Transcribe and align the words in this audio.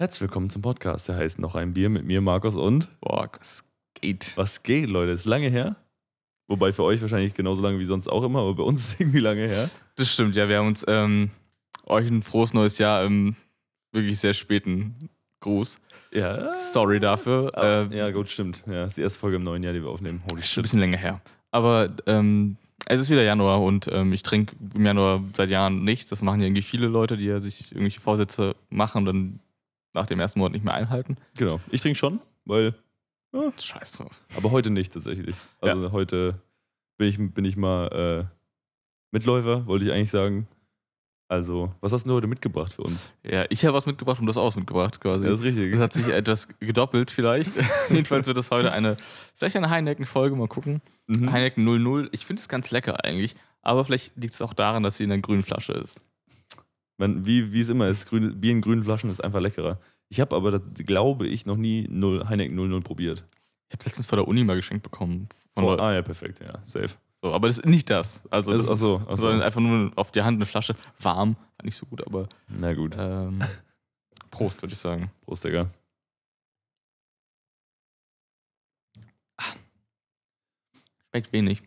Herzlich 0.00 0.22
willkommen 0.22 0.48
zum 0.48 0.62
Podcast. 0.62 1.08
Der 1.10 1.16
heißt 1.16 1.38
noch 1.40 1.54
ein 1.54 1.74
Bier 1.74 1.90
mit 1.90 2.06
mir, 2.06 2.22
Markus 2.22 2.56
und. 2.56 2.88
Boah, 3.02 3.28
was 3.38 3.66
geht? 4.00 4.32
Was 4.34 4.62
geht, 4.62 4.88
Leute? 4.88 5.12
Ist 5.12 5.26
lange 5.26 5.50
her. 5.50 5.76
Wobei 6.48 6.72
für 6.72 6.84
euch 6.84 7.02
wahrscheinlich 7.02 7.34
genauso 7.34 7.60
lange 7.60 7.78
wie 7.78 7.84
sonst 7.84 8.08
auch 8.08 8.22
immer, 8.22 8.38
aber 8.38 8.54
bei 8.54 8.62
uns 8.62 8.80
ist 8.80 8.92
es 8.94 9.00
irgendwie 9.00 9.20
lange 9.20 9.46
her. 9.46 9.68
Das 9.96 10.10
stimmt, 10.10 10.36
ja. 10.36 10.48
Wir 10.48 10.56
haben 10.56 10.68
uns 10.68 10.86
ähm, 10.88 11.32
euch 11.84 12.08
ein 12.08 12.22
frohes 12.22 12.54
neues 12.54 12.78
Jahr 12.78 13.04
im 13.04 13.36
wirklich 13.92 14.18
sehr 14.18 14.32
späten 14.32 15.10
Gruß. 15.40 15.76
Ja. 16.12 16.48
Sorry 16.48 16.98
dafür. 16.98 17.52
Ah, 17.54 17.82
äh, 17.82 17.94
ja, 17.94 18.10
gut, 18.10 18.30
stimmt. 18.30 18.62
Ja, 18.66 18.86
ist 18.86 18.96
die 18.96 19.02
erste 19.02 19.18
Folge 19.18 19.36
im 19.36 19.42
neuen 19.42 19.62
Jahr, 19.62 19.74
die 19.74 19.82
wir 19.82 19.90
aufnehmen. 19.90 20.22
Holy 20.30 20.30
Schon 20.30 20.38
ein 20.40 20.44
shit. 20.44 20.62
bisschen 20.62 20.80
länger 20.80 20.96
her. 20.96 21.20
Aber 21.50 21.90
ähm, 22.06 22.56
es 22.86 23.00
ist 23.00 23.10
wieder 23.10 23.22
Januar 23.22 23.60
und 23.60 23.86
ähm, 23.92 24.14
ich 24.14 24.22
trinke 24.22 24.56
im 24.74 24.86
Januar 24.86 25.22
seit 25.36 25.50
Jahren 25.50 25.84
nichts. 25.84 26.08
Das 26.08 26.22
machen 26.22 26.40
ja 26.40 26.46
irgendwie 26.46 26.62
viele 26.62 26.86
Leute, 26.86 27.18
die 27.18 27.26
ja 27.26 27.38
sich 27.40 27.70
irgendwelche 27.72 28.00
Vorsätze 28.00 28.56
machen 28.70 29.00
und 29.00 29.04
dann 29.04 29.40
nach 29.92 30.06
dem 30.06 30.20
ersten 30.20 30.38
Monat 30.38 30.52
nicht 30.52 30.64
mehr 30.64 30.74
einhalten. 30.74 31.16
Genau. 31.36 31.60
Ich 31.70 31.80
trinke 31.80 31.98
schon, 31.98 32.20
weil. 32.44 32.74
Scheiß 33.58 33.92
drauf. 33.92 34.20
Aber 34.36 34.50
heute 34.50 34.70
nicht 34.70 34.92
tatsächlich. 34.92 35.36
Also 35.60 35.92
heute 35.92 36.40
bin 36.98 37.08
ich, 37.08 37.34
bin 37.34 37.44
ich 37.44 37.56
mal 37.56 37.86
äh, 37.86 38.24
Mitläufer, 39.12 39.66
wollte 39.66 39.84
ich 39.84 39.92
eigentlich 39.92 40.10
sagen. 40.10 40.48
Also, 41.30 41.72
was 41.80 41.92
hast 41.92 42.08
du 42.08 42.12
heute 42.12 42.26
mitgebracht 42.26 42.72
für 42.72 42.82
uns? 42.82 43.12
Ja, 43.22 43.44
ich 43.50 43.64
habe 43.64 43.76
was 43.76 43.86
mitgebracht 43.86 44.18
und 44.18 44.26
du 44.26 44.30
hast 44.30 44.36
auch 44.36 44.48
was 44.48 44.56
mitgebracht 44.56 45.00
quasi. 45.00 45.24
Ja, 45.24 45.30
das 45.30 45.38
ist 45.38 45.46
richtig. 45.46 45.70
Das 45.70 45.80
hat 45.80 45.92
sich 45.92 46.08
etwas 46.08 46.48
gedoppelt 46.58 47.12
vielleicht. 47.12 47.52
Jedenfalls 47.88 48.26
wird 48.26 48.36
das 48.36 48.50
heute 48.50 48.72
eine, 48.72 48.96
vielleicht 49.36 49.54
eine 49.54 49.70
Heineken-Folge, 49.70 50.34
mal 50.34 50.48
gucken. 50.48 50.82
Mhm. 51.06 51.30
Heineken 51.30 51.64
00, 51.64 52.08
ich 52.10 52.26
finde 52.26 52.42
es 52.42 52.48
ganz 52.48 52.72
lecker 52.72 53.04
eigentlich, 53.04 53.36
aber 53.62 53.84
vielleicht 53.84 54.16
liegt 54.16 54.34
es 54.34 54.42
auch 54.42 54.54
daran, 54.54 54.82
dass 54.82 54.96
sie 54.96 55.04
in 55.04 55.12
einer 55.12 55.22
grünen 55.22 55.44
Flasche 55.44 55.72
ist. 55.74 56.04
Man, 57.00 57.24
wie, 57.24 57.50
wie 57.50 57.62
es 57.62 57.70
immer 57.70 57.88
ist, 57.88 58.04
grüne, 58.10 58.30
Bier 58.32 58.52
in 58.52 58.60
grünen 58.60 58.84
Flaschen 58.84 59.08
ist 59.08 59.24
einfach 59.24 59.40
leckerer. 59.40 59.80
Ich 60.10 60.20
habe 60.20 60.36
aber, 60.36 60.50
das, 60.50 60.60
glaube 60.84 61.26
ich, 61.26 61.46
noch 61.46 61.56
nie 61.56 61.88
0, 61.88 62.28
Heineken 62.28 62.54
00 62.54 62.82
probiert. 62.82 63.24
Ich 63.68 63.72
habe 63.72 63.80
es 63.80 63.86
letztens 63.86 64.06
vor 64.06 64.16
der 64.16 64.28
Uni 64.28 64.44
mal 64.44 64.54
geschenkt 64.56 64.82
bekommen. 64.82 65.26
Von 65.54 65.64
Leuten. 65.64 65.80
ah 65.80 65.94
ja, 65.94 66.02
perfekt, 66.02 66.40
ja, 66.40 66.58
safe. 66.62 66.90
so, 67.22 67.32
aber 67.32 67.48
das 67.48 67.56
ist 67.56 67.64
nicht 67.64 67.88
das. 67.88 68.22
Also, 68.28 68.52
das 68.52 68.64
ist 68.64 68.70
achso, 68.70 68.96
achso. 68.96 69.16
sondern 69.16 69.40
einfach 69.40 69.62
nur 69.62 69.92
auf 69.96 70.12
die 70.12 70.20
Hand 70.20 70.36
eine 70.36 70.44
Flasche. 70.44 70.74
Warm, 70.98 71.36
war 71.36 71.64
nicht 71.64 71.76
so 71.76 71.86
gut, 71.86 72.06
aber 72.06 72.28
Na 72.48 72.74
gut, 72.74 72.94
ähm, 72.98 73.42
Prost, 74.30 74.60
würde 74.60 74.74
ich 74.74 74.78
sagen. 74.78 75.10
Prost, 75.22 75.42
Digga. 75.42 75.70
Schmeckt 81.08 81.32
wenig. 81.32 81.62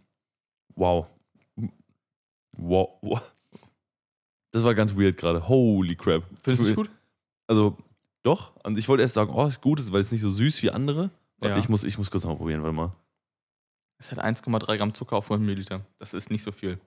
Wow. 0.76 1.10
Wow. 2.52 3.00
wow. 3.02 3.34
Das 4.54 4.64
war 4.64 4.76
ganz 4.76 4.96
weird 4.96 5.18
gerade. 5.18 5.48
Holy 5.48 5.96
crap. 5.96 6.24
Findest 6.44 6.64
du 6.64 6.70
es 6.70 6.76
gut? 6.76 6.90
Also, 7.48 7.76
doch. 8.22 8.56
Und 8.64 8.78
ich 8.78 8.88
wollte 8.88 9.02
erst 9.02 9.16
sagen, 9.16 9.34
oh, 9.34 9.48
ist 9.48 9.62
gut, 9.62 9.92
weil 9.92 10.02
es 10.02 10.12
nicht 10.12 10.22
so 10.22 10.30
süß 10.30 10.62
wie 10.62 10.70
andere. 10.70 11.10
Ja. 11.42 11.58
Ich, 11.58 11.68
muss, 11.70 11.84
ich 11.84 11.98
muss 11.98 12.12
kurz 12.12 12.24
noch 12.24 12.32
mal 12.32 12.38
probieren, 12.38 12.62
warte 12.62 12.76
mal. 12.76 12.94
Es 13.98 14.12
hat 14.12 14.24
1,3 14.24 14.78
Gramm 14.78 14.94
Zucker 14.94 15.18
auf 15.18 15.26
100 15.26 15.46
Milliliter. 15.46 15.82
Das 15.98 16.14
ist 16.14 16.30
nicht 16.30 16.44
so 16.44 16.52
viel. 16.52 16.80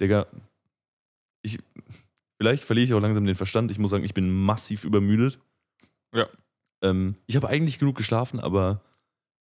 Digga, 0.00 0.26
ich, 1.42 1.58
vielleicht 2.40 2.62
verliere 2.62 2.84
ich 2.84 2.94
auch 2.94 3.00
langsam 3.00 3.24
den 3.24 3.34
Verstand. 3.34 3.72
Ich 3.72 3.78
muss 3.78 3.90
sagen, 3.90 4.04
ich 4.04 4.14
bin 4.14 4.30
massiv 4.30 4.84
übermüdet. 4.84 5.40
Ja. 6.14 6.28
Ähm, 6.82 7.16
ich 7.26 7.34
habe 7.34 7.48
eigentlich 7.48 7.80
genug 7.80 7.96
geschlafen, 7.96 8.38
aber 8.38 8.82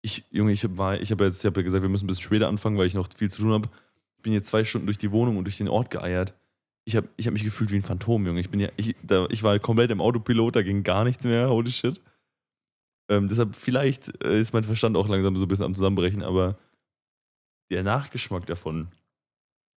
ich, 0.00 0.24
Junge, 0.30 0.52
ich 0.52 0.64
habe 0.64 0.98
ich 0.98 1.12
hab 1.12 1.20
jetzt, 1.20 1.40
ich 1.40 1.46
hab 1.46 1.56
ja 1.56 1.62
gesagt, 1.62 1.82
wir 1.82 1.90
müssen 1.90 2.04
ein 2.04 2.08
bisschen 2.08 2.24
später 2.24 2.48
anfangen, 2.48 2.78
weil 2.78 2.86
ich 2.86 2.94
noch 2.94 3.08
viel 3.14 3.30
zu 3.30 3.42
tun 3.42 3.52
habe. 3.52 3.68
Ich 4.26 4.28
bin 4.28 4.34
jetzt 4.34 4.48
zwei 4.48 4.64
Stunden 4.64 4.88
durch 4.88 4.98
die 4.98 5.12
Wohnung 5.12 5.36
und 5.36 5.44
durch 5.44 5.56
den 5.56 5.68
Ort 5.68 5.88
geeiert. 5.88 6.34
Ich 6.84 6.96
habe 6.96 7.08
ich 7.16 7.28
hab 7.28 7.32
mich 7.32 7.44
gefühlt 7.44 7.70
wie 7.70 7.76
ein 7.76 7.82
Phantom, 7.82 8.26
Junge. 8.26 8.40
Ich, 8.40 8.50
bin 8.50 8.58
ja, 8.58 8.70
ich, 8.76 8.96
da, 9.00 9.28
ich 9.30 9.44
war 9.44 9.56
komplett 9.60 9.92
im 9.92 10.00
Autopilot, 10.00 10.56
da 10.56 10.62
ging 10.62 10.82
gar 10.82 11.04
nichts 11.04 11.22
mehr. 11.22 11.48
Holy 11.48 11.70
shit. 11.70 12.00
Ähm, 13.08 13.28
deshalb, 13.28 13.54
vielleicht 13.54 14.20
äh, 14.24 14.40
ist 14.40 14.52
mein 14.52 14.64
Verstand 14.64 14.96
auch 14.96 15.06
langsam 15.06 15.36
so 15.36 15.44
ein 15.44 15.48
bisschen 15.48 15.66
am 15.66 15.76
Zusammenbrechen, 15.76 16.24
aber 16.24 16.58
der 17.70 17.84
Nachgeschmack 17.84 18.46
davon 18.46 18.88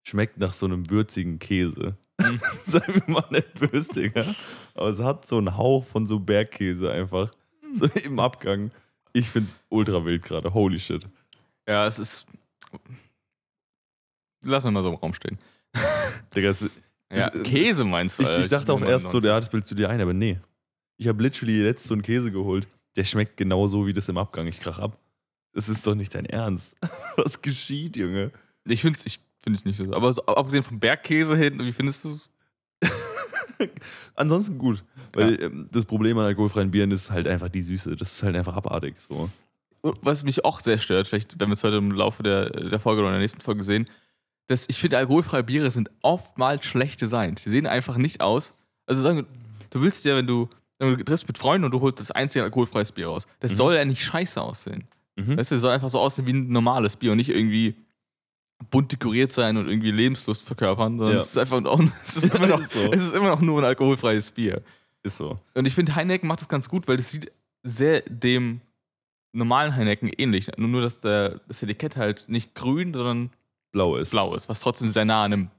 schmeckt 0.04 0.40
nach 0.40 0.54
so 0.54 0.66
einem 0.66 0.90
würzigen 0.90 1.38
Käse. 1.38 1.96
Mhm. 2.20 2.42
Sei 2.66 2.82
mir 2.88 3.14
mal 3.14 3.26
nicht 3.30 3.54
böse, 3.54 3.94
Digga. 3.94 4.34
Aber 4.74 4.90
es 4.90 5.00
hat 5.00 5.28
so 5.28 5.38
einen 5.38 5.58
Hauch 5.58 5.86
von 5.86 6.08
so 6.08 6.18
Bergkäse 6.18 6.92
einfach. 6.92 7.30
So 7.76 7.86
im 8.04 8.20
Abgang. 8.20 8.72
Ich 9.14 9.30
find's 9.30 9.56
ultra 9.70 10.04
wild 10.04 10.24
gerade. 10.24 10.52
Holy 10.56 10.80
shit. 10.80 11.08
Ja, 11.68 11.86
es 11.86 12.00
ist. 12.00 12.26
Lass 14.44 14.64
mal 14.64 14.82
so 14.84 14.90
im 14.90 14.96
Raum 14.96 15.14
stehen. 15.14 15.38
Digga, 16.36 16.50
es, 16.50 16.62
Ja, 17.12 17.28
Es- 17.28 17.44
Käse 17.44 17.84
meinst 17.84 18.20
du? 18.20 18.24
ich, 18.24 18.36
ich 18.38 18.50
dachte 18.50 18.74
auch 18.74 18.82
erst 18.82 19.12
so, 19.12 19.20
99. 19.20 19.22
der 19.22 19.36
das 19.40 19.50
bildest 19.50 19.72
du 19.72 19.76
dir 19.76 19.90
ein, 19.90 20.00
aber 20.02 20.14
nee. 20.14 20.40
Ich 20.98 21.08
habe 21.08 21.22
literally 21.24 21.64
jetzt 21.64 21.86
so 21.86 21.94
einen 21.94 22.04
Käse 22.04 22.32
geholt. 22.32 22.68
Der 22.96 23.04
schmeckt 23.06 23.38
genauso 23.38 23.86
wie 23.88 23.94
das 23.94 24.10
im 24.10 24.18
Abgang. 24.18 24.48
Ich 24.48 24.60
krach 24.60 24.80
ab. 24.80 24.98
Das 25.54 25.70
ist 25.70 25.86
doch 25.88 25.96
nicht 25.96 26.14
dein 26.14 26.26
Ernst. 26.26 26.76
Was 27.18 27.42
geschieht, 27.42 27.98
Junge? 27.98 28.32
Ich 28.66 28.82
finde 28.82 28.98
es 29.00 29.06
ich 29.06 29.20
find's 29.42 29.64
nicht 29.66 29.78
so. 29.78 29.92
Aber 29.94 30.12
so, 30.12 30.26
abgesehen 30.26 30.64
vom 30.64 30.80
Bergkäse 30.80 31.36
hinten, 31.38 31.64
wie 31.66 31.72
findest 31.72 32.04
du 32.06 32.12
es? 32.12 32.30
Ansonsten 34.16 34.58
gut. 34.58 34.84
Weil 35.14 35.42
ähm, 35.42 35.70
das 35.72 35.86
Problem 35.86 36.18
an 36.18 36.26
alkoholfreien 36.26 36.72
Bieren 36.72 36.92
ist 36.92 37.10
halt 37.12 37.28
einfach 37.28 37.50
die 37.50 37.64
Süße. 37.64 37.96
Das 37.96 38.12
ist 38.14 38.24
halt 38.24 38.36
einfach 38.36 38.56
abartig. 38.56 38.96
So. 39.00 39.30
Was 39.82 40.24
mich 40.24 40.44
auch 40.46 40.60
sehr 40.60 40.78
stört, 40.78 41.08
vielleicht 41.08 41.40
werden 41.40 41.50
wir 41.50 41.54
es 41.56 41.64
heute 41.64 41.78
im 41.78 41.92
Laufe 41.92 42.22
der, 42.24 42.50
der 42.50 42.80
Folge 42.80 43.02
oder 43.02 43.10
in 43.10 43.14
der 43.14 43.22
nächsten 43.22 43.42
Folge 43.42 43.64
sehen, 43.64 43.88
dass 44.50 44.66
ich 44.68 44.78
finde, 44.80 44.98
alkoholfreie 44.98 45.44
Biere 45.44 45.72
sind 45.72 45.90
oftmals 46.02 46.66
schlecht 46.66 47.02
designt. 47.02 47.46
Die 47.46 47.50
sehen 47.50 47.66
einfach 47.68 47.98
nicht 47.98 48.20
aus. 48.22 48.54
Also 48.88 49.02
sagen, 49.02 49.26
du 49.70 49.82
willst 49.82 50.04
ja, 50.06 50.16
wenn 50.16 50.28
du, 50.28 50.50
wenn 50.80 50.98
du 50.98 51.04
triffst 51.06 51.28
mit 51.28 51.38
Freunden 51.38 51.66
und 51.66 51.72
du 51.72 51.82
holst 51.82 52.00
das 52.00 52.12
einzige 52.12 52.44
alkoholfreies 52.44 52.92
Bier 52.92 53.08
raus, 53.08 53.28
das 53.40 53.52
Mhm. 53.52 53.56
soll 53.56 53.76
ja 53.76 53.86
nicht 53.86 54.04
scheiße 54.04 54.42
aussehen. 54.42 54.88
Mhm. 55.16 55.38
Weißt 55.38 55.52
du, 55.52 55.56
das 55.56 55.62
soll 55.62 55.72
einfach 55.72 55.90
so 55.90 56.00
aussehen 56.00 56.26
wie 56.28 56.34
ein 56.34 56.50
normales 56.50 56.96
Bier 56.98 57.12
und 57.12 57.18
nicht 57.18 57.30
irgendwie 57.30 57.76
bunt 58.72 58.92
dekoriert 58.92 59.32
sein 59.32 59.56
und 59.56 59.70
irgendwie 59.70 59.92
Lebenslust 59.92 60.46
verkörpern, 60.46 60.98
sondern 60.98 61.16
Ja. 61.18 61.22
es 61.22 61.30
ist 61.30 61.38
einfach 61.38 61.64
auch, 61.66 61.80
es 62.04 62.18
ist 62.18 62.36
immer 62.36 62.48
noch, 62.48 62.62
so. 62.64 62.80
es 62.92 63.02
ist 63.04 63.14
immer 63.14 63.30
noch 63.30 63.42
nur 63.42 63.60
ein 63.62 63.66
alkoholfreies 63.66 64.32
Bier. 64.32 64.62
Ist 65.04 65.18
so. 65.18 65.38
Und 65.54 65.66
ich 65.66 65.76
finde, 65.76 65.96
Heineken 65.96 66.28
macht 66.28 66.42
das 66.42 66.50
ganz 66.50 66.68
gut, 66.68 66.88
weil 66.88 66.98
das 66.98 67.12
sieht 67.12 67.32
sehr 67.64 68.02
dem 68.02 68.60
normalen 69.32 69.76
Heineken 69.76 70.10
ähnlich. 70.18 70.50
Nur, 70.58 70.68
nur 70.70 70.82
dass 70.82 71.00
der, 71.00 71.40
das 71.48 71.62
Etikett 71.64 71.96
halt 71.96 72.26
nicht 72.28 72.56
grün, 72.56 72.94
sondern 72.94 73.30
Blau 73.72 73.96
ist. 73.98 74.12
blau 74.12 74.36
ist, 74.36 74.50
was 74.50 74.60
trotzdem 74.62 74.90
sehr 74.90 75.06
nah 75.06 75.24
an 75.24 75.34
einem 75.34 75.52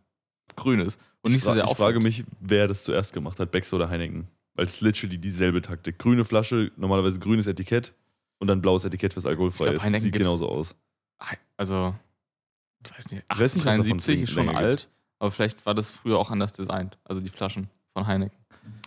grün 0.56 0.80
ist. 0.80 1.00
Und 1.22 1.30
ich 1.30 1.36
nicht 1.36 1.44
so 1.44 1.52
sehr 1.52 1.64
Ich 1.64 1.70
auffällt. 1.70 1.86
frage 1.86 2.00
mich, 2.00 2.24
wer 2.40 2.66
das 2.68 2.82
zuerst 2.84 3.12
gemacht 3.12 3.38
hat, 3.38 3.50
Becks 3.52 3.72
oder 3.72 3.88
Heineken. 3.88 4.24
Weil 4.54 4.64
es 4.64 4.80
literally 4.80 5.18
dieselbe 5.18 5.60
Taktik. 5.62 5.98
Grüne 5.98 6.24
Flasche, 6.24 6.72
normalerweise 6.76 7.18
grünes 7.20 7.46
Etikett 7.46 7.94
und 8.38 8.48
dann 8.48 8.60
blaues 8.60 8.84
Etikett 8.84 9.12
fürs 9.12 9.24
Ich 9.24 9.30
alkoholfrei 9.30 9.64
glaub, 9.64 9.76
ist. 9.76 9.82
Heineken 9.84 10.04
Sieht 10.04 10.14
genauso 10.14 10.48
aus. 10.48 10.74
Also, 11.56 11.94
ich 12.84 12.90
weiß 12.96 13.10
nicht, 13.12 13.24
Ich 13.30 13.40
weiß 13.40 13.54
nicht, 13.54 13.66
was 13.66 13.76
davon 13.76 13.92
1873 13.92 14.22
ist 14.22 14.30
schon 14.30 14.48
alt, 14.48 14.88
aber 15.18 15.30
vielleicht 15.30 15.64
war 15.66 15.74
das 15.74 15.90
früher 15.90 16.18
auch 16.18 16.30
anders 16.30 16.52
designt. 16.52 16.96
Also 17.04 17.20
die 17.20 17.28
Flaschen 17.28 17.68
von 17.92 18.06
Heineken. 18.06 18.36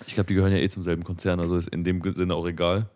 Ich 0.07 0.15
glaube, 0.15 0.27
die 0.27 0.33
gehören 0.33 0.51
ja 0.51 0.57
eh 0.57 0.69
zum 0.69 0.83
selben 0.83 1.03
Konzern, 1.03 1.39
also 1.39 1.55
ist 1.55 1.67
in 1.69 1.83
dem 1.83 2.01
Sinne 2.13 2.33
auch 2.35 2.47
egal. 2.47 2.89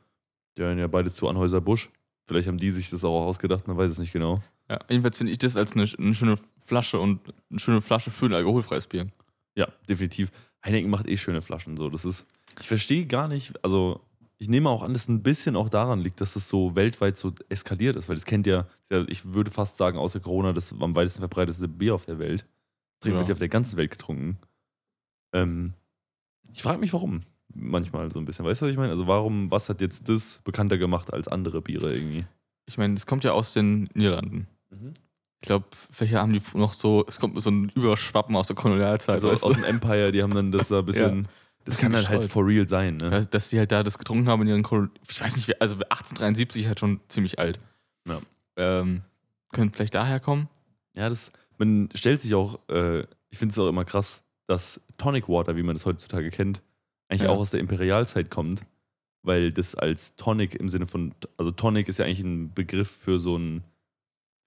Die 0.55 0.61
gehören 0.61 0.79
ja 0.79 0.87
beide 0.87 1.11
zu 1.11 1.27
Anhäuser 1.29 1.61
Busch. 1.61 1.91
Vielleicht 2.25 2.47
haben 2.47 2.57
die 2.57 2.71
sich 2.71 2.89
das 2.89 3.03
auch 3.05 3.25
ausgedacht, 3.25 3.67
man 3.67 3.77
weiß 3.77 3.91
es 3.91 3.99
nicht 3.99 4.11
genau. 4.11 4.41
Ja, 4.69 4.79
jedenfalls 4.89 5.17
finde 5.17 5.31
ich 5.31 5.37
das 5.37 5.55
als 5.55 5.73
eine, 5.73 5.85
eine 5.97 6.13
schöne 6.13 6.37
Flasche 6.65 6.99
und 6.99 7.21
eine 7.49 7.59
schöne 7.59 7.81
Flasche 7.81 8.11
für 8.11 8.25
ein 8.25 8.33
alkoholfreies 8.33 8.87
Bier. 8.87 9.07
Ja, 9.55 9.67
definitiv. 9.89 10.31
Heineken 10.65 10.89
macht 10.89 11.07
eh 11.07 11.17
schöne 11.17 11.41
Flaschen. 11.41 11.77
So, 11.77 11.89
das 11.89 12.03
ist. 12.05 12.25
Ich 12.59 12.67
verstehe 12.67 13.05
gar 13.05 13.27
nicht, 13.27 13.63
also 13.63 14.01
ich 14.39 14.49
nehme 14.49 14.69
auch 14.69 14.83
an, 14.83 14.93
dass 14.93 15.07
ein 15.07 15.23
bisschen 15.23 15.55
auch 15.55 15.69
daran 15.69 15.99
liegt, 16.01 16.21
dass 16.21 16.33
das 16.33 16.49
so 16.49 16.75
weltweit 16.75 17.17
so 17.17 17.33
eskaliert 17.49 17.95
ist, 17.95 18.07
weil 18.09 18.15
das 18.15 18.25
kennt 18.25 18.45
ja, 18.45 18.67
ich 19.07 19.33
würde 19.33 19.49
fast 19.51 19.77
sagen, 19.77 19.97
außer 19.97 20.19
Corona, 20.19 20.53
das 20.53 20.73
am 20.79 20.95
weitesten 20.95 21.19
verbreitete 21.21 21.67
Bier 21.67 21.95
auf 21.95 22.05
der 22.05 22.19
Welt. 22.19 22.45
Trinkt 22.99 23.15
Ja. 23.15 23.19
wird 23.19 23.29
ja 23.29 23.33
auf 23.33 23.39
der 23.39 23.49
ganzen 23.49 23.77
Welt 23.77 23.91
getrunken. 23.91 24.37
Ähm, 25.33 25.73
ich 26.51 26.61
frage 26.61 26.79
mich, 26.79 26.93
warum. 26.93 27.21
Manchmal 27.53 28.11
so 28.11 28.19
ein 28.19 28.25
bisschen. 28.25 28.45
Weißt 28.45 28.61
du, 28.61 28.65
was 28.65 28.71
ich 28.71 28.77
meine? 28.77 28.91
Also, 28.91 29.07
warum, 29.07 29.49
was 29.49 29.69
hat 29.69 29.81
jetzt 29.81 30.09
das 30.09 30.41
bekannter 30.43 30.77
gemacht 30.77 31.11
als 31.13 31.27
andere 31.27 31.61
Biere 31.61 31.93
irgendwie? 31.93 32.25
Ich 32.67 32.77
meine, 32.77 32.93
das 32.95 33.05
kommt 33.05 33.23
ja 33.23 33.31
aus 33.31 33.53
den 33.53 33.89
Niederlanden. 33.93 34.47
Ich 34.71 35.47
glaube, 35.47 35.65
vielleicht 35.91 36.13
haben 36.15 36.33
die 36.33 36.41
noch 36.55 36.73
so, 36.73 37.05
es 37.07 37.19
kommt 37.19 37.41
so 37.41 37.49
ein 37.51 37.69
Überschwappen 37.75 38.35
aus 38.35 38.47
der 38.47 38.55
Kolonialzeit. 38.55 39.13
Also 39.15 39.29
weißt 39.29 39.43
aus 39.43 39.53
du? 39.53 39.61
dem 39.61 39.63
Empire, 39.65 40.11
die 40.11 40.23
haben 40.23 40.33
dann 40.33 40.51
das 40.51 40.69
da 40.69 40.79
ein 40.79 40.85
bisschen. 40.85 41.27
Das 41.63 41.75
Bisschen 41.75 41.91
kann 41.91 42.01
dann 42.01 42.09
halt 42.09 42.21
gestreut. 42.21 42.31
for 42.31 42.47
real 42.47 42.67
sein, 42.69 42.95
ne? 42.95 43.09
dass, 43.09 43.29
dass 43.29 43.49
die 43.49 43.59
halt 43.59 43.73
da 43.73 43.83
das 43.83 43.97
getrunken 43.97 44.29
haben 44.29 44.41
in 44.43 44.47
ihren 44.47 44.63
Kolonien. 44.63 44.93
Ich 45.09 45.19
weiß 45.19 45.35
nicht, 45.35 45.61
also 45.61 45.75
1873 45.75 46.61
ist 46.61 46.67
halt 46.69 46.79
schon 46.79 47.01
ziemlich 47.09 47.39
alt. 47.39 47.59
Ja. 48.07 48.21
Ähm, 48.55 49.01
könnte 49.51 49.75
vielleicht 49.75 49.93
daher 49.93 50.21
kommen. 50.21 50.47
Ja, 50.95 51.09
das, 51.09 51.29
man 51.57 51.89
stellt 51.93 52.21
sich 52.21 52.33
auch, 52.35 52.59
äh, 52.69 53.01
ich 53.29 53.37
finde 53.37 53.51
es 53.51 53.59
auch 53.59 53.67
immer 53.67 53.83
krass, 53.83 54.23
dass 54.47 54.79
Tonic 54.97 55.27
Water, 55.27 55.57
wie 55.57 55.63
man 55.63 55.75
das 55.75 55.85
heutzutage 55.85 56.29
kennt, 56.31 56.61
eigentlich 57.09 57.23
Ja. 57.23 57.29
auch 57.31 57.39
aus 57.39 57.49
der 57.49 57.59
Imperialzeit 57.59 58.31
kommt, 58.31 58.61
weil 59.23 59.51
das 59.51 59.75
als 59.75 60.15
Tonic 60.15 60.55
im 60.55 60.69
Sinne 60.69 60.87
von, 60.87 61.13
also 61.35 61.51
Tonic 61.51 61.89
ist 61.89 61.99
ja 61.99 62.05
eigentlich 62.05 62.21
ein 62.21 62.53
Begriff 62.53 62.89
für 62.89 63.19
so 63.19 63.37
ein, 63.37 63.61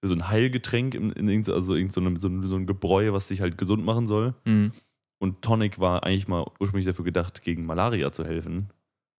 so 0.07 0.13
ein 0.15 0.27
Heilgetränk, 0.29 0.95
in, 0.95 1.11
in 1.11 1.27
irgend, 1.27 1.45
so- 1.45 1.53
also 1.53 1.75
irgend 1.75 1.93
so, 1.93 2.01
eine, 2.01 2.19
so, 2.19 2.27
ein, 2.27 2.47
so 2.47 2.55
ein 2.55 2.65
Gebräu, 2.65 3.11
was 3.13 3.27
dich 3.27 3.41
halt 3.41 3.57
gesund 3.57 3.85
machen 3.85 4.07
soll. 4.07 4.33
Mhm. 4.45 4.71
Und 5.19 5.41
Tonic 5.43 5.79
war 5.79 6.03
eigentlich 6.03 6.27
mal 6.27 6.45
ursprünglich 6.59 6.87
dafür 6.87 7.05
gedacht, 7.05 7.43
gegen 7.43 7.65
Malaria 7.65 8.11
zu 8.11 8.25
helfen, 8.25 8.69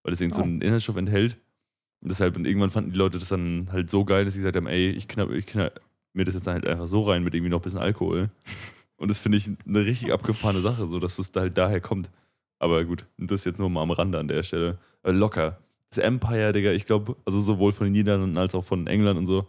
weil 0.02 0.12
es 0.12 0.20
irgend 0.20 0.34
so 0.34 0.40
Oh. 0.40 0.44
einen 0.44 0.60
Inhaltsstoff 0.60 0.96
enthält. 0.96 1.38
Und 2.00 2.10
deshalb, 2.10 2.36
und 2.36 2.44
irgendwann 2.44 2.70
fanden 2.70 2.90
die 2.90 2.98
Leute 2.98 3.18
das 3.20 3.28
dann 3.28 3.68
halt 3.70 3.88
so 3.88 4.04
geil, 4.04 4.24
dass 4.24 4.34
sie 4.34 4.40
gesagt 4.40 4.56
haben, 4.56 4.66
ey, 4.66 4.90
ich 4.90 5.06
knall, 5.06 5.32
ich 5.36 5.46
knall 5.46 5.70
mir 6.14 6.24
das 6.24 6.34
jetzt 6.34 6.48
halt 6.48 6.66
einfach 6.66 6.88
so 6.88 7.02
rein 7.02 7.22
mit 7.22 7.34
irgendwie 7.34 7.50
noch 7.50 7.60
ein 7.60 7.62
bisschen 7.62 7.78
Alkohol. 7.78 8.30
Und 8.96 9.08
das 9.10 9.20
finde 9.20 9.38
ich 9.38 9.48
eine 9.66 9.84
richtig 9.86 10.12
abgefahrene 10.12 10.60
Sache, 10.60 10.88
so 10.88 10.98
dass 10.98 11.18
es 11.20 11.30
da 11.30 11.40
halt 11.42 11.56
daher 11.56 11.80
kommt. 11.80 12.10
Aber 12.58 12.84
gut, 12.84 13.06
das 13.18 13.44
jetzt 13.44 13.58
nur 13.60 13.70
mal 13.70 13.82
am 13.82 13.90
Rande 13.92 14.18
an 14.18 14.26
der 14.28 14.42
Stelle. 14.42 14.78
Äh, 15.04 15.12
locker. 15.12 15.58
Das 15.90 15.98
Empire, 15.98 16.52
Digga, 16.52 16.72
ich 16.72 16.86
glaube, 16.86 17.16
also 17.24 17.40
sowohl 17.40 17.72
von 17.72 17.84
den 17.86 17.92
Niederlanden 17.92 18.36
als 18.38 18.54
auch 18.56 18.64
von 18.64 18.86
England 18.88 19.18
und 19.18 19.26
so, 19.26 19.46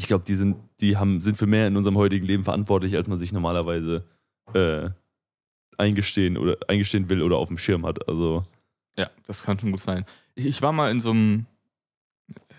ich 0.00 0.06
glaube, 0.06 0.24
die 0.24 0.34
sind, 0.34 0.56
die 0.80 0.96
haben, 0.96 1.20
sind 1.20 1.36
für 1.36 1.46
mehr 1.46 1.68
in 1.68 1.76
unserem 1.76 1.98
heutigen 1.98 2.24
Leben 2.24 2.42
verantwortlich, 2.42 2.96
als 2.96 3.06
man 3.06 3.18
sich 3.18 3.32
normalerweise 3.32 4.02
äh, 4.54 4.88
eingestehen 5.76 6.38
oder 6.38 6.56
eingestehen 6.68 7.10
will 7.10 7.20
oder 7.20 7.36
auf 7.36 7.48
dem 7.48 7.58
Schirm 7.58 7.84
hat. 7.84 8.08
Also, 8.08 8.44
Ja, 8.96 9.10
das 9.26 9.42
kann 9.42 9.58
schon 9.58 9.72
gut 9.72 9.80
sein. 9.80 10.06
Ich, 10.34 10.46
ich 10.46 10.62
war 10.62 10.72
mal 10.72 10.90
in 10.90 11.00
so 11.00 11.10
einem, 11.10 11.44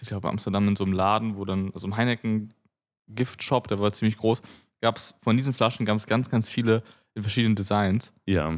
ich 0.01 0.09
glaube 0.09 0.29
Amsterdam, 0.29 0.67
in 0.67 0.75
so 0.75 0.83
einem 0.83 0.93
Laden, 0.93 1.35
wo 1.35 1.43
dann, 1.43 1.71
so 1.73 1.87
einem 1.87 1.97
Heineken-Gift-Shop, 1.97 3.67
der 3.67 3.79
war 3.79 3.91
ziemlich 3.91 4.17
groß, 4.17 4.43
gab 4.79 4.97
es 4.97 5.15
von 5.23 5.35
diesen 5.35 5.53
Flaschen 5.53 5.85
gab 5.87 5.97
es 5.97 6.05
ganz, 6.05 6.29
ganz 6.29 6.51
viele 6.51 6.83
in 7.15 7.23
verschiedenen 7.23 7.55
Designs. 7.55 8.13
ja, 8.27 8.53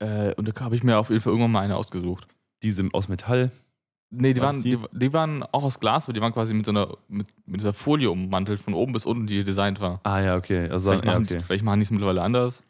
Äh, 0.00 0.34
und 0.34 0.48
da 0.48 0.60
habe 0.64 0.74
ich 0.74 0.82
mir 0.82 0.98
auf 0.98 1.10
jeden 1.10 1.20
Fall 1.20 1.32
irgendwann 1.32 1.52
mal 1.52 1.60
eine 1.60 1.76
ausgesucht. 1.76 2.26
diese 2.64 2.88
aus 2.92 3.08
Metall. 3.08 3.52
Nee, 4.10 4.32
die 4.32 4.40
waren, 4.40 4.62
die? 4.62 4.76
die? 4.76 4.98
Die, 4.98 5.12
waren 5.12 5.42
auch 5.42 5.64
aus 5.64 5.80
Glas, 5.80 6.04
aber 6.06 6.14
die 6.14 6.20
waren 6.20 6.32
quasi 6.32 6.54
mit 6.54 6.64
so 6.64 6.72
einer, 6.72 6.96
mit, 7.08 7.26
mit 7.46 7.60
dieser 7.60 7.72
Folie 7.74 8.10
ummantelt, 8.10 8.58
von 8.60 8.72
oben 8.74 8.92
bis 8.92 9.04
unten, 9.04 9.26
die 9.26 9.44
designt 9.44 9.80
war. 9.80 10.00
Ah 10.04 10.20
ja, 10.20 10.36
okay. 10.36 10.68
Also, 10.70 10.90
Vielleicht 10.90 11.04
ja, 11.04 11.12
machen, 11.12 11.24
okay. 11.24 11.40
vielleicht 11.40 11.64
machen 11.64 11.80
die 11.80 11.84
es 11.84 11.90
mittlerweile 11.90 12.22
anders. 12.22 12.62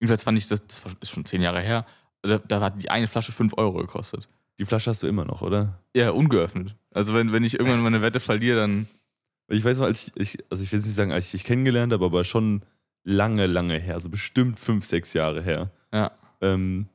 Jedenfalls 0.00 0.22
fand 0.22 0.38
ich, 0.38 0.46
das, 0.48 0.64
das 0.66 0.84
ist 1.00 1.10
schon 1.10 1.24
zehn 1.24 1.42
Jahre 1.42 1.60
her, 1.60 1.84
da, 2.22 2.38
da 2.38 2.60
hat 2.60 2.80
die 2.82 2.90
eine 2.90 3.06
Flasche 3.08 3.32
5 3.32 3.54
Euro 3.56 3.78
gekostet. 3.78 4.28
Die 4.58 4.64
Flasche 4.64 4.90
hast 4.90 5.02
du 5.02 5.08
immer 5.08 5.24
noch, 5.24 5.42
oder? 5.42 5.80
Ja, 5.96 6.10
ungeöffnet. 6.10 6.76
Also 6.92 7.12
wenn, 7.12 7.32
wenn 7.32 7.42
ich 7.42 7.58
irgendwann 7.58 7.82
meine 7.82 8.02
Wette 8.02 8.20
verliere, 8.20 8.58
dann 8.60 8.86
Ich 9.48 9.64
weiß 9.64 9.78
noch, 9.78 9.86
als 9.86 10.12
ich, 10.14 10.36
ich 10.36 10.44
also 10.50 10.62
ich 10.62 10.70
will 10.70 10.78
jetzt 10.78 10.86
nicht 10.86 10.96
sagen, 10.96 11.10
als 11.12 11.26
ich 11.26 11.32
dich 11.32 11.44
kennengelernt 11.44 11.92
habe, 11.92 12.04
aber 12.04 12.22
schon 12.24 12.62
lange, 13.02 13.46
lange 13.46 13.78
her, 13.80 13.94
also 13.94 14.08
bestimmt 14.10 14.58
fünf, 14.58 14.84
sechs 14.86 15.12
Jahre 15.12 15.42
her, 15.42 15.70
Ja. 15.92 16.12
ähm, 16.40 16.86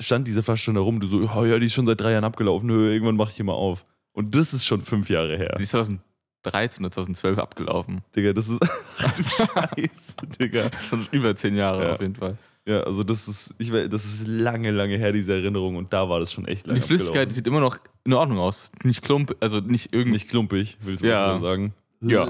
stand 0.00 0.26
diese 0.26 0.42
Flasche 0.42 0.64
schon 0.64 0.74
da 0.74 0.80
rum, 0.80 0.98
du 1.00 1.06
so, 1.06 1.18
oh 1.18 1.44
ja, 1.44 1.58
die 1.58 1.66
ist 1.66 1.74
schon 1.74 1.86
seit 1.86 2.00
drei 2.00 2.12
Jahren 2.12 2.24
abgelaufen, 2.24 2.66
nö, 2.68 2.90
irgendwann 2.92 3.16
mach 3.16 3.28
ich 3.30 3.36
die 3.36 3.42
mal 3.42 3.52
auf. 3.52 3.84
Und 4.12 4.34
das 4.34 4.52
ist 4.54 4.64
schon 4.64 4.80
fünf 4.82 5.08
Jahre 5.08 5.36
her. 5.36 5.54
Die 5.58 5.62
ist 5.62 5.70
2013 5.70 6.84
oder 6.84 6.90
2012 6.90 7.38
abgelaufen. 7.38 8.00
Digga, 8.16 8.32
das 8.32 8.48
ist, 8.48 8.60
ach 8.98 9.16
du 9.16 9.22
Scheiße, 9.24 10.16
Digga. 10.40 10.68
Das 10.68 10.90
sind 10.90 11.04
schon 11.04 11.12
über 11.12 11.34
zehn 11.36 11.54
Jahre 11.56 11.84
Ja. 11.86 11.92
auf 11.94 12.00
jeden 12.00 12.16
Fall. 12.16 12.36
Ja, 12.66 12.80
also 12.82 13.02
das 13.04 13.26
ist, 13.26 13.54
ich 13.58 13.72
weiß, 13.72 13.88
das 13.88 14.04
ist 14.04 14.26
lange, 14.26 14.70
lange 14.70 14.96
her, 14.98 15.12
diese 15.12 15.32
Erinnerung, 15.32 15.76
und 15.76 15.92
da 15.92 16.08
war 16.08 16.20
das 16.20 16.30
schon 16.32 16.46
echt 16.46 16.66
lange 16.66 16.78
die 16.80 16.86
Flüssigkeit 16.86 17.30
die 17.30 17.34
sieht 17.34 17.46
immer 17.46 17.60
noch 17.60 17.78
in 18.04 18.12
Ordnung 18.12 18.38
aus. 18.38 18.70
Nicht 18.84 19.02
klump, 19.02 19.34
also 19.40 19.60
nicht 19.60 19.92
irgendwie. 19.94 20.12
Nicht 20.12 20.28
klumpig, 20.28 20.76
willst 20.82 21.02
du 21.02 21.08
Ja. 21.08 21.26
mal 21.38 21.40
sagen. 21.40 21.74
Ja. 22.02 22.28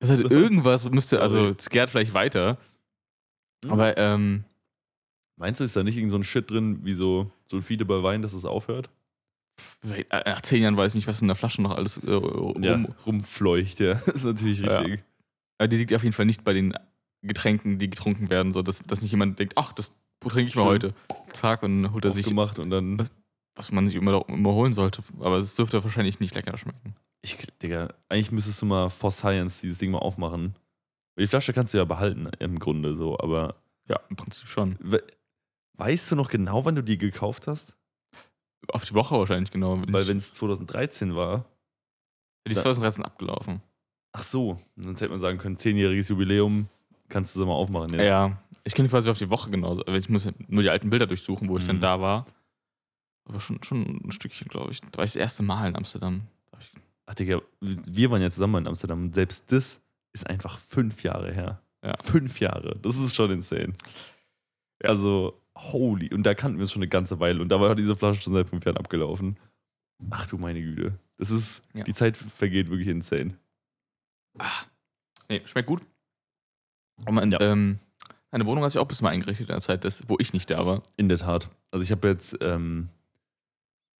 Das 0.00 0.10
heißt, 0.10 0.22
So. 0.22 0.30
irgendwas 0.30 0.88
müsste, 0.90 1.20
also 1.22 1.54
es 1.58 1.70
gärt 1.70 1.90
vielleicht 1.90 2.12
weiter. 2.14 2.58
Aber 3.68 3.96
ähm, 3.98 4.44
Meinst 5.40 5.58
du, 5.58 5.64
ist 5.64 5.74
da 5.74 5.82
nicht 5.82 5.96
irgend 5.96 6.10
so 6.10 6.18
ein 6.18 6.22
Shit 6.24 6.50
drin, 6.50 6.80
wie 6.84 6.92
so 6.92 7.30
Sulfide 7.46 7.86
bei 7.86 8.02
Wein, 8.02 8.20
dass 8.20 8.34
es 8.34 8.44
aufhört? 8.44 8.90
nach 9.82 10.40
zehn 10.42 10.62
Jahren 10.62 10.76
weiß 10.76 10.92
ich 10.92 10.96
nicht, 10.96 11.06
was 11.06 11.20
in 11.22 11.28
der 11.28 11.34
Flasche 11.34 11.62
noch 11.62 11.70
alles 11.72 11.96
äh, 11.98 12.12
rum. 12.12 12.62
Ja, 12.62 12.82
rumfleucht, 13.06 13.80
ja. 13.80 13.94
Das 13.94 14.06
ist 14.16 14.24
natürlich 14.24 14.60
Ja. 14.60 14.78
richtig. 14.80 15.02
Aber 15.58 15.68
die 15.68 15.76
liegt 15.78 15.94
auf 15.94 16.02
jeden 16.02 16.12
Fall 16.12 16.26
nicht 16.26 16.44
bei 16.44 16.52
den 16.52 16.74
Getränken, 17.22 17.78
die 17.78 17.88
getrunken 17.88 18.28
werden, 18.30 18.52
so 18.52 18.60
dass, 18.62 18.80
dass 18.80 19.00
nicht 19.02 19.10
jemand 19.10 19.38
denkt, 19.38 19.54
ach, 19.56 19.72
das 19.72 19.92
trinke 20.20 20.48
ich 20.48 20.54
mal 20.56 20.62
Schön. 20.62 20.68
heute. 20.70 20.94
Zack, 21.32 21.62
und 21.62 21.82
dann 21.82 21.92
holt 21.92 22.04
er 22.04 22.10
sich, 22.12 22.26
gemacht 22.26 22.58
und 22.58 22.70
dann. 22.70 22.98
Was? 22.98 23.10
was 23.56 23.72
man 23.72 23.86
sich 23.86 23.96
immer, 23.96 24.26
immer 24.28 24.52
holen 24.52 24.72
sollte. 24.72 25.02
Aber 25.20 25.38
es 25.38 25.54
dürfte 25.56 25.82
wahrscheinlich 25.82 26.20
nicht 26.20 26.34
lecker 26.34 26.56
schmecken. 26.56 26.94
Ich, 27.22 27.36
Digga, 27.62 27.92
eigentlich 28.08 28.30
müsstest 28.32 28.62
du 28.62 28.66
mal 28.66 28.88
for 28.88 29.10
Science 29.10 29.60
dieses 29.60 29.78
Ding 29.78 29.90
mal 29.90 29.98
aufmachen. 29.98 30.54
Die 31.18 31.26
Flasche 31.26 31.52
kannst 31.52 31.74
du 31.74 31.78
ja 31.78 31.84
behalten, 31.84 32.28
im 32.38 32.58
Grunde 32.58 32.94
so, 32.94 33.18
aber 33.18 33.56
Ja, 33.88 34.00
im 34.08 34.16
Prinzip 34.16 34.48
schon. 34.48 34.78
We 35.80 35.84
weißt 35.86 36.10
du 36.12 36.16
noch 36.16 36.28
genau, 36.28 36.64
wann 36.64 36.74
du 36.76 36.82
die 36.82 36.98
gekauft 36.98 37.46
hast? 37.46 37.76
Auf 38.68 38.84
die 38.84 38.94
Woche 38.94 39.18
wahrscheinlich, 39.18 39.50
genau. 39.50 39.80
Weil 39.88 40.06
wenn 40.06 40.18
es 40.18 40.32
2013 40.34 41.16
war, 41.16 41.46
die 42.46 42.52
ist 42.52 42.60
2013 42.60 43.04
abgelaufen. 43.04 43.62
ach 44.12 44.22
so, 44.22 44.60
sonst 44.76 45.00
hätte 45.00 45.10
man 45.10 45.20
sagen 45.20 45.38
können, 45.38 45.56
zehnjähriges 45.58 46.08
Jubiläum, 46.08 46.68
kannst 47.08 47.34
du 47.34 47.40
sie 47.40 47.46
mal 47.46 47.52
aufmachen 47.54 47.90
jetzt. 47.94 48.02
Ja, 48.06 48.38
ich 48.64 48.74
kenne 48.74 48.88
quasi 48.88 49.08
auf 49.10 49.18
die 49.18 49.30
Woche 49.30 49.50
genauso. 49.50 49.84
Ich 49.86 50.08
muss 50.08 50.28
nur 50.48 50.62
die 50.62 50.70
alten 50.70 50.90
Bilder 50.90 51.06
durchsuchen, 51.06 51.48
wo 51.48 51.58
ich 51.58 51.64
dann 51.64 51.76
Mhm. 51.76 51.80
da 51.80 52.00
war. 52.00 52.24
Aber 53.28 53.40
schon, 53.40 53.62
schon 53.62 54.00
ein 54.04 54.10
Stückchen, 54.12 54.48
glaube 54.48 54.72
ich. 54.72 54.80
Da 54.80 54.98
war 54.98 55.04
ich 55.04 55.12
das 55.12 55.16
erste 55.16 55.42
Mal 55.42 55.68
in 55.68 55.76
Amsterdam. 55.76 56.22
Ach 57.06 57.14
Digga, 57.14 57.40
wir 57.60 58.10
waren 58.10 58.22
ja 58.22 58.30
zusammen 58.30 58.56
in 58.62 58.66
Amsterdam 58.68 59.04
und 59.04 59.14
selbst 59.14 59.50
das 59.50 59.80
ist 60.12 60.28
einfach 60.28 60.58
fünf 60.58 61.02
Jahre 61.02 61.32
her. 61.32 61.60
Ja. 61.84 61.94
Fünf 62.02 62.38
Jahre, 62.40 62.76
das 62.82 62.96
ist 62.96 63.14
schon 63.14 63.30
insane. 63.30 63.74
Also, 64.82 65.39
holy, 65.72 66.12
und 66.12 66.24
da 66.24 66.34
kannten 66.34 66.58
wir 66.58 66.64
es 66.64 66.72
schon 66.72 66.82
eine 66.82 66.88
ganze 66.88 67.20
Weile 67.20 67.40
und 67.40 67.48
da 67.48 67.60
war 67.60 67.74
diese 67.74 67.96
Flasche 67.96 68.22
schon 68.22 68.32
seit 68.34 68.48
fünf 68.48 68.64
Jahren 68.64 68.76
abgelaufen. 68.76 69.36
Ach 70.10 70.26
du 70.26 70.38
meine 70.38 70.60
Güte. 70.62 70.94
Das 71.18 71.30
ist, 71.30 71.62
Ja. 71.74 71.84
die 71.84 71.92
Zeit 71.94 72.16
vergeht 72.16 72.70
wirklich 72.70 72.88
insane. 72.88 73.36
Nee, 75.28 75.42
schmeckt 75.44 75.68
gut. 75.68 75.82
Und 77.06 77.14
man, 77.14 77.30
Ja. 77.32 77.40
ähm, 77.40 77.78
eine 78.30 78.46
Wohnung 78.46 78.64
hat 78.64 78.72
sich 78.72 78.80
auch 78.80 78.88
bis 78.88 79.02
mal 79.02 79.10
eingerichtet 79.10 79.48
in 79.48 79.54
der 79.54 79.60
Zeit, 79.60 79.84
das, 79.84 80.08
wo 80.08 80.16
ich 80.18 80.32
nicht 80.32 80.50
da 80.50 80.64
war. 80.66 80.82
In 80.96 81.08
der 81.08 81.18
Tat. 81.18 81.48
Also 81.70 81.82
ich 81.82 81.90
habe 81.90 82.08
jetzt, 82.08 82.36
ähm, 82.40 82.88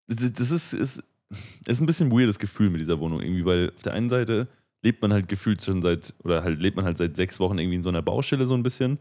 das 0.09 0.33
das 0.33 0.51
ist, 0.51 0.73
ist, 0.73 1.03
ist 1.67 1.81
ein 1.81 1.87
bisschen 1.87 2.09
ein 2.09 2.13
weirdes 2.19 2.39
Gefühl 2.39 2.71
mit 2.71 2.81
dieser 2.81 2.99
Wohnung 3.01 3.21
irgendwie, 3.21 3.45
weil 3.45 3.73
auf 3.75 3.83
der 3.83 3.93
einen 3.95 4.11
Seite 4.11 4.49
lebt 4.83 5.03
man 5.03 5.13
halt 5.13 5.29
gefühlt 5.29 5.63
schon 5.63 5.83
seit, 5.83 6.15
oder 6.25 6.43
halt 6.43 6.59
lebt 6.61 6.77
man 6.77 6.85
halt 6.85 6.99
seit 6.99 7.17
sechs 7.17 7.39
Wochen 7.39 7.59
irgendwie 7.59 7.77
in 7.77 7.83
so 7.83 7.91
einer 7.91 8.03
Baustelle 8.03 8.47
so 8.47 8.55
ein 8.55 8.63
bisschen. 8.63 8.99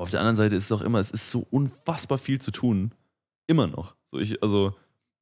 Aber 0.00 0.04
auf 0.04 0.10
der 0.10 0.20
anderen 0.20 0.36
Seite 0.36 0.56
ist 0.56 0.64
es 0.64 0.72
auch 0.72 0.80
immer, 0.80 0.98
es 0.98 1.10
ist 1.10 1.30
so 1.30 1.46
unfassbar 1.50 2.16
viel 2.16 2.40
zu 2.40 2.52
tun. 2.52 2.92
Immer 3.46 3.66
noch. 3.66 3.96
So 4.06 4.18
ich, 4.18 4.42
also, 4.42 4.74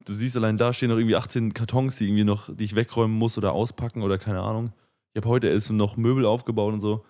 du 0.05 0.13
siehst 0.13 0.37
allein 0.37 0.55
da 0.55 0.71
stehen 0.71 0.87
noch 0.87 0.95
irgendwie 0.95 1.17
18 1.17 1.53
Kartons, 1.53 1.97
die 1.97 2.05
irgendwie 2.05 2.23
noch, 2.23 2.55
die 2.55 2.63
ich 2.63 2.77
wegräumen 2.77 3.17
muss 3.17 3.37
oder 3.37 3.51
auspacken 3.51 4.03
oder 4.03 4.17
keine 4.17 4.39
Ahnung. 4.39 4.71
Ich 5.11 5.21
habe 5.21 5.27
heute 5.27 5.49
erst 5.49 5.69
noch 5.69 5.97
Möbel 5.97 6.23
aufgebaut 6.23 6.73
und 6.73 6.79
so. 6.79 7.03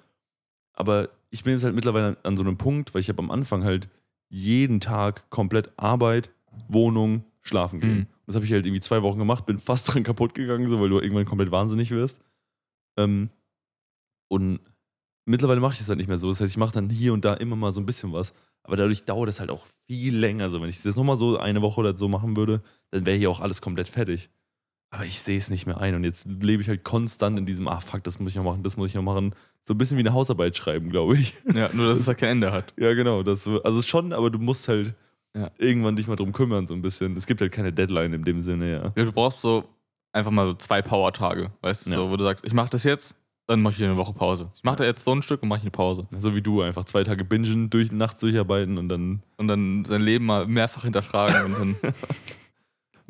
Aber 0.73 1.09
ich 1.29 1.43
bin 1.43 1.53
jetzt 1.53 1.63
halt 1.63 1.75
mittlerweile 1.75 2.17
an 2.23 2.37
so 2.37 2.41
einem 2.41 2.57
Punkt, 2.57 2.95
weil 2.95 3.01
ich 3.01 3.09
habe 3.09 3.19
am 3.19 3.29
Anfang 3.29 3.63
halt 3.63 3.87
jeden 4.29 4.79
Tag 4.79 5.29
komplett 5.29 5.71
Arbeit, 5.77 6.31
Wohnung, 6.69 7.23
Schlafen 7.43 7.81
gehen. 7.81 7.97
Mhm. 7.99 8.07
Das 8.25 8.33
habe 8.33 8.45
ich 8.45 8.51
halt 8.51 8.65
irgendwie 8.65 8.81
zwei 8.81 9.03
Wochen 9.03 9.19
gemacht, 9.19 9.45
bin 9.45 9.59
fast 9.59 9.87
dran 9.93 10.01
kaputt 10.01 10.33
gegangen, 10.33 10.67
so, 10.69 10.81
weil 10.81 10.89
du 10.89 10.99
irgendwann 10.99 11.25
komplett 11.25 11.51
wahnsinnig 11.51 11.91
wirst. 11.91 12.19
Ähm, 12.97 13.29
und 14.27 14.59
mittlerweile 15.29 15.59
mache 15.61 15.73
ich 15.73 15.79
das 15.79 15.87
halt 15.89 15.97
nicht 15.97 16.07
mehr 16.07 16.17
so. 16.17 16.29
Das 16.29 16.41
heißt, 16.41 16.51
ich 16.51 16.57
mache 16.57 16.73
dann 16.73 16.89
hier 16.89 17.13
und 17.13 17.23
da 17.25 17.33
immer 17.35 17.55
mal 17.55 17.71
so 17.71 17.79
ein 17.81 17.85
bisschen 17.85 18.11
was. 18.11 18.33
Aber 18.63 18.75
dadurch 18.77 19.05
dauert 19.05 19.29
es 19.29 19.39
halt 19.39 19.49
auch 19.49 19.65
viel 19.87 20.15
länger. 20.15 20.49
So, 20.49 20.61
wenn 20.61 20.69
ich 20.69 20.75
das 20.77 20.85
jetzt 20.85 20.95
nochmal 20.97 21.15
so 21.15 21.37
eine 21.37 21.61
Woche 21.61 21.79
oder 21.79 21.97
so 21.97 22.07
machen 22.07 22.35
würde, 22.35 22.61
dann 22.91 23.05
wäre 23.05 23.17
hier 23.17 23.29
auch 23.29 23.39
alles 23.39 23.61
komplett 23.61 23.87
fertig. 23.87 24.29
Aber 24.91 25.05
ich 25.05 25.21
sehe 25.21 25.37
es 25.37 25.49
nicht 25.49 25.65
mehr 25.65 25.79
ein. 25.79 25.95
Und 25.95 26.03
jetzt 26.03 26.25
lebe 26.25 26.61
ich 26.61 26.67
halt 26.67 26.83
konstant 26.83 27.37
in 27.37 27.45
diesem, 27.45 27.67
ah 27.67 27.79
fuck, 27.79 28.03
das 28.03 28.19
muss 28.19 28.31
ich 28.31 28.35
noch 28.35 28.43
machen, 28.43 28.63
das 28.63 28.75
muss 28.75 28.89
ich 28.89 28.95
noch 28.95 29.03
machen. 29.03 29.33
So 29.67 29.73
ein 29.73 29.77
bisschen 29.77 29.97
wie 29.97 30.01
eine 30.01 30.13
Hausarbeit 30.13 30.57
schreiben, 30.57 30.89
glaube 30.89 31.15
ich. 31.17 31.33
Ja, 31.53 31.69
nur 31.73 31.87
dass 31.87 31.99
es 31.99 32.07
halt 32.07 32.17
kein 32.17 32.29
Ende 32.29 32.51
hat. 32.51 32.73
Ja, 32.79 32.93
genau. 32.93 33.21
Das, 33.23 33.47
also 33.47 33.81
schon, 33.83 34.13
aber 34.13 34.29
du 34.31 34.39
musst 34.39 34.67
halt 34.67 34.95
Ja. 35.35 35.47
irgendwann 35.59 35.95
dich 35.95 36.07
mal 36.07 36.15
drum 36.15 36.31
kümmern, 36.33 36.65
so 36.65 36.73
ein 36.73 36.81
bisschen. 36.81 37.15
Es 37.17 37.27
gibt 37.27 37.39
halt 37.41 37.51
keine 37.51 37.71
Deadline 37.71 38.13
in 38.13 38.23
dem 38.23 38.41
Sinne, 38.41 38.71
ja. 38.71 38.93
Ja, 38.95 39.05
du 39.05 39.11
brauchst 39.11 39.41
so 39.41 39.63
einfach 40.11 40.31
mal 40.31 40.47
so 40.47 40.53
zwei 40.55 40.81
Power-Tage, 40.81 41.51
weißt 41.61 41.85
du, 41.85 41.89
Ja. 41.91 41.95
so, 41.97 42.09
wo 42.09 42.17
du 42.17 42.23
sagst, 42.23 42.43
ich 42.45 42.53
mache 42.53 42.71
das 42.71 42.83
jetzt, 42.83 43.15
dann 43.49 43.61
mache 43.61 43.73
ich 43.75 43.83
eine 43.83 43.97
Woche 43.97 44.13
Pause. 44.13 44.51
Ich 44.55 44.63
mache 44.63 44.77
da 44.77 44.83
jetzt 44.85 45.03
so 45.03 45.11
ein 45.11 45.21
Stück 45.23 45.41
und 45.43 45.49
mache 45.49 45.61
eine 45.61 45.71
Pause. 45.71 46.07
So 46.19 46.35
wie 46.35 46.41
du, 46.41 46.61
einfach 46.61 46.85
zwei 46.85 47.03
Tage 47.03 47.25
bingen, 47.25 47.69
durch, 47.69 47.91
nachts 47.91 48.19
durcharbeiten 48.19 48.77
und 48.77 48.89
dann. 48.89 49.23
Und 49.37 49.47
dann 49.47 49.83
sein 49.85 50.01
Leben 50.01 50.25
mal 50.25 50.45
mehrfach 50.47 50.83
hinterfragen 50.83 51.53
und 51.55 51.77
dann. 51.81 51.93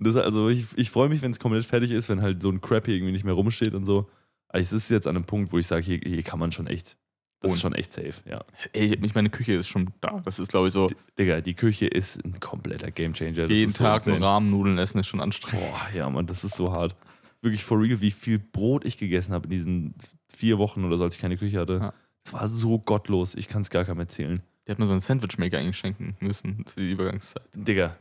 Das, 0.02 0.16
also 0.16 0.48
ich, 0.48 0.66
ich 0.78 0.90
freue 0.92 1.10
mich, 1.10 1.22
wenn 1.22 1.32
es 1.32 1.40
komplett 1.40 1.66
fertig 1.66 1.92
ist, 1.92 2.08
wenn 2.08 2.22
halt 2.22 2.42
so 2.42 2.50
ein 2.50 2.62
Crap 2.62 2.86
hier 2.86 2.96
irgendwie 2.96 3.12
nicht 3.12 3.26
mehr 3.26 3.34
rumsteht 3.34 3.74
und 3.74 3.84
so. 3.84 4.10
Aber 4.48 4.60
es 4.62 4.72
ist 4.72 4.90
jetzt 4.90 5.08
an 5.08 5.18
einem 5.18 5.26
Punkt, 5.26 5.52
wo 5.52 5.58
ich 5.58 5.68
sage, 5.68 5.84
hier, 5.84 6.00
hier 6.02 6.24
kann 6.24 6.40
man 6.40 6.54
schon 6.54 6.68
echt. 6.68 6.96
Das 7.42 7.52
ist 7.52 7.58
Und- 7.58 7.62
schon 7.62 7.74
echt 7.76 7.92
safe, 7.92 8.14
ja. 8.26 8.42
Ey, 8.72 8.96
ich 8.96 9.14
meine 9.16 9.30
Küche 9.30 9.56
ist 9.56 9.68
schon 9.68 9.90
da. 10.00 10.22
Das 10.24 10.40
ist, 10.40 10.52
glaube 10.52 10.68
ich, 10.68 10.74
so, 10.74 10.88
D- 10.88 10.96
Digga, 11.18 11.42
die 11.42 11.54
Küche 11.54 11.88
ist 11.88 12.24
ein 12.24 12.40
kompletter 12.40 12.92
Gamechanger. 12.92 13.50
Jeden 13.50 13.72
ist 13.72 13.78
so 13.78 13.84
Tag 13.84 14.08
nur. 14.08 14.22
Rahmennudeln 14.22 14.78
essen 14.78 15.00
ist 15.00 15.08
schon 15.08 15.20
anstrengend. 15.20 15.66
Boah, 15.68 15.90
ja, 15.94 16.10
Mann, 16.10 16.28
das 16.28 16.46
ist 16.46 16.56
so 16.56 16.72
hart. 16.72 16.96
Wirklich 17.42 17.66
for 17.66 17.82
real, 17.82 18.00
wie 18.00 18.12
viel 18.12 18.40
Brot 18.40 18.86
ich 18.86 18.98
gegessen 18.98 19.34
habe 19.34 19.46
in 19.46 19.52
diesen 19.52 19.96
vier 20.40 20.58
Wochen 20.58 20.86
oder 20.86 20.98
so, 20.98 21.04
als 21.04 21.16
ich 21.16 21.22
keine 21.22 21.38
Küche 21.38 21.60
hatte. 21.60 21.74
Ja. 21.82 21.94
Das 22.24 22.34
war 22.34 22.48
so 22.48 22.80
gottlos, 22.80 23.36
ich 23.36 23.48
kann 23.48 23.62
es 23.62 23.70
gar 23.70 23.84
keinem 23.86 24.00
erzählen. 24.00 24.40
Der 24.66 24.74
hat 24.76 24.80
mir 24.80 24.86
so 24.86 24.92
einen 24.94 25.02
Sandwichmaker 25.02 25.58
eigentlich 25.58 25.78
schenken 25.78 26.16
müssen 26.22 26.64
für 26.66 26.80
die 26.80 26.92
Übergangszeit. 26.92 27.44
Digga, 27.54 27.96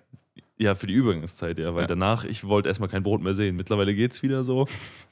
ja, 0.57 0.75
für 0.75 0.87
die 0.87 0.93
Übergangszeit, 0.95 1.59
ja, 1.59 1.75
weil 1.75 1.83
Ja. 1.83 1.87
danach, 1.89 2.25
ich 2.25 2.45
wollte 2.45 2.69
erstmal 2.69 2.89
kein 2.89 3.03
Brot 3.03 3.23
mehr 3.23 3.35
sehen. 3.35 3.57
Mittlerweile 3.57 3.95
geht's 3.95 4.23
wieder 4.23 4.45
so. 4.45 4.67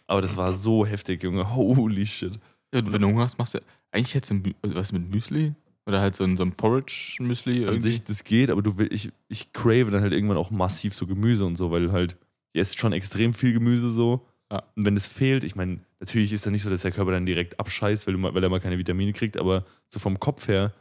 Aber 0.06 0.20
das 0.22 0.36
war 0.36 0.52
so 0.52 0.84
heftig, 0.86 1.22
Junge. 1.22 1.54
Holy 1.54 2.06
shit. 2.06 2.38
Ja, 2.74 2.80
wenn 2.92 3.00
du 3.02 3.08
Hunger 3.08 3.22
hast, 3.22 3.38
machst 3.38 3.54
du. 3.54 3.60
Eigentlich 3.90 4.14
hättest 4.14 4.32
du 4.32 4.52
also 4.62 4.74
was 4.76 4.92
mit 4.92 5.08
Müsli? 5.10 5.54
Oder 5.86 6.00
halt 6.00 6.14
so 6.16 6.24
ein, 6.24 6.36
so 6.36 6.42
ein 6.42 6.52
Porridge-Müsli 6.52 7.66
An 7.66 7.80
sich, 7.80 8.02
das 8.02 8.24
geht, 8.24 8.50
aber 8.50 8.60
du 8.60 8.76
will, 8.76 8.92
ich, 8.92 9.10
ich 9.28 9.52
crave 9.52 9.90
dann 9.90 10.02
halt 10.02 10.12
irgendwann 10.12 10.36
auch 10.36 10.50
massiv 10.50 10.94
so 10.94 11.06
Gemüse 11.06 11.44
und 11.46 11.56
so, 11.56 11.70
weil 11.70 11.92
halt, 11.92 12.16
ihr 12.52 12.60
esst 12.60 12.78
schon 12.78 12.92
extrem 12.92 13.32
viel 13.32 13.52
Gemüse 13.52 13.90
so. 13.90 14.26
Ja. 14.50 14.62
Und 14.76 14.86
wenn 14.86 14.96
es 14.96 15.06
fehlt, 15.06 15.44
ich 15.44 15.56
meine, 15.56 15.80
natürlich 16.00 16.32
ist 16.32 16.44
ja 16.44 16.52
nicht 16.52 16.62
so, 16.62 16.70
dass 16.70 16.82
der 16.82 16.92
Körper 16.92 17.12
dann 17.12 17.26
direkt 17.26 17.58
abscheißt, 17.58 18.06
weil, 18.06 18.22
weil 18.22 18.42
er 18.42 18.48
mal 18.48 18.60
keine 18.60 18.78
Vitamine 18.78 19.12
kriegt, 19.12 19.36
aber 19.36 19.64
so 19.88 19.98
vom 19.98 20.20
Kopf 20.20 20.48
her 20.48 20.72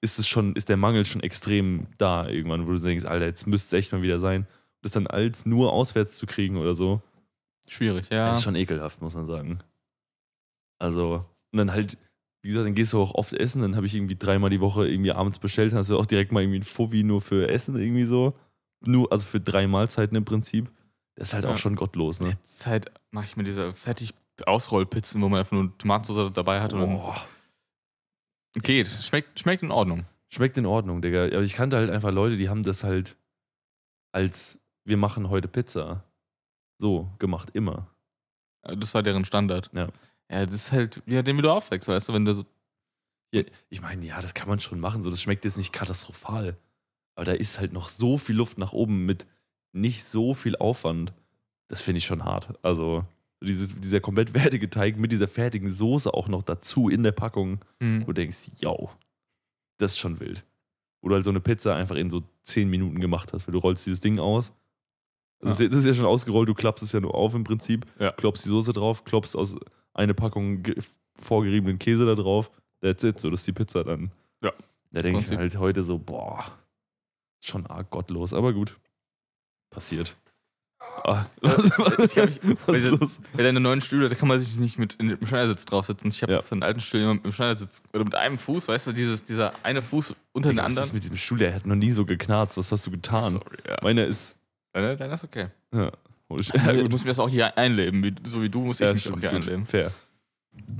ist 0.00 0.18
es 0.18 0.26
schon, 0.26 0.56
ist 0.56 0.70
der 0.70 0.78
Mangel 0.78 1.04
schon 1.04 1.22
extrem 1.22 1.86
da 1.98 2.26
irgendwann, 2.26 2.66
wo 2.66 2.72
du 2.72 2.78
denkst, 2.78 3.04
Alter, 3.04 3.26
jetzt 3.26 3.46
müsste 3.46 3.76
es 3.76 3.80
echt 3.80 3.92
mal 3.92 4.02
wieder 4.02 4.18
sein. 4.18 4.46
Das 4.80 4.92
dann 4.92 5.06
als 5.06 5.44
nur 5.44 5.72
auswärts 5.74 6.16
zu 6.16 6.24
kriegen 6.24 6.56
oder 6.56 6.74
so, 6.74 7.02
Schwierig, 7.70 8.10
ja. 8.10 8.32
ist 8.32 8.42
schon 8.42 8.56
ekelhaft, 8.56 9.00
muss 9.00 9.14
man 9.14 9.28
sagen. 9.28 9.60
Also, 10.80 11.24
und 11.52 11.56
dann 11.56 11.70
halt, 11.70 11.96
wie 12.42 12.48
gesagt, 12.48 12.66
dann 12.66 12.74
gehst 12.74 12.92
du 12.92 13.00
auch 13.00 13.14
oft 13.14 13.32
essen, 13.32 13.62
dann 13.62 13.76
habe 13.76 13.86
ich 13.86 13.94
irgendwie 13.94 14.16
dreimal 14.16 14.50
die 14.50 14.60
Woche 14.60 14.88
irgendwie 14.88 15.12
abends 15.12 15.38
bestellt, 15.38 15.70
dann 15.70 15.78
hast 15.78 15.88
du 15.88 15.96
auch 15.96 16.06
direkt 16.06 16.32
mal 16.32 16.42
irgendwie 16.42 16.58
ein 16.58 16.64
Fuffi 16.64 17.04
nur 17.04 17.20
für 17.20 17.48
Essen 17.48 17.78
irgendwie 17.78 18.06
so. 18.06 18.34
Nur, 18.84 19.12
also 19.12 19.24
für 19.24 19.40
drei 19.40 19.68
Mahlzeiten 19.68 20.16
im 20.16 20.24
Prinzip. 20.24 20.68
Das 21.20 21.28
ist 21.28 21.34
halt 21.34 21.44
Ja. 21.44 21.50
auch 21.50 21.58
schon 21.58 21.76
gottlos, 21.76 22.18
ne? 22.20 22.30
Jetzt 22.30 22.66
halt 22.66 22.90
mache 23.10 23.26
ich 23.26 23.36
mir 23.36 23.44
diese 23.44 23.74
fertig 23.74 24.14
Ausrollpizzen, 24.46 25.20
wo 25.20 25.28
man 25.28 25.40
einfach 25.40 25.52
nur 25.52 25.76
Tomatensauce 25.76 26.32
dabei 26.32 26.62
hat 26.62 26.70
Boah. 26.72 27.20
geht. 28.54 28.88
Schmeckt, 28.88 29.38
schmeckt 29.38 29.62
in 29.62 29.70
Ordnung. 29.70 30.06
Schmeckt 30.30 30.56
in 30.56 30.64
Ordnung, 30.64 31.02
Digga. 31.02 31.24
Aber 31.26 31.42
ich 31.42 31.52
kannte 31.52 31.76
halt 31.76 31.90
einfach 31.90 32.10
Leute, 32.10 32.38
die 32.38 32.48
haben 32.48 32.62
das 32.62 32.84
halt 32.84 33.16
als 34.12 34.58
wir 34.86 34.96
machen 34.96 35.28
heute 35.28 35.46
Pizza 35.46 36.04
so 36.78 37.10
gemacht, 37.18 37.50
immer. 37.52 37.86
Das 38.62 38.94
war 38.94 39.02
deren 39.02 39.26
Standard. 39.26 39.70
Ja. 39.74 39.88
Ja, 40.30 40.46
das 40.46 40.54
ist 40.54 40.72
halt, 40.72 41.02
wie 41.04 41.22
dem 41.22 41.36
wie 41.36 41.42
du 41.42 41.50
aufwächst, 41.50 41.86
weißt 41.86 42.08
du, 42.08 42.12
wenn 42.14 42.24
du 42.24 42.34
so. 42.34 42.46
Ja, 43.34 43.42
ich 43.68 43.82
meine, 43.82 44.06
ja, 44.06 44.20
das 44.22 44.32
kann 44.32 44.48
man 44.48 44.58
schon 44.58 44.80
machen. 44.80 45.02
So, 45.02 45.10
das 45.10 45.20
schmeckt 45.20 45.44
jetzt 45.44 45.58
nicht 45.58 45.72
katastrophal. 45.72 46.56
Aber 47.14 47.24
da 47.26 47.32
ist 47.32 47.58
halt 47.58 47.74
noch 47.74 47.90
so 47.90 48.16
viel 48.16 48.36
Luft 48.36 48.56
nach 48.56 48.72
oben 48.72 49.04
mit 49.04 49.26
nicht 49.72 50.04
so 50.04 50.34
viel 50.34 50.56
Aufwand. 50.56 51.12
Das 51.68 51.82
finde 51.82 51.98
ich 51.98 52.04
schon 52.04 52.24
hart. 52.24 52.58
Also, 52.62 53.04
dieses, 53.42 53.78
dieser 53.80 54.00
komplett 54.00 54.30
fertige 54.38 54.68
Teig 54.70 54.96
mit 54.98 55.12
dieser 55.12 55.28
fertigen 55.28 55.70
Soße 55.70 56.12
auch 56.12 56.28
noch 56.28 56.42
dazu 56.42 56.88
in 56.88 57.02
der 57.02 57.12
Packung, 57.12 57.60
wo 57.80 58.06
du 58.06 58.12
denkst, 58.12 58.50
yo, 58.58 58.90
das 59.78 59.92
ist 59.92 59.98
schon 59.98 60.20
wild. 60.20 60.44
Wo 61.02 61.08
du 61.08 61.14
halt 61.14 61.24
so 61.24 61.30
eine 61.30 61.40
Pizza 61.40 61.74
einfach 61.76 61.96
in 61.96 62.10
so 62.10 62.22
10 62.42 62.68
Minuten 62.68 63.00
gemacht 63.00 63.32
hast, 63.32 63.46
weil 63.46 63.52
du 63.52 63.58
rollst 63.58 63.86
dieses 63.86 64.00
Ding 64.00 64.18
aus. 64.18 64.52
Das, 65.40 65.52
ist, 65.52 65.60
ja- 65.60 65.68
das 65.68 65.78
ist 65.78 65.84
ja 65.86 65.94
schon 65.94 66.04
ausgerollt, 66.04 66.48
du 66.48 66.54
klappst 66.54 66.82
es 66.84 66.92
ja 66.92 67.00
nur 67.00 67.14
auf 67.14 67.34
im 67.34 67.44
Prinzip, 67.44 67.86
Ja. 67.98 68.12
klopfst 68.12 68.44
die 68.44 68.50
Soße 68.50 68.74
drauf, 68.74 69.04
klopfst 69.04 69.34
aus 69.36 69.56
eine 69.94 70.12
Packung 70.12 70.62
ge- 70.62 70.76
vorgeriebenen 71.18 71.78
Käse 71.78 72.04
da 72.04 72.14
drauf, 72.14 72.50
that's 72.82 73.02
it, 73.04 73.18
so 73.20 73.30
das 73.30 73.40
ist 73.40 73.46
die 73.46 73.52
Pizza 73.52 73.82
dann. 73.84 74.10
Ja. 74.42 74.52
Da 74.90 75.00
denke 75.02 75.20
ich 75.20 75.30
halt 75.34 75.56
heute 75.56 75.82
so, 75.82 75.98
boah, 75.98 76.44
ist 77.40 77.48
schon 77.48 77.64
arg 77.66 77.88
gottlos, 77.90 78.34
aber 78.34 78.52
gut. 78.52 78.76
Passiert. 79.70 80.16
Ah, 81.04 81.26
was, 81.40 81.70
was, 81.78 82.16
ich 82.16 82.16
mich-? 82.16 83.18
Bei 83.34 83.42
deinen 83.42 83.62
neuen 83.62 83.80
Stühle, 83.80 84.08
da 84.08 84.14
kann 84.14 84.28
man 84.28 84.38
sich 84.38 84.56
nicht 84.58 84.78
mit 84.78 84.98
dem 85.00 85.24
Schneidersitz 85.24 85.64
draufsetzen. 85.64 86.10
Ich 86.10 86.22
habe 86.22 86.32
Ja. 86.32 86.38
auf 86.40 86.48
den 86.48 86.62
alten 86.62 86.80
Stuhl 86.80 87.00
immer 87.00 87.14
mit 87.14 87.24
dem 87.24 87.32
Schneidersitz 87.32 87.82
oder 87.92 88.04
mit 88.04 88.14
einem 88.14 88.36
Fuß, 88.38 88.68
weißt 88.68 88.88
du, 88.88 88.92
dieses, 88.92 89.24
dieser 89.24 89.52
eine 89.62 89.80
Fuß 89.82 90.14
unter 90.32 90.48
den 90.50 90.56
Digga, 90.56 90.64
was 90.64 90.70
anderen. 90.72 90.84
ist 90.88 90.92
mit 90.94 91.02
diesem 91.04 91.16
Stuhl? 91.16 91.38
Der 91.38 91.54
hat 91.54 91.66
noch 91.66 91.76
nie 91.76 91.92
so 91.92 92.04
geknarzt. 92.04 92.56
Was 92.56 92.70
hast 92.72 92.86
du 92.86 92.90
getan? 92.90 93.32
Sorry, 93.34 93.56
ja. 93.66 93.76
Meiner 93.82 94.06
ist. 94.06 94.36
Deiner, 94.72 94.96
deiner 94.96 95.14
ist 95.14 95.24
okay. 95.24 95.46
Ja, 95.72 95.90
ich- 96.38 96.48
Ja, 96.48 96.72
ich 96.72 96.88
muss 96.90 97.02
mir 97.04 97.10
das 97.10 97.18
auch 97.18 97.28
hier 97.30 97.56
einleben. 97.56 98.02
Wie, 98.02 98.14
so 98.24 98.42
wie 98.42 98.48
du 98.50 98.60
muss 98.60 98.80
ich 98.80 98.86
Ja, 98.86 98.92
mich 98.92 99.02
stimmt, 99.02 99.16
auch 99.16 99.20
hier 99.20 99.30
gut, 99.30 99.42
einleben. 99.42 99.66
Fair. 99.66 99.92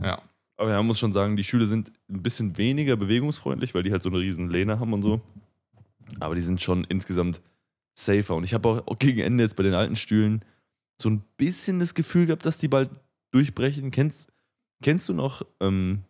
Ja. 0.02 0.20
Aber 0.56 0.70
man 0.76 0.86
muss 0.86 0.98
schon 0.98 1.12
sagen, 1.12 1.36
die 1.36 1.44
Stühle 1.44 1.66
sind 1.66 1.92
ein 2.10 2.22
bisschen 2.22 2.58
weniger 2.58 2.96
bewegungsfreundlich, 2.96 3.74
weil 3.74 3.82
die 3.84 3.92
halt 3.92 4.02
so 4.02 4.10
eine 4.10 4.18
riesen 4.18 4.50
Lehne 4.50 4.78
haben 4.80 4.92
und 4.92 5.02
so. 5.02 5.20
Aber 6.18 6.34
die 6.34 6.42
sind 6.42 6.60
schon 6.60 6.84
insgesamt 6.84 7.40
safer. 8.04 8.34
Und 8.34 8.44
ich 8.44 8.54
habe 8.54 8.68
auch, 8.68 8.86
auch 8.86 8.98
gegen 8.98 9.20
Ende 9.20 9.44
jetzt 9.44 9.56
bei 9.56 9.62
den 9.62 9.74
alten 9.74 9.96
Stühlen 9.96 10.44
so 11.00 11.08
ein 11.10 11.22
bisschen 11.36 11.80
das 11.80 11.94
Gefühl 11.94 12.26
gehabt, 12.26 12.44
dass 12.46 12.58
die 12.58 12.68
bald 12.68 12.90
durchbrechen. 13.32 13.90
Kennst, 13.90 14.30
kennst 14.82 15.08
du 15.08 15.14
noch, 15.14 15.42
ähm, 15.60 16.04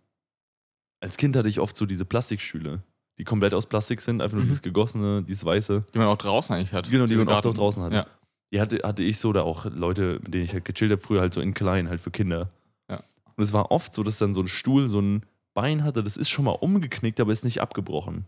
als 1.00 1.16
Kind 1.16 1.36
hatte 1.36 1.48
ich 1.48 1.60
oft 1.60 1.76
so 1.76 1.86
diese 1.86 2.04
Plastikstühle, 2.04 2.82
die 3.18 3.24
komplett 3.24 3.54
aus 3.54 3.66
Plastik 3.66 4.00
sind, 4.00 4.20
einfach 4.20 4.34
nur 4.36 4.44
Mhm. 4.44 4.48
dieses 4.48 4.62
gegossene, 4.62 5.22
dieses 5.22 5.44
weiße. 5.44 5.84
Die 5.94 5.98
man 5.98 6.08
auch 6.08 6.18
draußen 6.18 6.54
eigentlich 6.54 6.72
hat. 6.72 6.90
Genau, 6.90 7.04
die 7.06 7.14
Diese 7.14 7.24
man 7.24 7.34
auch 7.34 7.40
draußen 7.40 7.82
hatte. 7.82 7.94
Ja. 7.96 8.06
Die 8.52 8.60
hatte, 8.60 8.80
hatte 8.82 9.02
ich 9.02 9.18
so, 9.18 9.28
oder 9.28 9.44
auch 9.44 9.64
Leute, 9.66 10.18
mit 10.22 10.34
denen 10.34 10.44
ich 10.44 10.52
halt 10.52 10.64
gechillt 10.64 10.90
habe, 10.90 11.00
früher 11.00 11.20
halt 11.20 11.32
so 11.32 11.40
in 11.40 11.54
klein, 11.54 11.88
halt 11.88 12.00
für 12.00 12.10
Kinder. 12.10 12.50
Ja. 12.90 12.96
Und 13.36 13.44
es 13.44 13.52
war 13.52 13.70
oft 13.70 13.94
so, 13.94 14.02
dass 14.02 14.18
dann 14.18 14.34
so 14.34 14.40
ein 14.40 14.48
Stuhl 14.48 14.88
so 14.88 15.00
ein 15.00 15.22
Bein 15.54 15.84
hatte, 15.84 16.02
das 16.02 16.16
ist 16.16 16.30
schon 16.30 16.44
mal 16.44 16.52
umgeknickt, 16.52 17.20
aber 17.20 17.32
ist 17.32 17.44
nicht 17.44 17.60
abgebrochen. 17.60 18.24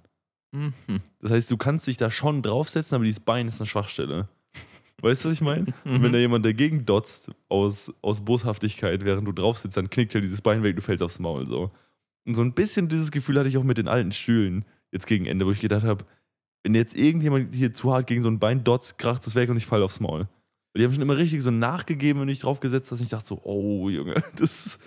Mhm. 0.52 0.72
Das 1.20 1.30
heißt, 1.32 1.50
du 1.50 1.56
kannst 1.56 1.86
dich 1.86 1.96
da 1.96 2.10
schon 2.10 2.42
draufsetzen, 2.42 2.94
aber 2.94 3.04
dieses 3.04 3.20
Bein 3.20 3.48
ist 3.48 3.60
eine 3.60 3.66
Schwachstelle. 3.66 4.28
Weißt 5.00 5.24
du, 5.24 5.28
was 5.30 5.34
ich 5.34 5.40
meine? 5.40 5.66
Und 5.84 5.98
Mhm. 5.98 6.02
wenn 6.04 6.12
da 6.12 6.18
jemand 6.18 6.44
dagegen 6.44 6.84
dotzt 6.86 7.30
aus, 7.48 7.92
aus 8.02 8.20
Boshaftigkeit, 8.24 9.04
während 9.04 9.26
du 9.26 9.32
drauf 9.32 9.58
sitzt, 9.58 9.76
dann 9.76 9.90
knickt 9.90 10.14
halt 10.14 10.22
dieses 10.24 10.40
Bein 10.42 10.62
weg, 10.62 10.76
du 10.76 10.82
fällst 10.82 11.02
aufs 11.02 11.18
Maul. 11.18 11.46
So. 11.48 11.70
Und 12.24 12.34
so 12.34 12.42
ein 12.42 12.52
bisschen 12.52 12.88
dieses 12.88 13.10
Gefühl 13.10 13.38
hatte 13.38 13.48
ich 13.48 13.56
auch 13.58 13.64
mit 13.64 13.78
den 13.78 13.88
alten 13.88 14.12
Stühlen 14.12 14.64
jetzt 14.92 15.06
gegen 15.06 15.26
Ende, 15.26 15.44
wo 15.46 15.50
ich 15.50 15.60
gedacht 15.60 15.84
habe, 15.84 16.04
wenn 16.62 16.74
jetzt 16.76 16.94
irgendjemand 16.94 17.52
hier 17.54 17.74
zu 17.74 17.92
hart 17.92 18.06
gegen 18.06 18.22
so 18.22 18.28
ein 18.28 18.38
Bein 18.38 18.62
dotzt, 18.62 18.98
kracht 18.98 19.26
es 19.26 19.34
weg 19.34 19.50
und 19.50 19.56
ich 19.56 19.66
falle 19.66 19.84
aufs 19.84 19.98
Maul. 19.98 20.20
Und 20.20 20.28
die 20.78 20.84
haben 20.84 20.92
schon 20.92 21.02
immer 21.02 21.16
richtig 21.16 21.42
so 21.42 21.50
nachgegeben, 21.50 22.20
wenn 22.20 22.28
ich 22.28 22.38
drauf 22.38 22.60
gesetzt 22.60 22.90
habe. 22.92 22.98
Und 23.00 23.04
ich 23.04 23.10
dachte 23.10 23.26
so, 23.26 23.40
oh 23.42 23.88
Junge, 23.90 24.14
das, 24.36 24.78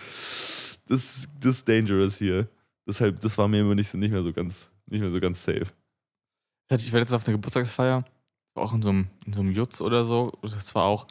das, 0.88 1.28
das 1.42 1.56
ist 1.58 1.68
dangerous 1.68 2.18
hier. 2.18 2.48
Deshalb, 2.88 3.20
das 3.20 3.38
war 3.38 3.48
mir 3.50 3.60
immer 3.62 3.76
nicht, 3.76 3.90
so- 3.90 3.98
nicht 3.98 4.12
mehr 4.12 4.24
so 4.24 4.32
ganz, 4.32 4.70
nicht 4.88 5.02
mehr 5.02 5.12
so 5.12 5.20
ganz 5.20 5.44
safe. 5.44 5.66
Ich 6.72 6.92
war 6.94 7.00
jetzt 7.00 7.14
auf 7.14 7.24
einer 7.28 7.36
Geburtstagsfeier, 7.38 8.04
auch 8.56 8.74
in 8.74 8.82
so 8.82 8.90
einem, 8.90 9.08
in 9.26 9.34
so 9.34 9.42
einem 9.42 9.52
Jutz 9.52 9.82
oder 9.82 10.06
so. 10.06 10.32
Das 10.42 10.74
war 10.76 10.86
auch, 10.86 11.08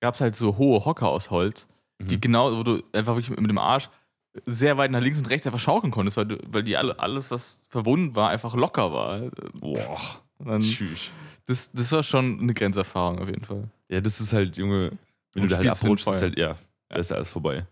gab 0.00 0.14
es 0.14 0.20
halt 0.20 0.36
so 0.36 0.56
hohe 0.56 0.84
Hocker 0.84 1.08
aus 1.08 1.30
Holz, 1.30 1.68
die 2.00 2.16
Mhm. 2.16 2.20
genau, 2.20 2.56
wo 2.56 2.62
du 2.62 2.82
einfach 2.92 3.14
wirklich 3.16 3.36
mit, 3.38 3.50
dem 3.50 3.58
Arsch 3.58 3.88
sehr 4.46 4.76
weit 4.76 4.90
nach 4.90 5.00
links 5.00 5.18
und 5.18 5.30
rechts 5.30 5.46
einfach 5.46 5.60
schaukeln 5.60 5.92
konntest, 5.92 6.16
weil, 6.16 6.26
du, 6.26 6.38
weil 6.48 6.62
die 6.64 6.76
alle, 6.76 6.98
alles, 6.98 7.30
was 7.30 7.64
verbunden 7.68 8.14
war, 8.16 8.30
einfach 8.30 8.54
locker 8.54 8.92
war. 8.92 9.30
Boah, 9.54 10.00
dann, 10.40 10.60
tschüss. 10.60 11.08
das, 11.46 11.70
das 11.72 11.92
war 11.92 12.02
schon 12.02 12.40
eine 12.40 12.52
Grenzerfahrung 12.54 13.20
auf 13.20 13.28
jeden 13.28 13.44
Fall. 13.44 13.68
Ja, 13.88 14.00
das 14.00 14.20
ist 14.20 14.32
halt, 14.32 14.56
Junge, 14.56 14.90
wenn 15.32 15.42
Und 15.44 15.50
du 15.50 15.56
da 15.56 15.56
halt 15.58 15.68
abrutschst, 15.68 16.08
ist 16.08 16.22
halt, 16.22 16.38
ja, 16.38 16.56
da 16.88 16.96
ist 16.96 17.10
ja 17.10 17.16
alles 17.16 17.30
vorbei. 17.30 17.66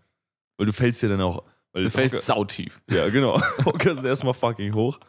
Weil 0.57 0.67
du 0.67 0.73
fällst 0.73 1.03
ja 1.03 1.09
dann 1.09 1.21
auch. 1.21 1.43
Weil 1.73 1.85
Du 1.85 1.91
fällst 1.91 2.15
Hocker- 2.15 2.25
sautief. 2.25 2.83
Ja, 2.91 3.09
genau. 3.09 3.41
Hocker 3.65 3.95
sind 3.95 4.05
erstmal 4.05 4.35
fucking 4.35 4.75
hoch. 4.75 5.01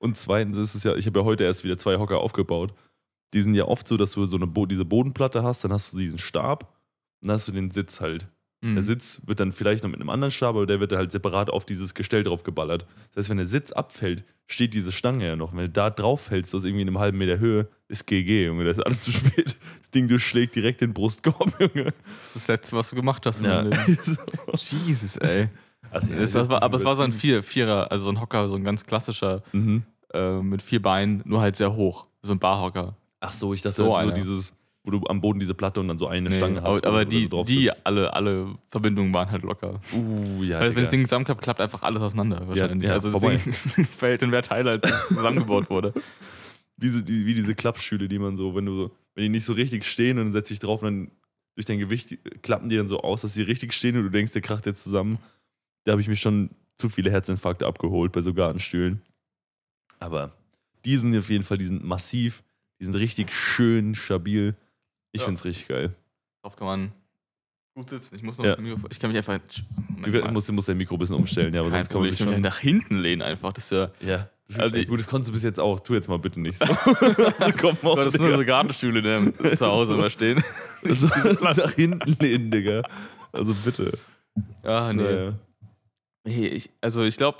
Und 0.00 0.16
zweitens 0.16 0.58
ist 0.58 0.74
es 0.74 0.82
ja, 0.82 0.96
ich 0.96 1.06
habe 1.06 1.20
ja 1.20 1.24
heute 1.24 1.44
erst 1.44 1.62
wieder 1.62 1.78
zwei 1.78 1.98
Hocker 1.98 2.18
aufgebaut. 2.18 2.74
Die 3.32 3.42
sind 3.42 3.54
ja 3.54 3.66
oft 3.66 3.86
so, 3.86 3.96
dass 3.96 4.12
du 4.12 4.26
so 4.26 4.36
eine 4.36 4.46
Bo 4.46 4.66
diese 4.66 4.84
Bodenplatte 4.84 5.44
hast, 5.44 5.62
dann 5.62 5.72
hast 5.72 5.92
du 5.92 5.98
diesen 5.98 6.18
Stab 6.18 6.64
und 7.22 7.28
dann 7.28 7.34
hast 7.34 7.46
du 7.46 7.52
den 7.52 7.70
Sitz 7.70 8.00
halt. 8.00 8.26
Mhm. 8.62 8.74
Der 8.74 8.82
Sitz 8.82 9.20
wird 9.24 9.40
dann 9.40 9.52
vielleicht 9.52 9.84
noch 9.84 9.90
mit 9.90 10.00
einem 10.00 10.10
anderen 10.10 10.30
Stab, 10.30 10.56
aber 10.56 10.66
der 10.66 10.80
wird 10.80 10.92
halt 10.92 11.12
separat 11.12 11.50
auf 11.50 11.64
dieses 11.64 11.94
Gestell 11.94 12.24
drauf 12.24 12.42
geballert. 12.42 12.86
Das 13.12 13.24
heißt, 13.24 13.30
wenn 13.30 13.36
der 13.36 13.46
Sitz 13.46 13.72
abfällt, 13.72 14.24
steht 14.46 14.74
diese 14.74 14.90
Stange 14.90 15.26
ja 15.26 15.36
noch. 15.36 15.52
Wenn 15.52 15.66
du 15.66 15.70
da 15.70 15.90
drauf 15.90 16.22
fällst, 16.22 16.54
aus 16.54 16.64
irgendwie 16.64 16.82
einem 16.82 16.98
halben 16.98 17.18
Meter 17.18 17.38
Höhe, 17.38 17.68
ist 17.88 18.06
GG, 18.06 18.46
Junge. 18.46 18.64
Das 18.64 18.78
ist 18.78 18.84
alles 18.84 19.02
zu 19.02 19.12
spät. 19.12 19.56
Das 19.80 19.90
Ding 19.90 20.06
durchschlägt 20.06 20.54
direkt 20.54 20.82
den 20.82 20.92
Brustkorb, 20.92 21.52
Junge. 21.60 21.92
Das 22.18 22.26
ist 22.28 22.36
das 22.36 22.48
Letzte, 22.48 22.76
was 22.76 22.90
du 22.90 22.96
gemacht 22.96 23.26
hast. 23.26 23.40
in 23.40 23.46
Ja. 23.46 23.64
Jesus, 24.86 25.16
ey. 25.16 25.48
Also, 25.90 26.12
Das, 26.12 26.32
das 26.32 26.48
war, 26.48 26.62
aber 26.62 26.76
es 26.76 26.84
war 26.84 26.96
so 26.96 27.02
ein 27.02 27.12
Vier, 27.12 27.42
Vierer, 27.42 27.90
also 27.90 28.04
so 28.04 28.10
ein 28.10 28.20
Hocker, 28.20 28.48
so 28.48 28.56
ein 28.56 28.64
ganz 28.64 28.84
klassischer 28.86 29.42
Mhm. 29.52 29.82
äh, 30.12 30.40
mit 30.40 30.62
vier 30.62 30.80
Beinen, 30.82 31.22
nur 31.24 31.40
halt 31.40 31.56
sehr 31.56 31.74
hoch. 31.74 32.06
So 32.22 32.32
ein 32.32 32.38
Barhocker. 32.38 32.94
Ach 33.20 33.32
so, 33.32 33.52
ich 33.54 33.62
dachte 33.62 33.76
So 33.76 33.96
halt 33.96 34.08
so 34.08 34.14
dieses, 34.14 34.52
wo 34.84 34.90
du 34.92 35.02
am 35.08 35.20
Boden 35.20 35.38
diese 35.40 35.54
Platte 35.54 35.80
und 35.80 35.88
dann 35.88 35.98
so 35.98 36.06
eine 36.06 36.28
Nee, 36.30 36.36
Stange 36.36 36.62
hast. 36.62 36.86
aber 36.86 37.04
die, 37.04 37.28
die 37.46 37.70
alle, 37.84 38.12
alle 38.14 38.54
Verbindungen 38.70 39.12
waren 39.12 39.30
halt 39.30 39.42
locker. 39.42 39.80
Uh, 39.92 40.42
ja. 40.42 40.58
Weil 40.60 40.68
wenn 40.68 40.68
Digga. 40.70 40.80
das 40.82 40.90
Ding 40.90 41.04
zusammenklappt, 41.04 41.42
klappt 41.42 41.60
einfach 41.60 41.82
alles 41.82 42.00
auseinander 42.02 42.46
wahrscheinlich. 42.48 42.86
ja, 42.88 42.94
also 42.94 43.10
das 43.10 43.20
vorbei. 43.20 43.36
Ding 43.36 43.84
fällt 43.86 44.22
in 44.22 44.32
wer 44.32 44.42
Teil 44.42 44.64
halt 44.66 44.86
zusammengebaut 44.86 45.68
wurde. 45.70 45.92
diese, 46.76 47.02
die, 47.02 47.26
wie 47.26 47.34
diese 47.34 47.54
Klappstühle, 47.54 48.08
die 48.08 48.18
man 48.18 48.36
so, 48.36 48.54
wenn 48.54 48.64
du 48.66 48.74
so, 48.74 48.90
wenn 49.14 49.24
die 49.24 49.28
nicht 49.28 49.44
so 49.44 49.52
richtig 49.52 49.84
stehen 49.84 50.18
und 50.18 50.24
dann 50.26 50.32
setzt 50.32 50.50
dich 50.50 50.60
drauf 50.60 50.82
und 50.82 50.86
dann 50.86 51.10
durch 51.56 51.66
dein 51.66 51.78
Gewicht 51.78 52.16
klappen 52.42 52.70
die 52.70 52.76
dann 52.76 52.88
so 52.88 53.02
aus, 53.02 53.20
dass 53.20 53.34
sie 53.34 53.42
richtig 53.42 53.74
stehen 53.74 53.96
und 53.96 54.04
du 54.04 54.08
denkst, 54.10 54.32
der 54.32 54.40
kracht 54.40 54.64
jetzt 54.66 54.82
zusammen. 54.82 55.18
Da 55.84 55.92
habe 55.92 56.00
ich 56.00 56.08
mich 56.08 56.20
schon 56.20 56.50
zu 56.76 56.88
viele 56.88 57.10
Herzinfarkte 57.10 57.66
abgeholt 57.66 58.12
bei 58.12 58.20
so 58.20 58.32
Gartenstühlen. 58.34 59.02
Aber 59.98 60.32
die 60.84 60.96
sind 60.96 61.16
auf 61.16 61.28
jeden 61.30 61.44
Fall, 61.44 61.58
die 61.58 61.66
sind 61.66 61.84
massiv, 61.84 62.42
die 62.80 62.84
sind 62.84 62.94
richtig 62.94 63.32
schön 63.32 63.94
stabil. 63.94 64.54
Ich 65.12 65.20
Ja. 65.20 65.26
finde 65.26 65.38
es 65.38 65.44
richtig 65.44 65.68
geil. 65.68 65.94
Darauf 66.42 66.56
kann 66.56 66.66
man 66.66 66.92
gut 67.74 67.90
sitzen. 67.90 68.14
Ich 68.14 68.22
muss 68.22 68.38
noch 68.38 68.44
Ja. 68.46 68.52
das 68.52 68.60
Mikrofon. 68.60 68.88
Ich 68.92 68.98
kann 68.98 69.10
mich 69.10 69.18
einfach. 69.18 69.38
Du 70.02 70.32
musst, 70.32 70.50
musst 70.52 70.68
dein 70.68 70.76
Mikro 70.78 70.94
ein 70.94 70.98
bisschen 70.98 71.16
umstellen, 71.16 71.52
ja, 71.52 71.60
aber 71.60 71.70
Kein 71.70 71.84
sonst 71.84 71.90
kann 71.90 72.00
man. 72.00 72.10
Ich 72.10 72.18
kann 72.18 72.28
mich 72.30 72.38
nach 72.40 72.58
hinten 72.58 72.96
lehnen 72.98 73.20
einfach. 73.22 73.52
Das 73.52 73.64
ist 73.64 73.72
ja. 73.72 73.90
Ja, 74.00 74.30
das 74.46 74.56
ist, 74.56 74.62
Also 74.62 74.82
gut, 74.84 74.98
das 75.00 75.06
konntest 75.06 75.28
du 75.28 75.32
bis 75.34 75.42
jetzt 75.42 75.60
auch. 75.60 75.80
Tu 75.80 75.94
jetzt 75.94 76.08
mal 76.08 76.18
bitte 76.18 76.40
nicht 76.40 76.58
so. 76.58 76.64
also, 76.74 77.54
komm 77.60 77.76
Du 77.80 77.86
mal, 77.86 77.98
hattest 77.98 78.18
nur 78.18 78.34
so 78.36 78.44
Gartenstühle 78.44 79.02
deinem 79.02 79.34
zu 79.56 79.66
Hause 79.66 79.94
immer 79.94 80.08
stehen. 80.08 80.42
also, 80.84 81.06
nach 81.42 81.70
hinten 81.72 82.16
lehnen, 82.18 82.50
Digga. 82.50 82.82
Also 83.32 83.54
bitte. 83.54 83.98
Ah, 84.62 84.92
nee. 84.94 85.02
Naja. 85.02 85.32
Hey, 86.26 86.46
ich, 86.48 86.70
also 86.80 87.02
ich 87.04 87.16
glaube, 87.16 87.38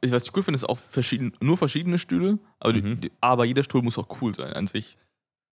ich, 0.00 0.10
was 0.10 0.24
ich 0.24 0.34
cool 0.36 0.42
finde, 0.42 0.56
ist 0.56 0.64
auch 0.68 0.78
verschieden, 0.78 1.32
nur 1.40 1.56
verschiedene 1.58 1.98
Stühle, 1.98 2.38
aber, 2.58 2.72
Mhm. 2.74 3.00
die, 3.00 3.12
aber 3.20 3.44
jeder 3.44 3.62
Stuhl 3.62 3.82
muss 3.82 3.98
auch 3.98 4.20
cool 4.20 4.34
sein 4.34 4.52
an 4.52 4.66
sich. 4.66 4.96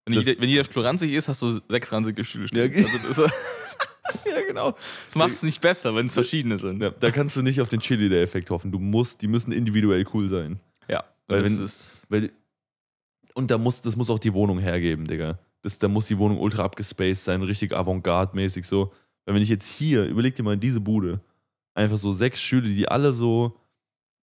Wenn, 0.05 0.15
Das- 0.15 0.25
jeder, 0.25 0.41
wenn 0.41 0.49
jeder 0.49 0.63
Stuhl 0.65 0.83
ranzig 0.83 1.11
ist, 1.13 1.27
hast 1.27 1.41
du 1.41 1.59
sechs 1.69 1.91
ranzige 1.91 2.25
Stühle. 2.25 2.47
Ja, 2.53 2.85
also 3.07 3.25
ja, 4.25 4.41
genau. 4.47 4.75
das 5.05 5.15
macht 5.15 5.31
es 5.31 5.43
nicht 5.43 5.61
besser, 5.61 5.93
wenn 5.95 6.07
es 6.07 6.13
verschiedene 6.15 6.57
sind. 6.57 6.81
Ja, 6.81 6.89
da 6.89 7.11
kannst 7.11 7.35
du 7.35 7.41
nicht 7.43 7.61
auf 7.61 7.69
den 7.69 7.79
Cheerleader-Effekt 7.81 8.49
hoffen. 8.49 8.71
Du 8.71 8.79
musst, 8.79 9.21
die 9.21 9.27
müssen 9.27 9.51
individuell 9.51 10.05
cool 10.13 10.27
sein. 10.27 10.59
Ja, 10.89 11.03
Weil 11.27 11.43
das 11.43 11.57
wenn- 11.57 11.63
ist. 11.65 12.05
Weil, 12.09 12.31
und 13.35 13.51
da 13.51 13.57
muss, 13.57 13.81
das 13.83 13.95
muss 13.95 14.09
auch 14.09 14.19
die 14.19 14.33
Wohnung 14.33 14.59
hergeben, 14.59 15.05
Digga. 15.07 15.39
Das, 15.61 15.77
da 15.77 15.87
muss 15.87 16.07
die 16.07 16.17
Wohnung 16.17 16.39
ultra 16.39 16.63
abgespaced 16.63 17.23
sein, 17.23 17.43
richtig 17.43 17.71
Avantgarde-mäßig 17.73 18.65
so. 18.65 18.91
Weil 19.25 19.35
wenn 19.35 19.43
ich 19.43 19.49
jetzt 19.49 19.67
hier, 19.71 20.05
überleg 20.05 20.35
dir 20.35 20.41
mal 20.43 20.55
in 20.55 20.59
diese 20.59 20.81
Bude, 20.81 21.21
einfach 21.73 21.97
so 21.97 22.11
sechs 22.11 22.39
Stühle, 22.41 22.69
die 22.69 22.87
alle 22.87 23.13
so 23.13 23.57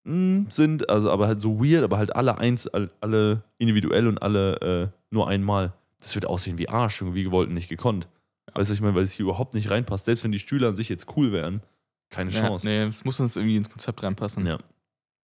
mm, 0.05 0.45
sind, 0.49 0.89
also 0.91 1.11
aber 1.11 1.27
halt 1.27 1.41
so 1.41 1.61
weird, 1.63 1.83
aber 1.85 1.99
halt 1.99 2.15
alle 2.15 2.39
eins, 2.39 2.67
all- 2.67 2.91
alle 3.01 3.43
individuell 3.59 4.07
und 4.07 4.19
alle 4.23 4.61
äh, 4.61 4.89
nur 5.11 5.29
einmal. 5.29 5.73
Das 6.01 6.15
wird 6.15 6.27
aussehen 6.27 6.59
wie 6.59 6.69
Arsch, 6.69 7.01
irgendwie 7.01 7.25
gewollt 7.25 7.49
und 7.49 7.55
nicht 7.55 7.69
gekonnt. 7.69 8.09
Weißt 8.55 8.71
du, 8.71 8.73
was 8.73 8.79
ich 8.79 8.81
meine, 8.81 8.95
weil 8.95 9.03
es 9.03 9.13
hier 9.13 9.25
überhaupt 9.25 9.55
nicht 9.55 9.71
reinpasst. 9.71 10.05
Selbst 10.07 10.25
wenn 10.25 10.33
die 10.33 10.39
Stühle 10.39 10.69
an 10.69 10.77
sich 10.77 10.89
jetzt 10.89 11.07
cool 11.17 11.33
wären, 11.33 11.61
keine 12.11 12.31
Ja, 12.31 12.41
Chance. 12.41 12.67
nee, 12.67 12.83
es 12.85 13.05
muss 13.05 13.21
uns 13.21 13.37
irgendwie 13.37 13.57
ins 13.57 13.69
Konzept 13.69 14.03
reinpassen. 14.03 14.47
Ja. 14.47 14.59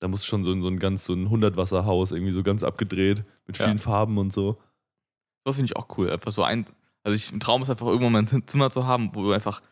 Da 0.00 0.08
muss 0.08 0.26
schon 0.26 0.44
so, 0.44 0.52
ein- 0.52 0.60
so 0.62 0.68
ein 0.68 0.78
ganz, 0.78 1.04
so 1.04 1.14
ein 1.14 1.28
100-Wasser-Haus 1.30 2.12
irgendwie 2.12 2.32
so 2.32 2.42
ganz 2.42 2.62
abgedreht 2.62 3.24
mit 3.46 3.56
Ja. 3.58 3.64
vielen 3.66 3.78
Farben 3.78 4.18
und 4.18 4.32
so. 4.32 4.58
Das 5.44 5.56
finde 5.56 5.66
ich 5.66 5.76
auch 5.76 5.86
cool. 5.96 6.10
Einfach 6.10 6.30
so 6.32 6.42
ein. 6.42 6.66
Also 7.04 7.14
ich, 7.16 7.32
ein 7.32 7.40
Traum 7.40 7.62
ist 7.62 7.70
einfach 7.70 7.86
irgendwann 7.86 8.12
mal 8.12 8.18
ein 8.26 8.46
Zimmer 8.46 8.70
zu 8.70 8.86
haben, 8.86 9.10
wo 9.14 9.22
du 9.22 9.32
einfach, 9.32 9.62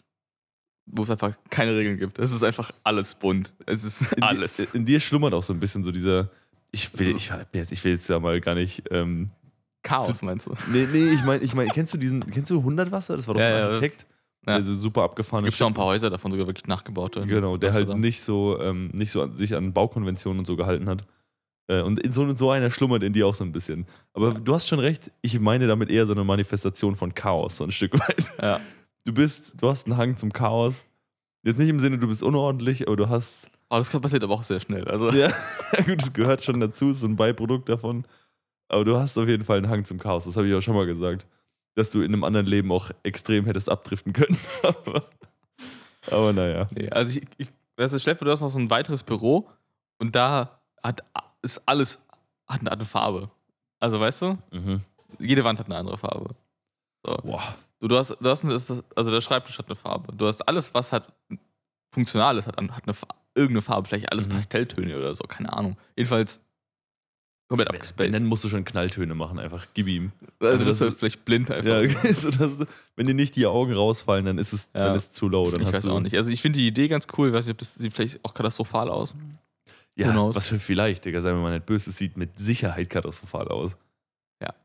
wo 0.86 1.02
es 1.02 1.10
einfach 1.10 1.32
keine 1.50 1.76
Regeln 1.76 1.98
gibt. 1.98 2.18
Es 2.18 2.32
ist 2.32 2.42
einfach 2.42 2.70
alles 2.84 3.14
bunt. 3.14 3.52
Es 3.66 3.84
ist 3.84 4.12
In, 4.12 4.22
alles. 4.22 4.58
In, 4.58 4.66
in 4.80 4.84
dir 4.84 5.00
schlummert 5.00 5.34
auch 5.34 5.42
so 5.42 5.52
ein 5.52 5.60
bisschen 5.60 5.84
so 5.84 5.92
dieser. 5.92 6.30
Ich 6.70 6.98
will, 6.98 7.14
ich, 7.14 7.30
hab 7.30 7.54
jetzt, 7.54 7.70
ich 7.72 7.82
will 7.84 7.92
jetzt 7.92 8.08
ja 8.08 8.18
mal 8.18 8.40
gar 8.40 8.54
nicht. 8.54 8.82
Ähm, 8.90 9.30
Chaos, 9.82 10.22
meinst 10.22 10.46
du? 10.46 10.54
nee, 10.72 10.86
nee, 10.92 11.10
ich 11.12 11.24
meine, 11.24 11.42
ich 11.42 11.54
mein, 11.54 11.68
kennst 11.68 11.92
du 11.92 11.98
diesen, 11.98 12.24
kennst 12.30 12.50
du 12.50 12.58
100 12.58 12.92
Wasser? 12.92 13.16
Das 13.16 13.26
war 13.26 13.34
doch 13.34 13.40
Ja, 13.40 13.48
ein 13.48 13.52
ja, 13.62 13.68
Architekt. 13.68 14.06
ja. 14.46 14.54
Also 14.54 14.72
super 14.74 15.02
abgefahren. 15.02 15.44
Es 15.44 15.54
gibt 15.54 15.62
auch 15.62 15.66
ein 15.66 15.74
paar 15.74 15.86
Häuser 15.86 16.08
davon 16.08 16.30
sogar 16.30 16.46
wirklich 16.46 16.66
nachgebaut. 16.66 17.18
Genau, 17.26 17.56
der 17.56 17.72
halt 17.72 17.96
nicht 17.96 18.22
so, 18.22 18.60
ähm, 18.60 18.90
nicht 18.92 19.10
so 19.10 19.22
an, 19.22 19.36
sich 19.36 19.54
an 19.56 19.72
Baukonventionen 19.72 20.38
und 20.38 20.46
so 20.46 20.54
gehalten 20.56 20.88
hat. 20.88 21.04
Äh, 21.68 21.82
und 21.82 21.98
in 22.00 22.12
so, 22.12 22.32
so 22.34 22.50
einer 22.50 22.70
schlummert 22.70 23.02
in 23.02 23.12
dir 23.12 23.26
auch 23.26 23.34
so 23.34 23.44
ein 23.44 23.52
bisschen. 23.52 23.86
Aber 24.14 24.32
du 24.34 24.54
hast 24.54 24.68
schon 24.68 24.78
recht, 24.78 25.10
ich 25.20 25.38
meine 25.40 25.66
damit 25.66 25.90
eher 25.90 26.06
so 26.06 26.12
eine 26.12 26.24
Manifestation 26.24 26.94
von 26.94 27.12
Chaos, 27.14 27.56
so 27.56 27.64
ein 27.64 27.72
Stück 27.72 27.98
weit. 27.98 28.30
Ja. 28.40 28.60
Du 29.04 29.12
bist, 29.12 29.54
du 29.60 29.68
hast 29.68 29.86
einen 29.86 29.96
Hang 29.96 30.16
zum 30.16 30.32
Chaos. 30.32 30.84
Jetzt 31.42 31.58
nicht 31.58 31.68
im 31.68 31.80
Sinne, 31.80 31.98
du 31.98 32.06
bist 32.06 32.22
unordentlich, 32.22 32.86
aber 32.86 32.96
du 32.96 33.08
hast. 33.08 33.50
Oh, 33.68 33.76
das 33.76 33.90
passiert 33.90 34.22
aber 34.22 34.34
auch 34.34 34.42
sehr 34.42 34.60
schnell. 34.60 34.86
Also, 34.86 35.10
Ja, 35.10 35.32
gut, 35.86 36.00
das 36.02 36.12
gehört 36.12 36.44
schon 36.44 36.60
dazu, 36.60 36.90
ist 36.90 37.00
so 37.00 37.06
ein 37.08 37.16
Beiprodukt 37.16 37.68
davon. 37.68 38.04
Aber 38.68 38.84
du 38.84 38.96
hast 38.96 39.18
auf 39.18 39.26
jeden 39.28 39.44
Fall 39.44 39.58
einen 39.58 39.68
Hang 39.68 39.84
zum 39.84 39.98
Chaos, 39.98 40.24
das 40.24 40.36
habe 40.36 40.46
ich 40.48 40.54
auch 40.54 40.60
schon 40.60 40.74
mal 40.74 40.86
gesagt. 40.86 41.26
Dass 41.74 41.90
du 41.90 42.00
in 42.02 42.12
einem 42.12 42.22
anderen 42.24 42.46
Leben 42.46 42.70
auch 42.70 42.90
extrem 43.02 43.44
hättest 43.46 43.68
abdriften 43.70 44.12
können. 44.12 44.36
aber, 44.62 45.04
aber 46.10 46.32
naja. 46.32 46.68
nee, 46.70 46.88
also 46.90 47.18
ich, 47.18 47.26
ich 47.38 47.48
weißt 47.76 47.94
du, 47.94 47.98
vor, 47.98 48.14
du 48.26 48.30
hast 48.30 48.40
noch 48.40 48.50
so 48.50 48.58
ein 48.58 48.70
weiteres 48.70 49.02
Büro 49.02 49.48
und 49.98 50.14
da 50.14 50.60
hat, 50.82 51.00
ist 51.40 51.62
alles, 51.66 51.98
hat 52.46 52.60
eine 52.60 52.70
andere 52.72 52.88
Farbe. 52.88 53.30
Also 53.80 53.98
weißt 53.98 54.22
du, 54.22 54.38
Mhm. 54.52 54.82
jede 55.18 55.44
Wand 55.44 55.58
hat 55.58 55.66
eine 55.66 55.76
andere 55.76 55.96
Farbe. 55.98 56.34
So. 57.04 57.16
Boah. 57.24 57.56
Du, 57.82 57.88
du 57.88 57.96
hast, 57.96 58.10
du 58.20 58.30
hast 58.30 58.44
eine, 58.44 58.54
also 58.54 59.10
der 59.10 59.20
Schreibtisch 59.20 59.58
hat 59.58 59.66
eine 59.66 59.74
Farbe. 59.74 60.14
Du 60.16 60.26
hast 60.28 60.40
alles, 60.42 60.72
was 60.72 60.92
hat 60.92 61.12
funktional 61.92 62.38
ist, 62.38 62.46
hat, 62.46 62.56
hat 62.56 62.84
eine, 62.86 62.96
irgendeine 63.34 63.60
Farbe. 63.60 63.88
Vielleicht 63.88 64.12
alles 64.12 64.26
Mhm. 64.28 64.34
Pastelltöne 64.34 64.96
oder 64.96 65.12
so, 65.14 65.24
keine 65.24 65.52
Ahnung. 65.52 65.76
Jedenfalls 65.96 66.38
komplett 67.48 67.68
abgespaced. 67.70 68.14
Dann 68.14 68.26
musst 68.26 68.44
du 68.44 68.48
schon 68.48 68.64
Knalltöne 68.64 69.16
machen, 69.16 69.40
einfach. 69.40 69.66
Gib 69.74 69.88
ihm. 69.88 70.12
also, 70.38 70.52
also 70.52 70.64
das 70.64 70.80
halt 70.80 70.98
vielleicht 70.98 71.24
blind 71.24 71.50
einfach. 71.50 71.82
Ja, 71.82 72.14
so 72.14 72.30
dass, 72.30 72.64
wenn 72.94 73.08
dir 73.08 73.14
nicht 73.14 73.34
die 73.34 73.46
Augen 73.46 73.72
rausfallen, 73.72 74.26
dann 74.26 74.38
ist 74.38 74.52
es 74.52 74.70
Ja. 74.74 74.84
dann 74.84 74.94
ist 74.94 75.06
es 75.06 75.12
zu 75.12 75.28
low. 75.28 75.50
Dann 75.50 75.60
ich 75.62 75.66
hast 75.66 75.74
weiß 75.74 75.82
du, 75.82 75.90
auch 75.90 76.00
nicht. 76.00 76.16
Also 76.16 76.30
ich 76.30 76.40
finde 76.40 76.60
die 76.60 76.68
Idee 76.68 76.86
ganz 76.86 77.08
cool. 77.18 77.28
Ich 77.30 77.34
weiß 77.34 77.46
nicht, 77.46 77.54
ob 77.54 77.58
das 77.58 77.74
sieht 77.74 77.92
vielleicht 77.92 78.24
auch 78.24 78.32
katastrophal 78.32 78.88
aus. 78.90 79.14
Ja, 79.96 80.14
was 80.34 80.48
für 80.48 80.58
vielleicht, 80.60 81.04
Digga, 81.04 81.20
sei 81.20 81.32
mir 81.32 81.40
mal 81.40 81.52
nicht 81.52 81.66
böse, 81.66 81.90
es 81.90 81.98
sieht 81.98 82.16
mit 82.16 82.38
Sicherheit 82.38 82.88
katastrophal 82.88 83.48
aus. 83.48 83.72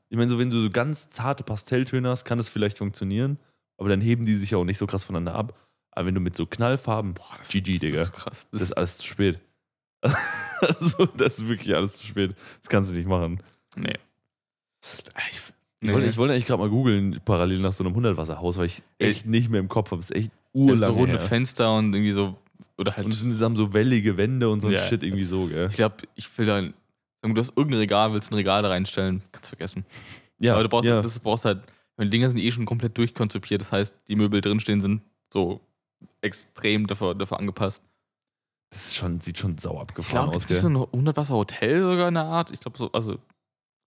Ich 0.10 0.18
meine, 0.18 0.30
so 0.30 0.40
wenn 0.40 0.50
du 0.50 0.62
so 0.62 0.70
ganz 0.70 1.10
zarte 1.10 1.44
Pastelltöne 1.44 2.10
hast, 2.10 2.26
kann 2.26 2.40
es 2.40 2.50
vielleicht 2.50 2.78
funktionieren, 2.78 3.40
aber 3.78 3.90
dann 3.90 4.02
heben 4.02 4.26
die 4.26 4.36
sich 4.36 4.52
ja 4.52 4.58
auch 4.58 4.64
nicht 4.64 4.78
so 4.78 4.88
krass 4.88 5.04
voneinander 5.04 5.36
ab. 5.36 5.58
Aber 5.92 6.06
wenn 6.06 6.16
du 6.16 6.22
mit 6.22 6.36
so 6.36 6.46
Knallfarben, 6.46 7.14
boah, 7.14 7.36
das, 7.40 7.50
GG, 7.50 7.74
das, 7.74 7.82
Digga. 7.82 7.98
Das 7.98 8.08
ist 8.08 8.14
krass. 8.14 8.48
das 8.52 8.60
Das, 8.60 8.62
ist 8.70 8.74
alles 8.74 8.98
zu 9.00 9.08
spät. 9.08 9.40
also, 10.62 11.06
das 11.18 11.40
ist 11.40 11.48
wirklich 11.48 11.76
alles 11.76 11.94
zu 11.96 12.06
spät. 12.06 12.36
Das 12.62 12.70
kannst 12.70 12.92
du 12.92 12.96
nicht 12.96 13.08
machen. 13.08 13.42
nee. 13.76 13.96
Ich, 15.32 15.42
Ich 15.80 15.88
nee. 15.90 15.94
wollte, 15.94 16.08
ich 16.08 16.18
wollte 16.18 16.34
eigentlich 16.34 16.46
gerade 16.46 16.62
mal 16.62 16.70
googeln, 16.70 17.20
parallel 17.26 17.60
nach 17.60 17.74
so 17.74 17.84
einem 17.84 17.96
100-Wasserhaus, 17.96 18.58
weil 18.58 18.66
ich 18.68 18.84
echt 19.00 19.26
nicht 19.26 19.50
mehr 19.50 19.60
im 19.60 19.68
Kopf 19.68 19.92
habe. 19.92 20.02
Das 20.02 20.12
ist 20.12 20.16
echt 20.16 20.32
urlange 20.54 20.94
so 20.94 21.00
runde 21.00 21.18
her. 21.20 21.28
Fenster 21.28 21.76
und 21.76 21.94
irgendwie 21.94 22.12
so. 22.12 22.36
Oder 22.78 22.96
halt. 22.96 23.06
Und 23.06 23.14
es 23.14 23.20
sind, 23.20 23.40
haben 23.42 23.56
so 23.56 23.74
wellige 23.74 24.18
Wände 24.18 24.50
und 24.50 24.62
so 24.62 24.68
ein 24.68 24.74
Ja. 24.74 24.84
Shit 24.84 25.04
irgendwie 25.04 25.24
so, 25.24 25.48
gell? 25.48 25.68
ich 25.70 25.78
glaube, 25.78 25.96
ich 26.16 26.38
will 26.38 26.46
da. 26.46 26.64
Du 27.36 27.42
hast 27.42 27.56
irgendein 27.56 27.80
Regal, 27.80 28.14
willst 28.14 28.32
ein 28.32 28.36
Regal 28.36 28.64
da 28.64 28.70
reinstellen, 28.70 29.24
kannst 29.32 29.50
vergessen. 29.50 29.86
Ja, 30.40 30.54
Aber 30.54 30.64
du 30.64 30.70
brauchst, 30.70 30.88
ja. 30.88 31.02
das 31.02 31.20
brauchst 31.20 31.46
halt, 31.46 31.62
die 32.00 32.10
Dinger 32.10 32.30
sind 32.30 32.40
eh 32.40 32.52
schon 32.52 32.66
komplett 32.66 32.98
durchkonzipiert. 32.98 33.62
Das 33.62 33.72
heißt, 33.72 33.96
die 34.08 34.16
Möbel 34.16 34.42
drinstehen 34.42 34.82
sind 34.82 35.02
so 35.32 35.62
extrem 36.22 36.88
dafür, 36.88 37.16
dafür 37.16 37.40
angepasst. 37.40 37.84
das 38.70 38.88
ist 38.88 38.96
schon, 38.96 39.20
sieht 39.20 39.38
schon 39.38 39.58
sau 39.58 39.76
Ich 39.76 39.82
abgefahren 39.82 40.26
glaube, 40.26 40.38
aus, 40.38 40.44
das 40.44 40.52
ist 40.52 40.62
so 40.62 40.70
ein 40.70 40.76
100 40.76 41.18
Wasser 41.18 41.36
Hotel 41.36 41.82
sogar 41.82 42.08
in 42.08 42.14
der 42.14 42.26
Art. 42.26 42.52
Ich 42.52 42.60
glaube 42.60 42.78
so, 42.78 42.92
also 42.92 43.18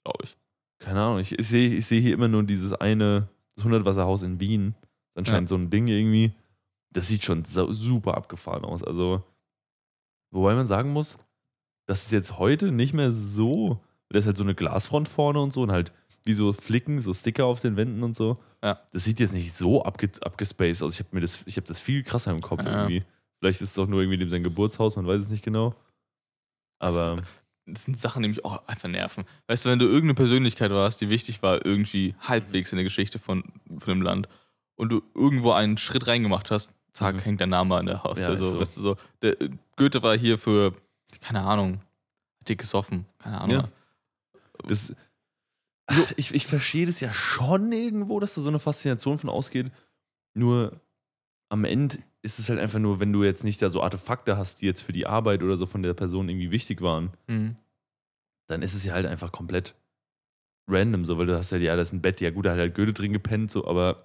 glaube 0.05 0.25
ich. 0.25 0.37
Keine 0.79 1.01
Ahnung, 1.01 1.19
ich, 1.19 1.39
ich 1.39 1.47
sehe 1.47 1.75
ich 1.75 1.87
seh 1.87 2.01
hier 2.01 2.15
immer 2.15 2.29
nur 2.29 2.43
dieses 2.43 2.73
eine, 2.73 3.29
das 3.55 3.67
100-Wasserhaus 3.67 4.23
in 4.23 4.41
Wien. 4.41 4.75
Das 4.81 4.83
ist 4.83 5.19
anscheinend 5.19 5.49
so 5.49 5.57
ein 5.57 5.71
Ding 5.71 5.87
irgendwie. 5.87 6.33
Das 6.93 7.09
sieht 7.09 7.23
schon 7.23 7.45
sau, 7.45 7.71
super 7.71 8.17
abgefahren 8.17 8.65
aus. 8.65 8.83
Also, 8.83 9.23
wobei 10.31 10.55
man 10.55 10.67
sagen 10.67 10.93
muss, 10.93 11.19
das 11.91 12.05
ist 12.05 12.13
jetzt 12.13 12.39
heute 12.39 12.73
nicht 12.73 12.95
mehr 12.95 13.13
so. 13.13 13.81
Da 14.11 14.19
ist 14.19 14.27
halt 14.27 14.37
so 14.37 14.43
eine 14.45 14.55
Glasfront 14.55 15.09
vorne 15.09 15.41
und 15.41 15.53
so 15.53 15.63
und 15.63 15.71
halt 15.73 15.93
wie 16.25 16.35
so 16.35 16.53
Flicken, 16.53 17.01
so 17.01 17.13
Sticker 17.15 17.47
auf 17.47 17.61
den 17.61 17.77
Wänden 17.77 18.03
und 18.03 18.15
so. 18.17 18.37
Ja. 18.63 18.81
Das 18.93 19.05
sieht 19.05 19.21
jetzt 19.21 19.33
nicht 19.33 19.57
so 19.57 19.85
abge 19.85 20.11
abgespaced 20.21 20.83
aus. 20.83 20.95
Ich 20.95 21.01
habe 21.01 21.09
mir 21.13 21.21
das, 21.21 21.43
ich 21.47 21.57
habe 21.57 21.67
das 21.67 21.81
viel 21.81 22.03
krasser 22.03 22.31
im 22.31 22.41
Kopf 22.41 22.65
Ja. 22.65 22.83
irgendwie. 22.83 23.05
Vielleicht 23.39 23.61
ist 23.63 23.71
es 23.73 23.79
auch 23.79 23.87
nur 23.87 24.03
irgendwie 24.03 24.29
sein 24.29 24.43
Geburtshaus, 24.43 24.97
man 24.97 25.07
weiß 25.07 25.23
es 25.23 25.29
nicht 25.31 25.43
genau. 25.45 25.75
Aber 26.79 27.23
Das 27.67 27.85
sind 27.85 27.97
Sachen, 27.97 28.23
die 28.23 28.29
mich 28.29 28.45
auch 28.45 28.67
einfach 28.67 28.89
nerven. 28.89 29.25
Weißt 29.47 29.65
du, 29.65 29.71
wenn 29.71 29.79
du 29.79 29.85
irgendeine 29.87 30.15
Persönlichkeit 30.15 30.71
warst, 30.73 31.01
die 31.01 31.09
wichtig 31.09 31.43
war, 31.43 31.65
irgendwie 31.65 32.15
halbwegs 32.21 32.73
in 32.73 32.77
der 32.77 32.85
Geschichte 32.85 33.19
von, 33.19 33.45
von 33.79 33.95
dem 33.95 34.03
Land 34.03 34.29
und 34.77 34.91
du 34.91 35.03
irgendwo 35.15 35.53
einen 35.53 35.79
Schritt 35.79 36.07
reingemacht 36.07 36.51
hast, 36.51 36.71
zack, 36.93 37.15
Mhm. 37.17 37.21
hängt 37.21 37.41
dein 37.41 37.51
Name 37.51 37.77
an 37.77 37.87
der 37.87 38.03
Haustür. 38.03 38.31
Ja, 38.31 38.37
so, 38.37 38.45
so. 38.51 38.61
Weißt 38.61 38.77
du, 38.77 38.81
so, 38.83 38.97
der, 39.23 39.41
äh, 39.41 39.51
Goethe 39.77 40.03
war 40.03 40.17
hier 40.19 40.37
für, 40.39 40.75
keine 41.21 41.43
Ahnung, 41.43 41.81
dick 42.49 42.59
gesoffen, 42.59 43.07
keine 43.19 43.41
Ahnung. 43.41 43.57
Ja. 43.57 43.69
Das, 44.67 44.95
so, 45.91 46.07
ich, 46.17 46.35
ich 46.35 46.47
verstehe 46.47 46.87
das 46.87 47.01
ja 47.01 47.13
schon 47.13 47.73
irgendwo, 47.73 48.21
dass 48.21 48.35
da 48.35 48.41
so 48.43 48.49
eine 48.49 48.59
Faszination 48.59 49.19
von 49.19 49.31
ausgeht. 49.31 49.73
Nur 50.35 50.81
am 51.49 51.65
Ende 51.65 51.99
ist 52.23 52.39
es 52.39 52.49
halt 52.49 52.61
einfach 52.61 52.79
nur, 52.79 53.01
wenn 53.01 53.13
du 53.13 53.25
jetzt 53.25 53.43
nicht 53.45 53.61
da 53.63 53.71
so 53.71 53.83
Artefakte 53.83 54.37
hast, 54.37 54.61
die 54.61 54.67
jetzt 54.67 54.83
für 54.83 54.93
die 54.93 55.07
Arbeit 55.07 55.43
oder 55.43 55.57
so 55.57 55.67
von 55.67 55.83
der 55.83 55.95
Person 55.95 56.29
irgendwie 56.29 56.51
wichtig 56.51 56.81
waren, 56.83 57.11
Mhm. 57.27 57.57
dann 58.47 58.63
ist 58.63 58.75
es 58.75 58.85
ja 58.85 58.93
halt 58.93 59.07
einfach 59.07 59.33
komplett 59.33 59.75
random, 60.69 61.05
so, 61.05 61.19
weil 61.19 61.27
du 61.27 61.37
hast 61.37 61.51
ja, 61.51 61.59
ja, 61.59 61.75
das 61.77 61.89
ist 61.89 61.95
ein 61.95 62.03
Bett, 62.03 62.21
ja 62.21 62.31
gut, 62.31 62.45
da 62.47 62.53
hat 62.53 62.59
halt 62.59 62.75
Goethe 62.75 62.93
drin 62.93 63.13
gepennt, 63.13 63.51
so, 63.51 63.67
aber 63.67 64.05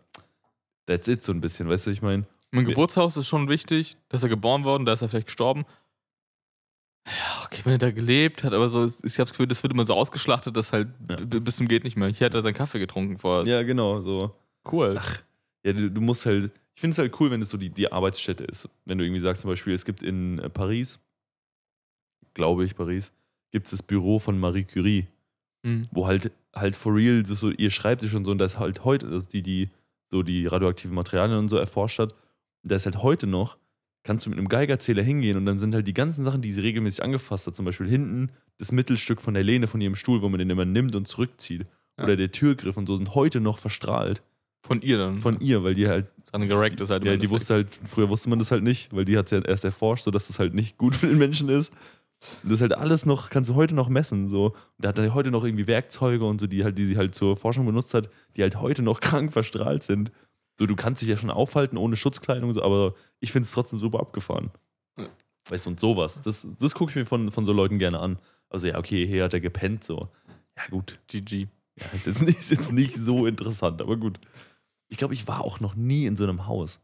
that's 0.88 1.08
it 1.08 1.24
so 1.24 1.32
ein 1.32 1.42
bisschen, 1.42 1.70
weißt 1.70 1.86
du, 1.86 1.92
was 1.92 1.98
ich 1.98 2.02
meine? 2.02 2.26
Mein 2.52 2.66
Geburtshaus 2.66 3.18
ist 3.18 3.28
schon 3.28 3.50
wichtig, 3.50 3.98
dass 4.08 4.24
er 4.24 4.30
geboren 4.30 4.64
worden, 4.64 4.86
da 4.86 4.94
ist 4.94 5.02
er 5.02 5.10
vielleicht 5.10 5.28
gestorben. 5.28 5.66
Ja, 7.08 7.44
okay, 7.46 7.62
wenn 7.64 7.74
er 7.74 7.78
da 7.78 7.92
gelebt 7.92 8.44
hat, 8.44 8.54
aber 8.54 8.68
so, 8.68 8.84
ist- 8.84 9.06
ich 9.06 9.14
habe 9.20 9.26
das 9.26 9.32
Gefühl, 9.32 9.48
das 9.48 9.62
wird 9.62 9.74
immer 9.74 9.86
so 9.86 9.94
ausgeschlachtet, 9.94 10.58
dass 10.58 10.74
halt 10.74 10.88
Ja. 11.10 11.16
bis 11.18 11.58
zum 11.58 11.68
geht 11.68 11.84
nicht 11.84 11.96
mehr. 11.98 12.08
Hier 12.10 12.26
hat 12.26 12.34
er 12.34 12.42
seinen 12.42 12.56
Kaffee 12.56 12.80
getrunken 12.80 13.20
vor. 13.20 13.46
Ja, 13.48 13.62
genau, 13.64 14.02
so. 14.02 14.34
cool. 14.72 14.96
Ach, 15.00 15.22
ja, 15.64 15.74
du, 15.74 15.92
du 15.92 16.02
musst 16.02 16.26
halt, 16.26 16.52
ich 16.74 16.82
finde 16.82 16.94
es 16.94 16.98
halt 16.98 17.20
cool, 17.20 17.30
wenn 17.30 17.42
es 17.44 17.50
so 17.52 17.58
die, 17.58 17.70
die 17.70 17.92
Arbeitsstätte 17.92 18.44
ist. 18.46 18.68
Wenn 18.86 18.98
du 18.98 19.04
irgendwie 19.06 19.22
sagst, 19.22 19.42
zum 19.44 19.52
Beispiel, 19.52 19.74
es 19.74 19.86
gibt 19.86 20.02
in 20.02 20.40
äh, 20.40 20.50
Paris, 20.50 21.00
glaube 22.34 22.66
ich, 22.66 22.76
Paris, 22.76 23.12
gibt 23.52 23.68
es 23.68 23.72
das 23.72 23.84
Büro 23.84 24.20
von 24.20 24.40
Marie 24.40 24.64
Curie, 24.64 25.08
Mhm. 25.64 25.84
wo 25.92 26.08
halt, 26.08 26.32
halt 26.56 26.76
for 26.76 26.94
real, 26.96 27.22
das 27.22 27.32
ist 27.32 27.40
so 27.40 27.50
ihr 27.52 27.70
Schreibtisch 27.72 28.14
und 28.14 28.26
so, 28.26 28.32
und 28.32 28.38
das 28.40 28.58
halt 28.60 28.84
heute, 28.84 29.08
das 29.10 29.24
ist 29.24 29.34
die, 29.34 29.42
die 29.42 29.70
so 30.12 30.22
die 30.24 30.46
radioaktiven 30.48 30.94
Materialien 30.96 31.38
und 31.40 31.50
so 31.50 31.58
erforscht 31.58 32.00
hat, 32.00 32.14
da 32.64 32.76
ist 32.76 32.86
halt 32.86 33.02
heute 33.04 33.26
noch, 33.28 33.58
kannst 34.06 34.26
du 34.26 34.30
mit 34.30 34.40
einem 34.40 34.48
Geigerzähler 34.48 35.04
hingehen 35.04 35.36
und 35.36 35.46
dann 35.46 35.58
sind 35.58 35.76
halt 35.76 35.88
die 35.88 35.94
ganzen 35.94 36.24
Sachen, 36.24 36.42
die 36.42 36.54
sie 36.54 36.62
regelmäßig 36.62 37.04
angefasst 37.04 37.48
hat, 37.48 37.56
zum 37.58 37.66
Beispiel 37.66 37.90
hinten 37.90 38.30
das 38.60 38.72
Mittelstück 38.72 39.20
von 39.22 39.34
der 39.34 39.44
Lehne 39.44 39.68
von 39.68 39.82
ihrem 39.82 39.96
Stuhl, 39.96 40.22
wo 40.22 40.30
man 40.30 40.40
den 40.40 40.50
immer 40.50 40.64
nimmt 40.64 40.96
und 40.96 41.08
zurückzieht, 41.10 41.66
Ja. 41.98 42.06
oder 42.06 42.16
der 42.16 42.32
Türgriff 42.32 42.78
und 42.78 42.86
so, 42.88 42.96
sind 42.96 43.14
heute 43.16 43.42
noch 43.42 43.58
verstrahlt 43.58 44.22
Von 44.66 44.82
ihr 44.82 44.98
dann. 44.98 45.18
von 45.20 45.42
ihr, 45.42 45.64
weil 45.66 45.74
die 45.74 45.88
halt. 45.90 46.06
Dran 46.32 46.48
gerackt 46.48 46.80
ist 46.82 46.90
halt 46.90 47.04
Ja, 47.04 47.18
die 47.18 47.30
wusste 47.30 47.54
halt, 47.56 47.68
früher 47.88 48.10
wusste 48.10 48.30
man 48.30 48.40
das 48.40 48.52
halt 48.52 48.64
nicht, 48.64 48.94
weil 48.96 49.06
die 49.06 49.18
hat 49.18 49.26
es 49.26 49.32
ja 49.32 49.40
erst 49.40 49.66
erforscht, 49.66 50.04
sodass 50.06 50.28
das 50.28 50.40
halt 50.40 50.54
nicht 50.54 50.78
gut 50.78 50.96
für 50.96 51.08
den 51.08 51.18
Menschen 51.18 51.50
ist. 51.50 51.72
Und 52.44 52.52
das 52.52 52.54
ist 52.54 52.62
halt 52.62 52.74
alles 52.74 53.06
noch, 53.06 53.30
kannst 53.30 53.50
du 53.50 53.56
heute 53.56 53.76
noch 53.76 53.88
messen. 53.90 54.30
So. 54.30 54.46
Und 54.48 54.56
der 54.80 54.90
hat 54.90 54.98
dann 54.98 55.14
heute 55.14 55.32
noch 55.32 55.44
irgendwie 55.44 55.68
Werkzeuge 55.68 56.26
und 56.26 56.42
so, 56.42 56.48
die 56.48 56.64
halt, 56.64 56.78
die 56.78 56.86
sie 56.86 56.98
halt 56.98 57.14
zur 57.14 57.38
Forschung 57.38 57.66
benutzt 57.66 57.94
hat, 57.94 58.10
die 58.36 58.42
halt 58.42 58.60
heute 58.60 58.82
noch 58.82 59.00
krank 59.02 59.32
verstrahlt 59.34 59.84
sind. 59.84 60.12
So, 60.58 60.66
du 60.66 60.76
kannst 60.76 61.02
dich 61.02 61.10
ja 61.10 61.18
schon 61.18 61.30
aufhalten 61.30 61.78
ohne 61.78 61.96
Schutzkleidung, 61.98 62.54
so, 62.54 62.62
aber 62.64 62.94
ich 63.20 63.32
finde 63.32 63.46
es 63.46 63.52
trotzdem 63.52 63.80
super 63.80 64.00
abgefahren. 64.00 64.52
Ja. 64.98 65.08
Weißt 65.50 65.66
du, 65.66 65.72
und 65.72 65.80
sowas. 65.80 66.20
Das, 66.22 66.48
das 66.60 66.74
gucke 66.76 66.92
ich 66.92 66.96
mir 66.96 67.06
von, 67.06 67.32
von 67.32 67.46
so 67.46 67.52
Leuten 67.54 67.78
gerne 67.78 68.00
an. 68.00 68.18
Also, 68.50 68.68
ja, 68.68 68.78
okay, 68.78 69.06
hier 69.06 69.24
hat 69.26 69.34
er 69.34 69.42
gepennt, 69.42 69.84
so. 69.84 70.10
Ja, 70.58 70.64
gut. 70.70 71.00
GG. 71.08 71.48
Ja, 71.78 71.86
ist 71.94 72.08
jetzt 72.08 72.22
nicht, 72.22 72.40
ist 72.40 72.52
jetzt 72.52 72.72
nicht 72.72 72.96
so 72.98 73.26
interessant, 73.26 73.82
aber 73.82 73.98
gut. 73.98 74.20
Ich 74.88 74.98
glaube, 74.98 75.14
ich 75.14 75.28
war 75.28 75.42
auch 75.42 75.60
noch 75.60 75.76
nie 75.76 76.06
in 76.06 76.16
so 76.16 76.24
einem 76.24 76.48
Haus. 76.48 76.80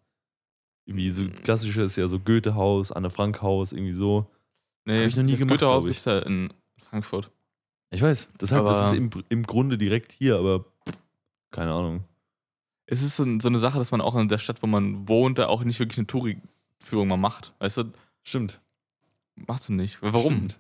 Irgendwie 0.86 1.12
so 1.12 1.28
klassische 1.30 1.84
ist 1.84 1.96
ja 1.96 2.08
so 2.10 2.20
Goethe-Haus, 2.20 2.92
Anne-Frank-Haus, 2.92 3.72
irgendwie 3.72 3.94
so. 3.94 4.30
Nee, 4.86 5.02
Hab 5.02 5.08
ich 5.08 5.16
noch 5.16 5.24
nie 5.24 5.32
das 5.34 5.42
gemacht, 5.42 5.60
Goethehaus 5.60 5.86
gibt 5.86 5.98
es 5.98 6.06
ja 6.06 6.20
in 6.20 6.52
Frankfurt. 6.90 7.32
Ich 7.92 8.02
weiß, 8.02 8.28
deshalb, 8.42 8.66
das 8.66 8.78
Aber- 8.78 8.88
ist 8.88 8.94
im, 8.98 9.10
im 9.30 9.44
Grunde 9.44 9.78
direkt 9.78 10.12
hier, 10.12 10.38
aber 10.38 10.66
keine 11.52 11.72
Ahnung. 11.72 12.04
Es 12.92 13.02
ist 13.02 13.16
so, 13.16 13.24
so 13.40 13.48
eine 13.48 13.58
Sache, 13.60 13.78
dass 13.78 13.92
man 13.92 14.02
auch 14.02 14.16
in 14.18 14.28
der 14.28 14.38
Stadt, 14.38 14.62
wo 14.62 14.68
man 14.68 15.08
wohnt, 15.08 15.38
da 15.38 15.48
auch 15.48 15.64
nicht 15.64 15.80
wirklich 15.80 15.98
eine 15.98 16.08
Touri-Führung 16.08 17.08
mal 17.08 17.16
macht. 17.18 17.54
Weißt 17.60 17.78
du, 17.78 17.84
Stimmt. 18.22 18.60
machst 19.36 19.70
du 19.70 19.74
nicht. 19.74 20.02
Warum? 20.02 20.34
Stimmt. 20.34 20.60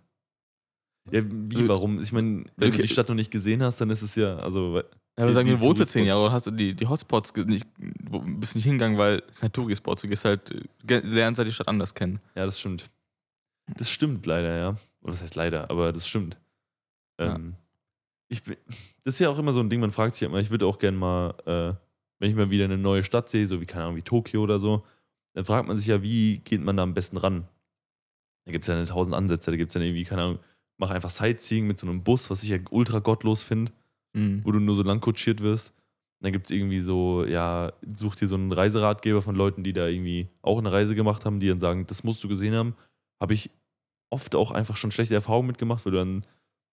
Ja, 1.11 1.21
wie, 1.25 1.63
Äh, 1.63 1.67
warum? 1.67 1.99
Ich 1.99 2.11
meine, 2.13 2.45
wenn 2.55 2.69
Okay. 2.69 2.77
du 2.77 2.81
die 2.83 2.87
Stadt 2.87 3.09
noch 3.09 3.15
nicht 3.15 3.31
gesehen 3.31 3.61
hast, 3.63 3.81
dann 3.81 3.89
ist 3.89 4.01
es 4.01 4.15
ja, 4.15 4.37
also, 4.37 4.77
Ja, 5.17 5.25
wir 5.25 5.33
sagen, 5.33 5.49
du 5.49 5.59
wohnst 5.59 5.79
jetzt 5.81 5.91
zehn. 5.91 6.05
Jahre 6.05 6.25
und 6.27 6.31
hast 6.31 6.47
du 6.47 6.51
die, 6.51 6.73
die 6.73 6.87
Hotspots 6.87 7.33
nicht, 7.35 7.65
bist 8.39 8.55
nicht 8.55 8.63
hingegangen, 8.63 8.97
weil 8.97 9.23
es 9.29 9.39
sind 9.39 9.53
Touri-Spots. 9.53 10.01
Du 10.03 10.07
gehst 10.07 10.23
halt, 10.23 10.51
äh, 10.87 10.99
lernst 10.99 11.37
halt 11.39 11.47
die 11.49 11.53
Stadt 11.53 11.67
anders 11.67 11.93
kennen. 11.93 12.21
ja, 12.35 12.45
das 12.45 12.59
stimmt. 12.59 12.89
Das 13.75 13.89
stimmt 13.89 14.25
leider, 14.25 14.55
ja. 14.57 14.69
Oder 15.01 15.13
was 15.13 15.21
heißt 15.21 15.35
leider, 15.35 15.69
aber 15.69 15.91
das 15.91 16.07
stimmt. 16.07 16.37
Ja. 17.19 17.35
Ähm, 17.35 17.55
ich 18.29 18.41
bin, 18.43 18.55
das 19.03 19.15
ist 19.15 19.19
ja 19.19 19.29
auch 19.29 19.37
immer 19.37 19.51
so 19.53 19.59
ein 19.59 19.69
Ding, 19.69 19.81
man 19.81 19.91
fragt 19.91 20.13
sich 20.13 20.21
ja 20.21 20.27
immer, 20.29 20.39
ich 20.39 20.49
würde 20.49 20.65
auch 20.65 20.79
gerne 20.79 20.97
mal, 20.97 21.35
äh, 21.45 21.73
wenn 22.21 22.29
ich 22.29 22.35
mal 22.37 22.49
wieder 22.49 22.65
eine 22.65 22.77
neue 22.77 23.03
Stadt 23.03 23.29
sehe, 23.29 23.47
so 23.47 23.59
wie, 23.59 23.65
keine 23.65 23.83
Ahnung, 23.85 23.97
wie 23.97 24.03
Tokio 24.03 24.41
oder 24.41 24.59
so, 24.59 24.85
dann 25.33 25.43
fragt 25.43 25.67
man 25.67 25.75
sich 25.75 25.87
ja, 25.87 26.01
wie 26.01 26.37
geht 26.39 26.61
man 26.61 26.77
da 26.77 26.83
am 26.83 26.93
besten 26.93 27.17
ran? 27.17 27.47
Da 28.45 28.51
gibt 28.51 28.63
es 28.63 28.67
ja 28.69 28.75
eine 28.75 28.85
tausend 28.85 29.15
Ansätze, 29.15 29.51
da 29.51 29.57
gibt 29.57 29.69
es 29.69 29.73
dann 29.73 29.83
irgendwie, 29.83 30.05
keine 30.05 30.21
Ahnung, 30.21 30.39
mach 30.77 30.91
einfach 30.91 31.09
Sightseeing 31.09 31.67
mit 31.67 31.77
so 31.77 31.87
einem 31.87 32.03
Bus, 32.03 32.29
was 32.29 32.43
ich 32.43 32.49
ja 32.49 32.57
ultra 32.69 32.99
gottlos 32.99 33.43
finde. 33.43 33.71
Mhm. 34.13 34.41
wo 34.43 34.51
du 34.51 34.59
nur 34.59 34.75
so 34.75 34.83
lang 34.83 34.99
kutschiert 34.99 35.41
wirst. 35.41 35.73
Dann 36.21 36.33
gibt 36.33 36.47
es 36.47 36.51
irgendwie 36.51 36.81
so, 36.81 37.25
ja, 37.25 37.73
such 37.95 38.15
dir 38.15 38.27
so 38.27 38.35
einen 38.35 38.51
Reiseratgeber 38.51 39.21
von 39.21 39.35
Leuten, 39.35 39.63
die 39.63 39.73
da 39.73 39.87
irgendwie 39.87 40.27
auch 40.41 40.59
eine 40.59 40.71
Reise 40.71 40.95
gemacht 40.95 41.25
haben, 41.25 41.39
die 41.39 41.47
dann 41.47 41.59
sagen, 41.59 41.87
das 41.87 42.03
musst 42.03 42.23
du 42.23 42.27
gesehen 42.27 42.53
haben. 42.53 42.75
Habe 43.19 43.33
ich 43.33 43.49
oft 44.11 44.35
auch 44.35 44.51
einfach 44.51 44.75
schon 44.77 44.91
schlechte 44.91 45.15
Erfahrungen 45.15 45.47
mitgemacht, 45.47 45.85
weil 45.85 45.93
du 45.93 45.97
dann 45.97 46.21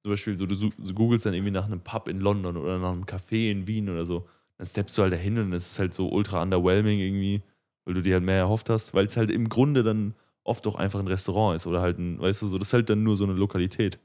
zum 0.02 0.12
Beispiel 0.12 0.36
so, 0.36 0.46
du 0.46 0.70
googelst 0.94 1.26
dann 1.26 1.34
irgendwie 1.34 1.52
nach 1.52 1.64
einem 1.64 1.80
Pub 1.80 2.08
in 2.08 2.20
London 2.20 2.56
oder 2.56 2.78
nach 2.78 2.92
einem 2.92 3.04
Café 3.04 3.50
in 3.50 3.66
Wien 3.66 3.88
oder 3.88 4.04
so. 4.04 4.28
Dann 4.58 4.66
steppst 4.66 4.98
du 4.98 5.02
halt 5.02 5.12
dahin 5.12 5.38
und 5.38 5.52
es 5.52 5.70
ist 5.72 5.78
halt 5.78 5.94
so 5.94 6.08
ultra 6.10 6.42
underwhelming 6.42 6.98
irgendwie, 6.98 7.42
weil 7.84 7.94
du 7.94 8.02
dir 8.02 8.14
halt 8.14 8.24
mehr 8.24 8.36
erhofft 8.36 8.68
hast, 8.70 8.92
weil 8.92 9.06
es 9.06 9.16
halt 9.16 9.30
im 9.30 9.48
Grunde 9.48 9.82
dann 9.84 10.14
oft 10.44 10.66
auch 10.66 10.74
einfach 10.74 10.98
ein 10.98 11.06
Restaurant 11.06 11.56
ist 11.56 11.66
oder 11.66 11.80
halt 11.80 11.98
ein, 11.98 12.20
weißt 12.20 12.42
du, 12.42 12.46
so, 12.48 12.58
das 12.58 12.68
ist 12.68 12.72
halt 12.74 12.90
dann 12.90 13.02
nur 13.04 13.16
so 13.16 13.24
eine 13.24 13.34
Lokalität. 13.34 13.98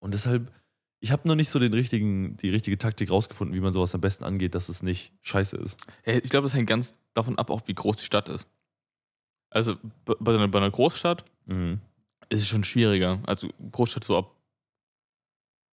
Und 0.00 0.14
deshalb, 0.14 0.52
ich 1.00 1.10
habe 1.12 1.26
noch 1.26 1.34
nicht 1.34 1.50
so 1.50 1.58
den 1.58 1.72
richtigen, 1.74 2.36
die 2.36 2.50
richtige 2.50 2.78
Taktik 2.78 3.10
rausgefunden, 3.10 3.54
wie 3.56 3.60
man 3.60 3.72
sowas 3.72 3.94
am 3.94 4.00
besten 4.00 4.24
angeht, 4.24 4.54
dass 4.54 4.68
es 4.68 4.82
nicht 4.82 5.12
scheiße 5.22 5.56
ist. 5.56 5.78
Ja, 6.06 6.14
ich 6.14 6.30
glaube, 6.30 6.44
das 6.46 6.54
hängt 6.54 6.68
ganz 6.68 6.94
davon 7.14 7.36
ab, 7.38 7.50
auch 7.50 7.62
wie 7.66 7.74
groß 7.74 7.96
die 7.96 8.04
Stadt 8.06 8.28
ist. 8.28 8.48
Also 9.50 9.76
bei, 10.04 10.34
einer- 10.34 10.48
bei 10.48 10.58
einer 10.58 10.70
Großstadt 10.70 11.24
Mhm. 11.46 11.80
ist 12.28 12.42
es 12.42 12.46
schon 12.48 12.62
schwieriger. 12.62 13.20
Also 13.26 13.48
Großstadt 13.72 14.04
so 14.04 14.16
ab 14.16 14.36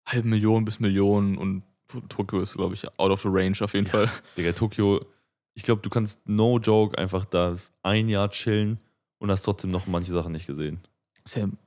halben 0.06 0.30
Millionen 0.30 0.66
bis 0.66 0.80
Millionen 0.80 1.38
und 1.38 1.64
Tokio 2.10 2.42
ist, 2.42 2.54
glaube 2.54 2.74
ich, 2.74 2.88
out 3.00 3.12
of 3.12 3.22
the 3.22 3.30
range 3.32 3.58
auf 3.62 3.74
jeden 3.74 3.86
Ja. 3.88 3.92
Fall. 3.92 4.10
Digga, 4.38 4.52
Tokio, 4.54 5.00
ich 5.56 5.64
glaube, 5.64 5.82
du 5.82 5.90
kannst 5.90 6.28
no 6.28 6.60
joke 6.60 6.98
einfach 6.98 7.26
da 7.26 7.56
ein 7.84 8.10
Jahr 8.10 8.30
chillen 8.30 8.80
und 9.20 9.32
hast 9.32 9.44
trotzdem 9.44 9.72
noch 9.72 9.88
manche 9.88 10.12
Sachen 10.12 10.32
nicht 10.34 10.48
gesehen. 10.48 10.80
Ist 11.24 11.36
ja 11.36 11.44
in 11.46 11.58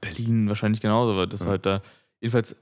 Berlin 0.00 0.48
wahrscheinlich 0.48 0.80
genauso, 0.80 1.16
weil 1.16 1.26
das 1.26 1.40
Ja. 1.44 1.50
halt 1.50 1.66
da, 1.66 1.82
jedenfalls 2.20 2.54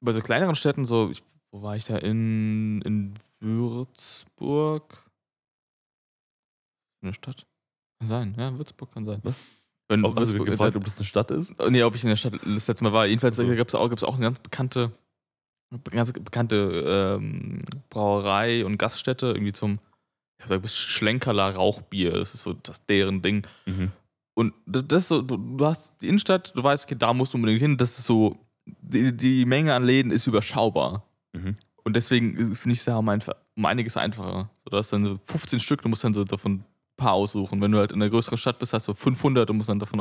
bei 0.00 0.12
so 0.12 0.20
kleineren 0.20 0.54
Städten, 0.54 0.84
so, 0.84 1.10
ich, 1.10 1.22
wo 1.50 1.62
war 1.62 1.76
ich 1.76 1.84
da? 1.84 1.96
In, 1.98 2.80
in 2.82 3.14
Würzburg? 3.40 5.04
Eine 7.02 7.14
Stadt? 7.14 7.46
Kann 7.98 8.08
sein, 8.08 8.34
ja, 8.38 8.56
Würzburg 8.56 8.92
kann 8.92 9.04
sein. 9.06 9.20
Was? 9.22 9.38
Wenn, 9.88 10.04
Ob, 10.04 10.18
also 10.18 10.32
Würzburg- 10.32 10.46
gefragt, 10.50 10.74
da- 10.74 10.78
ob 10.78 10.84
das 10.84 10.96
eine 10.98 11.06
Stadt 11.06 11.30
ist? 11.30 11.54
Nee, 11.70 11.82
ob 11.82 11.94
ich 11.94 12.02
in 12.02 12.08
der 12.08 12.16
Stadt 12.16 12.34
das 12.34 12.66
letzte 12.68 12.84
Mal 12.84 12.92
war. 12.92 13.06
Jedenfalls 13.06 13.38
Ach 13.38 13.44
so. 13.46 13.54
gab 13.54 13.68
es 13.68 13.74
auch, 13.74 13.90
auch 14.02 14.14
eine 14.14 14.24
ganz 14.24 14.40
bekannte, 14.40 14.90
ganz 15.90 16.12
bekannte 16.12 17.18
ähm, 17.18 17.62
Brauerei 17.90 18.64
und 18.64 18.78
Gaststätte, 18.78 19.26
irgendwie 19.26 19.52
zum, 19.52 19.78
ich 20.38 20.44
hab 20.44 20.62
gesagt, 20.62 20.68
Schlenkerler 20.70 21.54
Rauchbier. 21.54 22.12
Das 22.12 22.34
ist 22.34 22.42
so 22.42 22.52
das 22.52 22.84
deren 22.86 23.22
Ding. 23.22 23.46
Mhm. 23.66 23.92
Und 24.34 24.52
das 24.66 25.08
so, 25.08 25.22
du, 25.22 25.36
du 25.36 25.64
hast 25.64 26.00
die 26.02 26.08
Innenstadt, 26.08 26.52
du 26.54 26.62
weißt, 26.62 26.84
okay, 26.84 26.96
da 26.98 27.14
musst 27.14 27.32
du 27.32 27.38
unbedingt 27.38 27.62
hin. 27.62 27.76
Das 27.78 27.98
ist 27.98 28.06
so, 28.06 28.36
die, 28.66 29.16
die 29.16 29.46
Menge 29.46 29.74
an 29.74 29.84
Läden 29.84 30.12
ist 30.12 30.26
überschaubar. 30.26 31.04
Mhm. 31.32 31.54
Und 31.84 31.96
deswegen 31.96 32.54
finde 32.54 32.72
ich 32.72 32.80
es 32.80 32.86
ja 32.86 32.96
um, 32.96 33.08
ein, 33.08 33.22
um 33.56 33.64
einiges 33.64 33.96
einfacher. 33.96 34.50
So, 34.64 34.70
du 34.70 34.76
hast 34.76 34.92
dann 34.92 35.06
so 35.06 35.18
15 35.24 35.60
Stück, 35.60 35.82
du 35.82 35.88
musst 35.88 36.04
dann 36.04 36.12
so 36.12 36.24
davon 36.24 36.54
ein 36.56 36.64
paar 36.96 37.12
aussuchen. 37.12 37.60
Wenn 37.60 37.72
du 37.72 37.78
halt 37.78 37.92
in 37.92 38.02
einer 38.02 38.10
größeren 38.10 38.36
Stadt 38.36 38.58
bist, 38.58 38.72
hast 38.72 38.88
du 38.88 38.94
500, 38.94 39.48
du 39.48 39.54
musst 39.54 39.68
dann 39.68 39.78
davon, 39.78 40.00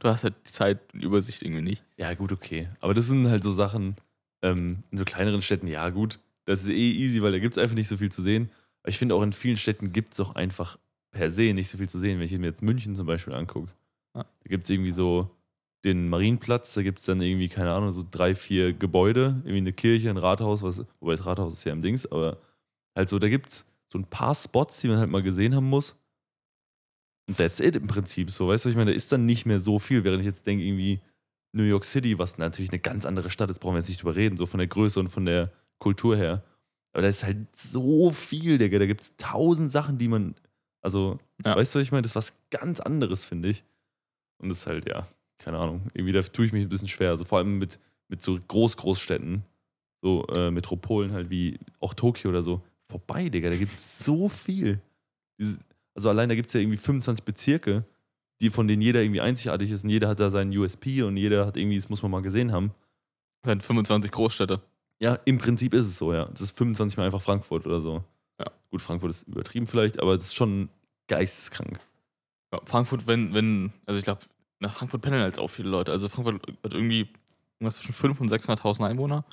du 0.00 0.08
hast 0.08 0.24
halt 0.24 0.34
die 0.46 0.50
Zeit 0.50 0.78
und 0.92 1.02
Übersicht 1.02 1.42
irgendwie 1.42 1.62
nicht. 1.62 1.84
Ja, 1.96 2.12
gut, 2.14 2.32
okay. 2.32 2.68
Aber 2.80 2.94
das 2.94 3.06
sind 3.06 3.28
halt 3.28 3.44
so 3.44 3.52
Sachen, 3.52 3.96
ähm, 4.42 4.82
in 4.90 4.98
so 4.98 5.04
kleineren 5.04 5.42
Städten, 5.42 5.66
ja, 5.66 5.88
gut, 5.90 6.18
das 6.44 6.62
ist 6.62 6.68
eh 6.68 6.90
easy, 6.92 7.22
weil 7.22 7.32
da 7.32 7.38
gibt 7.38 7.54
es 7.54 7.58
einfach 7.58 7.76
nicht 7.76 7.88
so 7.88 7.96
viel 7.96 8.10
zu 8.10 8.22
sehen. 8.22 8.50
Aber 8.82 8.90
ich 8.90 8.98
finde 8.98 9.14
auch 9.14 9.22
in 9.22 9.32
vielen 9.32 9.56
Städten 9.56 9.92
gibt 9.92 10.14
es 10.14 10.20
auch 10.20 10.34
einfach 10.34 10.78
per 11.12 11.30
se 11.30 11.52
nicht 11.52 11.68
so 11.68 11.78
viel 11.78 11.88
zu 11.88 11.98
sehen. 11.98 12.18
Wenn 12.18 12.26
ich 12.26 12.32
mir 12.38 12.46
jetzt 12.46 12.62
München 12.62 12.94
zum 12.94 13.06
Beispiel 13.06 13.34
angucke, 13.34 13.70
Ja. 14.16 14.22
da 14.24 14.48
gibt 14.48 14.64
es 14.64 14.70
irgendwie 14.70 14.92
so 14.92 15.30
den 15.84 16.08
Marienplatz, 16.08 16.74
da 16.74 16.82
gibt 16.82 16.98
es 16.98 17.06
dann 17.06 17.20
irgendwie, 17.20 17.48
keine 17.48 17.72
Ahnung, 17.72 17.90
so 17.92 18.04
drei, 18.08 18.34
vier 18.34 18.72
Gebäude, 18.72 19.36
irgendwie 19.44 19.58
eine 19.58 19.72
Kirche, 19.72 20.10
ein 20.10 20.16
Rathaus, 20.18 20.62
was, 20.62 20.84
wobei 21.00 21.12
das 21.12 21.24
Rathaus 21.26 21.52
ist 21.54 21.64
ja 21.64 21.72
im 21.72 21.82
Dings, 21.82 22.06
aber 22.10 22.38
halt 22.94 23.08
so, 23.08 23.18
da 23.18 23.28
gibt 23.28 23.48
es 23.48 23.64
so 23.88 23.98
ein 23.98 24.04
paar 24.04 24.34
Spots, 24.34 24.80
die 24.80 24.88
man 24.88 24.98
halt 24.98 25.10
mal 25.10 25.22
gesehen 25.22 25.54
haben 25.54 25.68
muss. 25.68 25.96
Und 27.28 27.38
that's 27.38 27.60
it 27.60 27.76
im 27.76 27.86
Prinzip 27.86 28.30
so, 28.30 28.48
weißt 28.48 28.64
du, 28.64 28.68
was 28.68 28.72
ich 28.72 28.76
meine, 28.76 28.90
da 28.90 28.96
ist 28.96 29.12
dann 29.12 29.24
nicht 29.26 29.46
mehr 29.46 29.60
so 29.60 29.78
viel, 29.78 30.04
während 30.04 30.20
ich 30.20 30.26
jetzt 30.26 30.46
denke, 30.46 30.64
irgendwie 30.64 31.00
New 31.52 31.64
York 31.64 31.84
City, 31.84 32.18
was 32.18 32.38
natürlich 32.38 32.70
eine 32.70 32.80
ganz 32.80 33.04
andere 33.06 33.30
Stadt 33.30 33.50
ist, 33.50 33.58
brauchen 33.58 33.74
wir 33.74 33.78
jetzt 33.80 33.88
nicht 33.88 34.02
drüber 34.02 34.16
reden, 34.16 34.36
so 34.36 34.46
von 34.46 34.58
der 34.58 34.68
Größe 34.68 35.00
und 35.00 35.08
von 35.08 35.24
der 35.24 35.50
Kultur 35.78 36.16
her. 36.16 36.44
Aber 36.92 37.02
da 37.02 37.08
ist 37.08 37.24
halt 37.24 37.54
so 37.56 38.10
viel, 38.10 38.58
Digga, 38.58 38.78
da 38.78 38.86
gibt 38.86 39.00
es 39.00 39.16
tausend 39.16 39.70
Sachen, 39.70 39.98
die 39.98 40.08
man, 40.08 40.34
also, 40.82 41.18
Ja. 41.44 41.56
weißt 41.56 41.74
du, 41.74 41.78
was 41.78 41.84
ich 41.84 41.92
meine, 41.92 42.02
das 42.02 42.12
ist 42.12 42.16
was 42.16 42.38
ganz 42.50 42.80
anderes, 42.80 43.24
finde 43.24 43.48
ich. 43.48 43.64
Und 44.38 44.48
das 44.48 44.58
ist 44.58 44.66
halt, 44.66 44.88
ja, 44.88 45.06
keine 45.38 45.58
Ahnung, 45.58 45.82
irgendwie 45.94 46.12
da 46.12 46.22
tue 46.22 46.46
ich 46.46 46.52
mich 46.52 46.62
ein 46.64 46.68
bisschen 46.68 46.88
schwer, 46.88 47.10
also 47.10 47.24
vor 47.24 47.38
allem 47.38 47.58
mit, 47.58 47.78
mit 48.08 48.22
so 48.22 48.38
Groß-Großstädten, 48.48 49.42
so 50.02 50.26
äh, 50.28 50.50
Metropolen 50.50 51.12
halt 51.12 51.30
wie 51.30 51.58
auch 51.78 51.94
Tokio 51.94 52.30
oder 52.30 52.42
so, 52.42 52.62
vorbei, 52.88 53.28
Digga, 53.28 53.50
da 53.50 53.56
gibt 53.56 53.74
es 53.74 53.98
so 54.04 54.28
viel. 54.28 54.80
Also 55.94 56.08
allein 56.10 56.28
da 56.28 56.34
gibt 56.34 56.48
es 56.48 56.54
ja 56.54 56.60
irgendwie 56.60 56.76
25 56.78 57.24
Bezirke, 57.24 57.84
die 58.40 58.50
von 58.50 58.66
denen 58.68 58.82
jeder 58.82 59.02
irgendwie 59.02 59.20
einzigartig 59.20 59.70
ist 59.70 59.84
und 59.84 59.90
jeder 59.90 60.08
hat 60.08 60.20
da 60.20 60.30
seinen 60.30 60.56
USP 60.56 61.02
und 61.02 61.16
jeder 61.16 61.46
hat 61.46 61.56
irgendwie, 61.56 61.76
das 61.76 61.88
muss 61.88 62.02
man 62.02 62.10
mal 62.10 62.22
gesehen 62.22 62.52
haben. 62.52 62.72
Sind 63.44 63.62
25 63.62 64.10
Großstädte. 64.10 64.60
Ja, 64.98 65.18
im 65.24 65.38
Prinzip 65.38 65.72
ist 65.74 65.86
es 65.86 65.96
so, 65.98 66.12
ja. 66.12 66.26
Das 66.26 66.40
ist 66.42 66.56
25 66.56 66.96
mal 66.98 67.04
einfach 67.06 67.22
Frankfurt 67.22 67.66
oder 67.66 67.80
so. 67.80 68.04
Ja. 68.38 68.46
Gut, 68.70 68.82
Frankfurt 68.82 69.10
ist 69.10 69.22
übertrieben 69.28 69.66
vielleicht, 69.66 70.00
aber 70.00 70.14
das 70.16 70.24
ist 70.26 70.36
schon 70.36 70.68
geisteskrank. 71.08 71.80
Ja, 72.52 72.60
Frankfurt, 72.64 73.06
wenn, 73.06 73.32
wenn, 73.34 73.72
also 73.86 73.98
ich 73.98 74.04
glaube, 74.04 74.20
nach 74.58 74.74
Frankfurt 74.74 75.02
pendeln 75.02 75.24
jetzt 75.24 75.38
auch 75.38 75.48
viele 75.48 75.68
Leute. 75.70 75.92
Also 75.92 76.08
Frankfurt 76.08 76.42
hat 76.62 76.74
irgendwie 76.74 77.08
irgendwas 77.58 77.76
zwischen 77.78 77.94
500.000 77.94 78.20
und 78.20 78.30
600.000 78.30 78.86
Einwohner. 78.86 79.24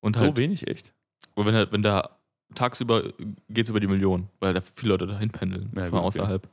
Und 0.00 0.16
So 0.16 0.22
halt, 0.22 0.36
wenig, 0.36 0.66
echt? 0.68 0.92
aber 1.34 1.46
wenn, 1.46 1.54
halt, 1.54 1.72
wenn 1.72 1.82
da 1.82 2.16
tagsüber 2.54 3.12
geht 3.48 3.66
es 3.66 3.70
über 3.70 3.80
die 3.80 3.86
Million, 3.86 4.28
weil 4.40 4.54
da 4.54 4.60
viele 4.60 4.90
Leute 4.92 5.06
dahin 5.06 5.30
pendeln, 5.30 5.70
Ja, 5.74 5.82
von 5.82 5.90
gut, 5.90 5.98
okay. 5.98 6.06
außerhalb. 6.06 6.48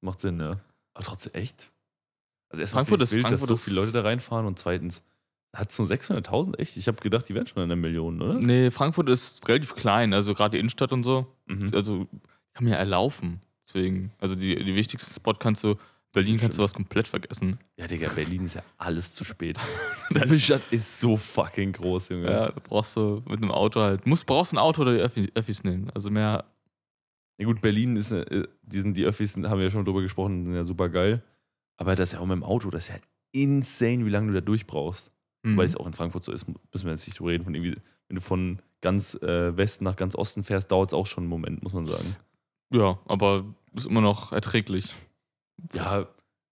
Macht 0.00 0.20
Sinn, 0.20 0.40
ja. 0.40 0.56
Aber 0.94 1.04
trotzdem 1.04 1.32
echt? 1.34 1.70
Also 2.50 2.60
erstmal 2.60 2.84
Frankfurt 2.84 3.00
ist- 3.08 3.12
wild, 3.12 3.24
dass 3.30 3.40
so 3.40 3.46
Frankfurt 3.46 3.60
viele 3.64 3.76
Leute 3.80 3.92
da 3.92 4.02
reinfahren 4.02 4.46
und 4.46 4.58
zweitens, 4.58 5.02
hat 5.54 5.70
es 5.70 5.78
nur 5.78 5.86
600.000? 5.88 6.58
Echt? 6.58 6.76
Ich 6.76 6.86
habe 6.88 7.00
gedacht, 7.02 7.28
die 7.28 7.34
wären 7.34 7.46
schon 7.46 7.62
in 7.62 7.68
der 7.68 7.76
Million, 7.76 8.20
oder? 8.22 8.34
Nee, 8.34 8.70
Frankfurt 8.70 9.08
ist 9.10 9.46
relativ 9.48 9.74
klein, 9.74 10.14
also 10.14 10.32
gerade 10.34 10.52
die 10.52 10.58
Innenstadt 10.58 10.92
und 10.92 11.02
so. 11.02 11.26
Mhm. 11.46 11.68
Also 11.74 12.06
kann 12.54 12.64
man 12.64 12.72
ja 12.72 12.78
erlaufen. 12.78 13.40
Deswegen, 13.66 14.12
also 14.18 14.34
die, 14.34 14.54
die 14.56 14.74
wichtigsten 14.74 15.12
Spot 15.14 15.34
kannst 15.34 15.62
du, 15.64 15.76
Berlin 16.12 16.36
kannst 16.38 16.58
du 16.58 16.62
was 16.62 16.74
komplett 16.74 17.08
vergessen. 17.08 17.58
Ja, 17.78 17.86
Digga, 17.86 18.08
Berlin 18.10 18.44
ist 18.44 18.54
ja 18.54 18.62
alles 18.76 19.12
zu 19.14 19.24
spät. 19.24 19.58
Die 20.10 20.40
Stadt 20.40 20.60
ist 20.70 21.00
so 21.00 21.16
fucking 21.16 21.72
groß, 21.72 22.10
Junge. 22.10 22.30
Ja, 22.30 22.48
da 22.50 22.60
brauchst 22.62 22.96
du 22.96 23.22
mit 23.26 23.40
einem 23.40 23.50
Auto 23.50 23.80
halt, 23.80 24.06
musst, 24.06 24.26
brauchst 24.26 24.52
ein 24.52 24.58
Auto 24.58 24.82
oder 24.82 24.92
die 24.94 25.00
Öffi, 25.00 25.30
Öffis 25.34 25.64
nehmen. 25.64 25.90
Also 25.94 26.10
mehr, 26.10 26.44
Ja 27.42 27.46
gut, 27.48 27.60
Berlin 27.60 27.96
ist, 27.96 28.12
äh, 28.12 28.46
die, 28.62 28.80
sind, 28.80 28.96
die 28.96 29.04
Öffis 29.04 29.36
haben 29.36 29.58
wir 29.58 29.64
ja 29.64 29.70
schon 29.70 29.84
drüber 29.84 30.00
gesprochen, 30.00 30.44
sind 30.44 30.54
ja 30.54 30.64
super 30.64 30.88
geil. 30.88 31.22
Aber 31.76 31.96
das 31.96 32.10
ist 32.10 32.12
ja 32.12 32.20
auch 32.20 32.26
mit 32.26 32.36
dem 32.36 32.44
Auto, 32.44 32.70
das 32.70 32.84
ist 32.88 32.94
ja 32.94 33.00
insane, 33.32 34.06
wie 34.06 34.10
lange 34.10 34.28
du 34.28 34.34
da 34.34 34.40
durchbrauchst. 34.40 35.10
Mhm. 35.42 35.56
Weil 35.56 35.66
es 35.66 35.74
auch 35.74 35.86
in 35.88 35.92
Frankfurt 35.92 36.22
so 36.22 36.30
ist, 36.30 36.46
müssen 36.46 36.84
wir 36.86 36.92
jetzt 36.92 37.04
nicht 37.06 37.18
drüber 37.18 37.30
reden. 37.30 37.42
Von 37.42 37.54
irgendwie, 37.56 37.74
wenn 38.06 38.14
du 38.14 38.20
von 38.20 38.60
ganz 38.80 39.14
äh, 39.16 39.56
Westen 39.56 39.82
nach 39.82 39.96
ganz 39.96 40.14
Osten 40.14 40.44
fährst, 40.44 40.70
dauert 40.70 40.90
es 40.90 40.94
auch 40.94 41.06
schon 41.06 41.24
einen 41.24 41.30
Moment, 41.30 41.64
muss 41.64 41.72
man 41.72 41.84
sagen. 41.86 42.14
Ja, 42.72 43.00
aber 43.06 43.44
ist 43.74 43.86
immer 43.86 44.00
noch 44.02 44.30
erträglich. 44.30 44.94
Ja, 45.74 46.06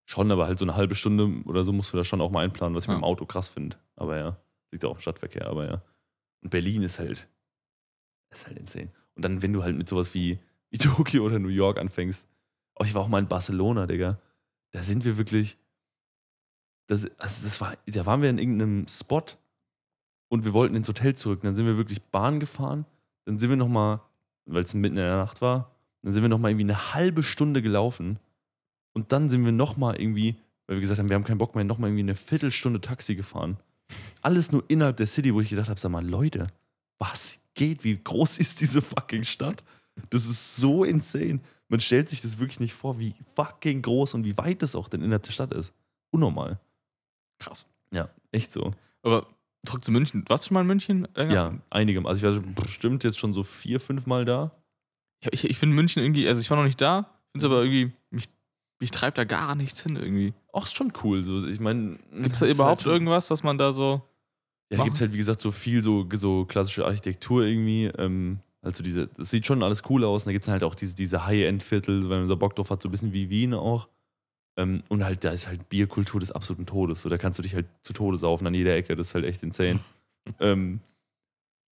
schon, 0.07 0.33
aber 0.33 0.47
halt 0.49 0.59
so 0.59 0.65
eine 0.65 0.75
halbe 0.75 0.97
Stunde 0.97 1.31
oder 1.45 1.63
so 1.63 1.73
musst 1.73 1.93
du 1.93 1.99
da 1.99 2.03
schon 2.03 2.21
auch 2.21 2.33
mal 2.33 2.45
einplanen, 2.45 2.75
was 2.75 2.85
ich 2.85 2.89
Ja. 2.89 2.95
mit 2.95 3.03
dem 3.03 3.05
Auto 3.05 3.27
krass 3.27 3.47
finde. 3.49 3.77
Aber 3.95 4.19
ja, 4.19 4.37
liegt 4.73 4.85
auch 4.85 4.95
im 4.97 5.01
Stadtverkehr, 5.01 5.47
aber 5.47 5.67
ja. 5.67 5.83
Und 6.43 6.51
Berlin 6.51 6.83
ist 6.83 6.99
halt, 6.99 7.29
ist 8.33 8.49
halt 8.49 8.59
insane. 8.59 8.91
Und 9.15 9.25
dann, 9.25 9.41
wenn 9.43 9.53
du 9.53 9.63
halt 9.63 9.77
mit 9.77 9.89
sowas 9.89 10.15
wie, 10.15 10.39
wie 10.71 10.79
Tokio 10.79 11.25
oder 11.25 11.39
New 11.39 11.49
York 11.49 11.79
anfängst, 11.79 12.27
oh, 12.77 12.85
ich 12.85 12.95
war 12.95 13.03
auch 13.03 13.09
mal 13.09 13.19
in 13.19 13.29
Barcelona, 13.29 13.87
Digga. 13.87 14.19
Da 14.73 14.83
sind 14.83 15.05
wir 15.05 15.19
wirklich, 15.19 15.59
das, 16.87 17.05
also 17.19 17.45
das 17.45 17.61
war, 17.61 17.77
da 17.87 18.07
waren 18.07 18.23
wir 18.23 18.31
in 18.31 18.39
irgendeinem 18.39 18.87
Spot 18.89 19.25
und 20.29 20.45
wir 20.45 20.53
wollten 20.53 20.77
ins 20.77 20.89
Hotel 20.89 21.15
zurück. 21.15 21.41
Dann 21.43 21.55
sind 21.55 21.67
wir 21.67 21.77
wirklich 21.77 22.03
Bahn 22.03 22.41
gefahren. 22.41 22.87
Dann 23.25 23.39
sind 23.39 23.51
wir 23.51 23.57
nochmal, 23.57 24.01
weil 24.47 24.63
es 24.63 24.75
mitten 24.75 24.97
in 24.97 25.03
der 25.03 25.17
Nacht 25.17 25.43
war, 25.43 25.75
dann 26.03 26.13
sind 26.13 26.23
wir 26.23 26.29
nochmal 26.29 26.53
irgendwie 26.53 26.65
eine 26.65 26.95
halbe 26.95 27.23
Stunde 27.23 27.63
gelaufen. 27.63 28.19
Und 28.93 29.13
dann 29.13 29.29
sind 29.29 29.45
wir 29.45 29.53
nochmal 29.53 30.01
irgendwie, 30.01 30.37
weil 30.67 30.77
wir 30.77 30.81
gesagt 30.81 30.99
haben, 30.99 31.09
wir 31.09 31.15
haben 31.15 31.25
keinen 31.25 31.39
Bock 31.39 31.55
mehr, 31.55 31.65
nochmal 31.65 31.91
irgendwie 31.91 32.05
eine 32.05 32.15
Viertelstunde 32.15 32.81
Taxi 32.81 33.15
gefahren. 33.15 33.59
Alles 34.23 34.53
nur 34.53 34.65
innerhalb 34.69 34.97
der 34.97 35.07
City, 35.07 35.35
wo 35.35 35.41
ich 35.41 35.51
gedacht 35.51 35.69
habe, 35.69 35.81
sag 35.81 35.91
mal, 35.91 36.07
Leute, 36.07 36.47
was 36.99 37.41
geht? 37.55 37.85
Wie 37.85 37.97
groß 37.97 38.39
ist 38.39 38.61
diese 38.61 38.83
fucking 38.83 39.25
Stadt? 39.25 39.63
Das 40.11 40.27
ist 40.27 40.57
so 40.57 40.85
insane. 40.85 41.41
Man 41.69 41.81
stellt 41.81 42.09
sich 42.09 42.21
das 42.23 42.39
wirklich 42.39 42.61
nicht 42.61 42.73
vor, 42.75 42.99
wie 42.99 43.15
fucking 43.37 43.83
groß 43.83 44.15
und 44.15 44.25
wie 44.25 44.37
weit 44.39 44.63
das 44.63 44.75
auch 44.75 44.89
denn 44.89 45.03
innerhalb 45.03 45.23
der 45.23 45.33
Stadt 45.33 45.53
ist. 45.53 45.73
Unnormal. 46.11 46.59
Krass. 47.39 47.67
Ja, 47.93 48.09
echt 48.33 48.51
so. 48.53 48.73
Aber 49.03 49.27
zurück 49.65 49.85
zu 49.85 49.93
München. 49.93 50.25
Warst 50.29 50.45
du 50.45 50.49
schon 50.49 50.55
mal 50.55 50.63
in 50.63 50.67
München? 50.67 51.07
länger? 51.15 51.33
Ja, 51.33 51.55
einige. 51.71 52.05
Also 52.07 52.27
ich 52.27 52.35
war 52.35 52.43
bestimmt 52.55 53.05
jetzt 53.05 53.19
schon 53.19 53.33
so 53.33 53.43
vier, 53.43 53.81
fünf 53.81 54.07
Mal 54.07 54.25
da. 54.25 54.53
Ja, 55.23 55.31
Ich, 55.33 55.45
ich 55.45 55.59
finde 55.59 55.77
München 55.77 56.03
irgendwie, 56.03 56.27
also 56.27 56.41
ich 56.41 56.51
war 56.51 56.57
noch 56.57 56.65
nicht 56.65 56.81
da, 56.81 57.11
finde 57.33 57.39
es 57.39 57.45
aber 57.45 57.63
irgendwie, 57.63 57.93
mich, 58.11 58.29
mich 58.81 58.91
treibt 58.91 59.19
da 59.19 59.25
gar 59.25 59.55
nichts 59.55 59.83
hin 59.83 59.97
irgendwie. 59.97 60.33
Auch 60.53 60.65
ist 60.65 60.77
schon 60.77 60.93
cool. 61.05 61.23
So, 61.23 61.47
ich 61.47 61.61
meine, 61.61 61.99
Gibt 62.13 62.33
es 62.33 62.41
da 62.41 62.47
überhaupt 62.47 62.87
irgendwas, 62.87 63.31
was 63.31 63.43
man 63.43 63.59
da 63.59 63.73
so. 63.73 64.03
Ja, 64.73 64.79
da 64.79 64.85
gibt 64.85 64.97
es 64.97 65.03
halt, 65.03 65.13
wie 65.13 65.19
gesagt, 65.19 65.41
so 65.41 65.51
viel 65.51 65.83
so, 65.83 66.09
so 66.15 66.45
klassische 66.45 66.87
Architektur 66.87 67.45
irgendwie. 67.45 67.87
Ähm, 67.87 68.39
also 68.63 68.83
diese, 68.83 69.09
das 69.09 69.31
sieht 69.31 69.47
schon 69.47 69.63
alles 69.63 69.83
cool 69.89 70.05
aus. 70.05 70.23
Und 70.23 70.29
da 70.29 70.33
gibt 70.33 70.45
es 70.45 70.51
halt 70.51 70.63
auch 70.63 70.75
diese, 70.75 70.95
diese 70.95 71.25
High-End-Viertel, 71.27 72.11
wenn 72.11 72.21
man 72.21 72.29
so 72.29 72.37
Bock 72.37 72.55
drauf 72.57 72.71
hat, 72.71 72.83
so 72.83 72.89
ein 72.89 72.91
bisschen 72.91 73.13
wie 73.13 73.31
Wien 73.31 73.55
auch. 73.55 73.89
Ähm, 74.57 74.83
und 74.89 75.05
halt, 75.05 75.25
da 75.25 75.31
ist 75.31 75.49
halt 75.49 75.69
Bierkultur 75.69 76.21
des 76.21 76.33
absoluten 76.33 76.67
Todes. 76.67 77.03
So, 77.03 77.09
da 77.09 77.17
kannst 77.17 77.39
du 77.39 77.43
dich 77.43 77.55
halt 77.55 77.67
zu 77.83 77.93
Tode 77.93 78.19
saufen 78.19 78.47
an 78.47 78.55
jeder 78.55 78.75
Ecke. 78.75 78.97
Das 78.97 79.09
ist 79.09 79.15
halt 79.15 79.25
echt 79.25 79.43
insane. 79.43 79.81
ähm, 80.41 80.81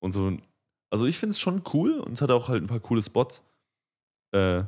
und 0.01 0.13
so, 0.13 0.37
also 0.91 1.05
ich 1.05 1.19
finde 1.19 1.33
es 1.33 1.41
schon 1.41 1.63
cool 1.75 2.01
und 2.01 2.13
es 2.13 2.23
hat 2.23 2.31
auch 2.31 2.49
halt 2.49 2.63
ein 2.63 2.69
paar 2.69 2.81
coole 2.81 3.03
Spots. 3.03 3.43
Äh, 4.33 4.65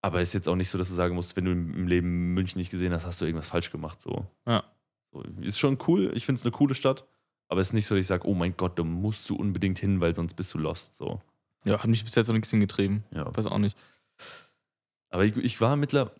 aber 0.00 0.22
ist 0.22 0.32
jetzt 0.32 0.48
auch 0.48 0.56
nicht 0.56 0.70
so, 0.70 0.78
dass 0.78 0.88
du 0.88 0.94
sagen 0.94 1.14
musst, 1.14 1.36
wenn 1.36 1.44
du 1.44 1.52
im 1.52 1.74
im 1.74 1.88
Leben 1.88 2.32
München 2.32 2.58
nicht 2.58 2.70
gesehen 2.70 2.92
hast, 2.92 3.04
hast 3.04 3.20
du 3.20 3.26
irgendwas 3.26 3.48
falsch 3.48 3.70
gemacht. 3.70 4.00
So. 4.00 4.26
Ja. 4.46 4.64
So, 5.12 5.22
ist 5.40 5.58
schon 5.58 5.78
cool. 5.88 6.12
Ich 6.14 6.24
finde 6.24 6.38
es 6.38 6.44
eine 6.44 6.52
coole 6.52 6.74
Stadt. 6.74 7.04
Aber 7.48 7.60
es 7.60 7.68
ist 7.68 7.72
nicht 7.72 7.86
so, 7.86 7.94
dass 7.94 8.02
ich 8.02 8.06
sage, 8.06 8.28
oh 8.28 8.34
mein 8.34 8.56
Gott, 8.56 8.78
da 8.78 8.84
musst 8.84 9.28
du 9.30 9.34
unbedingt 9.34 9.78
hin, 9.78 10.00
weil 10.00 10.14
sonst 10.14 10.34
bist 10.34 10.52
du 10.52 10.58
lost. 10.58 10.96
So. 10.96 11.20
Ja, 11.68 11.78
hat 11.82 11.86
mich 11.86 12.04
bis 12.04 12.14
jetzt 12.14 12.28
noch 12.28 12.34
nichts 12.34 12.50
hingetrieben. 12.50 13.04
Ja. 13.12 13.34
Weiß 13.36 13.46
auch 13.46 13.58
nicht. 13.58 13.76
Aber 15.10 15.24
ich, 15.24 15.36
ich 15.36 15.60
war 15.60 15.76
mittler, 15.76 16.12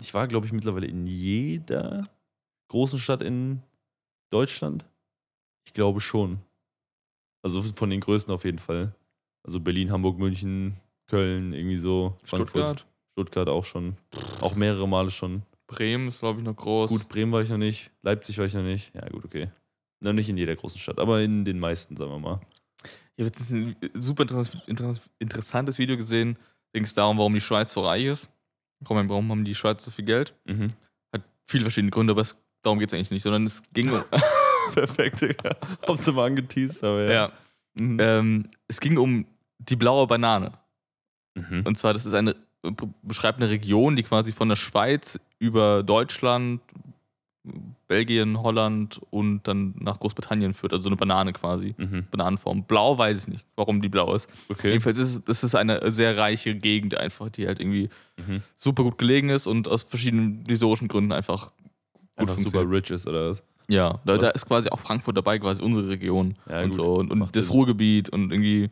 ich 0.00 0.14
war, 0.14 0.26
glaube 0.26 0.46
ich, 0.46 0.52
mittlerweile 0.52 0.86
in 0.86 1.06
jeder 1.06 2.08
großen 2.68 2.98
Stadt 2.98 3.22
in 3.22 3.62
Deutschland. 4.30 4.86
Ich 5.66 5.74
glaube 5.74 6.00
schon. 6.00 6.40
Also 7.42 7.62
von 7.62 7.90
den 7.90 8.00
größten 8.00 8.32
auf 8.32 8.44
jeden 8.44 8.58
Fall. 8.58 8.94
Also 9.42 9.60
Berlin, 9.60 9.90
Hamburg, 9.90 10.18
München, 10.18 10.76
Köln, 11.06 11.52
irgendwie 11.52 11.76
so. 11.76 12.16
Frankfurt, 12.24 12.50
Stuttgart, 12.50 12.86
Stuttgart 13.12 13.48
auch 13.48 13.64
schon. 13.64 13.96
Auch 14.40 14.54
mehrere 14.54 14.88
Male 14.88 15.10
schon. 15.10 15.42
Bremen 15.66 16.08
ist, 16.08 16.20
glaube 16.20 16.40
ich, 16.40 16.44
noch 16.44 16.56
groß. 16.56 16.90
Gut, 16.90 17.08
Bremen 17.08 17.32
war 17.32 17.42
ich 17.42 17.48
noch 17.48 17.56
nicht. 17.56 17.90
Leipzig 18.02 18.38
war 18.38 18.44
ich 18.44 18.54
noch 18.54 18.62
nicht. 18.62 18.94
Ja, 18.94 19.08
gut, 19.08 19.24
okay. 19.24 19.50
Noch 20.00 20.12
nicht 20.12 20.28
in 20.28 20.36
jeder 20.36 20.56
großen 20.56 20.80
Stadt, 20.80 20.98
aber 20.98 21.20
in 21.20 21.44
den 21.44 21.58
meisten, 21.58 21.96
sagen 21.96 22.10
wir 22.10 22.18
mal. 22.18 22.40
Ich 23.16 23.22
habe 23.22 23.26
jetzt 23.26 23.50
ein 23.50 23.76
super 23.94 24.22
interess- 24.24 24.56
interess- 24.66 25.00
interessantes 25.18 25.78
Video 25.78 25.96
gesehen. 25.96 26.36
Ging 26.72 26.84
es 26.84 26.94
darum, 26.94 27.18
warum 27.18 27.34
die 27.34 27.40
Schweiz 27.40 27.72
so 27.72 27.84
reich 27.84 28.04
ist. 28.04 28.30
Warum, 28.80 29.08
warum 29.08 29.30
haben 29.30 29.44
die 29.44 29.54
Schweiz 29.54 29.84
so 29.84 29.90
viel 29.90 30.04
Geld? 30.04 30.34
Mhm. 30.46 30.72
Hat 31.12 31.22
viele 31.46 31.62
verschiedene 31.64 31.90
Gründe, 31.90 32.12
aber 32.12 32.22
es, 32.22 32.36
darum 32.62 32.78
geht 32.78 32.88
es 32.88 32.94
eigentlich 32.94 33.10
nicht, 33.10 33.22
sondern 33.22 33.44
es 33.44 33.62
ging 33.72 33.90
um. 33.90 34.02
Perfekt, 34.72 35.20
Digga. 35.20 35.56
Hab's 35.86 36.06
immer 36.06 36.22
angeteased, 36.24 36.82
aber 36.84 37.04
ja. 37.04 37.12
ja, 37.12 37.32
Mhm. 37.78 37.98
ähm, 38.00 38.48
es 38.68 38.80
ging 38.80 38.98
um 38.98 39.26
die 39.58 39.76
blaue 39.76 40.06
Banane. 40.06 40.52
Mhm. 41.34 41.62
Und 41.66 41.76
zwar, 41.78 41.92
das 41.94 42.06
ist 42.06 42.14
eine, 42.14 42.34
be- 42.62 42.88
beschreibt 43.02 43.38
eine 43.40 43.48
Region, 43.50 43.94
die 43.96 44.02
quasi 44.02 44.32
von 44.32 44.48
der 44.48 44.56
Schweiz 44.56 45.18
über 45.38 45.82
Deutschland, 45.82 46.60
Belgien, 47.88 48.42
Holland 48.42 49.00
und 49.10 49.48
dann 49.48 49.74
nach 49.78 49.98
Großbritannien 49.98 50.52
führt. 50.54 50.72
Also 50.72 50.82
so 50.84 50.88
eine 50.90 50.96
Banane 50.96 51.32
quasi. 51.32 51.74
Mhm. 51.78 52.06
Bananenform. 52.10 52.64
Blau 52.64 52.98
weiß 52.98 53.18
ich 53.18 53.28
nicht, 53.28 53.46
warum 53.56 53.80
die 53.80 53.88
blau 53.88 54.14
ist. 54.14 54.28
Okay. 54.48 54.68
Jedenfalls 54.68 54.98
ist 54.98 55.08
es, 55.16 55.24
das 55.24 55.42
ist 55.44 55.54
eine 55.54 55.90
sehr 55.90 56.16
reiche 56.18 56.54
Gegend 56.54 56.96
einfach, 56.96 57.30
die 57.30 57.46
halt 57.46 57.58
irgendwie 57.60 57.88
Mhm. 58.18 58.42
super 58.56 58.82
gut 58.82 58.98
gelegen 58.98 59.30
ist 59.30 59.46
und 59.46 59.66
aus 59.68 59.84
verschiedenen 59.84 60.44
historischen 60.46 60.88
Gründen 60.88 61.12
einfach 61.12 61.52
gut 61.56 61.68
Einfach 62.16 62.36
super 62.38 62.68
rich 62.70 62.90
ist, 62.90 63.06
oder 63.06 63.30
was? 63.30 63.42
Ja, 63.68 64.00
da, 64.04 64.18
da 64.18 64.28
ist 64.30 64.46
quasi 64.46 64.68
auch 64.68 64.78
Frankfurt 64.80 65.16
dabei, 65.16 65.38
quasi 65.38 65.62
unsere 65.62 65.88
Region 65.88 66.34
Ja, 66.48 66.60
und 66.62 66.70
gut. 66.72 66.74
so. 66.82 66.94
Und, 66.96 67.10
und 67.10 67.34
das. 67.36 67.50
Ruhrgebiet 67.50 68.08
und 68.10 68.30
irgendwie. 68.32 68.68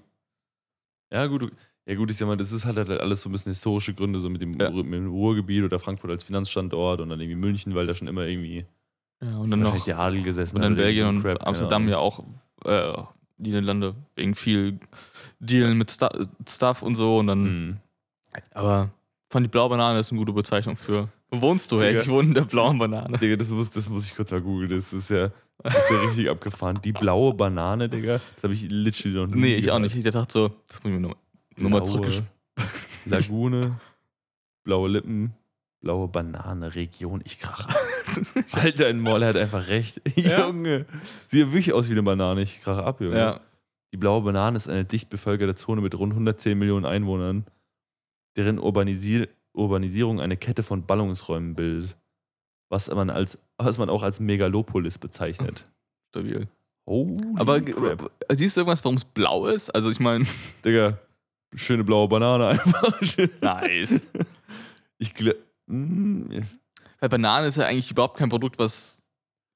Ja, 1.10 1.26
gut. 1.26 1.50
Ja, 1.88 1.94
gut, 1.94 2.10
ich 2.10 2.16
sag 2.18 2.26
mal, 2.28 2.36
das 2.36 2.52
ist 2.52 2.66
halt, 2.66 2.76
halt 2.76 2.90
alles 3.00 3.22
so 3.22 3.28
ein 3.28 3.32
bisschen 3.32 3.50
historische 3.50 3.94
Gründe, 3.94 4.20
so 4.20 4.28
mit 4.28 4.42
dem, 4.42 4.52
Ja. 4.60 4.68
Ruhr- 4.68 4.84
mit 4.84 4.94
dem 5.00 5.08
Ruhrgebiet 5.08 5.64
oder 5.64 5.78
Frankfurt 5.78 6.10
als 6.10 6.22
Finanzstandort 6.24 7.00
und 7.00 7.08
dann 7.08 7.18
irgendwie 7.20 7.36
München, 7.40 7.74
weil 7.74 7.86
da 7.86 7.94
schon 7.94 8.08
immer 8.08 8.26
irgendwie 8.26 8.66
Ja, 9.22 9.38
und 9.38 9.50
dann 9.50 9.60
wahrscheinlich 9.60 9.80
noch. 9.82 9.86
der 9.86 9.98
Adel 9.98 10.22
gesessen 10.22 10.56
Und 10.56 10.62
dann 10.62 10.76
Belgien 10.76 11.04
so 11.04 11.08
und 11.08 11.22
Crap, 11.22 11.46
Amsterdam 11.46 11.82
Ahnung. 11.82 11.90
ja 11.92 11.98
auch 11.98 12.24
äh, 12.64 13.02
die 13.38 13.48
Niederlande 13.50 13.94
wegen 14.16 14.34
viel 14.34 14.78
Dealen 15.40 15.78
mit 15.78 15.90
Stu 15.90 16.06
Stuff 16.48 16.82
und 16.82 16.94
so. 16.96 17.18
Und 17.18 17.28
dann. 17.28 17.42
Mhm. 17.42 17.76
Aber 18.52 18.90
fand 19.30 19.46
die 19.46 19.50
blaue 19.50 19.68
Banane 19.70 19.98
ist 20.00 20.10
eine 20.12 20.18
gute 20.18 20.32
Bezeichnung 20.32 20.76
für. 20.76 21.08
Wo 21.30 21.40
wohnst 21.40 21.70
du? 21.72 21.78
Digga. 21.78 22.00
ich 22.02 22.08
wohne 22.08 22.28
in 22.28 22.34
der 22.34 22.42
blauen 22.42 22.78
Banane. 22.78 23.16
Digga, 23.18 23.36
das 23.36 23.48
muss, 23.50 23.70
das 23.70 23.88
muss 23.88 24.06
ich 24.06 24.14
kurz 24.16 24.30
mal 24.30 24.40
googeln. 24.40 24.70
Das 24.70 24.92
ist 24.92 25.10
ja, 25.10 25.30
das 25.62 25.74
ist 25.76 25.90
ja 25.90 26.00
richtig 26.00 26.28
abgefahren. 26.30 26.80
Die 26.84 26.92
blaue 26.92 27.32
Banane, 27.34 27.88
Digga, 27.88 28.20
das 28.34 28.44
habe 28.44 28.52
ich 28.54 28.66
literally 28.68 29.14
noch 29.16 29.26
nie 29.26 29.40
Nee, 29.40 29.54
ich 29.56 29.70
auch 29.70 29.76
gehört. 29.76 29.94
nicht. 29.94 30.06
Ich 30.06 30.12
dachte 30.12 30.32
so, 30.32 30.48
das 30.68 30.82
muss 30.82 30.92
ich 30.92 30.98
mir 30.98 31.00
nur, 31.00 31.16
nur 31.58 31.70
mal 31.70 31.80
Blaue 31.80 31.90
zurück. 31.90 32.22
Lagune, 33.04 33.76
blaue 34.64 34.88
Lippen, 34.88 35.32
blaue 35.80 36.08
Banane, 36.08 36.74
Region. 36.74 37.22
Ich 37.24 37.38
krache. 37.38 37.74
Alter, 38.52 38.86
ein 38.86 39.00
Moll 39.00 39.24
hat 39.24 39.36
einfach 39.36 39.68
recht. 39.68 40.00
Ja. 40.16 40.46
Junge. 40.46 40.86
Sieht 41.28 41.40
ja 41.40 41.52
wirklich 41.52 41.72
aus 41.72 41.88
wie 41.88 41.92
eine 41.92 42.02
Banane. 42.02 42.42
Ich 42.42 42.60
krache 42.60 42.82
ab, 42.82 43.00
Junge. 43.00 43.16
Ja. 43.16 43.40
Die 43.92 43.96
blaue 43.96 44.22
Banane 44.22 44.56
ist 44.56 44.68
eine 44.68 44.84
dicht 44.84 45.08
bevölkerte 45.08 45.54
Zone 45.54 45.80
mit 45.80 45.98
rund 45.98 46.12
110 46.12 46.58
Millionen 46.58 46.84
Einwohnern, 46.84 47.46
deren 48.36 48.58
Urbanisier 48.58 49.28
Urbanisierung 49.54 50.20
eine 50.20 50.36
Kette 50.36 50.62
von 50.62 50.86
Ballungsräumen 50.86 51.54
bildet, 51.54 51.96
was 52.68 52.88
man, 52.88 53.10
als, 53.10 53.38
was 53.56 53.78
man 53.78 53.90
auch 53.90 54.02
als 54.02 54.20
Megalopolis 54.20 54.98
bezeichnet. 54.98 55.66
Stabil. 56.10 56.48
Holy 56.86 57.20
Aber 57.36 57.56
äh, 57.58 57.96
siehst 58.30 58.56
du 58.56 58.60
irgendwas, 58.60 58.84
warum 58.84 58.96
es 58.96 59.04
blau 59.04 59.46
ist? 59.46 59.70
Also 59.70 59.90
ich 59.90 60.00
meine, 60.00 60.26
Digga, 60.64 60.98
schöne 61.54 61.84
blaue 61.84 62.08
Banane 62.08 62.48
einfach. 62.48 63.00
nice. 63.40 64.06
Ich 64.98 65.14
glaube. 65.14 65.38
Weil 65.66 67.08
Banane 67.08 67.46
ist 67.46 67.56
ja 67.56 67.66
eigentlich 67.66 67.90
überhaupt 67.90 68.16
kein 68.18 68.28
Produkt, 68.28 68.58
was 68.58 69.02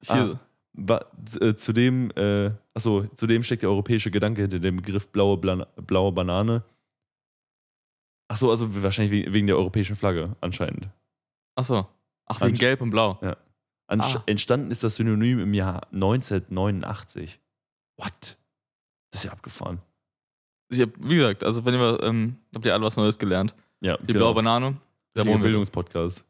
hier. 0.03 0.39
Wa- 0.75 1.05
äh, 1.41 1.55
zudem, 1.55 2.11
äh, 2.17 2.51
achso, 2.75 3.07
zudem 3.15 3.43
steckt 3.43 3.63
der 3.63 3.69
europäische 3.71 4.11
Gedanke 4.11 4.41
hinter 4.43 4.59
dem 4.59 4.77
Begriff 4.77 5.09
blaue, 5.11 5.37
Blan 5.37 5.67
blaue 5.77 6.13
Banane. 6.13 6.65
Achso, 8.29 8.49
also 8.51 8.83
wahrscheinlich 8.83 9.13
wegen, 9.13 9.33
wegen 9.35 9.47
der 9.47 9.57
europäischen 9.57 9.97
Flagge, 9.97 10.35
anscheinend. 10.41 10.89
Achso. 11.57 11.87
Ach, 12.27 12.41
wegen 12.41 12.55
Ansch- 12.55 12.59
Gelb 12.61 12.81
und 12.81 12.91
Blau. 12.91 13.21
Ansch 13.87 14.17
Ah. 14.17 14.23
Entstanden 14.27 14.71
ist 14.71 14.83
das 14.83 14.97
Synonym 14.97 15.41
im 15.41 15.53
Jahr 15.53 15.87
1989. 15.93 17.39
What? 17.99 18.39
Das 19.11 19.21
ist 19.21 19.25
ja 19.25 19.33
abgefahren. 19.33 19.83
Ich 20.73 20.81
hab, 20.81 20.89
wie 20.99 21.17
gesagt, 21.17 21.45
also 21.45 21.65
wenn 21.67 21.75
ihr, 21.75 22.03
ähm, 22.03 22.37
habt 22.55 22.65
ihr 22.65 22.73
alle 22.73 22.85
was 22.85 22.97
Neues 22.97 23.19
gelernt. 23.19 23.55
Ja, 23.83 23.99
Die 23.99 24.15
blaue 24.15 24.35
Banane, 24.35 24.77
der. 25.15 25.25
Bildungspodcast. 25.25 26.25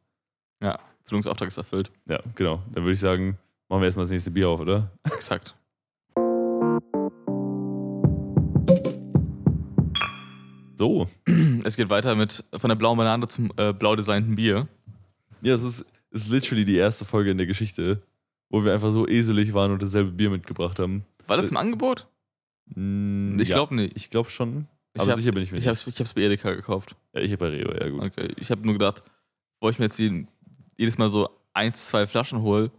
Bildungsauftrag 1.05 1.49
ist 1.49 1.59
erfüllt. 1.59 1.93
Ja, 2.09 2.19
genau. 2.35 2.63
Dann 2.73 2.83
würde 2.83 2.95
ich 2.95 3.01
sagen, 3.01 3.39
machen 3.69 3.83
wir 3.83 3.87
erstmal 3.87 4.05
das 4.05 4.11
nächste 4.11 4.31
Bier 4.33 4.49
auf, 4.49 4.61
oder? 4.61 4.91
Exakt. 5.05 5.55
So. 10.75 11.09
Es 11.65 11.77
geht 11.77 11.89
weiter 11.91 12.17
mit 12.17 12.45
von 12.57 12.69
der 12.69 12.75
blauen 12.75 12.99
Banane 12.99 13.29
zum 13.29 13.53
äh, 13.57 13.73
blau 13.73 13.95
designten 13.95 14.35
Bier. 14.35 14.67
Ja, 15.43 15.55
es 15.55 15.63
ist, 15.63 15.85
es 16.11 16.23
ist 16.23 16.31
literally 16.31 16.65
die 16.65 16.77
erste 16.77 17.05
Folge 17.05 17.31
in 17.31 17.39
der 17.39 17.47
Geschichte, 17.47 18.03
wo 18.51 18.65
wir 18.65 18.73
einfach 18.73 18.91
so 18.91 19.07
eselig 19.07 19.55
waren 19.55 19.71
und 19.71 19.83
dasselbe 19.83 20.11
Bier 20.11 20.31
mitgebracht 20.31 20.79
haben. 20.81 21.05
War 21.29 21.37
das 21.37 21.51
im 21.51 21.57
Angebot? 21.57 22.09
Mm, 22.75 23.39
Ich 23.41 23.49
ja, 23.49 23.57
glaube 23.57 23.75
nicht. 23.75 23.97
Ich 23.97 24.11
glaube 24.11 24.29
schon. 24.31 24.67
Ich 24.95 25.01
Aber 25.01 25.13
hab- 25.13 25.19
sicher 25.19 25.33
bin 25.33 25.43
ich 25.43 25.51
mir 25.53 25.59
Ich 25.59 25.65
nicht. 25.65 25.69
habe 25.69 25.75
es 25.75 25.87
ich 25.87 26.01
hab's 26.01 26.15
bei 26.15 26.21
Edeka 26.23 26.53
gekauft. 26.55 26.97
Ja, 27.15 27.21
ich 27.21 27.31
habe 27.33 27.39
bei 27.39 27.49
Rewe, 27.57 27.79
ja 27.81 27.89
gut. 27.89 28.05
Okay. 28.05 28.33
Ich 28.37 28.51
habe 28.51 28.63
nur 28.63 28.75
gedacht, 28.75 29.03
wo 29.61 29.69
ich 29.71 29.79
mir 29.79 29.87
jetzt 29.87 29.99
jeden, 29.99 30.29
jedes 30.77 30.99
Mal 30.99 31.09
so 31.09 31.31
eins, 31.55 31.89
zwei 31.89 32.07
Flaschen 32.07 32.43
hole 32.43 32.71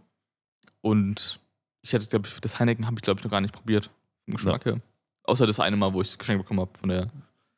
und 0.80 1.40
ich 1.82 1.92
hätte, 1.92 2.06
glaube 2.06 2.26
ich, 2.28 2.40
das 2.40 2.58
Heineken 2.58 2.86
habe 2.86 2.96
ich, 2.98 3.02
glaube 3.02 3.18
ich, 3.20 3.24
noch 3.24 3.30
gar 3.30 3.40
nicht 3.40 3.54
probiert. 3.54 3.90
Vom 4.24 4.34
Geschmack 4.34 4.64
her. 4.64 4.80
Außer 5.24 5.46
das 5.46 5.60
eine 5.60 5.76
Mal, 5.76 5.92
wo 5.92 6.00
ich 6.00 6.08
es 6.08 6.18
geschenkt 6.18 6.42
bekommen 6.44 6.60
habe 6.60 6.70
von 6.78 6.88
der, 6.88 7.10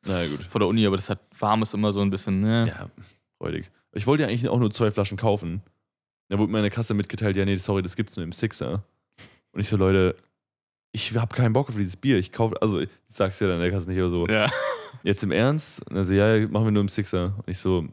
Na 0.05 0.23
ja, 0.23 0.29
gut. 0.29 0.43
von 0.43 0.59
der 0.59 0.67
Uni, 0.67 0.85
aber 0.85 0.95
das 0.97 1.09
hat 1.09 1.19
warm 1.39 1.61
ist 1.61 1.73
immer 1.73 1.91
so 1.91 2.01
ein 2.01 2.09
bisschen, 2.09 2.41
ne? 2.41 2.65
Ja, 2.67 2.89
freudig. 3.37 3.69
Ich 3.93 4.05
wollte 4.07 4.23
ja 4.23 4.29
eigentlich 4.29 4.47
auch 4.49 4.59
nur 4.59 4.71
zwei 4.71 4.91
Flaschen 4.91 5.17
kaufen. 5.17 5.61
Da 6.29 6.37
wurde 6.37 6.51
mir 6.51 6.57
in 6.59 6.63
der 6.63 6.71
Kasse 6.71 6.93
mitgeteilt, 6.93 7.37
ja, 7.37 7.45
nee, 7.45 7.55
sorry, 7.57 7.81
das 7.81 7.95
gibt's 7.95 8.15
nur 8.17 8.23
im 8.23 8.31
Sixer. 8.33 8.83
Und 9.51 9.59
ich 9.61 9.69
so, 9.69 9.77
Leute, 9.77 10.15
ich 10.97 11.15
habe 11.15 11.35
keinen 11.35 11.53
Bock 11.53 11.69
auf 11.69 11.75
dieses 11.75 11.95
Bier. 11.95 12.17
Ich 12.17 12.31
kaufe, 12.31 12.59
also 12.61 12.79
ich 12.79 12.89
sag's 13.07 13.39
ja 13.39 13.47
dann 13.47 13.59
der 13.59 13.71
Kasse 13.71 13.89
nicht 13.89 13.99
oder 13.99 14.09
so. 14.09 14.27
Ja. 14.27 14.49
Jetzt 15.03 15.23
im 15.23 15.31
Ernst? 15.31 15.81
Also, 15.91 16.13
ja, 16.13 16.47
machen 16.47 16.65
wir 16.65 16.71
nur 16.71 16.81
im 16.81 16.89
Sixer. 16.89 17.33
Und 17.37 17.47
ich 17.47 17.57
so, 17.59 17.87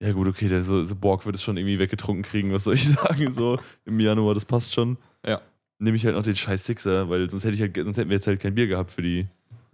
ja 0.00 0.12
gut, 0.12 0.28
okay, 0.28 0.48
der 0.48 0.62
so, 0.62 0.84
so 0.84 0.94
Borg 0.94 1.24
wird 1.26 1.34
es 1.36 1.42
schon 1.42 1.56
irgendwie 1.56 1.78
weggetrunken 1.78 2.22
kriegen, 2.22 2.52
was 2.52 2.64
soll 2.64 2.74
ich 2.74 2.88
sagen? 2.88 3.32
So 3.32 3.58
im 3.84 3.98
Januar, 3.98 4.34
das 4.34 4.44
passt 4.44 4.74
schon. 4.74 4.96
Ja. 5.26 5.40
Nehme 5.78 5.96
ich 5.96 6.04
halt 6.06 6.14
noch 6.14 6.22
den 6.22 6.36
scheiß 6.36 6.64
Sixer, 6.64 7.08
weil 7.08 7.28
sonst 7.28 7.44
hätte 7.44 7.54
ich 7.54 7.60
halt, 7.60 7.74
sonst 7.76 7.96
hätten 7.96 8.10
wir 8.10 8.16
jetzt 8.16 8.26
halt 8.26 8.40
kein 8.40 8.54
Bier 8.54 8.66
gehabt 8.66 8.90
für 8.90 9.02
die, 9.02 9.26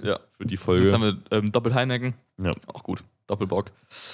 Ja. 0.02 0.18
für 0.38 0.46
die 0.46 0.56
Folge. 0.56 0.84
Jetzt 0.84 0.92
haben 0.92 1.02
wir 1.02 1.18
ähm, 1.30 1.52
Doppel 1.52 1.74
Heineken. 1.74 2.14
Ja. 2.38 2.50
Auch 2.66 2.82
gut. 2.82 3.04
Doppelbock. 3.26 3.70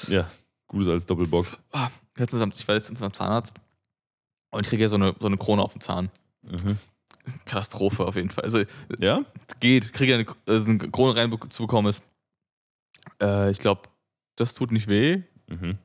ja, 0.08 0.30
gutes 0.66 0.88
als 0.88 1.06
Doppelbock. 1.06 1.46
Ah, 1.72 1.88
ich 2.16 2.20
war 2.68 2.74
letztens 2.74 3.02
am 3.02 3.12
Zahnarzt 3.12 3.54
und 4.50 4.60
ich 4.62 4.68
kriege 4.68 4.82
ja 4.82 4.88
so 4.88 4.96
eine, 4.96 5.14
so 5.18 5.26
eine 5.28 5.36
Krone 5.38 5.62
auf 5.62 5.72
den 5.72 5.80
Zahn. 5.80 6.10
Mhm. 6.42 6.76
Katastrophe 7.44 8.04
auf 8.06 8.16
jeden 8.16 8.30
Fall. 8.30 8.44
Also 8.44 8.62
Ja? 8.98 9.22
geht, 9.60 9.92
kriege 9.92 10.14
eine, 10.14 10.26
also 10.46 10.70
eine 10.70 10.78
Krone 10.90 11.14
rein 11.16 11.30
be- 11.30 11.48
zu 11.48 11.62
bekommen 11.64 11.88
ist. 11.88 12.02
Äh, 13.22 13.50
ich 13.50 13.58
glaube, 13.58 13.82
das 14.36 14.54
tut 14.54 14.70
nicht 14.72 14.88
weh. 14.88 15.22
Mhm. 15.48 15.78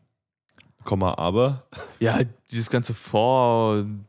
Komma, 0.84 1.16
aber. 1.18 1.66
Ja, 2.00 2.20
dieses 2.52 2.70
ganze 2.70 2.94
Vorsägen 2.94 4.06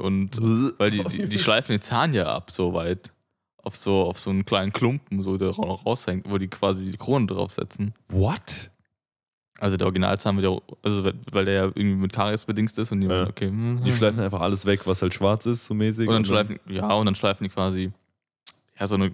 und 0.00 0.40
weil 0.78 0.90
die, 0.90 1.04
die, 1.04 1.28
die 1.28 1.38
schleifen 1.38 1.72
den 1.74 1.80
Zahn 1.82 2.14
ja 2.14 2.26
ab 2.34 2.50
so 2.50 2.74
weit. 2.74 3.12
Auf 3.64 3.76
so, 3.76 4.02
auf 4.02 4.18
so 4.18 4.30
einen 4.30 4.44
kleinen 4.44 4.72
Klumpen, 4.72 5.22
so 5.22 5.36
der 5.36 5.50
auch 5.50 5.58
noch 5.58 5.86
raushängt, 5.86 6.28
wo 6.28 6.36
die 6.38 6.48
quasi 6.48 6.90
die 6.90 6.98
Krone 6.98 7.26
draufsetzen. 7.26 7.94
What? 8.08 8.70
Also 9.62 9.76
der 9.76 9.86
Originalzahn 9.86 10.36
wird 10.36 10.52
ja, 10.52 10.76
also 10.82 11.04
weil- 11.30 11.44
der 11.44 11.54
ja 11.54 11.64
irgendwie 11.66 11.94
mit 11.94 12.12
Karies 12.12 12.44
bedingst 12.44 12.76
ist 12.78 12.90
und 12.90 13.00
die 13.00 13.06
Ja. 13.06 13.28
okay. 13.28 13.46
hm, 13.46 13.80
Die 13.84 13.92
schleifen 13.92 14.20
einfach 14.20 14.40
alles 14.40 14.66
weg, 14.66 14.86
was 14.88 15.00
halt 15.02 15.14
schwarz 15.14 15.46
ist, 15.46 15.66
so 15.66 15.74
mäßig. 15.74 16.08
Und 16.08 16.14
dann 16.14 16.24
schleifen, 16.24 16.58
ja, 16.68 16.92
und 16.94 17.06
dann 17.06 17.14
schleifen 17.14 17.44
die 17.44 17.48
quasi, 17.50 17.92
ja, 18.80 18.86
so 18.88 18.96
eine, 18.96 19.12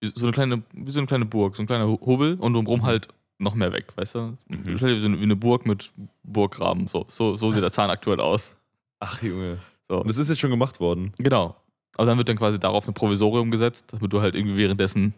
so 0.00 0.26
eine 0.26 0.32
kleine, 0.32 0.62
wie 0.72 0.90
so 0.92 1.00
eine 1.00 1.08
kleine 1.08 1.24
Burg, 1.24 1.56
so 1.56 1.64
ein 1.64 1.66
kleiner 1.66 1.88
Hu- 1.88 1.98
Hubbel 2.06 2.36
und 2.38 2.52
drumherum 2.52 2.84
halt 2.84 3.08
noch 3.38 3.54
mehr 3.56 3.72
weg, 3.72 3.86
weißt 3.96 4.14
du? 4.14 4.20
Mhm. 4.46 4.76
Stell 4.76 4.90
dir 4.90 4.96
wie 4.96 5.00
so 5.00 5.06
eine, 5.06 5.18
wie 5.18 5.22
eine 5.24 5.34
Burg 5.36 5.66
mit 5.66 5.90
Burggraben, 6.22 6.86
so, 6.86 7.04
so, 7.08 7.34
so 7.34 7.50
sieht 7.50 7.62
der 7.64 7.72
Zahn 7.72 7.90
aktuell 7.90 8.20
aus. 8.20 8.56
Ach, 9.00 9.20
Junge. 9.20 9.58
So. 9.88 10.00
Und 10.00 10.08
das 10.08 10.16
ist 10.18 10.28
jetzt 10.28 10.38
schon 10.38 10.50
gemacht 10.50 10.78
worden. 10.78 11.12
Genau. 11.18 11.56
Aber 11.96 12.06
dann 12.06 12.18
wird 12.18 12.28
dann 12.28 12.36
quasi 12.38 12.60
darauf 12.60 12.86
ein 12.86 12.94
Provisorium 12.94 13.50
gesetzt, 13.50 13.86
damit 13.92 14.12
du 14.12 14.20
halt 14.20 14.36
irgendwie 14.36 14.56
währenddessen 14.58 15.12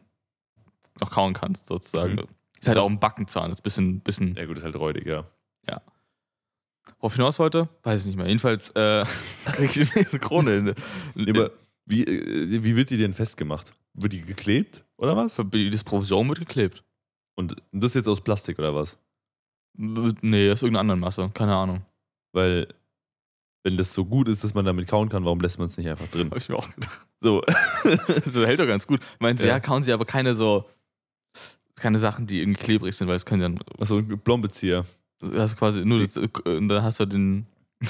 noch 1.02 1.10
kauen 1.10 1.34
kannst, 1.34 1.66
sozusagen. 1.66 2.14
Mhm. 2.14 2.24
Ist 2.60 2.68
halt 2.68 2.76
Das- 2.76 2.84
auch 2.84 2.90
ein 2.90 3.00
Backenzahn, 3.00 3.50
ist 3.50 3.60
ein 3.60 3.62
bisschen, 3.62 4.00
bisschen 4.00 4.34
Ja, 4.36 4.44
gut, 4.46 4.58
ist 4.58 4.64
halt 4.64 4.76
räudig, 4.76 5.06
ja. 5.06 5.24
worauf 6.98 7.12
ich 7.12 7.16
hinaus 7.16 7.38
wollte, 7.38 7.68
weiß 7.82 8.00
ich 8.00 8.06
nicht 8.08 8.16
mehr. 8.16 8.26
Jedenfalls 8.26 8.70
äh, 8.70 9.04
krieg 9.46 9.76
ich 9.76 9.90
die 10.10 10.18
Krone 10.18 10.74
hin. 11.14 11.28
Aber 11.30 11.50
wie, 11.86 12.04
äh, 12.04 12.62
wie 12.64 12.76
wird 12.76 12.90
die 12.90 12.96
denn 12.98 13.14
festgemacht? 13.14 13.72
Wird 13.94 14.12
die 14.12 14.20
geklebt 14.22 14.84
oder 14.96 15.16
was? 15.16 15.36
das 15.36 15.84
Provisorium 15.84 16.28
wird 16.28 16.40
geklebt. 16.40 16.84
Und 17.36 17.56
das 17.72 17.94
jetzt 17.94 18.08
aus 18.08 18.20
Plastik 18.20 18.58
oder 18.58 18.74
was? 18.74 18.98
Nee, 19.76 20.50
aus 20.50 20.62
irgendeiner 20.62 20.80
anderen 20.80 21.00
Masse, 21.00 21.30
keine 21.32 21.54
Ahnung. 21.54 21.82
Weil, 22.32 22.68
wenn 23.64 23.76
das 23.76 23.94
so 23.94 24.04
gut 24.04 24.28
ist, 24.28 24.44
dass 24.44 24.52
man 24.54 24.64
damit 24.64 24.86
kauen 24.88 25.08
kann, 25.08 25.24
warum 25.24 25.40
lässt 25.40 25.58
man 25.58 25.66
es 25.68 25.76
nicht 25.78 25.88
einfach 25.88 26.08
drin? 26.08 26.30
Hab 26.30 26.38
ich 26.38 26.48
mir 26.48 26.56
auch 26.56 26.68
gedacht. 26.74 27.06
So. 27.20 27.42
So 28.26 28.44
hält 28.44 28.60
doch 28.60 28.66
ganz 28.66 28.86
gut. 28.86 29.00
Meint, 29.20 29.40
ja. 29.40 29.46
Ja. 29.46 29.60
kauen 29.60 29.82
sie 29.82 29.92
aber 29.92 30.04
keine 30.04 30.34
so, 30.34 30.68
keine 31.80 31.98
Sachen, 31.98 32.26
die 32.26 32.40
irgendwie 32.40 32.60
klebrig 32.62 32.94
sind, 32.94 33.08
weil 33.08 33.16
es 33.16 33.24
können 33.26 33.42
dann, 33.42 33.58
Achso, 33.78 34.02
Blombezieher. 34.02 34.84
du 35.18 35.38
hast 35.38 35.56
quasi 35.56 35.84
nur, 35.84 35.98
das, 35.98 36.16
und 36.16 36.68
dann 36.68 36.82
hast 36.82 37.00
du 37.00 37.06
den, 37.06 37.46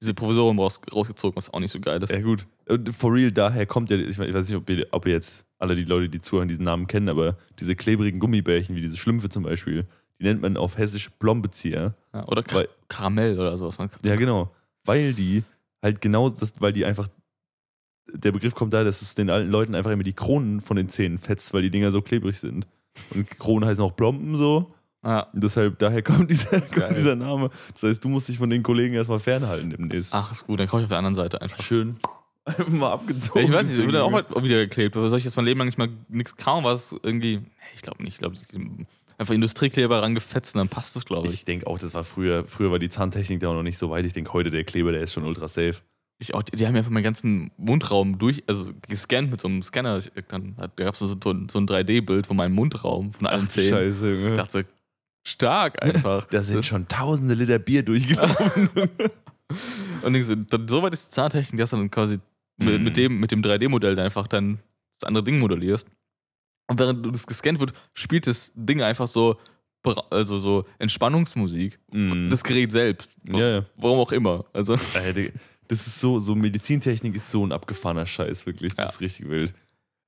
diese 0.00 0.14
Provisorium 0.14 0.58
raus, 0.58 0.80
rausgezogen, 0.92 1.36
was 1.36 1.52
auch 1.52 1.60
nicht 1.60 1.70
so 1.70 1.80
geil 1.80 2.02
ist. 2.02 2.10
Ja, 2.12 2.20
gut. 2.20 2.46
For 2.92 3.12
real, 3.14 3.30
daher 3.32 3.66
kommt 3.66 3.90
ja, 3.90 3.96
ich 3.96 4.18
weiß 4.18 4.48
nicht, 4.48 4.56
ob 4.56 4.68
ihr, 4.70 4.86
ob 4.90 5.06
ihr 5.06 5.12
jetzt 5.12 5.44
alle 5.58 5.76
die 5.76 5.84
Leute, 5.84 6.08
die 6.08 6.20
zuhören, 6.20 6.48
diesen 6.48 6.64
Namen 6.64 6.86
kennen, 6.88 7.08
aber 7.08 7.36
diese 7.60 7.76
klebrigen 7.76 8.18
Gummibärchen, 8.18 8.74
wie 8.74 8.80
diese 8.80 8.96
Schlümpfe 8.96 9.28
zum 9.28 9.44
Beispiel, 9.44 9.86
die 10.18 10.24
nennt 10.24 10.42
man 10.42 10.56
auf 10.56 10.76
Hessisch 10.76 11.10
Blombezieher. 11.18 11.94
Ja, 12.12 12.26
oder 12.26 12.42
Kar 12.42 12.60
Weil- 12.60 12.68
Karamell 12.88 13.38
oder 13.38 13.56
sowas. 13.56 13.78
Ja, 14.04 14.16
genau. 14.16 14.50
Weil 14.84 15.12
die 15.14 15.44
halt 15.80 16.00
genau 16.00 16.30
das, 16.30 16.54
weil 16.60 16.72
die 16.72 16.84
einfach, 16.84 17.08
der 18.12 18.32
Begriff 18.32 18.54
kommt 18.54 18.72
da, 18.74 18.82
dass 18.84 19.02
es 19.02 19.14
den 19.14 19.30
alten 19.30 19.50
Leuten 19.50 19.74
einfach 19.74 19.90
immer 19.92 20.02
die 20.02 20.12
Kronen 20.12 20.60
von 20.60 20.76
den 20.76 20.88
Zähnen 20.88 21.18
fetzt, 21.18 21.54
weil 21.54 21.62
die 21.62 21.70
Dinger 21.70 21.90
so 21.92 22.02
klebrig 22.02 22.38
sind. 22.40 22.66
Und 23.14 23.28
Kronen 23.38 23.68
heißen 23.68 23.82
auch 23.82 23.94
Plomben 23.96 24.36
so. 24.36 24.74
Ja. 25.04 25.20
Und 25.32 25.42
deshalb, 25.42 25.78
daher 25.78 26.02
kommt 26.02 26.30
dieser, 26.30 26.60
kommt 26.60 26.96
dieser 26.96 27.16
Name. 27.16 27.50
Das 27.74 27.82
heißt, 27.82 28.04
du 28.04 28.08
musst 28.08 28.28
dich 28.28 28.38
von 28.38 28.50
den 28.50 28.62
Kollegen 28.62 28.94
erstmal 28.94 29.18
fernhalten 29.18 29.70
demnächst. 29.70 30.14
Ach, 30.14 30.30
ist 30.32 30.46
gut, 30.46 30.60
dann 30.60 30.68
kaufe 30.68 30.80
ich 30.80 30.84
auf 30.84 30.90
der 30.90 30.98
anderen 30.98 31.14
Seite 31.14 31.40
einfach. 31.42 31.60
Schön. 31.62 31.96
Einfach 32.44 32.68
mal 32.68 32.86
Ja, 32.88 32.92
abgezogen. 32.94 33.44
ich 33.44 33.52
weiß 33.52 33.66
nicht, 33.66 33.78
das 33.78 33.84
wird 33.86 33.94
dann 33.94 34.02
auch 34.02 34.10
mal 34.10 34.24
wieder 34.44 34.58
geklebt. 34.58 34.96
Aber 34.96 35.08
soll 35.08 35.18
ich 35.18 35.24
jetzt 35.24 35.36
mein 35.36 35.44
Leben 35.44 35.58
lang 35.58 35.66
nicht 35.66 35.78
mal 35.78 35.88
nichts 36.08 36.36
kauen, 36.36 36.64
was 36.64 36.94
irgendwie. 37.02 37.40
Ich 37.74 37.82
glaube 37.82 38.02
nicht. 38.02 38.14
Ich 38.14 38.18
glaube, 38.18 38.36
einfach 39.18 39.34
Industriekleber 39.34 40.02
rangefetzt 40.02 40.54
und 40.54 40.58
dann 40.58 40.68
passt 40.68 40.94
das, 40.96 41.04
glaube 41.04 41.28
ich. 41.28 41.34
Ich 41.34 41.44
denke 41.44 41.66
auch, 41.66 41.78
das 41.78 41.94
war 41.94 42.04
früher, 42.04 42.44
früher 42.46 42.70
war 42.72 42.78
die 42.78 42.88
Zahntechnik 42.88 43.40
da 43.40 43.48
auch 43.48 43.54
noch 43.54 43.62
nicht 43.62 43.78
so 43.78 43.90
weit. 43.90 44.04
Ich 44.04 44.12
denke, 44.12 44.32
heute 44.32 44.50
der 44.50 44.64
Kleber, 44.64 44.92
der 44.92 45.02
ist 45.02 45.12
schon 45.12 45.24
ultra 45.24 45.48
safe. 45.48 45.76
Ich 46.22 46.34
auch, 46.34 46.42
die, 46.42 46.56
die 46.56 46.66
haben 46.66 46.76
einfach 46.76 46.90
meinen 46.90 47.02
ganzen 47.02 47.50
Mundraum 47.56 48.18
durch, 48.18 48.42
also 48.46 48.70
gescannt 48.88 49.30
mit 49.30 49.40
so 49.40 49.48
einem 49.48 49.62
Scanner. 49.62 49.98
Ich, 49.98 50.10
dann 50.28 50.56
hat, 50.56 50.72
da 50.78 50.84
gab 50.84 50.94
es 50.94 51.00
so, 51.00 51.06
so 51.06 51.30
ein 51.30 51.48
so 51.48 51.58
ein 51.58 51.66
3D-Bild 51.66 52.26
von 52.26 52.36
meinem 52.36 52.54
Mundraum, 52.54 53.12
von 53.12 53.26
allen 53.26 53.46
Zähnen. 53.48 53.70
Scheiße, 53.70 54.12
Ich 54.14 54.20
Junge. 54.22 54.36
dachte, 54.36 54.64
stark 55.26 55.82
einfach. 55.82 56.26
Da 56.30 56.42
sind 56.42 56.64
schon 56.64 56.86
tausende 56.88 57.34
Liter 57.34 57.58
Bier 57.58 57.82
durchgelaufen. 57.82 58.70
Und 60.02 60.14
ich 60.14 60.26
so, 60.26 60.34
dann, 60.34 60.66
so 60.68 60.82
weit 60.82 60.92
ist 60.94 61.06
die 61.08 61.10
Zahntechnik, 61.14 61.60
dass 61.60 61.70
du 61.70 61.76
dann 61.76 61.90
quasi 61.90 62.18
mit, 62.58 62.78
Mhm. 62.78 62.84
mit 62.84 62.96
dem, 62.96 63.20
mit 63.20 63.32
dem 63.32 63.42
3D-Modell 63.42 63.96
dann 63.96 64.04
einfach 64.04 64.26
dann 64.28 64.58
das 65.00 65.08
andere 65.08 65.24
Ding 65.24 65.38
modellierst. 65.40 65.86
Und 66.68 66.78
während 66.78 67.04
du 67.04 67.10
das 67.10 67.26
gescannt 67.26 67.58
wird, 67.60 67.72
spielt 67.92 68.26
das 68.26 68.52
Ding 68.54 68.80
einfach 68.82 69.06
so, 69.08 69.36
also 70.10 70.38
so 70.38 70.64
Entspannungsmusik. 70.78 71.78
Mhm. 71.92 72.30
Das 72.30 72.44
Gerät 72.44 72.70
selbst. 72.70 73.10
ja, 73.24 73.48
ja. 73.56 73.64
Warum 73.76 73.98
auch 73.98 74.12
immer. 74.12 74.44
Also, 74.52 74.76
Digga, 75.16 75.30
Das 75.68 75.86
ist 75.86 76.00
so, 76.00 76.18
so 76.18 76.34
Medizintechnik 76.34 77.14
ist 77.16 77.30
so 77.30 77.46
ein 77.46 77.52
abgefahrener 77.52 78.06
Scheiß, 78.06 78.46
wirklich. 78.46 78.74
Das 78.74 78.84
Ja. 78.86 78.90
ist 78.90 79.00
richtig 79.00 79.28
wild. 79.28 79.54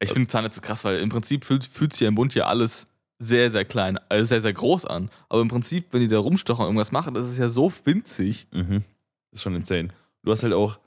ich 0.01 0.11
finde 0.11 0.29
Zahnärzte 0.29 0.61
krass, 0.61 0.85
weil 0.85 0.99
im 1.01 1.09
Prinzip 1.09 1.45
fühlt, 1.45 1.65
fühlt 1.65 1.93
sich 1.93 2.01
ja 2.03 2.09
im 2.09 2.15
Mund 2.15 2.35
ja 2.35 2.45
alles 2.47 2.87
sehr, 3.19 3.51
sehr 3.51 3.65
klein, 3.65 3.99
also 4.11 4.25
sehr, 4.27 4.41
sehr 4.43 4.53
groß 4.53 4.85
an. 4.85 5.09
Aber 5.31 5.41
im 5.41 5.49
Prinzip, 5.49 5.87
wenn 5.93 6.01
die 6.01 6.09
da 6.09 6.19
rumstochen 6.19 6.63
und 6.63 6.69
irgendwas 6.69 6.93
machen, 6.93 7.15
das 7.15 7.31
ist 7.31 7.39
ja 7.39 7.49
so 7.49 7.73
winzig. 7.85 8.47
Mhm. 8.53 8.83
Das 9.31 9.39
ist 9.39 9.43
schon 9.43 9.55
insane. 9.55 9.89
Du 10.23 10.31
hast 10.33 10.43
halt 10.43 10.53
auch 10.53 10.79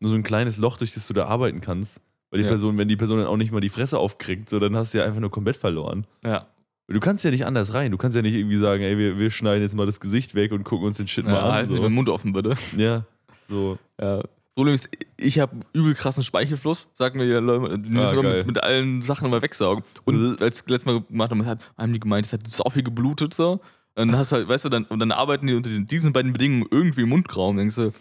nur 0.00 0.10
so 0.10 0.16
ein 0.16 0.22
kleines 0.24 0.58
Loch, 0.58 0.76
durch 0.76 0.92
das 0.92 1.06
du 1.06 1.14
da 1.14 1.26
arbeiten 1.26 1.60
kannst. 1.62 2.02
Weil 2.30 2.38
die 2.38 2.44
Ja. 2.44 2.50
Person, 2.50 2.76
wenn 2.76 2.88
die 2.88 2.96
Person 2.96 3.18
dann 3.18 3.28
auch 3.28 3.36
nicht 3.38 3.52
mal 3.52 3.60
die 3.60 3.68
Fresse 3.70 3.98
aufkriegt, 3.98 4.50
so, 4.50 4.58
dann 4.58 4.76
hast 4.76 4.92
du 4.92 4.98
ja 4.98 5.04
einfach 5.04 5.20
nur 5.20 5.30
komplett 5.30 5.56
verloren. 5.56 6.06
Ja. 6.24 6.46
Du 6.88 7.00
kannst 7.00 7.24
ja 7.24 7.30
nicht 7.30 7.46
anders 7.46 7.72
rein. 7.72 7.92
Du 7.92 7.96
kannst 7.96 8.14
ja 8.14 8.22
nicht 8.22 8.34
irgendwie 8.34 8.58
sagen, 8.58 8.82
ey, 8.82 8.98
wir, 8.98 9.18
wir 9.18 9.30
schneiden 9.30 9.62
jetzt 9.62 9.74
mal 9.74 9.86
das 9.86 10.00
Gesicht 10.00 10.34
weg 10.34 10.52
und 10.52 10.64
gucken 10.64 10.86
uns 10.88 10.98
den 10.98 11.08
Shit 11.08 11.24
mal 11.24 11.32
ja 11.34 11.38
an. 11.46 11.52
halten 11.52 11.70
Sie 11.70 11.76
So. 11.76 11.82
meinen 11.82 11.94
Mund 11.94 12.08
offen, 12.08 12.32
bitte. 12.32 12.56
Ja, 12.76 13.06
so. 13.48 13.78
Ja. 14.00 14.22
Problem 14.54 14.74
ist, 14.74 14.88
ich 15.18 15.38
habe 15.38 15.54
übel 15.74 15.94
krassen 15.94 16.24
Speichelfluss, 16.24 16.88
sagen 16.94 17.20
wir 17.20 17.26
ja 17.26 17.40
Leute, 17.40 17.78
die 17.78 17.90
müssen 17.90 18.06
Ah, 18.06 18.12
immer 18.12 18.22
geil. 18.22 18.38
mit, 18.38 18.46
mit 18.46 18.62
allen 18.62 19.02
Sachen 19.02 19.26
immer 19.26 19.42
wegsaugen. 19.42 19.84
Und 20.04 20.40
als 20.40 20.62
ich 20.62 20.68
letztes 20.68 20.86
Mal 20.86 21.02
gemacht 21.02 21.30
haben, 21.30 21.44
hat, 21.44 21.60
haben 21.76 21.92
die 21.92 22.00
gemeint, 22.00 22.24
es 22.24 22.32
hat 22.32 22.46
so 22.48 22.64
viel 22.70 22.82
geblutet 22.82 23.34
so. 23.34 23.60
Und 23.98 24.08
dann 24.08 24.16
hast 24.16 24.32
halt, 24.32 24.48
weißt 24.48 24.64
du, 24.64 24.68
dann, 24.70 24.84
und 24.84 24.98
dann 24.98 25.12
arbeiten 25.12 25.46
die 25.46 25.54
unter 25.54 25.68
diesen, 25.68 25.86
diesen 25.86 26.12
beiden 26.14 26.32
Bedingungen 26.32 26.66
irgendwie 26.70 27.02
im 27.02 27.10
Mundraum. 27.10 27.56
Denkst 27.58 27.76
du, 27.76 27.92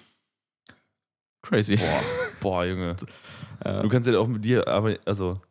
crazy. 1.41 1.75
Boah, 1.75 2.01
boah, 2.39 2.65
Junge. 2.65 2.95
Ja. 3.63 3.81
Du 3.81 3.89
kannst 3.89 4.07
ja 4.09 4.17
auch 4.17 4.27
mit 4.27 4.43
dir, 4.45 4.67
aber, 4.67 4.97
also. 5.05 5.41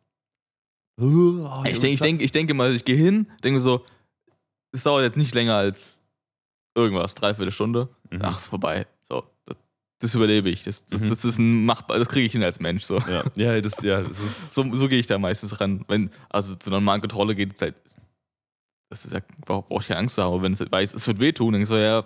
Oh, 0.99 1.63
Ich, 1.65 1.79
denk, 1.79 1.93
ich, 1.93 1.99
denk, 1.99 2.21
ich 2.21 2.31
denke 2.31 2.53
mal, 2.53 2.73
ich 2.73 2.85
gehe 2.85 2.95
hin, 2.95 3.27
denke 3.43 3.59
so, 3.59 3.83
es 4.71 4.83
dauert 4.83 5.03
jetzt 5.03 5.17
nicht 5.17 5.33
länger 5.35 5.55
als 5.55 6.01
irgendwas, 6.75 7.15
dreiviertel 7.15 7.51
Stunde. 7.51 7.89
Mhm. 8.11 8.19
Ach, 8.21 8.37
ist 8.37 8.47
vorbei. 8.47 8.87
Das, 9.99 10.13
überlebe 10.13 10.49
ich. 10.49 10.63
Das, 10.63 10.85
das, 10.85 11.01
Mhm. 11.01 11.09
das 11.09 11.23
ist 11.25 11.37
ein 11.39 11.65
machbar, 11.65 11.97
das 11.99 12.09
kriege 12.09 12.25
ich 12.25 12.31
hin 12.33 12.43
als 12.43 12.59
Mensch. 12.59 12.83
So. 12.83 12.99
Ja, 12.99 13.23
ja, 13.35 13.61
das, 13.61 13.81
ja, 13.81 14.01
das. 14.01 14.53
So, 14.53 14.65
so 14.75 14.87
gehe 14.89 14.99
ich 14.99 15.07
da 15.07 15.17
meistens 15.17 15.59
ran. 15.61 15.85
Wenn, 15.87 16.09
also 16.29 16.55
zur 16.55 16.71
normalen 16.73 17.01
Kontrolle 17.01 17.33
geht 17.35 17.55
es 17.55 17.61
halt. 17.61 17.75
Das 18.89 19.05
ist 19.05 19.13
ja, 19.13 19.21
brauche 19.45 19.67
brauch 19.67 19.81
ich 19.81 19.87
keine 19.87 20.01
Angst 20.01 20.15
zu 20.15 20.21
haben, 20.23 20.33
aber 20.33 20.43
wenn 20.43 20.53
es 20.53 20.59
halt 20.59 20.71
weiß, 20.71 20.93
es 20.93 21.07
wird 21.07 21.19
wehtun, 21.19 21.53
dann 21.53 21.65
so, 21.65 21.77
ja, 21.77 22.05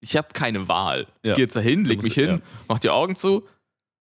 ich 0.00 0.16
habe 0.16 0.28
keine 0.32 0.68
Wahl. 0.68 1.06
Ich 1.22 1.28
Ja. 1.28 1.34
gehe 1.34 1.44
jetzt 1.44 1.56
dahin, 1.56 1.84
leg 1.84 2.02
mich 2.02 2.14
hin, 2.14 2.28
ja. 2.28 2.40
mach 2.68 2.78
die 2.78 2.90
Augen 2.90 3.16
zu, 3.16 3.44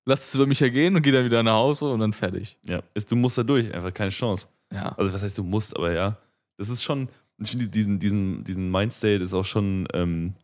lass 0.06 0.28
es 0.30 0.36
über 0.36 0.46
mich 0.46 0.62
ergehen 0.62 0.96
und 0.96 1.02
gehe 1.02 1.12
dann 1.14 1.26
wieder 1.26 1.42
nach 1.42 1.54
Hause 1.56 1.86
und 1.90 2.00
dann 2.02 2.14
fertig. 2.14 2.58
Ja, 2.64 2.82
ist, 2.94 3.10
du 3.12 3.16
musst 3.16 3.38
da 3.38 3.44
durch, 3.44 3.74
einfach 3.74 3.94
keine 3.94 4.12
Chance. 4.12 4.48
Ja. 4.72 4.90
Also 4.98 5.12
was 5.14 5.24
heißt 5.24 5.38
du 5.38 5.44
musst, 5.44 5.76
aber 5.76 5.92
ja, 5.94 6.18
das 6.58 6.70
ist 6.70 6.84
schon, 6.84 7.10
ich 7.42 7.50
finde 7.52 7.68
diesen, 7.70 7.98
diesen, 8.00 8.44
diesen 8.44 8.70
Mindstate 8.70 9.24
ist 9.24 9.34
auch 9.34 9.46
schon, 9.46 9.88
ähm, 9.94 10.36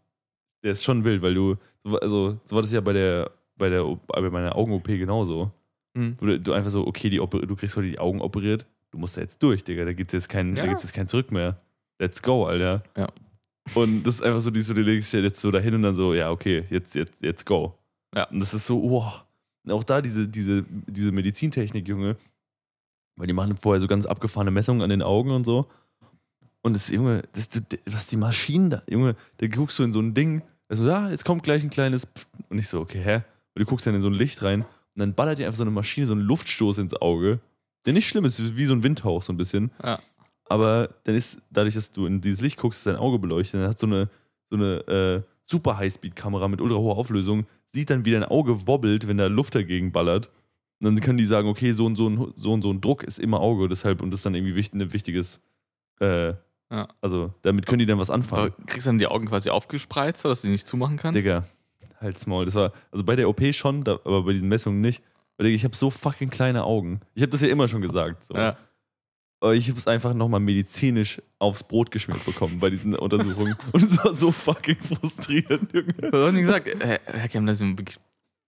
der 0.66 0.74
ist 0.74 0.84
schon 0.84 1.06
wild, 1.06 1.22
weil 1.22 1.34
du, 1.34 1.56
so- 1.86 1.98
also 2.00 2.40
so 2.44 2.56
war 2.56 2.62
das 2.64 2.72
ja 2.74 2.82
bei 2.82 2.92
der, 2.92 3.32
bei 3.58 3.70
der, 3.70 3.86
bei 4.08 4.30
meiner 4.30 4.54
Augen-OP 4.56 4.88
genauso. 4.88 5.52
Mhm. 5.94 6.18
Du, 6.18 6.40
du 6.40 6.52
einfach 6.52 6.72
so, 6.72 6.86
okay, 6.86 7.10
die, 7.10 7.18
du 7.18 7.56
kriegst 7.56 7.78
heute 7.78 7.88
die 7.90 8.00
Augen 8.00 8.20
operiert, 8.20 8.66
du 8.92 8.98
musst 8.98 9.16
da 9.16 9.22
jetzt 9.22 9.42
durch, 9.42 9.64
Digga, 9.64 9.86
da 9.86 9.94
gibt's 9.94 10.12
jetzt 10.14 10.28
kein, 10.28 10.56
da 10.56 10.64
Ja. 10.64 10.70
gibt's 10.70 10.84
jetzt 10.84 10.94
kein 10.94 11.08
Zurück 11.08 11.32
mehr. 11.32 11.58
Let's 12.00 12.22
go, 12.22 12.46
Alter. 12.46 12.84
Ja. 12.98 13.08
Und 13.74 14.04
das 14.04 14.16
ist 14.16 14.24
einfach 14.24 14.42
so, 14.42 14.52
die, 14.52 14.62
so, 14.62 14.74
du 14.74 14.82
legst 14.82 15.14
dich 15.14 15.24
jetzt 15.24 15.40
so 15.40 15.50
dahin 15.52 15.76
und 15.76 15.82
dann 15.84 15.96
so, 15.96 16.14
ja, 16.14 16.30
okay, 16.32 16.66
jetzt, 16.70 16.94
jetzt, 16.96 17.22
jetzt 17.24 17.46
go. 17.46 17.76
Ja. 18.14 18.26
Und 18.30 18.40
das 18.40 18.54
ist 18.54 18.68
so, 18.68 18.82
wow. 18.84 19.24
Und 19.64 19.72
auch 19.72 19.84
da 19.84 20.02
diese, 20.02 20.28
diese, 20.28 20.66
diese 20.88 21.12
Medizintechnik, 21.12 21.88
Junge, 21.88 22.18
weil 23.16 23.28
die 23.28 23.34
machen 23.34 23.56
vorher 23.58 23.80
so 23.80 23.88
ganz 23.88 24.06
abgefahrene 24.06 24.52
Messungen 24.52 24.82
an 24.82 24.90
den 24.90 25.02
Augen 25.02 25.32
und 25.32 25.46
so. 25.46 25.68
Und 26.62 26.74
das, 26.74 26.90
Junge, 26.90 27.24
das, 27.34 27.50
du- 27.50 27.62
was 27.86 28.08
die 28.08 28.18
Maschinen 28.18 28.70
da, 28.72 28.82
Junge, 28.90 29.16
da 29.38 29.48
guckst 29.48 29.80
du 29.80 29.84
in 29.84 29.94
so 29.94 30.00
ein 30.02 30.14
Ding, 30.14 30.42
also, 30.68 30.86
ja, 30.86 31.10
jetzt 31.10 31.26
kommt 31.26 31.44
gleich 31.44 31.64
ein 31.64 31.70
kleines 31.70 32.06
Pft. 32.06 32.28
Und 32.50 32.58
ich 32.58 32.68
so, 32.68 32.82
okay, 32.82 33.02
hä? 33.04 33.16
Und 33.16 33.62
du 33.62 33.66
guckst 33.66 33.86
dann 33.88 33.96
in 33.96 34.02
so 34.02 34.10
ein 34.10 34.14
Licht 34.14 34.42
rein 34.44 34.62
und 34.62 35.00
dann 35.00 35.14
ballert 35.14 35.40
dir 35.40 35.46
einfach 35.46 35.58
so 35.58 35.64
eine 35.64 35.72
Maschine, 35.72 36.08
so 36.08 36.14
einen 36.14 36.22
Luftstoß 36.22 36.78
ins 36.80 36.94
Auge, 36.96 37.40
der 37.86 37.94
nicht 37.94 38.08
schlimm 38.08 38.26
ist, 38.26 38.58
wie 38.58 38.66
so 38.66 38.74
ein 38.74 38.84
Windhauch 38.84 39.24
so 39.24 39.34
ein 39.34 39.38
bisschen. 39.38 39.72
Ja. 39.84 40.00
Aber 40.48 40.90
dann 41.04 41.16
ist, 41.16 41.40
dadurch, 41.50 41.76
dass 41.76 41.92
du 41.92 42.06
in 42.06 42.22
dieses 42.22 42.42
Licht 42.42 42.58
guckst, 42.58 42.80
ist 42.80 42.88
dein 42.88 42.96
Auge 42.96 43.20
beleuchtet, 43.20 43.62
dann 43.62 43.70
hat 43.70 43.80
so 43.80 43.88
eine, 43.88 44.10
so 44.50 44.56
eine 44.56 44.88
äh, 44.88 45.22
super 45.46 45.78
Highspeed-Kamera 45.78 46.48
mit 46.48 46.62
ultra 46.62 46.78
hoher 46.78 46.98
Auflösung, 46.98 47.46
sieht 47.74 47.90
dann, 47.90 48.06
wie 48.06 48.12
dein 48.12 48.24
Auge 48.24 48.68
wobbelt, 48.68 49.08
wenn 49.08 49.18
da 49.18 49.28
Luft 49.28 49.56
dagegen 49.56 49.92
ballert. 49.92 50.30
Und 50.80 50.86
dann 50.86 51.00
können 51.00 51.18
die 51.18 51.26
sagen, 51.26 51.48
okay, 51.48 51.74
so 51.74 51.86
und 51.86 51.96
so 51.96 52.10
ein, 52.10 52.34
so 52.36 52.54
und 52.54 52.62
so 52.62 52.72
ein 52.72 52.82
Druck 52.82 53.04
ist 53.04 53.20
immer 53.20 53.40
Auge, 53.40 53.68
deshalb, 53.68 54.02
und 54.02 54.12
das 54.12 54.20
ist 54.20 54.26
dann 54.26 54.36
irgendwie 54.36 54.56
wichtig, 54.56 54.80
ein 54.80 54.94
wichtiges, 54.94 55.40
äh, 56.00 56.34
Ja. 56.72 56.88
also 57.00 57.32
damit 57.44 57.68
können 57.68 57.80
die 57.80 57.86
dann 57.86 58.00
was 58.00 58.10
anfangen. 58.10 58.54
Aber 58.54 58.66
kriegst 58.66 58.88
du 58.88 58.90
dann 58.90 58.98
die 58.98 59.08
Augen 59.08 59.28
quasi 59.28 59.50
aufgespreizt, 59.50 60.24
sodass 60.24 60.42
du 60.42 60.48
die 60.48 60.52
nicht 60.52 60.68
zumachen 60.68 60.98
kannst? 60.98 61.18
Digga, 61.18 61.46
halt's 62.02 62.26
Maul. 62.28 62.46
Das 62.46 62.56
war, 62.56 62.72
also 62.92 63.04
bei 63.04 63.16
der 63.16 63.30
OP 63.30 63.42
schon, 63.54 63.84
da, 63.84 63.94
aber 64.04 64.24
bei 64.24 64.34
diesen 64.34 64.50
Messungen 64.50 64.82
nicht. 64.82 65.04
Weil 65.38 65.48
ich 65.48 65.64
habe 65.64 65.76
so 65.76 65.90
fucking 65.90 66.30
kleine 66.30 66.64
Augen. 66.64 67.02
Ich 67.14 67.22
habe 67.22 67.32
das 67.32 67.42
ja 67.42 67.50
immer 67.50 67.68
schon 67.68 67.82
gesagt. 67.82 68.24
So. 68.24 68.36
Ja. 68.36 68.58
Aber 69.42 69.54
ich 69.54 69.70
habe 69.70 69.78
es 69.78 69.88
einfach 69.88 70.14
nochmal 70.14 70.40
medizinisch 70.40 71.22
aufs 71.40 71.64
Brot 71.64 71.92
geschmiert 71.92 72.24
bekommen 72.26 72.60
bei 72.60 72.70
diesen 72.70 72.96
Untersuchungen. 72.96 73.56
Und 73.74 73.84
es 73.84 74.04
war 74.04 74.16
so 74.16 74.32
fucking 74.32 74.78
frustrierend, 74.78 75.74
Junge. 75.74 75.94
Was 76.00 76.06
hast 76.06 76.14
du 76.14 76.32
denn 76.32 76.42
gesagt? 76.42 76.68
Herr, 76.80 77.00
Herr 77.04 77.28
Kemmler, 77.28 77.52
das 77.52 77.60
sind 77.60 77.78
wirklich. 77.78 78.00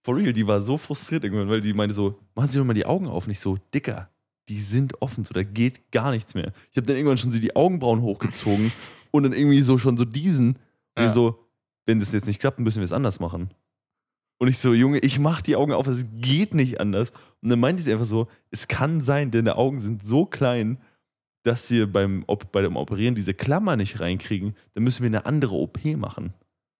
For 0.02 0.16
real, 0.16 0.32
die 0.32 0.46
war 0.46 0.62
so 0.62 0.78
frustriert 0.78 1.24
irgendwann, 1.24 1.50
weil 1.50 1.60
die 1.60 1.74
meinte 1.74 1.94
so, 1.94 2.18
machen 2.34 2.48
Sie 2.48 2.58
doch 2.58 2.64
mal 2.64 2.72
die 2.72 2.86
Augen 2.86 3.06
auf. 3.06 3.26
Nicht 3.26 3.40
so, 3.40 3.58
Dicker, 3.74 4.08
die 4.48 4.60
sind 4.60 5.00
offen, 5.02 5.24
so, 5.24 5.34
da 5.34 5.42
geht 5.42 5.90
gar 5.92 6.10
nichts 6.10 6.34
mehr. 6.34 6.52
Ich 6.70 6.76
habe 6.76 6.86
dann 6.86 6.96
irgendwann 6.96 7.18
schon 7.18 7.32
so 7.32 7.38
die 7.38 7.54
Augenbrauen 7.56 8.02
hochgezogen 8.02 8.72
und 9.10 9.22
dann 9.24 9.32
irgendwie 9.32 9.60
so 9.62 9.78
schon 9.78 9.96
so 9.96 10.04
diesen. 10.04 10.56
Und 10.96 11.02
Ja. 11.02 11.06
die 11.06 11.12
so, 11.12 11.38
wenn 11.86 12.00
das 12.00 12.12
jetzt 12.12 12.26
nicht 12.26 12.40
klappt, 12.40 12.58
müssen 12.60 12.78
wir 12.78 12.84
es 12.84 12.92
anders 12.92 13.20
machen. 13.20 13.50
Und 14.40 14.48
ich 14.48 14.58
so, 14.58 14.72
Junge, 14.72 14.98
ich 15.00 15.18
mach 15.18 15.42
die 15.42 15.56
Augen 15.56 15.72
auf, 15.72 15.86
es 15.88 16.06
geht 16.20 16.54
nicht 16.54 16.80
anders. 16.80 17.10
Und 17.42 17.48
dann 17.48 17.58
meinte 17.60 17.82
sie 17.82 17.92
einfach 17.92 18.04
so, 18.04 18.28
es 18.50 18.68
kann 18.68 19.00
sein, 19.00 19.30
deine 19.30 19.56
Augen 19.56 19.80
sind 19.80 20.02
so 20.04 20.24
klein, 20.26 20.78
dass 21.42 21.66
sie 21.66 21.86
beim, 21.86 22.24
Op 22.26 22.52
bei 22.52 22.60
dem 22.62 22.76
Operieren 22.76 23.14
diese 23.14 23.34
Klammer 23.34 23.76
nicht 23.76 24.00
reinkriegen. 24.00 24.54
Dann 24.74 24.84
müssen 24.84 25.02
wir 25.02 25.08
eine 25.08 25.26
andere 25.26 25.54
OP 25.54 25.84
machen. 25.96 26.34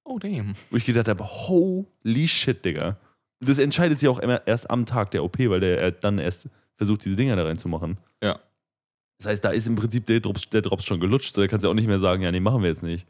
Oh, 0.04 0.18
damn. 0.18 0.54
Wo 0.70 0.76
ich 0.76 0.84
gedacht 0.84 1.08
habe, 1.08 1.24
holy 1.24 2.28
shit, 2.28 2.64
Digga. 2.64 2.96
Das 3.40 3.58
entscheidet 3.58 4.00
sich 4.00 4.08
auch 4.08 4.18
immer 4.18 4.46
erst 4.46 4.70
am 4.70 4.86
Tag 4.86 5.10
der 5.12 5.22
OP, 5.24 5.38
weil 5.38 5.60
der 5.60 5.82
äh, 5.82 5.92
dann 6.00 6.18
erst 6.18 6.48
versucht, 6.78 7.04
diese 7.04 7.16
Dinger 7.16 7.36
da 7.36 7.44
reinzumachen. 7.44 7.98
Ja. 8.22 8.38
Das 9.18 9.26
heißt, 9.26 9.44
da 9.44 9.50
ist 9.50 9.66
im 9.66 9.74
Prinzip 9.74 10.06
der 10.06 10.20
Drops, 10.20 10.48
der 10.48 10.62
Drops 10.62 10.84
schon 10.86 11.00
gelutscht. 11.00 11.34
So, 11.34 11.42
da 11.42 11.46
kannst 11.48 11.64
du 11.64 11.68
auch 11.68 11.74
nicht 11.74 11.88
mehr 11.88 11.98
sagen, 11.98 12.22
ja, 12.22 12.30
nee, 12.32 12.40
machen 12.40 12.62
wir 12.62 12.70
jetzt 12.70 12.82
nicht. 12.82 13.06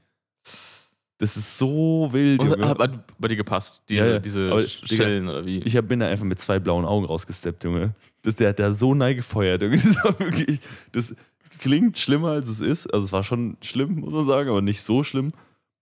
Das 1.21 1.37
ist 1.37 1.59
so 1.59 2.09
wild, 2.13 2.41
Und 2.41 2.51
Junge. 2.51 2.69
hat, 2.69 2.79
bei 3.19 3.29
dir 3.29 3.37
gepasst, 3.37 3.83
diese, 3.89 4.01
Ja, 4.01 4.13
ja. 4.13 4.19
diese 4.21 4.53
Aber, 4.53 4.61
Sch- 4.61 4.89
Digga, 4.89 4.95
Schellen 5.05 5.29
oder 5.29 5.45
wie? 5.45 5.59
Ich 5.59 5.77
hab, 5.77 5.89
bin 5.89 5.99
da 6.01 6.07
einfach 6.07 6.25
mit 6.25 6.39
zwei 6.39 6.61
blauen 6.61 6.85
Augen 6.85 7.05
rausgesteppt, 7.07 7.65
Junge. 7.65 7.93
Das, 8.23 8.37
der 8.37 8.51
hat 8.51 8.59
da 8.61 8.71
so 8.71 8.95
neig 8.95 9.17
gefeuert. 9.17 9.61
Junge. 9.63 9.77
Das, 9.83 9.97
war 10.05 10.19
wirklich, 10.21 10.61
das 10.93 11.15
klingt 11.59 11.99
schlimmer, 11.99 12.29
als 12.29 12.49
es 12.49 12.61
ist. 12.61 12.87
Also 12.87 13.05
es 13.05 13.13
war 13.13 13.25
schon 13.25 13.57
schlimm, 13.63 13.97
muss 13.97 14.13
man 14.13 14.27
sagen, 14.29 14.49
aber 14.49 14.63
nicht 14.63 14.81
so 14.81 15.03
schlimm. 15.03 15.29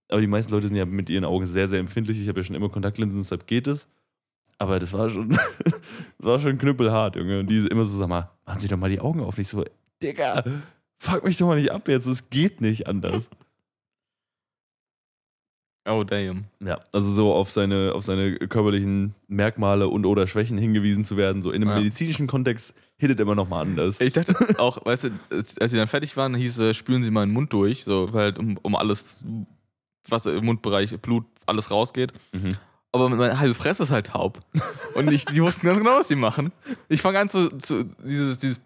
Aber 0.09 0.21
die 0.21 0.27
meisten 0.27 0.51
Leute 0.53 0.67
sind 0.67 0.75
ja 0.75 0.85
mit 0.85 1.07
ihren 1.09 1.23
Augen 1.25 1.45
sehr, 1.45 1.67
sehr 1.67 1.79
empfindlich. 1.79 2.19
Ich 2.19 2.27
habe 2.27 2.39
ja 2.39 2.43
schon 2.43 2.55
immer 2.55 2.69
Kontaktlinsen, 2.69 3.19
deshalb 3.19 3.45
geht 3.45 3.67
es. 3.67 3.87
Aber 4.59 4.79
das 4.79 4.91
war 4.93 5.07
schon, 5.09 5.29
das 5.29 5.41
war 6.19 6.39
schon 6.39 6.57
knüppelhart, 6.57 7.15
Junge. 7.15 7.39
Und 7.41 7.47
die 7.47 7.65
immer 7.67 7.85
so, 7.85 7.97
sag 7.97 8.07
mal, 8.09 8.31
machen 8.45 8.59
Sie 8.59 8.67
doch 8.67 8.77
mal 8.77 8.89
die 8.89 8.99
Augen 8.99 9.21
auf. 9.21 9.37
Nicht 9.37 9.49
so, 9.49 9.63
Digga, 10.01 10.43
fuck 10.99 11.23
mich 11.23 11.37
doch 11.37 11.47
mal 11.47 11.55
nicht 11.59 11.71
ab 11.71 11.87
jetzt. 11.87 12.05
Es 12.07 12.29
geht 12.29 12.59
nicht 12.61 12.87
anders. 12.87 13.29
oh, 15.89 16.03
damn. 16.03 16.45
Ja, 16.59 16.79
also 16.91 17.09
so 17.11 17.33
auf 17.33 17.49
seine, 17.51 17.93
auf 17.93 18.03
seine 18.03 18.35
körperlichen 18.35 19.15
Merkmale 19.27 19.87
und 19.87 20.05
oder 20.05 20.27
Schwächen 20.27 20.57
hingewiesen 20.57 21.05
zu 21.05 21.15
werden, 21.17 21.41
so 21.41 21.51
in 21.51 21.61
einem 21.61 21.71
Ja. 21.71 21.77
medizinischen 21.77 22.27
Kontext 22.27 22.73
hittet 22.97 23.19
immer 23.19 23.35
noch 23.35 23.47
mal 23.47 23.61
anders. 23.61 24.01
Ich 24.01 24.11
dachte 24.13 24.33
auch, 24.59 24.83
weißt 24.85 25.05
du, 25.05 25.09
als 25.29 25.57
als 25.59 25.71
sie 25.71 25.77
dann 25.77 25.87
fertig 25.87 26.17
waren, 26.17 26.35
hieß 26.35 26.57
es, 26.59 26.75
spülen 26.77 27.03
sie 27.03 27.11
mal 27.11 27.25
den 27.25 27.31
Mund 27.33 27.53
durch, 27.53 27.83
so, 27.85 28.11
weil 28.11 28.23
halt 28.23 28.39
um, 28.39 28.57
um 28.63 28.75
alles, 28.75 29.23
was 30.09 30.25
im 30.25 30.43
Mundbereich, 30.45 30.99
Blut, 30.99 31.25
alles 31.45 31.71
rausgeht. 31.71 32.11
Mhm. 32.33 32.57
Aber 32.91 33.09
meine 33.09 33.39
halbe 33.39 33.53
Fresse 33.53 33.83
ist 33.83 33.91
halt 33.91 34.07
taub. 34.07 34.39
Und 34.95 35.11
ich, 35.11 35.25
die 35.25 35.41
wussten 35.41 35.67
ganz 35.67 35.79
genau, 35.79 35.97
was 35.97 36.07
sie 36.07 36.15
machen. 36.15 36.51
Ich 36.89 37.01
fange 37.01 37.19
an 37.19 37.29
zu, 37.29 37.49
zu 37.57 37.83
dieses, 38.03 38.39
dieses, 38.39 38.59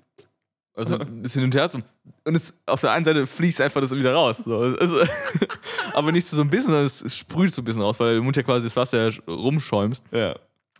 also 0.73 0.97
das 0.97 1.33
hin 1.33 1.43
und 1.43 1.55
her 1.55 1.69
zu, 1.69 1.81
und 2.23 2.35
es, 2.35 2.53
auf 2.65 2.81
der 2.81 2.91
einen 2.91 3.03
Seite 3.03 3.27
fließt 3.27 3.61
einfach 3.61 3.81
das 3.81 3.91
wieder 3.91 4.13
raus. 4.13 4.37
So. 4.39 4.57
Also, 4.59 5.01
aber 5.93 6.11
nicht 6.11 6.25
so 6.25 6.41
ein 6.41 6.49
bisschen, 6.49 6.69
sondern 6.69 6.85
es 6.85 7.17
sprüht 7.17 7.53
so 7.53 7.61
ein 7.61 7.65
bisschen 7.65 7.81
raus, 7.81 7.99
weil 7.99 8.15
der 8.15 8.23
Mund 8.23 8.35
ja 8.37 8.43
quasi 8.43 8.67
das 8.67 8.75
Wasser 8.75 9.11
rumschäumst. 9.27 10.03
Ja. 10.11 10.35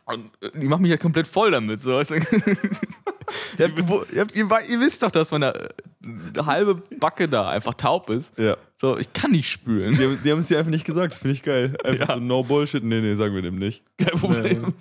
Und 0.05 0.31
die 0.55 0.67
machen 0.67 0.81
mich 0.81 0.91
ja 0.91 0.97
komplett 0.97 1.27
voll 1.27 1.51
damit. 1.51 1.79
So. 1.79 1.95
Weißt 1.95 2.11
du? 2.11 2.15
ihr, 3.57 3.67
habt, 3.67 4.11
ihr, 4.11 4.21
habt, 4.49 4.67
ihr, 4.69 4.79
wisst 4.79 5.03
doch, 5.03 5.11
dass 5.11 5.31
meine 5.31 5.53
äh, 5.55 6.43
halbe 6.45 6.75
Backe 6.99 7.27
da 7.27 7.49
einfach 7.49 7.75
taub 7.75 8.09
ist. 8.09 8.37
Ja. 8.37 8.57
So, 8.77 8.97
ich 8.97 9.13
kann 9.13 9.31
nicht 9.31 9.49
spülen. 9.49 9.95
Die, 9.95 10.03
haben- 10.03 10.19
die 10.23 10.31
haben 10.31 10.39
es 10.39 10.47
dir 10.47 10.57
einfach 10.57 10.71
nicht 10.71 10.85
gesagt, 10.85 11.13
das 11.13 11.19
finde 11.19 11.35
ich 11.35 11.43
geil. 11.43 11.77
Einfach 11.83 12.09
Ja. 12.09 12.15
so 12.15 12.19
no 12.21 12.43
Bullshit. 12.43 12.83
Nee, 12.83 13.01
nee, 13.01 13.15
sagen 13.15 13.35
wir 13.35 13.41
dem 13.41 13.57
nicht. 13.59 13.83
Kein 13.97 14.19
Problem. 14.19 14.73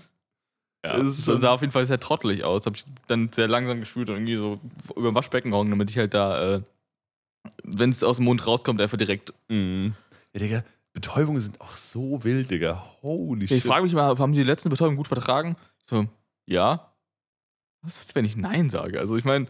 Ja, 0.84 0.94
Es 0.94 1.02
es 1.02 1.18
ist 1.18 1.24
schon- 1.26 1.40
sah 1.40 1.50
auf 1.52 1.60
jeden 1.60 1.72
Fall 1.72 1.86
sehr 1.86 2.00
trottelig 2.00 2.42
aus. 2.44 2.64
Habe 2.66 2.76
ich 2.76 2.84
dann 3.06 3.30
sehr 3.32 3.46
langsam 3.48 3.80
gespült 3.80 4.08
und 4.08 4.16
irgendwie 4.16 4.36
so 4.36 4.58
über 4.96 5.10
dem 5.10 5.14
Waschbecken 5.14 5.50
gehangen, 5.50 5.70
damit 5.70 5.90
ich 5.90 5.98
halt 5.98 6.14
da, 6.14 6.54
äh, 6.56 6.62
wenn 7.62 7.90
es 7.90 8.02
aus 8.02 8.16
dem 8.16 8.24
Mund 8.24 8.46
rauskommt, 8.46 8.80
einfach 8.80 8.96
direkt. 8.98 9.32
Mhm. 9.48 9.94
Ja, 10.32 10.40
Digga, 10.40 10.64
Betäubungen 10.92 11.40
sind 11.40 11.60
auch 11.60 11.76
so 11.76 12.24
wild, 12.24 12.50
Digga. 12.50 12.84
Holy 13.02 13.44
Ich 13.44 13.50
shit. 13.50 13.62
frage 13.62 13.84
mich 13.84 13.92
mal, 13.92 14.18
haben 14.18 14.34
Sie 14.34 14.40
die 14.40 14.46
letzte 14.46 14.68
Betäubung 14.68 14.96
gut 14.96 15.08
vertragen? 15.08 15.56
So, 15.86 16.06
ja. 16.46 16.92
Was 17.82 18.00
ist, 18.00 18.14
wenn 18.14 18.24
ich 18.24 18.36
Nein 18.36 18.68
sage? 18.70 18.98
Also 18.98 19.16
ich 19.16 19.24
meine, 19.24 19.46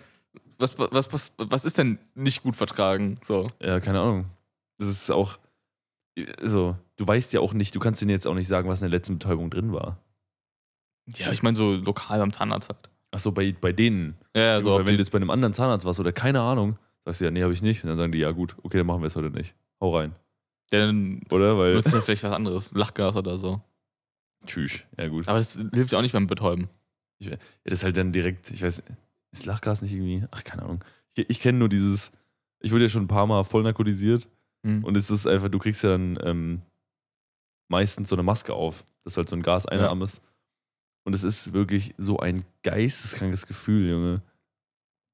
was, 0.59 0.79
was, 0.79 1.13
was, 1.13 1.33
was 1.39 1.65
ist 1.65 1.79
denn 1.79 1.99
nicht 2.15 2.43
gut 2.43 2.57
vertragen? 2.57 3.19
So. 3.25 3.47
Ja, 3.61 3.81
keine 3.81 4.01
Ahnung. 4.01 4.27
Das 4.79 4.89
ist 4.89 5.11
auch. 5.11 5.39
Also, 6.41 6.77
du 6.97 7.07
weißt 7.07 7.33
ja 7.33 7.41
auch 7.41 7.55
nicht, 7.55 7.75
du 7.75 7.81
kannst 7.81 8.01
denen 8.03 8.11
jetzt 8.11 8.27
auch 8.27 8.35
nicht 8.35 8.49
sagen, 8.49 8.69
was 8.69 8.83
in 8.83 8.91
der 8.91 8.99
letzten 8.99 9.19
Betäubung 9.19 9.49
drin 9.51 9.73
war. 9.73 9.99
Ja, 11.17 11.33
ich 11.33 11.43
meine 11.43 11.57
so 11.57 11.73
lokal 11.73 12.19
beim 12.19 12.33
Zahnarzt 12.33 12.69
halt. 12.69 12.91
Achso, 13.11 13.33
bei, 13.33 13.53
bei 13.59 13.73
denen. 13.73 14.17
Ja, 14.37 14.43
ja, 14.43 14.61
so. 14.63 14.71
Weil 14.75 14.87
wenn 14.87 14.95
du 14.95 15.01
jetzt 15.01 15.11
bei 15.11 15.17
einem 15.17 15.31
anderen 15.31 15.55
Zahnarzt 15.55 15.87
warst 15.87 15.99
oder 15.99 16.13
keine 16.13 16.41
Ahnung, 16.41 16.79
sagst 17.05 17.21
du 17.21 17.25
ja, 17.25 17.31
nee, 17.31 17.43
habe 17.43 17.53
ich 17.53 17.63
nicht. 17.63 17.83
Und 17.83 17.89
dann 17.89 17.97
sagen 17.97 18.13
die, 18.13 18.19
ja 18.19 18.31
gut, 18.31 18.55
okay, 18.63 18.79
dann 18.79 18.87
machen 18.87 19.01
wir 19.03 19.07
es 19.07 19.17
heute 19.17 19.31
nicht. 19.31 19.55
Hau 19.81 19.97
rein. 19.97 20.15
Dann 20.71 21.23
Oder? 21.31 21.59
Weil. 21.59 21.73
benutzt 21.73 21.93
ja 21.93 22.01
vielleicht 22.01 22.23
was 22.23 22.33
anderes. 22.33 22.71
Lachgas 22.73 23.17
oder 23.17 23.37
so. 23.37 23.61
Tschüss. 24.47 24.85
Ja, 24.97 25.09
gut. 25.09 25.29
Aber 25.29 25.39
das 25.39 25.55
hilft 25.73 25.93
ja 25.93 25.99
auch 25.99 26.03
nicht 26.03 26.13
beim 26.13 26.27
Betäuben. 26.27 26.69
Ja, 27.19 27.37
das 27.65 27.75
ist 27.81 27.85
halt 27.85 27.97
dann 27.97 28.13
direkt, 28.13 28.51
ich 28.51 28.63
weiß, 28.63 28.83
ist 29.33 29.47
Lachgas 29.47 29.83
nicht 29.83 29.93
irgendwie, 29.93 30.25
ach, 30.31 30.43
keine 30.45 30.63
Ahnung. 30.63 30.83
Ich, 31.15 31.29
ich 31.29 31.41
kenne 31.41 31.59
nur 31.59 31.69
dieses, 31.69 32.13
ich 32.61 32.73
wurde 32.73 32.85
ja 32.85 32.89
schon 32.89 33.03
ein 33.05 33.09
paar 33.09 33.27
Mal 33.27 33.45
voll 33.45 33.63
narkotisiert 33.63 34.27
Hm. 34.67 34.85
und 34.85 34.95
es 34.97 35.11
ist 35.11 35.27
einfach, 35.27 35.49
du 35.49 35.59
kriegst 35.59 35.83
ja 35.85 35.91
dann 35.91 36.19
ähm, 36.23 36.63
meistens 37.69 38.09
so 38.11 38.17
eine 38.17 38.23
Maske 38.23 38.53
auf, 38.55 38.85
dass 39.05 39.17
halt 39.17 39.29
so 39.29 39.37
ein 39.37 39.43
Gas 39.43 39.65
einatmest. 39.67 40.21
Und 41.05 41.15
es 41.15 41.25
ist 41.25 41.53
wirklich 41.55 41.95
so 41.97 42.19
ein 42.19 42.45
geisteskrankes 42.63 43.47
Gefühl, 43.47 43.89
Junge. 43.89 44.23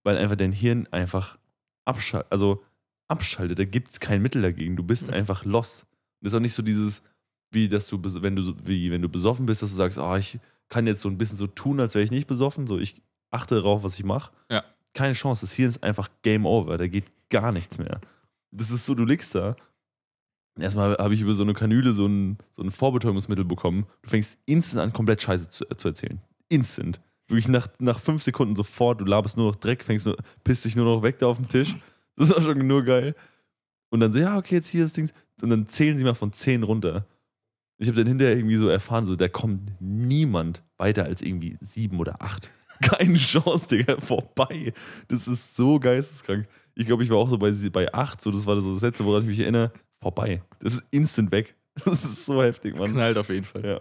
Weil 0.04 0.18
einfach 0.18 0.36
dein 0.36 0.50
Hirn 0.52 0.88
einfach 0.90 1.38
abschaltet, 1.84 2.30
also 2.32 2.62
abschaltet, 3.09 3.59
da 3.59 3.64
gibt 3.64 3.90
es 3.90 4.00
kein 4.00 4.22
Mittel 4.22 4.42
dagegen. 4.42 4.76
Du 4.76 4.82
bist 4.82 5.09
Mhm. 5.09 5.14
einfach 5.14 5.44
lost. 5.44 5.82
Und 5.82 6.24
das 6.26 6.32
ist 6.32 6.36
auch 6.36 6.40
nicht 6.40 6.54
so 6.54 6.62
dieses, 6.62 7.02
wie 7.50 7.68
dass 7.68 7.88
du, 7.88 7.98
wenn 8.22 8.36
du, 8.36 8.54
wie 8.64 8.90
wenn 8.90 9.02
du 9.02 9.09
besoffen 9.09 9.46
bist, 9.46 9.62
dass 9.62 9.70
du 9.70 9.76
sagst, 9.76 9.98
ah, 9.98 10.16
ich 10.16 10.38
kann 10.68 10.86
jetzt 10.86 11.00
so 11.02 11.09
ein 11.09 11.18
bisschen 11.18 11.36
so 11.36 11.46
tun, 11.46 11.78
als 11.80 11.94
wäre 11.94 12.04
ich 12.04 12.11
nicht 12.11 12.26
besoffen, 12.26 12.66
so 12.66 12.78
ich 12.78 13.02
achte 13.30 13.54
darauf, 13.57 13.82
was 13.84 13.94
ich 13.98 14.04
mache. 14.04 14.32
Ja. 14.50 14.64
Keine 14.94 15.12
Chance. 15.14 15.42
Das 15.46 15.52
Hirn 15.52 15.68
ist 15.70 15.82
einfach 15.82 16.09
Game 16.22 16.46
Over, 16.46 16.78
da 16.78 16.86
geht 16.88 17.04
gar 17.30 17.52
nichts 17.52 17.78
mehr. 17.78 18.00
Das 18.50 18.70
ist 18.70 18.86
so, 18.86 18.94
du 18.94 19.04
liegst 19.04 19.34
da 19.34 19.57
Erstmal 20.59 20.96
habe 20.96 21.12
ich 21.12 21.20
über 21.20 21.34
so 21.34 21.42
eine 21.42 21.52
Kanüle 21.52 21.92
so 21.92 22.07
ein, 22.07 22.38
so 22.50 22.62
ein 22.62 22.70
Vorbetäubungsmittel 22.70 23.44
bekommen. 23.44 23.84
Du 24.02 24.09
fängst 24.09 24.38
instant 24.46 24.82
an, 24.84 24.92
komplett 24.94 25.20
Scheiße 25.20 25.50
zu, 25.50 25.66
zu 25.76 25.88
erzählen. 25.88 26.18
Instant. 26.48 26.98
Wirklich 27.28 27.48
nach, 27.48 27.68
nach 27.78 28.00
fünf 28.00 28.22
Sekunden 28.22 28.57
sofort, 28.57 29.00
du 29.02 29.04
laberst 29.04 29.36
nur 29.36 29.48
noch 29.48 29.57
Dreck, 29.57 29.84
fängst 29.84 30.07
nur, 30.07 30.16
pisst 30.44 30.64
dich 30.64 30.74
nur 30.74 30.86
noch 30.86 31.02
weg 31.02 31.18
da 31.18 31.26
auf 31.26 31.36
dem 31.36 31.48
Tisch. 31.48 31.74
Das 32.19 32.31
war 32.31 32.41
schon 32.41 32.67
nur 32.67 32.83
geil. 32.83 33.14
Und 33.91 34.01
dann 34.01 34.12
so, 34.12 34.19
ja, 34.19 34.39
okay, 34.39 34.57
jetzt 34.57 34.69
hier 34.69 34.85
das 34.85 34.95
Ding. 34.95 35.11
Und 35.43 35.51
dann 35.51 35.69
zählen 35.69 35.99
sie 35.99 36.05
mal 36.05 36.14
von 36.14 36.33
10 36.33 36.62
runter. 36.62 37.07
Ich 37.79 37.89
habe 37.89 37.99
dann 37.99 38.07
hinterher 38.07 38.37
irgendwie 38.37 38.57
so 38.57 38.69
erfahren, 38.69 39.05
so, 39.05 39.17
da 39.17 39.29
kommt 39.29 39.73
niemand 39.81 40.62
weiter 40.79 41.05
als 41.05 41.21
irgendwie 41.21 41.59
sieben 41.61 42.01
oder 42.01 42.23
acht. 42.23 42.49
Keine 42.83 43.19
Chance, 43.19 43.69
Digga, 43.69 44.01
vorbei. 44.01 44.73
Das 45.09 45.29
ist 45.29 45.57
so 45.57 45.79
geisteskrank. 45.79 46.49
Ich 46.75 46.87
glaube, 46.87 47.03
ich 47.05 47.11
war 47.11 47.19
auch 47.19 47.29
so 47.29 47.39
bei, 47.39 47.53
bei 47.73 47.93
acht, 47.93 48.21
so, 48.21 48.31
das 48.31 48.47
war 48.47 48.59
so 48.61 48.75
das 48.75 48.83
letzte, 48.83 49.05
woran 49.05 49.23
ich 49.23 49.29
mich 49.29 49.41
erinnere. 49.41 49.73
Vorbei. 50.01 50.43
Das 50.61 50.75
ist 50.75 50.85
instant 50.91 51.33
weg. 51.33 51.55
Das 51.85 52.05
ist 52.05 52.25
so 52.25 52.43
heftig, 52.43 52.79
Mann. 52.79 52.93
Knallt 52.93 53.19
auf 53.19 53.29
jeden 53.29 53.45
Fall. 53.45 53.62
Ja. 53.62 53.81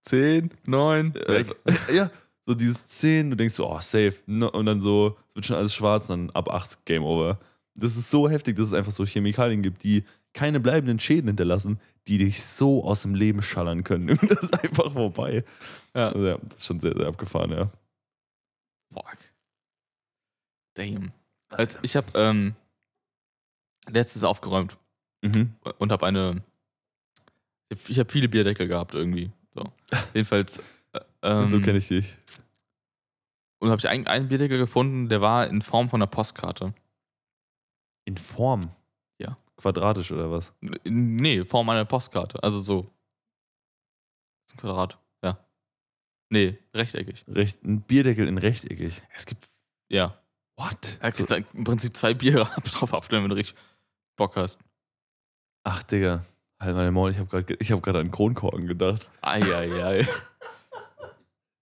10, 0.00 0.50
9, 0.66 1.14
weg. 1.14 1.54
Äh, 1.66 1.94
ja, 1.94 2.10
so 2.46 2.54
dieses 2.54 2.86
10, 2.88 3.30
du 3.30 3.36
denkst 3.36 3.54
so, 3.54 3.70
oh, 3.70 3.80
safe. 3.80 4.14
Und 4.26 4.64
dann 4.64 4.80
so, 4.80 5.16
es 5.28 5.34
wird 5.34 5.46
schon 5.46 5.56
alles 5.56 5.74
schwarz, 5.74 6.06
dann 6.06 6.30
ab 6.30 6.48
8, 6.48 6.86
Game 6.86 7.02
Over. 7.02 7.38
Das 7.74 7.96
ist 7.96 8.10
so 8.10 8.28
heftig, 8.28 8.56
dass 8.56 8.68
es 8.68 8.74
einfach 8.74 8.92
so 8.92 9.04
Chemikalien 9.04 9.62
gibt, 9.62 9.82
die 9.82 10.04
keine 10.32 10.60
bleibenden 10.60 10.98
Schäden 10.98 11.28
hinterlassen, 11.28 11.80
die 12.06 12.18
dich 12.18 12.42
so 12.42 12.84
aus 12.84 13.02
dem 13.02 13.14
Leben 13.14 13.42
schallern 13.42 13.84
können. 13.84 14.10
Und 14.18 14.30
das 14.30 14.44
ist 14.44 14.62
einfach 14.62 14.92
vorbei. 14.92 15.44
Ja. 15.94 16.08
Also 16.08 16.26
ja, 16.26 16.38
das 16.38 16.56
ist 16.56 16.66
schon 16.66 16.80
sehr, 16.80 16.94
sehr 16.96 17.06
abgefahren, 17.06 17.50
ja. 17.50 17.70
Fuck. 18.92 19.18
Damn. 20.74 21.12
Also 21.48 21.78
ich 21.82 21.96
habe 21.96 22.06
ähm, 22.14 22.54
letztes 23.88 24.24
aufgeräumt 24.24 24.76
Mhm. 25.22 25.54
und 25.78 25.90
habe 25.90 26.04
eine. 26.06 26.42
Ich 27.88 27.98
habe 27.98 28.12
viele 28.12 28.28
Bierdeckel 28.28 28.68
gehabt 28.68 28.94
irgendwie. 28.94 29.30
So. 29.54 29.72
Jedenfalls. 30.14 30.58
Äh, 30.92 31.00
ähm, 31.22 31.46
so 31.48 31.60
kenne 31.62 31.78
ich 31.78 31.88
dich. 31.88 32.14
Und 33.58 33.70
habe 33.70 33.80
ich 33.80 33.88
einen, 33.88 34.06
einen 34.06 34.28
Bierdeckel 34.28 34.58
gefunden, 34.58 35.08
der 35.08 35.22
war 35.22 35.46
in 35.46 35.62
Form 35.62 35.88
von 35.88 36.02
einer 36.02 36.06
Postkarte. 36.10 36.74
In 38.06 38.16
Form? 38.16 38.70
Ja. 39.20 39.38
Quadratisch 39.56 40.12
oder 40.12 40.30
was? 40.30 40.52
Nee, 40.84 41.44
Form 41.44 41.68
einer 41.70 41.84
Postkarte. 41.84 42.42
Also 42.42 42.60
so. 42.60 42.82
Das 42.82 42.90
ist 44.48 44.54
ein 44.54 44.58
Quadrat. 44.58 44.98
Ja. 45.22 45.38
Nee, 46.30 46.58
rechteckig. 46.74 47.24
Recht, 47.28 47.62
ein 47.64 47.82
Bierdeckel 47.82 48.28
in 48.28 48.38
rechteckig. 48.38 49.02
Es 49.14 49.26
gibt. 49.26 49.48
Ja. 49.90 50.18
What? 50.56 50.98
Da 51.00 51.10
kannst 51.10 51.30
du 51.30 51.44
im 51.54 51.64
Prinzip 51.64 51.96
zwei 51.96 52.14
Biere 52.14 52.44
drauf 52.64 52.94
abstellen, 52.94 53.22
wenn 53.22 53.30
du 53.30 53.36
richtig 53.36 53.56
Bock 54.16 54.36
hast. 54.36 54.60
Ach, 55.64 55.82
Digga. 55.82 56.24
Halt 56.60 56.76
meine 56.76 56.92
Maul, 56.92 57.10
ich 57.10 57.18
habe 57.18 57.28
gerade 57.28 57.54
hab 57.54 57.82
grad 57.82 57.96
an 57.96 58.10
Kronkorken 58.10 58.66
gedacht. 58.66 59.08
Eieiei. 59.22 60.06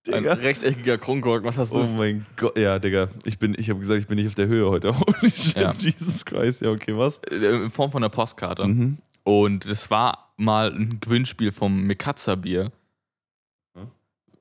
Ein 0.07 0.25
Digga. 0.25 0.33
rechteckiger 0.35 0.99
Kronkorken, 0.99 1.47
was 1.47 1.59
hast 1.59 1.73
Oh 1.73 1.83
du? 1.83 1.89
mein 1.89 2.27
Gott. 2.37 2.57
Ja, 2.59 2.79
Digga. 2.81 3.09
Ich, 3.25 3.39
bin, 3.39 3.55
ich 3.57 3.71
habe 3.71 3.79
gesagt, 3.79 4.01
ich 4.01 4.09
bin 4.09 4.17
nicht 4.17 4.27
auf 4.27 4.35
der 4.35 4.49
Höhe 4.49 4.69
heute. 4.69 4.99
Holy 4.99 5.31
shit, 5.31 5.57
Ja. 5.57 5.73
Jesus 5.73 6.25
Christ. 6.25 6.61
Ja, 6.63 6.71
okay, 6.71 6.97
was? 6.97 7.19
Äh, 7.19 7.37
In 7.65 7.71
Form 7.71 7.93
von 7.93 8.03
einer 8.03 8.11
Postkarte. 8.11 8.67
Mhm. 8.67 8.99
Und 9.25 9.71
das 9.71 9.91
war 9.91 10.33
mal 10.37 10.73
ein 10.75 10.99
Gewinnspiel 11.01 11.53
vom 11.53 11.85
Mikatza 11.85 12.35
Bier. 12.35 12.73
Hm? 13.77 13.87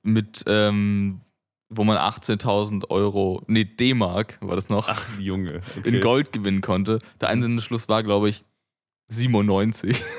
Mit, 0.01 0.43
ähm, 0.47 1.22
wo 1.70 1.84
man 1.84 1.97
18.000 1.97 2.89
Euro, 2.89 3.43
nee, 3.45 3.64
D-Mark 3.64 4.39
war 4.41 4.55
das 4.55 4.70
noch, 4.70 4.89
Ach, 4.89 5.07
Junge. 5.20 5.62
Okay. 5.78 5.89
in 5.89 6.01
Gold 6.01 6.34
gewinnen 6.34 6.62
konnte. 6.62 6.97
Der 7.22 7.30
Einsendeschluss 7.30 7.88
war, 7.88 8.01
glaube 8.01 8.30
ich, 8.30 8.43
97. 9.09 10.03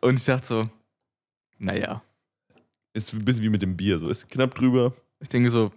Und 0.00 0.18
ich 0.18 0.24
dachte 0.24 0.46
so, 0.46 0.62
naja, 1.58 2.02
Ist 2.92 3.12
ein 3.12 3.24
bisschen 3.24 3.42
wie 3.44 3.48
mit 3.50 3.62
dem 3.62 3.76
Bier. 3.76 3.98
So 3.98 4.08
ist 4.08 4.28
knapp 4.28 4.54
drüber. 4.54 4.92
ich 5.20 5.28
denke 5.28 5.50
so, 5.50 5.70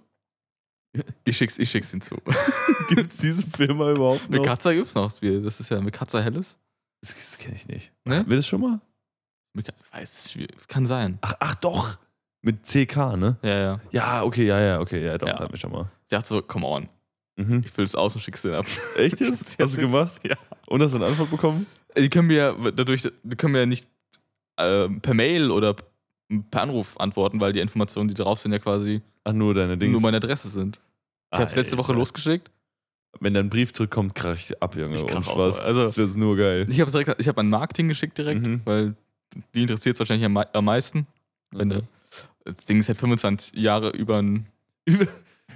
ich 1.26 1.38
schick's, 1.38 1.58
ich 1.60 1.70
schick's 1.70 1.92
hinzu. 1.92 2.16
Gibt 2.90 3.12
es 3.12 3.18
diese 3.18 3.46
Firma 3.48 3.92
überhaupt 3.92 4.30
noch? 4.30 4.40
Mikatza 4.40 4.74
gibt's 4.74 4.94
noch 4.96 5.06
das 5.06 5.20
Bier. 5.20 5.42
Das 5.42 5.60
ist 5.60 5.70
ja 5.70 5.82
Mikatza 5.82 6.20
Helles. 6.22 6.58
Das, 7.02 7.14
das 7.16 7.38
kenne 7.38 7.56
ich 7.56 7.68
nicht. 7.68 7.92
Ne? 8.06 8.24
Wir 8.28 8.38
das 8.38 8.48
schon 8.48 8.62
mal? 8.62 8.80
Mika 9.56 9.74
weiß, 9.92 10.38
kann 10.68 10.86
sein. 10.86 11.18
Ach, 11.22 11.36
ach 11.40 11.56
doch. 11.56 11.98
Mit 12.42 12.66
CK, 12.66 13.16
ne? 13.18 13.38
Ja, 13.44 13.58
ja. 13.60 13.82
Ja, 13.92 14.24
okay, 14.24 14.46
ja, 14.46 14.60
ja, 14.60 14.80
okay. 14.80 15.06
Ja, 15.06 15.18
doch, 15.18 15.28
Ja. 15.28 15.40
hatten 15.40 15.54
wir 15.54 15.60
schon 15.60 15.72
mal. 15.72 15.92
Ich 16.04 16.08
dachte 16.10 16.28
so, 16.28 16.42
come 16.42 16.66
on. 16.66 16.90
Mhm. 17.38 17.62
Ich 17.66 17.72
fülle 17.72 17.86
es 17.86 17.96
aus 17.96 18.16
und 18.16 18.22
schick's 18.22 18.42
dir 18.42 18.58
ab. 18.58 18.66
Echt 18.98 19.20
jetzt? 19.20 19.56
Ja, 19.60 19.66
Hast 19.66 19.78
du 19.78 19.82
gemacht? 19.82 20.20
Ja. 20.24 20.36
Und 20.68 20.82
hast 20.82 20.92
du 20.92 20.98
eine 20.98 21.06
Antwort 21.06 21.30
bekommen? 21.30 21.66
Die 21.98 22.10
können 22.10 22.28
mir 22.28 22.56
dadurch, 22.76 23.04
die 23.24 23.36
können 23.36 23.54
mir 23.54 23.66
nicht 23.66 23.88
äh, 24.58 24.90
per 24.90 25.14
Mail 25.14 25.52
oder 25.52 25.76
per 26.42 26.62
Anruf 26.64 27.00
antworten, 27.00 27.40
weil 27.40 27.54
die 27.54 27.60
Informationen, 27.60 28.08
die 28.08 28.14
drauf 28.16 28.40
sind, 28.40 28.52
ja 28.52 28.60
quasi 28.60 29.02
Ach, 29.24 29.34
nur 29.34 29.54
deine 29.54 29.78
Dings. 29.78 29.92
nur 29.92 30.02
meine 30.02 30.18
Adresse 30.18 30.50
sind. 30.50 30.80
Ich 31.32 31.40
habe 31.40 31.50
es 31.50 31.56
letzte 31.56 31.78
Woche 31.78 31.94
losgeschickt. 31.94 32.50
Wenn 33.20 33.34
dein 33.36 33.50
Brief 33.50 33.74
zurückkommt, 33.74 34.16
krach 34.16 34.36
ich 34.36 34.62
ab, 34.62 34.76
Junge. 34.76 34.96
Ich 34.96 35.06
krach 35.06 35.28
auch, 35.28 35.34
Spaß. 35.34 35.60
also- 35.60 35.84
das 35.84 35.98
wird 35.98 36.16
nur 36.16 36.36
geil. 36.36 36.66
Ich 36.70 36.80
habe 36.82 36.90
direkt, 36.92 37.16
ich 37.20 37.28
habe 37.28 37.40
an 37.42 37.50
Marketing 37.50 37.88
geschickt 37.88 38.18
direkt, 38.18 38.46
Mhm. 38.46 38.62
weil 38.66 38.96
die 39.54 39.62
interessiert 39.62 39.96
es 39.96 40.00
wahrscheinlich 40.00 40.26
am, 40.26 40.36
am 40.38 40.66
meisten. 40.66 41.06
Wenn 41.52 41.68
Mhm. 41.68 41.72
du, 41.72 41.82
das 42.46 42.66
Ding 42.66 42.80
ist 42.80 42.88
halt 42.90 42.98
25 42.98 43.54
Jahre 43.60 43.90
über 43.92 44.18
ein. 44.22 44.48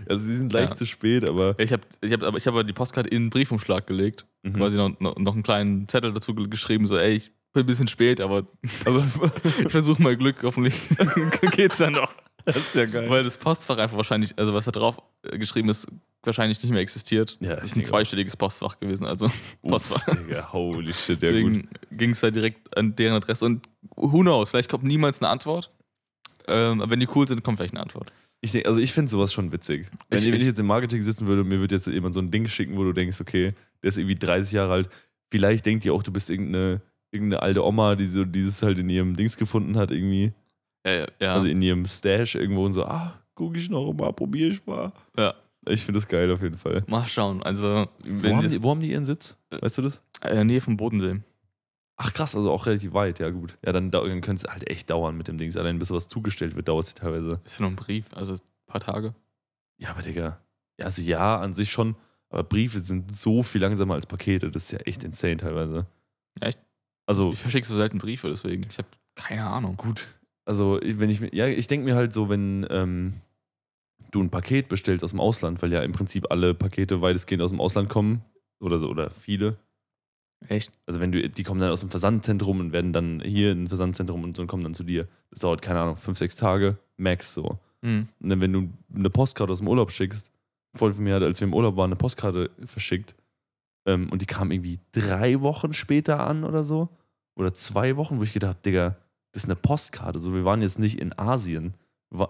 Also, 0.07 0.25
sie 0.25 0.37
sind 0.37 0.53
leicht 0.53 0.71
Ja. 0.71 0.75
zu 0.75 0.85
spät, 0.85 1.27
aber. 1.27 1.55
Ich 1.57 1.71
habe 1.73 1.81
ich 2.01 2.13
hab, 2.13 2.21
aber 2.21 2.37
ich 2.37 2.45
hab 2.45 2.67
die 2.67 2.73
Postkarte 2.73 3.09
in 3.09 3.23
den 3.23 3.29
Briefumschlag 3.31 3.87
gelegt. 3.87 4.25
Mhm. 4.43 4.53
Quasi 4.53 4.77
noch, 4.77 4.99
noch, 4.99 5.15
noch 5.17 5.33
einen 5.33 5.41
kleinen 5.41 5.87
Zettel 5.87 6.13
dazu 6.13 6.35
ge- 6.35 6.47
geschrieben, 6.47 6.85
so, 6.85 6.97
ey, 6.97 7.13
ich 7.15 7.31
bin 7.57 7.63
ein 7.63 7.67
bisschen 7.67 7.87
spät, 7.87 8.21
aber 8.21 8.45
aber 8.85 9.05
ich 9.59 9.69
versuche 9.71 10.01
mal 10.01 10.15
Glück, 10.15 10.37
hoffentlich 10.43 10.75
geht's 11.51 11.77
dann 11.77 11.93
noch. 11.93 12.11
das 12.45 12.57
ist 12.57 12.75
ja 12.75 12.85
geil. 12.85 13.09
Weil 13.09 13.23
das 13.23 13.37
Postfach 13.37 13.77
einfach 13.77 13.97
wahrscheinlich, 13.97 14.33
also 14.37 14.53
was 14.53 14.65
da 14.65 14.71
drauf 14.71 14.97
äh, 15.23 15.37
geschrieben 15.37 15.69
ist, 15.69 15.87
wahrscheinlich 16.23 16.61
nicht 16.61 16.71
mehr 16.71 16.81
existiert. 16.81 17.37
Ja, 17.39 17.55
das 17.55 17.63
ist 17.65 17.75
ein 17.77 17.83
zweistelliges 17.83 18.35
Postfach 18.37 18.79
gewesen, 18.79 19.05
also 19.05 19.25
Uff, 19.25 19.57
Postfach. 19.61 20.05
Digga, 20.05 20.51
holy 20.53 20.93
shit, 20.93 21.21
ja. 21.21 21.29
Deswegen 21.31 21.67
ging 21.91 22.11
es 22.11 22.19
da 22.21 22.31
direkt 22.31 22.75
an 22.77 22.95
deren 22.95 23.15
Adresse 23.15 23.45
und 23.45 23.67
who 23.95 24.19
knows, 24.21 24.49
vielleicht 24.49 24.69
kommt 24.69 24.83
niemals 24.83 25.19
eine 25.21 25.29
Antwort. 25.29 25.71
Ähm, 26.47 26.81
aber 26.81 26.91
wenn 26.91 26.99
die 26.99 27.07
cool 27.15 27.27
sind, 27.27 27.43
kommt 27.43 27.57
vielleicht 27.57 27.73
eine 27.73 27.81
Antwort. 27.81 28.11
Ich 28.39 28.51
denk, 28.51 28.67
also 28.67 28.79
ich 28.79 28.93
finde 28.93 29.09
sowas 29.11 29.33
schon 29.33 29.51
witzig. 29.51 29.87
Wenn, 30.09 30.19
Ich- 30.23 30.25
wenn 30.31 30.39
ich 30.39 30.45
jetzt 30.47 30.59
im 30.59 30.67
Marketing 30.67 31.01
sitzen 31.03 31.27
würde 31.27 31.41
und 31.41 31.47
mir 31.49 31.59
würde 31.59 31.75
jetzt 31.75 31.85
so 31.85 31.91
jemand 31.91 32.13
so 32.13 32.19
ein 32.21 32.31
Ding 32.31 32.47
schicken, 32.47 32.77
wo 32.77 32.83
du 32.83 32.93
denkst, 32.93 33.19
okay, 33.19 33.53
der 33.81 33.89
ist 33.89 33.97
irgendwie 33.97 34.15
30 34.15 34.53
Jahre 34.53 34.71
alt, 34.73 34.89
vielleicht 35.31 35.65
denkt 35.65 35.83
ihr 35.85 35.93
auch, 35.93 36.03
du 36.03 36.11
bist 36.11 36.29
irgendeine, 36.29 36.81
irgendeine 37.11 37.41
alte 37.41 37.63
Oma, 37.65 37.95
die 37.95 38.05
so 38.05 38.25
dieses 38.25 38.61
halt 38.61 38.79
in 38.79 38.89
ihrem 38.89 39.15
Dings 39.15 39.37
gefunden 39.37 39.77
hat, 39.77 39.91
irgendwie. 39.91 40.33
Ja, 40.85 40.91
ja, 40.93 41.07
ja. 41.19 41.33
Also 41.33 41.47
in 41.47 41.61
ihrem 41.61 41.85
Stash 41.85 42.35
irgendwo 42.35 42.65
und 42.65 42.73
so, 42.73 42.85
ah, 42.85 43.19
guck 43.35 43.55
ich 43.57 43.69
noch 43.69 43.93
mal, 43.93 44.13
probier 44.13 44.49
ich 44.49 44.65
mal. 44.65 44.91
Ja. 45.17 45.33
Ich 45.69 45.83
finde 45.83 45.99
das 45.99 46.07
geil 46.07 46.31
auf 46.31 46.41
jeden 46.41 46.57
Fall. 46.57 46.83
mal 46.87 47.05
schauen. 47.05 47.43
Also, 47.43 47.87
Wo 48.05 48.35
haben, 48.35 48.47
die, 48.47 48.63
wo 48.63 48.69
haben 48.69 48.79
die 48.79 48.91
ihren 48.91 49.05
Sitz? 49.05 49.35
Weißt 49.49 49.77
du 49.77 49.81
das? 49.81 50.01
in 50.23 50.35
der 50.35 50.45
Nähe 50.45 50.61
vom 50.61 50.77
Bodensee. 50.77 51.19
Ach 51.97 52.13
krass, 52.13 52.35
also 52.35 52.51
auch 52.51 52.67
relativ 52.67 52.93
weit, 52.93 53.19
ja 53.19 53.29
gut. 53.31 53.57
Ja, 53.65 53.71
dann, 53.73 53.91
dann 53.91 54.21
könnte 54.21 54.45
es 54.45 54.51
halt 54.53 54.69
echt 54.69 54.89
dauern 54.89 55.17
mit 55.17 55.27
dem 55.27 55.37
Dings. 55.37 55.57
Allein 55.57 55.79
bis 55.79 55.89
sowas 55.89 56.07
zugestellt 56.07 56.55
wird, 56.55 56.67
dauert 56.67 56.85
es 56.85 56.93
teilweise. 56.93 57.41
Ist 57.43 57.55
ja 57.55 57.61
nur 57.61 57.71
ein 57.71 57.75
Brief, 57.75 58.05
also 58.13 58.33
ein 58.33 58.39
paar 58.67 58.79
Tage. 58.81 59.13
Ja, 59.77 59.89
aber 59.89 60.03
Digga. 60.03 60.39
Ja, 60.77 60.85
also 60.85 61.01
ja, 61.01 61.39
an 61.39 61.53
sich 61.53 61.71
schon. 61.71 61.95
Aber 62.29 62.43
Briefe 62.43 62.79
sind 62.81 63.17
so 63.17 63.41
viel 63.41 63.61
langsamer 63.61 63.95
als 63.95 64.05
Pakete. 64.05 64.51
Das 64.51 64.63
ist 64.63 64.71
ja 64.71 64.79
echt 64.79 65.03
insane 65.03 65.37
teilweise. 65.37 65.87
Echt? 66.39 66.59
Also 67.07 67.31
Ich 67.31 67.39
verschicke 67.39 67.65
so 67.65 67.75
selten 67.75 67.97
Briefe, 67.97 68.29
deswegen. 68.29 68.65
Ich 68.69 68.77
habe 68.77 68.87
keine 69.15 69.47
Ahnung. 69.47 69.77
gut. 69.77 70.07
Also 70.45 70.79
wenn 70.81 71.09
ich 71.09 71.19
mir, 71.19 71.33
ja, 71.33 71.47
ich 71.47 71.67
denke 71.67 71.85
mir 71.85 71.95
halt 71.95 72.13
so, 72.13 72.29
wenn 72.29 72.65
ähm, 72.69 73.15
du 74.11 74.21
ein 74.21 74.29
Paket 74.29 74.69
bestellst 74.69 75.03
aus 75.03 75.11
dem 75.11 75.19
Ausland, 75.19 75.61
weil 75.61 75.73
ja 75.73 75.81
im 75.81 75.91
Prinzip 75.91 76.29
alle 76.29 76.53
Pakete 76.53 77.01
weitestgehend 77.01 77.41
aus 77.41 77.51
dem 77.51 77.59
Ausland 77.59 77.89
kommen 77.89 78.21
oder 78.59 78.79
so 78.79 78.87
oder 78.87 79.09
viele. 79.09 79.57
Echt? 80.47 80.71
Also 80.85 80.99
wenn 80.99 81.11
du, 81.11 81.27
die 81.27 81.43
kommen 81.43 81.59
dann 81.59 81.71
aus 81.71 81.79
dem 81.79 81.89
Versandzentrum 81.89 82.59
und 82.59 82.71
werden 82.71 82.93
dann 82.93 83.21
hier 83.21 83.51
in 83.51 83.63
ein 83.63 83.67
Versandzentrum 83.67 84.23
und 84.23 84.37
dann 84.37 84.47
kommen 84.47 84.63
dann 84.63 84.73
zu 84.73 84.83
dir. 84.83 85.07
Das 85.31 85.39
dauert, 85.39 85.61
keine 85.61 85.81
Ahnung, 85.81 85.97
fünf, 85.97 86.17
sechs 86.17 86.35
Tage, 86.35 86.77
max 86.95 87.33
so. 87.33 87.57
Hm. 87.83 88.07
Und 88.19 88.29
dann, 88.29 88.39
wenn 88.39 88.53
du 88.53 88.69
eine 88.95 89.09
Postkarte 89.09 89.51
aus 89.51 89.59
dem 89.59 89.67
Urlaub 89.67 89.91
schickst, 89.91 90.31
Freund 90.75 90.95
von 90.95 91.03
mir 91.03 91.15
hat, 91.15 91.23
als 91.23 91.39
wir 91.39 91.47
im 91.47 91.53
Urlaub 91.53 91.75
waren, 91.75 91.89
eine 91.89 91.95
Postkarte 91.95 92.51
verschickt. 92.65 93.15
Ähm, 93.85 94.09
und 94.09 94.21
die 94.21 94.25
kam 94.25 94.51
irgendwie 94.51 94.79
drei 94.91 95.41
Wochen 95.41 95.73
später 95.73 96.25
an 96.25 96.43
oder 96.43 96.63
so. 96.63 96.89
Oder 97.37 97.53
zwei 97.53 97.95
Wochen, 97.97 98.19
wo 98.19 98.23
ich 98.23 98.33
gedacht 98.33 98.49
habe, 98.55 98.59
Digga, 98.65 98.97
das 99.31 99.43
ist 99.43 99.49
eine 99.49 99.55
Postkarte. 99.55 100.19
So, 100.19 100.33
wir 100.33 100.43
waren 100.45 100.61
jetzt 100.61 100.79
nicht 100.79 100.99
in 100.99 101.17
Asien. 101.17 101.75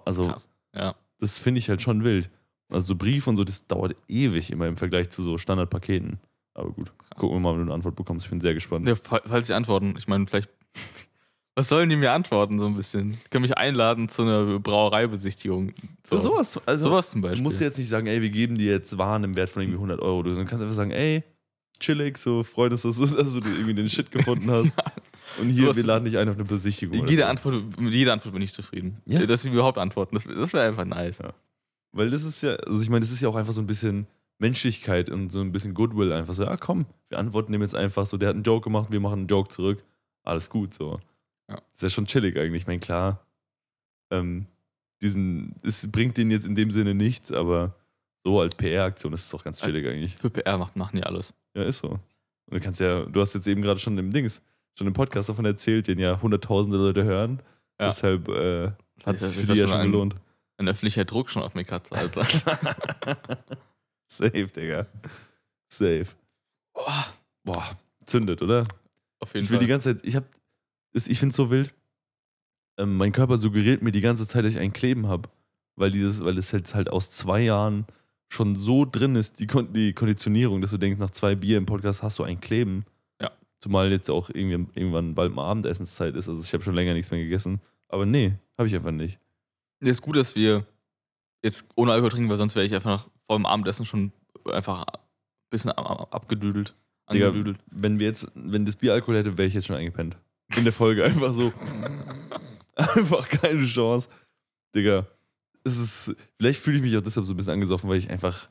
Also, 0.05 0.27
Krass. 0.27 0.49
Ja. 0.75 0.95
das 1.19 1.39
finde 1.39 1.59
ich 1.59 1.69
halt 1.69 1.81
schon 1.81 2.03
wild. 2.03 2.29
Also, 2.69 2.87
so 2.87 2.95
Brief 2.95 3.25
und 3.27 3.37
so, 3.37 3.43
das 3.43 3.65
dauert 3.67 3.95
ewig 4.09 4.51
immer 4.51 4.67
im 4.67 4.75
Vergleich 4.75 5.09
zu 5.09 5.23
so 5.23 5.37
Standardpaketen. 5.37 6.19
Aber 6.53 6.71
gut, 6.71 6.91
Krass. 6.97 7.19
gucken 7.19 7.37
wir 7.37 7.39
mal, 7.39 7.51
wenn 7.53 7.59
du 7.59 7.65
eine 7.67 7.73
Antwort 7.75 7.95
bekommst. 7.95 8.25
Ich 8.25 8.29
bin 8.29 8.41
sehr 8.41 8.53
gespannt. 8.53 8.87
ja. 8.87 8.95
fa- 8.95 9.21
Falls 9.25 9.47
sie 9.47 9.53
antworten, 9.53 9.95
ich 9.97 10.07
meine, 10.07 10.27
vielleicht. 10.27 10.49
Was 11.55 11.69
sollen 11.69 11.89
die 11.89 11.95
mir 11.95 12.11
antworten, 12.11 12.59
so 12.59 12.67
ein 12.67 12.75
bisschen? 12.75 13.13
Die 13.13 13.29
können 13.31 13.41
mich 13.41 13.57
einladen 13.57 14.09
zu 14.09 14.21
einer 14.21 14.59
Brauereibesichtigung. 14.59 15.73
So. 16.05 16.17
sowas, 16.19 16.59
also, 16.67 16.89
Sowas 16.89 17.09
zum 17.09 17.21
Beispiel. 17.21 17.37
Du 17.37 17.43
musst 17.43 17.59
jetzt 17.61 17.79
nicht 17.79 17.89
sagen, 17.89 18.05
ey, 18.05 18.21
wir 18.21 18.29
geben 18.29 18.57
dir 18.59 18.71
jetzt 18.73 18.95
Waren 18.99 19.23
im 19.23 19.35
Wert 19.35 19.49
von 19.49 19.63
irgendwie 19.63 19.77
100 19.77 19.99
Euro. 19.99 20.21
Du 20.21 20.35
kannst 20.35 20.61
einfach 20.61 20.75
sagen, 20.75 20.91
ey, 20.91 21.23
chillig, 21.80 22.17
so 22.17 22.43
freut 22.43 22.71
uns, 22.71 22.82
dass 22.82 22.97
du, 22.97 23.05
dass 23.15 23.34
du 23.34 23.39
irgendwie 23.39 23.73
den 23.73 23.89
Shit 23.89 24.11
gefunden 24.11 24.49
hast. 24.51 24.75
Und 25.39 25.49
hier, 25.49 25.75
wir 25.75 25.84
laden 25.84 26.05
dich 26.05 26.17
ein 26.17 26.30
auf 26.30 26.36
eine 26.36 26.45
Besichtigung. 26.45 27.07
Jede 27.07 27.23
so. 27.23 27.28
Antwort, 27.28 27.80
mit 27.80 27.93
jeder 27.93 28.13
Antwort 28.13 28.34
bin 28.34 28.41
ich 28.41 28.53
zufrieden. 28.53 29.01
Ja. 29.05 29.25
Dass 29.25 29.41
sie 29.41 29.49
überhaupt 29.49 29.78
antworten, 29.78 30.15
das, 30.15 30.23
das 30.23 30.53
wäre 30.53 30.67
einfach 30.67 30.86
nice. 30.86 31.19
Ja. 31.19 31.34
Weil 31.91 32.09
das 32.09 32.23
ist 32.23 32.41
ja, 32.41 32.55
also 32.55 32.82
ich 32.82 32.89
meine, 32.89 33.01
das 33.01 33.11
ist 33.11 33.21
ja 33.21 33.30
auch 33.30 33.36
einfach 33.36 33.53
so 33.53 33.61
ein 33.61 33.67
bisschen 33.67 34.07
Menschlichkeit 34.39 35.09
und 35.09 35.32
so 35.32 35.41
ein 35.41 35.51
bisschen 35.51 35.73
Goodwill. 35.73 36.13
Einfach 36.13 36.34
so, 36.34 36.43
ja 36.43 36.55
komm, 36.57 36.86
wir 37.09 37.19
antworten 37.19 37.51
dem 37.51 37.61
jetzt 37.61 37.75
einfach 37.75 38.05
so, 38.05 38.17
der 38.17 38.30
hat 38.30 38.36
einen 38.36 38.43
Joke 38.43 38.63
gemacht, 38.63 38.91
wir 38.91 38.99
machen 38.99 39.19
einen 39.19 39.28
Joke 39.28 39.49
zurück. 39.49 39.84
Alles 40.23 40.49
gut, 40.49 40.73
so. 40.73 40.99
Ja. 41.49 41.61
Ist 41.73 41.82
ja 41.82 41.89
schon 41.89 42.05
chillig 42.05 42.38
eigentlich. 42.38 42.63
Ich 42.63 42.67
meine, 42.67 42.80
klar, 42.80 43.25
ähm, 44.11 44.45
diesen, 45.01 45.55
es 45.63 45.89
bringt 45.91 46.17
denen 46.17 46.32
jetzt 46.32 46.45
in 46.45 46.55
dem 46.55 46.71
Sinne 46.71 46.93
nichts, 46.93 47.32
aber 47.32 47.75
so 48.23 48.41
als 48.41 48.55
PR-Aktion 48.55 49.13
ist 49.13 49.25
es 49.25 49.30
doch 49.30 49.43
ganz 49.43 49.61
chillig 49.61 49.88
eigentlich. 49.88 50.17
Für 50.17 50.30
PR 50.30 50.57
macht, 50.57 50.75
machen 50.75 50.97
die 50.97 51.03
alles. 51.03 51.34
Ja, 51.57 51.63
ist 51.63 51.79
so. 51.79 51.89
Und 51.89 52.01
du 52.49 52.59
kannst 52.59 52.79
ja, 52.79 53.03
du 53.05 53.19
hast 53.19 53.33
jetzt 53.33 53.47
eben 53.47 53.61
gerade 53.61 53.79
schon 53.79 53.97
im 53.97 54.11
Dings, 54.11 54.41
schon 54.77 54.87
im 54.87 54.93
Podcast 54.93 55.27
davon 55.29 55.43
erzählt, 55.45 55.87
den 55.87 55.99
ja 55.99 56.21
hunderttausende 56.21 56.77
Leute 56.77 57.03
hören. 57.03 57.41
Ja. 57.79 57.87
Deshalb 57.87 58.27
äh, 58.29 58.71
hat 59.05 59.15
es 59.21 59.35
für 59.35 59.41
ja 59.41 59.53
die 59.53 59.59
ja 59.61 59.67
schon 59.67 59.77
ein- 59.77 59.91
gelohnt. 59.91 60.15
Ein 60.59 60.67
öffentlicher 60.69 61.05
Druck 61.05 61.29
schon 61.29 61.43
auf 61.43 61.53
mich 61.53 61.69
hat. 61.71 61.91
Also. 61.91 62.21
Safe, 64.07 64.47
Digga. 64.47 64.87
Safe. 65.69 66.07
Boah, 66.73 67.05
Boah, 67.43 67.77
zündet, 68.05 68.41
oder? 68.41 68.63
auf 69.19 69.33
jeden 69.33 69.45
Ich 69.45 69.49
will 69.51 69.57
Fall. 69.57 69.65
die 69.65 69.69
ganze 69.69 69.95
Zeit, 69.95 70.05
ich 70.05 70.15
hab, 70.15 70.23
ich 70.93 71.19
finde 71.19 71.31
es 71.31 71.35
so 71.35 71.49
wild. 71.51 71.73
Ähm, 72.77 72.97
mein 72.97 73.11
Körper 73.11 73.37
suggeriert 73.37 73.81
mir 73.81 73.91
die 73.91 74.01
ganze 74.01 74.27
Zeit, 74.27 74.45
dass 74.45 74.53
ich 74.53 74.59
ein 74.59 74.73
Kleben 74.73 75.07
habe. 75.07 75.29
Weil 75.75 75.91
dieses, 75.91 76.23
weil 76.23 76.37
es 76.37 76.51
jetzt 76.51 76.73
halt 76.75 76.89
aus 76.89 77.11
zwei 77.11 77.41
Jahren 77.41 77.85
schon 78.30 78.55
so 78.55 78.86
drin 78.86 79.15
ist, 79.15 79.39
die, 79.39 79.47
Kon 79.47 79.71
die 79.73 79.93
Konditionierung, 79.93 80.61
dass 80.61 80.71
du 80.71 80.78
denkst, 80.78 80.99
nach 80.99 81.11
zwei 81.11 81.36
Bier 81.36 81.57
im 81.57 81.65
Podcast 81.65 82.03
hast 82.03 82.19
du 82.19 82.23
ein 82.23 82.41
Kleben. 82.41 82.86
Ja. 83.21 83.32
Zumal 83.61 83.91
jetzt 83.91 84.09
auch 84.09 84.30
irgendwie, 84.30 84.80
irgendwann 84.80 85.15
bald 85.15 85.34
mal 85.34 85.45
Abendessenszeit 85.45 86.15
ist. 86.15 86.28
Also 86.28 86.41
ich 86.41 86.53
habe 86.53 86.63
schon 86.63 86.75
länger 86.75 86.93
nichts 86.93 87.11
mehr 87.11 87.21
gegessen. 87.21 87.61
Aber 87.88 88.05
nee, 88.05 88.34
habe 88.57 88.67
ich 88.67 88.75
einfach 88.75 88.91
nicht. 88.91 89.17
Nee, 89.80 89.89
ist 89.91 90.01
gut, 90.01 90.15
dass 90.17 90.36
wir 90.36 90.65
jetzt 91.43 91.65
ohne 91.75 91.91
Alkohol 91.93 92.11
trinken, 92.11 92.30
weil 92.30 92.38
sonst 92.38 92.55
wäre 92.55 92.65
ich 92.65 92.73
einfach 92.75 92.89
nach, 93.03 93.07
vor 93.28 93.38
dem 93.38 93.45
Abendessen 93.45 93.86
schon 93.86 94.11
einfach 94.45 94.84
ein 94.88 94.99
bisschen 95.49 95.71
ab- 95.71 95.89
ab- 95.89 96.13
abgedüdelt. 96.13 96.75
Digga, 97.13 97.34
wenn 97.71 97.99
wir 97.99 98.07
jetzt, 98.07 98.28
wenn 98.36 98.65
das 98.65 98.75
Bier 98.75 98.91
Alkohol 98.91 99.15
hätte, 99.17 99.38
wäre 99.38 99.47
ich 99.47 99.53
jetzt 99.53 99.67
schon 99.67 99.78
eingepennt. 99.78 100.17
In 100.57 100.65
der 100.65 100.73
Folge 100.73 101.05
einfach 101.05 101.32
so. 101.34 101.53
einfach 102.75 103.28
keine 103.30 103.65
Chance. 103.65 104.09
Digga, 104.75 105.07
es 105.63 105.77
ist, 105.77 106.15
vielleicht 106.37 106.59
fühle 106.61 106.77
ich 106.77 106.83
mich 106.83 106.95
auch 106.97 107.01
deshalb 107.01 107.25
so 107.25 107.33
ein 107.33 107.37
bisschen 107.37 107.53
angesoffen, 107.53 107.89
weil 107.89 107.97
ich 107.97 108.09
einfach 108.09 108.49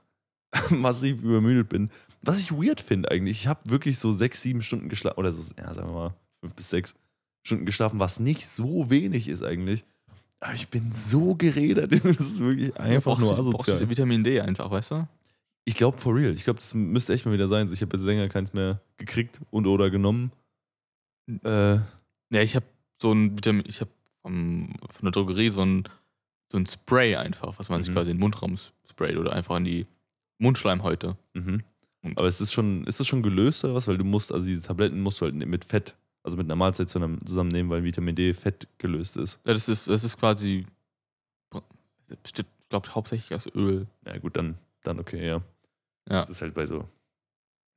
massiv 0.71 1.23
übermüdet 1.23 1.69
bin. 1.69 1.91
Was 2.23 2.41
ich 2.41 2.53
weird 2.53 2.81
finde 2.81 3.11
eigentlich, 3.11 3.41
ich 3.43 3.47
habe 3.47 3.71
wirklich 3.71 3.99
so 3.99 4.13
sechs, 4.13 4.43
sieben 4.43 4.63
Stunden 4.63 4.89
geschlafen, 4.89 5.19
oder 5.19 5.33
so, 5.33 5.43
ja, 5.59 5.73
sagen 5.75 5.89
wir 5.89 5.95
mal, 5.95 6.15
fünf 6.41 6.55
bis 6.55 6.71
sechs 6.71 6.95
Stunden 7.47 7.67
geschlafen, 7.67 8.01
was 8.01 8.19
nicht 8.21 8.47
so 8.49 8.91
wenig 8.91 9.29
ist 9.29 9.43
eigentlich. 9.45 9.85
Aber 10.41 10.55
ich 10.55 10.69
bin 10.69 10.93
so 10.93 11.35
geredet, 11.35 11.93
das 12.05 12.21
ist 12.27 12.41
wirklich 12.41 12.77
einfach 12.79 13.13
brauchst, 13.13 13.21
nur 13.23 13.37
du- 13.37 13.51
brauchst 13.53 13.69
du 13.69 13.73
asozial. 13.73 13.91
Vitamin 13.91 14.25
D 14.25 14.41
einfach, 14.41 14.71
weißt 14.71 14.91
du? 14.93 15.09
Ich 15.65 15.75
glaube, 15.75 15.99
for 15.99 16.15
real. 16.15 16.33
Ich 16.33 16.45
glaube, 16.45 16.59
das 16.61 16.75
müsste 16.75 17.13
echt 17.13 17.25
mal 17.27 17.33
wieder 17.33 17.49
sein. 17.49 17.73
Ich 17.73 17.81
habe 17.83 17.97
jetzt 17.97 18.05
länger 18.07 18.29
keins 18.29 18.53
mehr 18.53 18.81
gekriegt 18.99 19.41
und 19.51 19.67
oder 19.67 19.91
genommen. 19.91 20.31
Äh, 21.43 21.75
Ja, 21.77 21.83
ich 22.43 22.55
habe 22.57 22.67
so 23.01 23.13
ein 23.13 23.37
Vitamin, 23.37 23.65
ich 23.67 23.81
habe 23.81 23.91
von 24.23 24.75
der 25.03 25.11
Drogerie 25.13 25.49
so 25.51 25.63
ein, 25.63 25.89
so 26.51 26.59
ein 26.59 26.67
Spray 26.67 27.17
einfach, 27.17 27.59
was 27.59 27.69
man 27.69 27.83
sich 27.83 27.91
Mhm. 27.91 27.97
quasi 27.97 28.11
in 28.11 28.17
den 28.17 28.21
Mundraum 28.21 28.57
sprayt 28.89 29.17
oder 29.17 29.33
einfach 29.33 29.57
in 29.57 29.65
die 29.65 29.87
Mundschleimhäute. 30.39 31.17
mhm. 31.35 31.63
Aber 32.15 32.29
ist 32.29 32.41
das 32.41 32.53
schon, 32.53 32.87
ist 32.87 33.01
das 33.01 33.07
schon 33.09 33.21
gelöst 33.23 33.65
oder 33.65 33.75
was? 33.75 33.89
Weil 33.89 33.99
du 33.99 34.05
musst, 34.05 34.31
also 34.31 34.47
diese 34.47 34.63
Tabletten 34.63 35.01
musst 35.01 35.21
du 35.21 35.25
halt 35.25 35.35
mit 35.35 35.65
Fett, 35.65 35.97
also 36.23 36.37
mit 36.37 36.47
einer 36.47 36.55
Mahlzeit 36.55 36.89
zusammen- 36.89 37.21
zusammennehmen, 37.27 37.69
weil 37.69 37.83
Vitamin 37.83 38.15
D 38.15 38.33
Fett 38.33 38.69
gelöst 38.79 39.17
ist. 39.17 39.41
ja, 39.45 39.53
das 39.53 39.69
ist, 39.69 39.89
das 39.89 40.05
ist 40.05 40.17
quasi, 40.17 40.67
besteht, 42.23 42.47
glaube 42.69 42.87
ich, 42.89 42.95
hauptsächlich 42.95 43.35
aus 43.35 43.47
Öl. 43.55 43.87
Ja, 44.07 44.19
gut, 44.19 44.37
dann, 44.37 44.57
dann 44.85 45.01
okay, 45.01 45.27
ja. 45.27 45.43
Ja. 46.09 46.21
Das 46.21 46.31
ist 46.31 46.43
halt 46.43 46.55
bei 46.55 46.67
so 46.67 46.85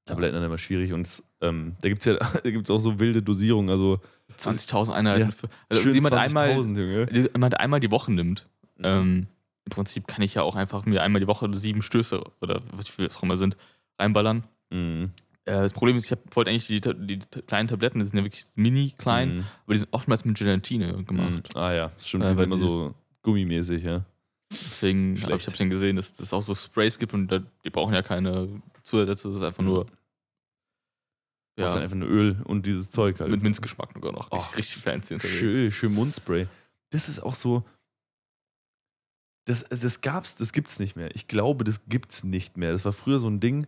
Tabletten 0.05 0.35
dann 0.35 0.43
immer 0.43 0.57
schwierig 0.59 0.93
und 0.93 1.07
es, 1.07 1.23
ähm, 1.41 1.75
da 1.81 1.89
gibt 1.89 2.01
es 2.01 2.05
ja 2.05 2.13
da 2.43 2.51
gibt's 2.51 2.69
auch 2.69 2.77
so 2.79 2.99
wilde 2.99 3.23
Dosierungen. 3.23 3.71
Also 3.71 3.99
20.000 4.37 4.91
Einheiten. 4.93 5.21
Ja, 5.21 5.31
Für, 5.31 5.49
also 5.69 5.89
jemand 5.89 6.13
einmal, 6.15 6.51
20.000, 6.51 6.79
Junge. 6.79 7.05
die 7.07 7.29
jemand 7.33 7.59
einmal 7.59 7.79
die 7.79 7.89
Woche 7.91 8.11
nimmt. 8.11 8.47
Mhm. 8.79 8.85
Ähm, 8.85 9.27
Im 9.65 9.69
Prinzip 9.71 10.07
kann 10.07 10.21
ich 10.23 10.33
ja 10.33 10.41
auch 10.41 10.55
einfach 10.55 10.85
mir 10.85 11.03
einmal 11.03 11.19
die 11.19 11.27
Woche 11.27 11.49
sieben 11.57 11.81
Stöße 11.81 12.23
oder 12.41 12.61
was 12.71 12.87
viel 12.89 13.05
es 13.05 13.15
auch 13.17 13.23
immer 13.23 13.37
sind, 13.37 13.55
reinballern. 13.99 14.43
Mhm. 14.71 15.11
Äh, 15.45 15.61
das 15.61 15.73
Problem 15.73 15.95
ist, 15.97 16.05
ich 16.05 16.11
hab, 16.11 16.35
wollte 16.35 16.49
eigentlich 16.51 16.67
die, 16.67 16.81
die 16.81 17.19
kleinen 17.45 17.67
Tabletten, 17.67 17.99
die 17.99 18.05
sind 18.05 18.17
ja 18.17 18.23
wirklich 18.23 18.45
mini 18.55 18.93
klein, 18.97 19.37
Mhm. 19.37 19.43
aber 19.65 19.73
die 19.73 19.79
sind 19.79 19.89
oftmals 19.93 20.25
mit 20.25 20.37
Gelatine 20.37 21.03
gemacht. 21.03 21.53
Mhm. 21.53 21.59
Ah 21.59 21.73
ja, 21.73 21.91
stimmt, 21.99 22.23
Äh, 22.23 22.27
die 22.29 22.33
sind 22.35 22.43
immer 22.43 22.57
so 22.57 22.95
gummimäßig, 23.21 23.83
ja. 23.83 24.05
Deswegen 24.51 25.09
habe 25.11 25.19
Schlecht. 25.19 25.41
ich 25.41 25.47
hab's 25.47 25.57
dann 25.59 25.69
gesehen, 25.69 25.95
dass 25.95 26.19
es 26.19 26.33
auch 26.33 26.41
so 26.41 26.55
Sprays 26.55 26.97
gibt 26.97 27.13
und 27.13 27.27
da, 27.27 27.39
die 27.63 27.69
brauchen 27.69 27.93
ja 27.93 28.01
keine 28.01 28.61
Zusätze, 28.83 29.27
das 29.27 29.37
ist 29.37 29.43
einfach 29.43 29.63
nur 29.63 29.85
Du 31.55 31.63
hast 31.65 31.73
dann 31.73 31.81
ja, 31.81 31.83
einfach 31.85 31.97
nur 31.97 32.07
Öl 32.07 32.37
und 32.45 32.65
dieses 32.65 32.89
Zeug 32.89 33.19
halt. 33.19 33.29
mit 33.29 33.41
Minzgeschmack 33.43 33.91
sogar 33.93 34.13
noch. 34.13 34.29
Oh, 34.31 34.37
richtig, 34.37 34.57
richtig 34.57 34.77
fancy 34.83 35.13
unterwegs. 35.15 35.37
Schön, 35.39 35.71
schön 35.71 35.93
Mundspray. 35.93 36.47
Das 36.91 37.09
ist 37.09 37.19
auch 37.19 37.35
so. 37.35 37.63
Das, 39.49 39.65
das 39.67 40.01
gab's, 40.01 40.35
das 40.35 40.53
gibt's 40.53 40.77
nicht 40.79 40.95
mehr. 40.95 41.09
Ich 41.15 41.27
glaube, 41.27 41.63
das 41.63 41.81
gibt's 41.87 42.23
nicht 42.23 42.55
mehr. 42.55 42.71
Das 42.71 42.85
war 42.85 42.93
früher 42.93 43.19
so 43.19 43.27
ein 43.27 43.39
Ding, 43.39 43.65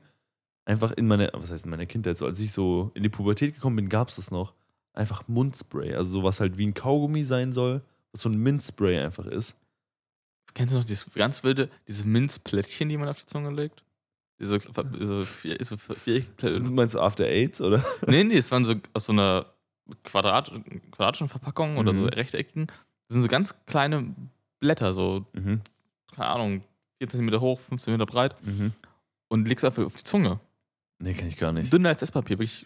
einfach 0.64 0.92
in 0.92 1.08
meiner, 1.08 1.32
was 1.34 1.50
heißt 1.50 1.66
in 1.66 1.72
meiner 1.72 1.88
Kindheit, 1.88 2.20
so 2.20 2.28
als 2.28 2.40
ich 2.40 2.52
so 2.52 2.92
in 2.94 3.02
die 3.02 3.10
Pubertät 3.10 3.56
gekommen 3.56 3.78
bin, 3.78 3.90
gab's 3.90 4.18
das 4.18 4.30
noch. 4.30 4.54
Einfach 4.94 5.28
Mundspray. 5.28 5.96
Also 5.96 6.12
sowas 6.12 6.40
halt 6.40 6.60
wie 6.60 6.68
ein 6.68 6.76
Kaugummi 6.76 7.24
sein 7.24 7.52
soll, 7.52 7.82
was 8.12 8.22
so 8.22 8.30
ein 8.30 8.38
Minzspray 8.38 9.00
einfach 9.00 9.26
ist. 9.26 9.56
Kennst 10.54 10.74
du 10.74 10.78
noch 10.78 10.84
dieses 10.86 11.12
ganz 11.16 11.44
wilde, 11.44 11.70
diese 11.88 12.06
Minzplättchen, 12.06 12.90
die 12.90 12.98
man 12.98 13.08
auf 13.10 13.20
die 13.20 13.26
Zunge 13.26 13.50
legt? 13.50 13.84
Diese, 14.40 14.60
diese 14.60 15.26
vier, 15.26 15.58
so 15.64 15.78
vier, 15.78 16.26
Meinst 16.72 16.94
du 16.94 17.00
After 17.00 17.26
Aids 17.26 17.60
oder? 17.60 17.84
nee, 18.08 18.24
nee, 18.24 18.38
es 18.38 18.52
waren 18.52 18.66
so 18.66 18.76
aus 18.94 19.06
so 19.06 19.14
einer 19.14 19.48
Quadrat, 20.04 20.52
quadratischen 20.92 21.28
Verpackung 21.30 21.78
oder 21.78 21.94
so 21.94 22.02
Mhm. 22.02 22.10
rechteckigen. 22.10 22.68
Das 22.68 23.14
sind 23.16 23.22
so 23.22 23.28
ganz 23.28 23.56
kleine 23.66 24.14
Blätter, 24.62 24.94
so, 24.94 25.26
Mhm. 25.34 25.60
keine 26.16 26.28
Ahnung, 26.30 26.64
4 27.00 27.10
cm 27.10 27.40
hoch, 27.42 27.60
5 27.60 27.82
cm 27.82 27.98
breit 28.06 28.36
Mhm. 28.46 28.72
und 29.28 29.48
legst 29.48 29.66
einfach 29.66 29.84
auf 29.84 29.96
die 29.98 30.04
Zunge. 30.04 30.40
Nee, 31.00 31.14
kann 31.14 31.28
ich 31.28 31.36
gar 31.36 31.52
nicht. 31.52 31.74
Dünner 31.74 31.90
als 31.90 32.02
Esspapier, 32.02 32.40
wirklich 32.40 32.66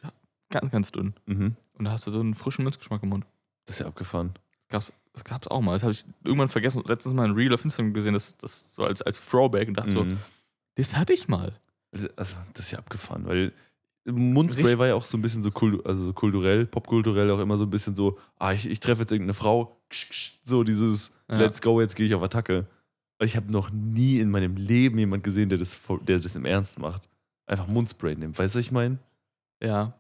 ganz, 0.52 0.72
ganz 0.72 0.92
dünn. 0.92 1.14
Mhm. 1.26 1.56
Und 1.74 1.86
da 1.86 1.92
hast 1.92 2.06
du 2.06 2.12
so 2.12 2.20
einen 2.20 2.34
frischen 2.36 2.64
Minzgeschmack 2.64 3.02
im 3.02 3.10
Mund. 3.10 3.26
Das 3.66 3.78
ist 3.78 3.80
ja 3.80 3.88
abgefahren. 3.88 4.34
Das 4.68 4.90
gab's, 4.90 4.94
das 5.14 5.24
gab's 5.24 5.48
auch 5.48 5.62
mal. 5.62 5.72
Das 5.74 5.84
habe 5.84 5.94
ich 5.94 6.04
irgendwann 6.24 6.50
vergessen. 6.50 6.84
Letztens 6.86 7.16
mal 7.16 7.24
ein 7.24 7.32
Reel 7.34 7.54
auf 7.54 7.64
Instagram 7.64 7.94
gesehen, 7.94 8.14
das, 8.14 8.36
das 8.38 8.76
so 8.76 8.84
als, 8.84 9.02
als 9.02 9.22
Throwback 9.28 9.70
und 9.70 9.76
dachte 9.78 9.92
so, 9.92 10.04
Mhm. 10.04 10.18
das 10.76 10.96
hatte 10.98 11.14
ich 11.14 11.28
mal. 11.30 11.54
Also, 11.92 12.10
also, 12.18 12.36
das 12.54 12.66
ist 12.66 12.72
ja 12.72 12.80
abgefahren, 12.80 13.26
weil 13.26 13.54
Mundspray 14.08 14.64
Richtig- 14.66 14.80
war 14.80 14.88
ja 14.88 14.96
auch 14.96 15.06
so 15.06 15.18
ein 15.18 15.22
bisschen 15.22 15.42
so, 15.42 15.52
also 15.86 16.04
so 16.04 16.14
kulturell, 16.14 16.66
popkulturell 16.68 17.32
auch 17.32 17.40
immer 17.40 17.58
so 17.58 17.64
ein 17.64 17.70
bisschen 17.72 17.96
so, 17.96 18.20
ah, 18.38 18.52
ich, 18.54 18.70
ich 18.70 18.80
treffe 18.80 19.02
jetzt 19.02 19.12
irgendeine 19.12 19.34
Frau, 19.34 19.76
so 20.44 20.64
dieses 20.64 21.12
Ja. 21.30 21.38
Let's 21.38 21.62
go, 21.62 21.82
jetzt 21.82 21.96
gehe 21.96 22.06
ich 22.06 22.14
auf 22.14 22.22
Attacke. 22.22 22.68
Ich 23.22 23.36
habe 23.36 23.52
noch 23.52 23.72
nie 23.72 24.20
in 24.20 24.30
meinem 24.30 24.58
Leben 24.58 25.00
jemand 25.00 25.24
gesehen, 25.24 25.50
der 25.50 25.58
das, 25.58 25.78
der 26.08 26.20
das 26.20 26.36
im 26.36 26.46
Ernst 26.46 26.80
macht. 26.80 27.08
Einfach 27.48 27.68
Mundspray 27.68 28.16
nimmt, 28.16 28.38
weißt 28.38 28.56
du, 28.56 28.60
was 28.60 28.66
ich 28.66 28.72
meine? 28.72 28.98
Ja. 29.64 29.94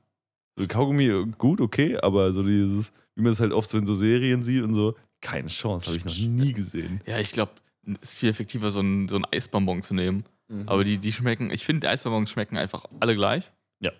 So 0.57 0.67
Kaugummi, 0.67 1.05
äh, 1.07 1.25
gut, 1.37 1.61
okay, 1.61 1.97
aber 1.97 2.33
so 2.33 2.43
dieses, 2.43 2.91
wie 3.15 3.21
man 3.21 3.31
es 3.31 3.39
halt 3.39 3.53
oft 3.53 3.69
so 3.69 3.77
in 3.77 3.85
so 3.85 3.95
Serien 3.95 4.43
sieht 4.43 4.63
und 4.63 4.73
so, 4.73 4.95
keine 5.21 5.47
Chance, 5.47 5.87
habe 5.87 5.97
ich 5.97 6.05
noch 6.05 6.17
nie 6.17 6.53
gesehen. 6.53 7.01
Ja, 7.05 7.19
ich 7.19 7.31
glaube, 7.31 7.53
es 8.01 8.09
ist 8.09 8.13
viel 8.15 8.29
effektiver, 8.29 8.71
so 8.71 8.79
einen, 8.79 9.07
so 9.07 9.15
einen 9.15 9.25
Eisbonbon 9.31 9.81
zu 9.81 9.93
nehmen. 9.93 10.23
Aber 10.67 10.83
die, 10.83 10.99
die 10.99 11.11
schmecken, 11.11 11.49
ich 11.49 11.65
finde, 11.65 11.89
Eisbonbons 11.89 12.29
schmecken 12.29 12.55
einfach 12.57 12.85
alle 12.99 13.15
gleich. 13.15 13.51
Ja. 13.79 13.91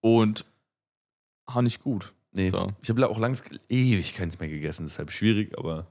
Und 0.00 0.44
haben 1.48 1.64
nicht 1.64 1.82
gut. 1.82 2.12
Nee, 2.32 2.50
So. 2.50 2.72
ich 2.80 2.88
habe 2.88 3.08
auch 3.08 3.18
langs 3.18 3.42
ewig 3.68 4.14
keins 4.14 4.38
mehr 4.38 4.48
gegessen, 4.48 4.86
deshalb 4.86 5.10
schwierig, 5.10 5.58
aber 5.58 5.88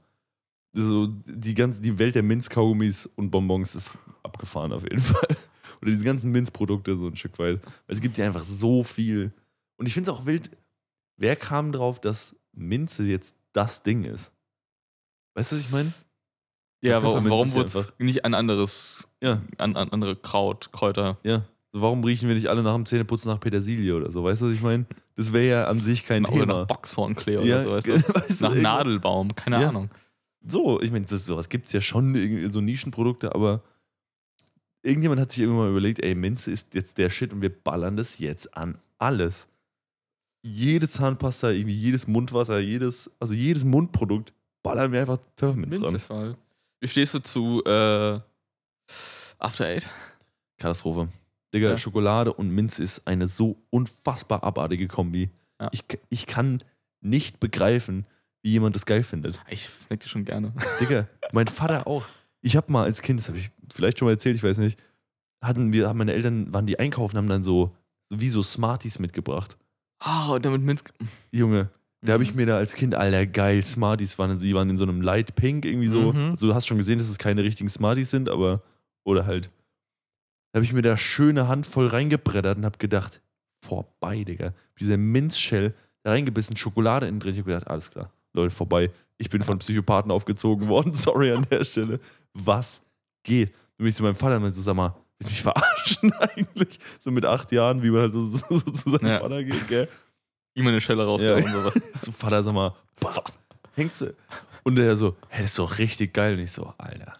so 0.72 1.06
die 1.06 1.54
ganze 1.54 1.80
die 1.80 1.98
Welt 1.98 2.14
der 2.14 2.22
Minzkaugummis 2.22 3.06
und 3.16 3.30
Bonbons 3.30 3.74
ist 3.74 3.92
abgefahren 4.22 4.72
auf 4.72 4.82
jeden 4.82 4.98
Fall. 5.02 5.36
Oder 5.80 5.90
diese 5.92 6.04
ganzen 6.04 6.30
Minzprodukte 6.32 6.96
so 6.96 7.06
ein 7.06 7.16
Stück 7.16 7.38
weit. 7.38 7.62
Weil 7.64 7.72
es 7.88 8.00
gibt 8.00 8.18
ja 8.18 8.26
einfach 8.26 8.44
so 8.44 8.82
viel. 8.82 9.32
Und 9.76 9.86
ich 9.86 9.94
finde 9.94 10.10
es 10.10 10.16
auch 10.16 10.26
wild, 10.26 10.50
wer 11.16 11.36
kam 11.36 11.72
drauf, 11.72 12.00
dass 12.00 12.34
Minze 12.52 13.04
jetzt 13.04 13.34
das 13.52 13.82
Ding 13.82 14.04
ist? 14.04 14.32
Weißt 15.34 15.52
du, 15.52 15.56
was 15.56 15.62
ich 15.62 15.70
meine? 15.70 15.92
Ja, 16.82 17.02
warum, 17.02 17.28
warum 17.28 17.52
wurde 17.54 17.66
es 17.66 17.92
nicht 17.98 18.24
ein 18.24 18.34
anderes, 18.34 19.08
Ja, 19.20 19.42
an, 19.58 19.76
an 19.76 19.90
andere 19.90 20.16
Kraut, 20.16 20.70
Kräuter? 20.72 21.18
ja. 21.24 21.44
So, 21.72 21.82
warum 21.82 22.02
riechen 22.02 22.28
wir 22.28 22.34
nicht 22.34 22.46
alle 22.48 22.62
nach 22.62 22.74
dem 22.74 22.86
Zähneputzen 22.86 23.30
nach 23.30 23.40
Petersilie 23.40 23.94
oder 23.94 24.10
so? 24.10 24.24
Weißt 24.24 24.40
du, 24.40 24.46
was 24.46 24.52
ich 24.54 24.62
meine? 24.62 24.86
Das 25.16 25.32
wäre 25.34 25.46
ja 25.48 25.64
an 25.66 25.80
sich 25.82 26.04
kein 26.06 26.24
Oder 26.24 26.40
Thema. 26.40 26.60
nach 26.60 26.66
Boxhornklee 26.66 27.36
oder 27.36 27.46
Ja, 27.46 27.60
so, 27.60 27.70
weißt 27.72 27.86
du? 27.88 27.94
weißt 27.94 28.40
du, 28.40 28.44
Nach 28.44 28.50
irgendwo- 28.52 28.62
Nadelbaum, 28.62 29.34
keine 29.34 29.60
Ja. 29.60 29.68
Ahnung. 29.68 29.90
So, 30.50 30.80
ich 30.80 30.90
meine, 30.90 31.06
sowas 31.06 31.48
gibt 31.48 31.66
es 31.66 31.72
ja 31.72 31.80
schon, 31.80 32.50
so 32.50 32.60
Nischenprodukte, 32.60 33.34
aber 33.34 33.62
irgendjemand 34.82 35.20
hat 35.20 35.32
sich 35.32 35.42
irgendwann 35.42 35.66
mal 35.66 35.70
überlegt, 35.70 36.00
ey, 36.02 36.14
Minze 36.14 36.50
ist 36.50 36.74
jetzt 36.74 36.98
der 36.98 37.10
Shit 37.10 37.32
und 37.32 37.42
wir 37.42 37.50
ballern 37.50 37.96
das 37.96 38.18
jetzt 38.18 38.56
an 38.56 38.78
alles. 38.98 39.48
Jede 40.42 40.88
Zahnpasta, 40.88 41.50
irgendwie 41.50 41.76
jedes 41.76 42.06
Mundwasser, 42.06 42.58
jedes, 42.60 43.10
also 43.20 43.34
jedes 43.34 43.64
Mundprodukt 43.64 44.32
ballern 44.62 44.92
wir 44.92 45.00
einfach 45.00 45.18
Pfefferminz 45.36 45.78
dran. 45.78 45.92
Minzefall. 45.92 46.36
Wie 46.80 46.88
stehst 46.88 47.14
du 47.14 47.18
zu 47.18 47.62
äh, 47.64 48.20
After 49.38 49.66
Eight? 49.66 49.90
Katastrophe. 50.58 51.08
Digga, 51.52 51.70
Ja. 51.70 51.76
Schokolade 51.76 52.32
und 52.32 52.50
Minze 52.50 52.82
ist 52.82 53.06
eine 53.06 53.26
so 53.26 53.56
unfassbar 53.70 54.44
abartige 54.44 54.86
Kombi. 54.86 55.30
Ja. 55.60 55.68
Ich, 55.72 55.84
ich 56.08 56.26
kann 56.26 56.62
nicht 57.00 57.40
begreifen, 57.40 58.06
wie 58.48 58.52
jemand 58.52 58.74
das 58.74 58.86
geil 58.86 59.02
findet. 59.02 59.38
Ich 59.50 59.64
snack 59.68 60.00
die 60.00 60.08
schon 60.08 60.24
gerne. 60.24 60.54
Digga, 60.80 61.06
mein 61.32 61.48
Vater 61.48 61.86
auch. 61.86 62.06
Ich 62.40 62.56
habe 62.56 62.72
mal 62.72 62.84
als 62.84 63.02
Kind, 63.02 63.20
das 63.20 63.28
habe 63.28 63.36
ich 63.36 63.50
vielleicht 63.70 63.98
schon 63.98 64.06
mal 64.06 64.12
erzählt, 64.12 64.36
ich 64.36 64.42
weiß 64.42 64.56
nicht, 64.58 64.82
hatten 65.44 65.70
wir, 65.72 65.86
haben 65.88 65.98
meine 65.98 66.14
Eltern, 66.14 66.52
waren 66.54 66.66
die 66.66 66.78
einkaufen, 66.78 67.18
haben 67.18 67.28
dann 67.28 67.42
so, 67.42 67.76
wie 68.10 68.30
so 68.30 68.42
Smarties 68.42 68.98
mitgebracht. 69.00 69.58
Ah, 69.98 70.30
und 70.32 70.46
damit 70.46 70.62
Minz. 70.62 70.82
Junge, 71.30 71.68
da 72.00 72.14
habe 72.14 72.22
ich 72.22 72.30
Mhm. 72.30 72.36
mir 72.36 72.46
da 72.46 72.56
als 72.56 72.74
Kind, 72.74 72.94
alter, 72.94 73.26
geil, 73.26 73.62
Smarties 73.62 74.18
waren, 74.18 74.38
sie 74.38 74.54
waren 74.54 74.70
in 74.70 74.78
so 74.78 74.84
einem 74.84 75.02
Light 75.02 75.34
Pink 75.34 75.66
irgendwie 75.66 75.88
so. 75.88 76.12
Mhm. 76.14 76.30
Also 76.30 76.46
du 76.46 76.54
hast 76.54 76.66
schon 76.66 76.78
gesehen, 76.78 76.98
dass 76.98 77.08
es 77.10 77.18
keine 77.18 77.42
richtigen 77.44 77.68
Smarties 77.68 78.10
sind, 78.10 78.30
aber, 78.30 78.62
oder 79.04 79.26
halt. 79.26 79.50
Da 80.52 80.58
habe 80.58 80.64
ich 80.64 80.72
mir 80.72 80.82
da 80.82 80.96
schöne 80.96 81.48
Handvoll 81.48 81.88
reingebrettert 81.88 82.56
und 82.56 82.64
habe 82.64 82.78
gedacht, 82.78 83.20
vorbei, 83.60 84.24
Digga. 84.24 84.54
Diese 84.80 84.96
Minzshell, 84.96 85.74
da 86.04 86.12
reingebissen, 86.12 86.56
Schokolade 86.56 87.06
innen 87.08 87.20
drin. 87.20 87.32
Ich 87.34 87.40
habe 87.40 87.50
gedacht, 87.50 87.66
alles 87.68 87.90
klar, 87.90 88.10
Leute, 88.32 88.50
vorbei. 88.54 88.90
Ich 89.16 89.30
bin 89.30 89.42
von 89.42 89.58
Psychopathen 89.58 90.10
aufgezogen 90.10 90.68
worden, 90.68 90.94
sorry 90.94 91.32
an 91.32 91.46
der 91.50 91.64
Stelle. 91.64 91.98
Was 92.34 92.82
geht? 93.22 93.50
Du 93.50 93.84
bin 93.84 93.88
ich 93.88 93.96
zu 93.96 94.02
meinem 94.02 94.14
Vater 94.16 94.36
und 94.36 94.42
meinte 94.42 94.56
so, 94.56 94.62
sag 94.62 94.74
mal, 94.74 94.94
willst 95.18 95.28
du 95.28 95.32
mich 95.32 95.42
verarschen 95.42 96.12
eigentlich? 96.20 96.78
So 97.00 97.10
mit 97.10 97.24
acht 97.26 97.50
Jahren, 97.52 97.82
wie 97.82 97.90
man 97.90 98.02
halt 98.02 98.12
so, 98.12 98.28
so, 98.28 98.44
so 98.48 98.70
zu 98.70 98.90
seinem 98.90 99.06
Ja. 99.10 99.20
Vater 99.20 99.42
geht, 99.42 99.68
gell? 99.68 99.88
Ihm 100.54 100.66
eine 100.66 100.80
Schelle 100.80 101.04
rausgehauen 101.04 101.44
und 101.44 101.52
sowas. 101.52 101.74
So, 102.02 102.12
Vater, 102.12 102.42
sag 102.42 102.54
mal, 102.54 102.74
boah, 103.00 103.22
hängst 103.74 104.00
du? 104.00 104.14
Und 104.64 104.76
der 104.76 104.96
so, 104.96 105.16
hey, 105.28 105.42
das 105.42 105.52
ist 105.52 105.58
doch 105.58 105.78
richtig 105.78 106.12
geil. 106.12 106.34
Und 106.34 106.40
ich 106.40 106.52
so, 106.52 106.74
Alter, 106.78 107.12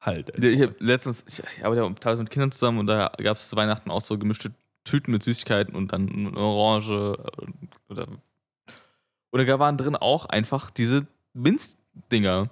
halt. 0.00 0.34
Alter. 0.34 0.48
Ich 0.48 0.60
habe 0.60 0.74
letztens, 0.78 1.24
ich, 1.26 1.42
ich 1.56 1.64
arbeite 1.64 1.82
ja 1.82 1.90
teilweise 1.94 2.22
mit 2.22 2.30
Kindern 2.30 2.52
zusammen 2.52 2.78
und 2.78 2.86
da 2.86 3.10
gab 3.18 3.36
es 3.36 3.48
zu 3.48 3.56
Weihnachten 3.56 3.90
auch 3.90 4.00
so 4.02 4.18
gemischte 4.18 4.52
Tüten 4.84 5.12
mit 5.12 5.22
Süßigkeiten 5.22 5.74
und 5.74 5.92
dann 5.92 6.08
eine 6.08 6.36
Orange 6.38 7.16
äh, 7.18 7.92
oder 7.92 8.06
oder 9.32 9.44
da 9.44 9.58
waren 9.58 9.76
drin 9.76 9.96
auch 9.96 10.26
einfach 10.26 10.70
diese 10.70 11.06
Minzdinger. 11.34 12.50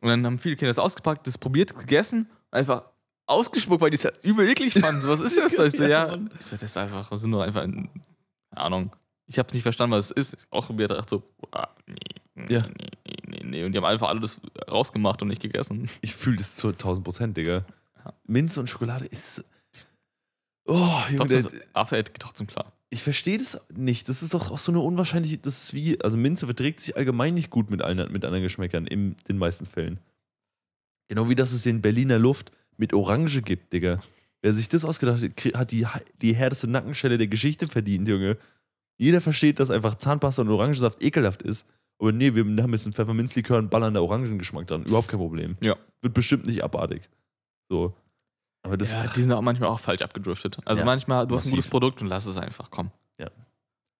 Und 0.00 0.08
dann 0.08 0.26
haben 0.26 0.38
viele 0.38 0.56
Kinder 0.56 0.70
das 0.70 0.78
ausgepackt, 0.78 1.26
das 1.26 1.38
probiert, 1.38 1.74
gegessen, 1.76 2.28
einfach 2.50 2.84
ausgespuckt, 3.26 3.80
weil 3.80 3.90
die 3.90 3.96
es 3.96 4.02
ja 4.02 4.10
übel 4.22 4.48
eklig 4.48 4.74
fanden. 4.74 5.00
So, 5.02 5.08
was 5.08 5.20
ist 5.20 5.38
das? 5.38 5.56
Ich 5.58 5.74
so, 5.76 5.84
Ja, 5.84 6.06
Mann. 6.08 6.30
ich 6.38 6.44
so, 6.46 6.56
das 6.56 6.62
ist 6.62 6.76
einfach, 6.76 7.08
das 7.08 7.20
sind 7.22 7.30
nur 7.30 7.42
einfach, 7.44 7.62
ein, 7.62 7.88
keine 8.50 8.64
Ahnung. 8.64 8.96
Ich 9.26 9.38
habe 9.38 9.48
es 9.48 9.54
nicht 9.54 9.64
verstanden, 9.64 9.96
was 9.96 10.10
es 10.12 10.32
ist. 10.32 10.46
Auch 10.50 10.66
probiert, 10.66 10.90
dachte 10.92 11.16
so, 11.16 11.22
ah, 11.52 11.68
nee, 11.86 12.52
Ja. 12.54 12.60
nee, 12.68 13.20
nee, 13.26 13.40
nee. 13.44 13.64
Und 13.64 13.72
die 13.72 13.78
haben 13.78 13.84
einfach 13.84 14.08
alles 14.08 14.40
rausgemacht 14.70 15.22
und 15.22 15.28
nicht 15.28 15.42
gegessen. 15.42 15.88
Ich 16.00 16.14
fühle 16.14 16.36
das 16.36 16.54
zu 16.54 16.68
1000 16.68 17.02
Prozent, 17.04 17.36
Digga. 17.36 17.64
Ja. 18.04 18.12
Minze 18.24 18.60
und 18.60 18.68
Schokolade 18.70 19.06
ist. 19.06 19.44
Oh, 20.66 20.74
Junge, 21.08 21.16
Trotzdem, 21.16 21.42
der, 21.48 21.60
After 21.72 21.96
Eight 21.96 22.12
geht 22.12 22.22
trotzdem 22.22 22.46
klar. 22.46 22.72
Ich 22.90 23.02
verstehe 23.02 23.38
das 23.38 23.60
nicht. 23.74 24.08
Das 24.08 24.22
ist 24.22 24.34
doch 24.34 24.50
auch 24.50 24.58
so 24.58 24.72
eine 24.72 24.80
unwahrscheinliche. 24.80 25.38
Das 25.38 25.64
ist 25.64 25.74
wie. 25.74 26.00
Also, 26.00 26.16
Minze 26.16 26.46
verträgt 26.46 26.80
sich 26.80 26.96
allgemein 26.96 27.34
nicht 27.34 27.50
gut 27.50 27.70
mit, 27.70 27.82
allen, 27.82 28.12
mit 28.12 28.24
anderen 28.24 28.42
Geschmäckern, 28.42 28.86
in 28.86 29.16
den 29.28 29.38
meisten 29.38 29.66
Fällen. 29.66 29.98
Genau 31.08 31.28
wie 31.28 31.34
dass 31.34 31.52
es 31.52 31.66
in 31.66 31.82
Berliner 31.82 32.18
Luft 32.18 32.52
mit 32.76 32.92
Orange 32.92 33.42
gibt, 33.42 33.72
Digga. 33.72 34.02
Wer 34.42 34.52
sich 34.52 34.68
das 34.68 34.84
ausgedacht 34.84 35.22
hat, 35.22 35.54
hat 35.54 35.70
die, 35.70 35.86
die 36.20 36.34
härteste 36.34 36.68
Nackenschelle 36.68 37.18
der 37.18 37.28
Geschichte 37.28 37.68
verdient, 37.68 38.08
Junge. 38.08 38.36
Jeder 38.98 39.20
versteht, 39.20 39.60
dass 39.60 39.70
einfach 39.70 39.96
Zahnpasta 39.96 40.42
und 40.42 40.48
Orangensaft 40.48 41.02
ekelhaft 41.02 41.42
ist. 41.42 41.66
Aber 41.98 42.12
nee, 42.12 42.34
wir 42.34 42.44
haben 42.44 42.72
jetzt 42.72 42.86
einen 42.86 42.92
Pfefferminzlikör 42.92 43.58
und 43.58 43.70
ballern 43.70 43.94
da 43.94 44.00
Orangengeschmack 44.00 44.66
dran. 44.66 44.84
Überhaupt 44.84 45.08
kein 45.08 45.18
Problem. 45.18 45.56
Ja. 45.60 45.76
Wird 46.02 46.14
bestimmt 46.14 46.46
nicht 46.46 46.62
abartig. 46.62 47.08
So. 47.68 47.94
Aber 48.66 48.76
das. 48.76 48.92
ja, 48.92 49.06
die 49.06 49.22
sind 49.22 49.32
auch 49.32 49.40
manchmal 49.40 49.68
auch 49.70 49.80
falsch 49.80 50.02
abgedriftet. 50.02 50.58
Also 50.64 50.80
Ja, 50.80 50.84
manchmal, 50.86 51.26
du 51.26 51.34
hast 51.34 51.44
ein 51.46 51.50
massiv. 51.50 51.56
gutes 51.56 51.70
Produkt 51.70 52.02
und 52.02 52.08
lass 52.08 52.26
es 52.26 52.36
einfach, 52.36 52.70
komm. 52.70 52.90
Ja. 53.18 53.28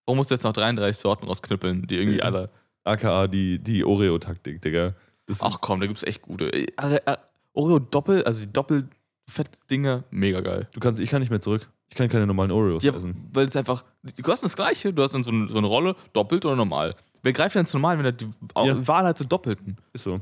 Warum 0.04 0.18
musst 0.18 0.30
du 0.30 0.34
jetzt 0.34 0.44
noch 0.44 0.52
33 0.52 0.96
Sorten 1.00 1.26
rausknüppeln, 1.26 1.86
die 1.86 1.96
irgendwie 1.96 2.18
Ja. 2.18 2.24
alle. 2.24 2.50
AKA 2.84 3.26
die, 3.26 3.58
die 3.58 3.84
Oreo-Taktik, 3.84 4.62
Digga. 4.62 4.94
Das 5.26 5.42
Ach 5.42 5.58
komm, 5.60 5.80
da 5.80 5.86
gibt's 5.86 6.04
echt 6.04 6.22
gute. 6.22 6.52
Äh, 6.52 6.66
äh, 6.76 7.16
Oreo 7.52 7.78
Doppel, 7.80 8.22
also 8.24 8.44
die 8.46 8.52
Doppelfett-Dinger, 8.52 10.04
mega 10.10 10.40
geil. 10.40 10.68
du 10.72 10.80
kannst, 10.80 11.00
ich 11.00 11.10
kann 11.10 11.20
nicht 11.20 11.30
mehr 11.30 11.40
zurück. 11.40 11.68
Ich 11.88 11.96
kann 11.96 12.08
keine 12.08 12.26
normalen 12.26 12.50
Oreos 12.50 12.82
Ja, 12.82 12.92
essen. 12.94 13.28
weil 13.32 13.46
es 13.46 13.56
einfach. 13.56 13.84
Die 14.02 14.22
kosten 14.22 14.46
das 14.46 14.56
gleiche, 14.56 14.92
du 14.92 15.02
hast 15.02 15.14
dann 15.14 15.24
so 15.24 15.30
eine, 15.30 15.48
so 15.48 15.58
eine 15.58 15.66
Rolle, 15.68 15.96
doppelt 16.12 16.44
oder 16.44 16.56
normal. 16.56 16.92
Wer 17.22 17.32
greift 17.32 17.54
denn 17.56 17.66
zu 17.66 17.78
normal, 17.78 17.98
wenn 17.98 18.04
er 18.04 18.12
die 18.12 18.28
Ja. 18.56 18.86
Wahl 18.86 19.04
hat 19.04 19.18
zu 19.18 19.24
doppelten? 19.24 19.76
Ist 19.92 20.04
so. 20.04 20.20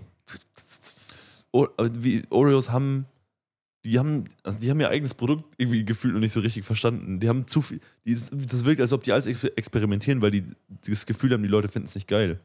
O 1.53 1.67
wie, 1.93 2.23
Oreos 2.31 2.71
haben. 2.71 3.07
Die 3.85 3.99
haben, 3.99 4.25
also 4.43 4.59
die 4.59 4.71
haben 4.71 4.81
ihr 4.81 4.89
eigenes 4.89 5.13
Produkt 5.15 5.45
irgendwie 5.59 5.85
gefühlt 5.85 6.15
noch 6.15 6.21
nicht 6.21 6.33
so 6.33 6.41
richtig 6.41 6.65
verstanden. 6.65 7.21
Die 7.21 7.29
haben 7.29 7.47
zu 7.47 7.61
viel. 7.61 7.81
Ist- 8.05 8.33
das 8.33 8.65
wirkt, 8.65 8.81
als 8.81 8.93
ob 8.93 9.05
die 9.05 9.13
alles 9.13 9.27
ex- 9.27 9.45
experimentieren, 9.45 10.23
weil 10.23 10.31
die 10.31 10.45
das 10.89 11.05
Gefühl 11.07 11.33
haben, 11.33 11.43
die 11.43 11.49
Leute 11.49 11.69
finden 11.69 11.89
es 11.89 11.95
nicht 11.95 12.09
geil. 12.09 12.41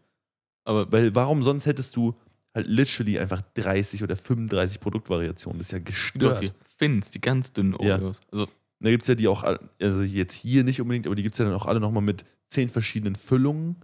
Aber 0.65 0.91
Weil 0.91 1.15
warum 1.15 1.41
sonst 1.41 1.65
hättest 1.65 1.95
du 1.95 2.13
halt 2.53 2.67
literally 2.67 3.17
einfach 3.19 3.41
30 3.53 4.03
oder 4.03 4.15
35 4.17 4.79
Produktvariationen? 4.79 5.59
Das 5.59 5.67
ist 5.67 5.71
ja 5.71 5.79
doch, 5.79 5.85
gestört. 5.85 6.41
die 6.41 6.51
Fins, 6.77 7.11
die 7.11 7.21
ganz 7.21 7.53
dünnen 7.53 7.75
Ja. 7.81 7.95
Oreos. 7.95 8.19
Also, 8.31 8.47
Da 8.81 8.89
gibt 8.89 9.03
es 9.03 9.07
ja 9.07 9.15
die 9.15 9.27
auch, 9.27 9.43
also 9.43 10.01
jetzt 10.03 10.33
hier 10.33 10.63
nicht 10.63 10.81
unbedingt, 10.81 11.05
aber 11.05 11.15
die 11.15 11.23
gibt 11.23 11.35
es 11.35 11.39
ja 11.39 11.45
dann 11.45 11.53
auch 11.53 11.65
alle 11.65 11.79
nochmal 11.79 12.03
mit 12.03 12.23
zehn 12.49 12.69
verschiedenen 12.69 13.15
Füllungen. 13.15 13.77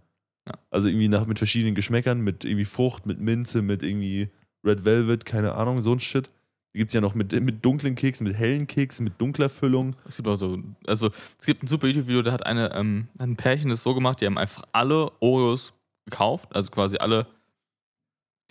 Ja. 0.48 0.54
Also 0.72 0.88
irgendwie 0.90 1.08
nach, 1.08 1.26
mit 1.26 1.38
verschiedenen 1.38 1.74
Geschmäckern, 1.76 2.20
mit 2.22 2.44
irgendwie 2.46 2.66
Frucht, 2.66 3.06
mit 3.06 3.20
Minze, 3.20 3.62
mit 3.62 3.82
irgendwie 3.82 4.30
Red 4.64 4.84
Velvet, 4.86 5.26
keine 5.26 5.56
Ahnung, 5.56 5.82
so 5.82 5.92
ein 5.94 6.00
Shit. 6.00 6.30
Die 6.76 6.80
gibt 6.80 6.90
es 6.90 6.94
ja 6.94 7.00
noch 7.00 7.16
mit, 7.16 7.32
mit 7.32 7.64
dunklen 7.64 7.96
Keksen, 7.96 8.28
mit 8.28 8.36
hellen 8.36 8.68
Keksen, 8.68 9.06
mit 9.06 9.14
dunkler 9.22 9.48
Füllung. 9.48 9.96
Es 10.06 10.18
gibt 10.18 10.28
auch 10.28 10.36
so, 10.36 10.60
also 10.86 11.10
es 11.40 11.46
gibt 11.46 11.64
ein 11.64 11.68
super 11.68 11.88
YouTube-Video, 11.88 12.22
da 12.22 12.34
hat 12.34 12.46
eine, 12.46 12.74
ähm, 12.76 13.08
ein 13.18 13.38
Pärchen 13.38 13.70
das 13.70 13.82
so 13.82 13.96
gemacht, 13.96 14.20
die 14.20 14.26
haben 14.26 14.38
einfach 14.38 14.64
alle 14.74 15.10
Oreos 15.22 15.72
gekauft, 16.04 16.54
also 16.54 16.70
quasi 16.72 16.98
alle, 16.98 17.28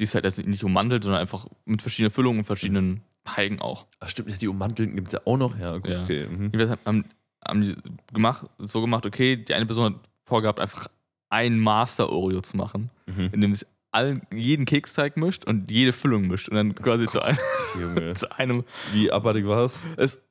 die 0.00 0.04
ist 0.04 0.14
halt 0.14 0.24
jetzt 0.24 0.42
nicht 0.42 0.64
ummantelt, 0.64 1.04
sondern 1.04 1.20
einfach 1.20 1.46
mit 1.66 1.82
verschiedenen 1.82 2.12
Füllungen 2.12 2.38
und 2.38 2.44
verschiedenen 2.46 3.02
Teigen 3.24 3.60
auch. 3.60 3.86
Ach 4.00 4.08
stimmt, 4.08 4.30
ja, 4.30 4.38
die 4.38 4.48
ummantelten 4.48 4.96
gibt 4.96 5.08
es 5.08 5.12
ja 5.12 5.20
auch 5.26 5.36
noch. 5.36 5.58
Ja, 5.58 5.76
gut, 5.76 5.90
Ja. 5.90 6.04
okay. 6.04 6.26
Mhm. 6.26 6.50
Haben, 6.86 7.04
haben 7.46 7.60
die 7.60 7.76
gemacht, 8.14 8.46
so 8.58 8.80
gemacht, 8.80 9.04
okay, 9.04 9.36
die 9.36 9.52
eine 9.52 9.66
Person 9.66 9.84
hat 9.96 10.00
vorgehabt, 10.24 10.60
einfach 10.60 10.88
ein 11.28 11.58
Master 11.60 12.08
Oreo 12.10 12.40
zu 12.40 12.56
machen, 12.56 12.88
Mhm. 13.04 13.28
in 13.32 13.40
dem 13.42 13.52
es 13.52 13.66
allen, 13.94 14.22
jeden 14.32 14.64
Keksteig 14.64 15.16
mischt 15.16 15.44
und 15.44 15.70
jede 15.70 15.92
Füllung 15.92 16.26
mischt 16.26 16.48
und 16.48 16.56
dann 16.56 16.74
quasi 16.74 17.06
zu, 17.06 17.22
ein, 17.22 17.38
Junge. 17.80 18.12
zu 18.14 18.30
einem 18.36 18.64
Wie 18.92 19.10
abartig 19.10 19.46
war 19.46 19.64
es? 19.64 19.78
Es 19.96 20.22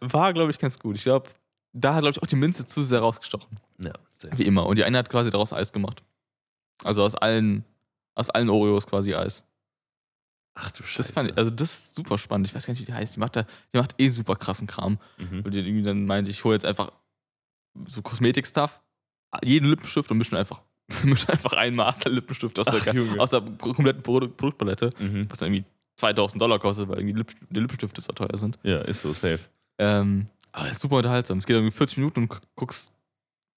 war, 0.00 0.32
glaube 0.32 0.50
ich, 0.50 0.58
ganz 0.58 0.78
gut. 0.78 0.96
Ich 0.96 1.02
glaube, 1.02 1.30
da 1.72 1.94
hat, 1.94 2.02
glaube 2.02 2.12
ich, 2.12 2.22
auch 2.22 2.26
die 2.26 2.36
Minze 2.36 2.66
zu 2.66 2.82
sehr 2.82 3.00
rausgestochen. 3.00 3.48
Ja, 3.78 3.92
safe. 4.12 4.38
Wie 4.38 4.44
immer. 4.44 4.66
Und 4.66 4.78
die 4.78 4.84
eine 4.84 4.98
hat 4.98 5.10
quasi 5.10 5.30
daraus 5.30 5.52
Eis 5.52 5.72
gemacht. 5.72 6.02
Also 6.84 7.02
aus 7.02 7.14
allen, 7.14 7.64
aus 8.14 8.30
allen 8.30 8.48
Oreos 8.48 8.86
quasi 8.86 9.14
Eis. 9.14 9.44
Ach 10.54 10.70
du 10.70 10.82
Scheiße. 10.82 10.96
Das 10.98 11.10
fand 11.10 11.30
ich, 11.30 11.38
also 11.38 11.50
das 11.50 11.70
ist 11.70 11.96
super 11.96 12.16
spannend. 12.16 12.48
Ich 12.48 12.54
weiß 12.54 12.66
gar 12.66 12.72
nicht, 12.72 12.80
wie 12.80 12.86
die 12.86 12.94
heißt. 12.94 13.16
Die 13.16 13.20
macht, 13.20 13.36
da, 13.36 13.44
die 13.72 13.78
macht 13.78 13.94
eh 13.98 14.08
super 14.08 14.36
krassen 14.36 14.66
Kram. 14.66 14.98
mhm. 15.18 15.42
Und 15.42 15.52
die 15.52 15.58
irgendwie 15.58 15.82
dann 15.82 16.06
meinte, 16.06 16.30
ich 16.30 16.42
hole 16.44 16.54
jetzt 16.54 16.64
einfach 16.64 16.92
so 17.86 18.00
Kosmetik-Stuff, 18.00 18.80
jeden 19.44 19.68
Lippenstift 19.68 20.10
und 20.10 20.16
mische 20.16 20.38
einfach, 20.38 20.64
mische 21.04 21.28
einfach 21.30 21.52
einen 21.54 21.76
Master 21.76 22.10
Lippenstift 22.10 22.58
aus, 22.58 22.66
Ach, 22.68 22.80
der, 22.84 22.94
Junge. 22.94 23.20
aus 23.20 23.30
der 23.30 23.40
kompletten 23.40 24.02
Produkt, 24.02 24.36
Produktpalette, 24.36 24.90
Mhm. 25.00 25.26
was 25.28 25.38
dann 25.40 25.52
irgendwie 25.52 25.64
2000 25.96 26.40
Dollar 26.40 26.58
kostet, 26.58 26.88
weil 26.88 26.98
irgendwie 26.98 27.16
Lipp, 27.18 27.28
die 27.50 27.60
Lippenstifte 27.60 28.00
so 28.00 28.12
teuer 28.12 28.36
sind. 28.36 28.58
Ja, 28.62 28.80
ist 28.82 29.00
so, 29.02 29.12
safe. 29.12 29.40
Ähm, 29.78 30.26
aber 30.52 30.70
ist 30.70 30.80
super 30.80 30.96
unterhaltsam. 30.96 31.38
Es 31.38 31.46
geht 31.46 31.54
irgendwie 31.56 31.72
40 31.76 31.98
Minuten 31.98 32.20
und 32.20 32.28
gu- 32.28 32.36
guckst 32.54 32.92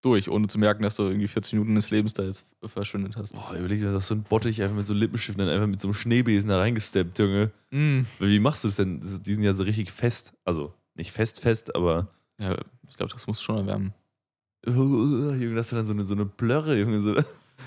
durch, 0.02 0.30
ohne 0.30 0.48
zu 0.48 0.58
merken, 0.58 0.82
dass 0.84 0.96
du 0.96 1.04
irgendwie 1.04 1.28
40 1.28 1.54
Minuten 1.54 1.76
des 1.76 1.92
Lebens 1.92 2.14
da 2.14 2.24
jetzt 2.24 2.50
verschwindet 2.66 3.18
hast. 3.18 3.34
Boah, 3.34 3.54
überleg 3.58 3.80
dir, 3.80 3.92
dass 3.92 4.08
so 4.08 4.16
ein 4.16 4.24
Bottich 4.24 4.62
einfach 4.62 4.76
mit 4.78 4.88
so 4.88 4.94
Lippenstiften 4.94 5.46
dann 5.46 5.54
einfach 5.54 5.68
mit 5.68 5.82
so 5.82 5.90
einem 5.90 5.94
Schneebesen 5.94 6.50
da 6.50 6.58
reingesteppt, 6.58 7.20
Junge. 7.20 7.52
Mm. 7.72 8.02
Wie 8.20 8.40
machst 8.40 8.64
du 8.64 8.70
das 8.70 8.78
denn? 8.78 9.02
Die 9.02 9.34
sind 9.34 9.44
ja 9.44 9.54
so 9.54 9.64
richtig 9.64 9.92
fest. 9.92 10.34
Also, 10.46 10.74
nicht 10.96 11.12
fest, 11.12 11.42
fest, 11.42 11.76
aber. 11.76 12.08
Ja, 12.40 12.56
ich 12.88 12.96
glaube, 12.96 13.12
das 13.12 13.28
musst 13.28 13.42
du 13.42 13.46
schon 13.46 13.58
erwärmen. 13.58 13.94
Junge, 14.66 15.56
das 15.56 15.68
ist 15.68 15.74
dann 15.74 15.86
so 15.86 15.94
eine, 15.94 16.06
so 16.06 16.14
eine 16.14 16.26
Blöre, 16.26 16.78
Junge. 16.78 17.02
So. 17.02 17.16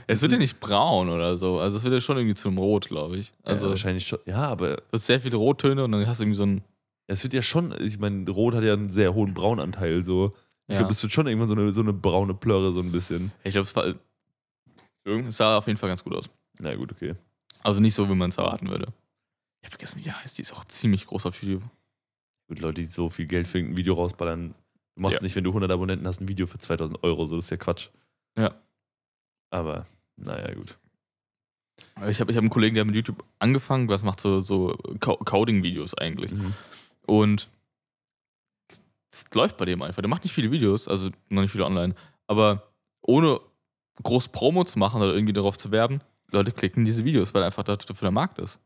Es 0.07 0.23
wird 0.23 0.33
ja 0.33 0.39
nicht 0.39 0.61
braun 0.61 1.09
oder 1.09 1.37
so. 1.37 1.59
Also 1.59 1.77
es 1.77 1.83
wird 1.85 1.95
ja 1.95 2.01
schon 2.01 2.17
irgendwie 2.17 2.35
zu 2.35 2.49
einem 2.49 2.59
Rot, 2.59 2.89
glaube 2.89 3.17
ich. 3.17 3.33
Also 3.43 3.57
Also 3.67 3.69
wahrscheinlich 3.71 4.07
schon. 4.07 4.19
Ja, 4.27 4.49
aber 4.49 4.77
du 4.77 4.83
hast 4.93 5.07
sehr 5.07 5.21
viele 5.21 5.37
Rottöne 5.37 5.85
und 5.85 5.93
dann 5.93 6.07
hast 6.07 6.19
du 6.21 6.25
irgendwie 6.25 6.37
so 6.37 6.47
ein. 6.47 6.63
es 7.07 7.23
wird 7.23 7.35
ja 7.35 7.43
schon. 7.43 7.75
Ich 7.81 7.99
meine, 7.99 8.29
Rot 8.31 8.55
hat 8.55 8.65
ja 8.65 8.73
einen 8.75 8.91
sehr 8.91 9.15
hohen 9.15 9.35
Braunanteil. 9.35 10.05
So. 10.05 10.33
Ich 10.69 10.75
Ja. 10.75 10.81
glaube, 10.81 10.93
es 10.93 11.03
wird 11.03 11.13
schon 11.13 11.27
irgendwann 11.27 11.49
so 11.49 11.55
eine, 11.55 11.73
so 11.73 11.81
eine 11.83 11.93
braune 11.93 12.35
Plörre, 12.35 12.73
so 12.73 12.81
ein 12.81 12.93
bisschen. 12.93 13.33
Ich 13.45 13.53
glaube, 13.53 13.67
es 13.67 13.77
war. 13.77 13.95
Es 15.27 15.37
sah 15.37 15.59
auf 15.59 15.67
jeden 15.67 15.79
Fall 15.79 15.89
ganz 15.89 16.05
gut 16.05 16.15
aus. 16.15 16.31
Na 16.59 16.75
gut, 16.75 16.93
okay. 16.93 17.15
Also 17.63 17.81
nicht 17.81 17.95
so, 17.95 18.09
wie 18.09 18.15
man 18.15 18.31
es 18.31 18.39
erwarten 18.39 18.69
würde. 18.69 18.87
Ich 19.61 19.67
habe 19.67 19.73
vergessen, 19.73 19.99
wie 19.99 20.03
die 20.05 20.13
heißt. 20.13 20.39
Die 20.39 20.43
ist 20.43 20.53
auch 20.53 20.65
ziemlich 20.65 21.07
groß 21.07 21.27
auf 21.27 21.43
YouTube. 21.43 21.63
Mit 22.49 22.61
Leute, 22.61 22.81
die 22.83 22.87
so 22.87 23.09
viel 23.09 23.27
Geld 23.27 23.47
für 23.49 23.59
ein 23.59 23.77
Video 23.77 23.95
rausballern. 23.95 24.55
Du 24.95 25.03
machst 25.03 25.17
Ja. 25.17 25.23
nicht, 25.23 25.35
wenn 25.37 25.45
du 25.45 25.51
100 25.51 25.71
Abonnenten 25.71 26.07
hast, 26.07 26.21
ein 26.21 26.29
Video 26.29 26.47
für 26.47 26.59
2000 26.59 27.03
Euro. 27.03 27.27
So, 27.27 27.37
das 27.37 27.47
ist 27.47 27.51
ja 27.51 27.57
Quatsch. 27.57 27.89
Ja. 28.39 28.55
Aber, 29.51 29.87
naja, 30.17 30.55
gut. 30.55 30.79
Ich 32.09 32.21
habe 32.21 32.31
ich 32.31 32.37
hab 32.37 32.43
einen 32.43 32.51
Kollegen, 32.51 32.75
der 32.75 32.85
mit 32.85 32.95
YouTube 32.95 33.25
angefangen, 33.39 33.89
was 33.89 34.03
macht 34.03 34.21
so, 34.21 34.41
so 34.41 34.77
Co- 35.01 35.17
Coding-Videos 35.17 35.95
eigentlich. 35.95 36.33
Mhm. 36.33 36.53
Und 37.07 37.49
es, 38.71 38.83
es 39.11 39.25
läuft 39.35 39.57
bei 39.57 39.65
dem 39.65 39.83
einfach. 39.83 40.03
Der 40.03 40.09
macht 40.09 40.25
nicht 40.25 40.33
viele 40.35 40.51
Videos, 40.51 40.89
also 40.89 41.11
noch 41.29 41.43
nicht 41.43 41.51
viele 41.51 41.65
online, 41.65 41.95
aber 42.27 42.71
ohne 43.03 43.41
groß 44.03 44.29
Promo 44.29 44.65
zu 44.65 44.79
machen 44.79 45.03
oder 45.03 45.13
irgendwie 45.15 45.33
darauf 45.33 45.57
zu 45.59 45.71
werben, 45.71 46.01
Leute 46.31 46.53
klicken 46.53 46.85
diese 46.85 47.05
Videos, 47.05 47.35
weil 47.35 47.43
einfach 47.43 47.63
dafür 47.65 47.95
der 48.01 48.11
Markt 48.11 48.39
ist. 48.39 48.61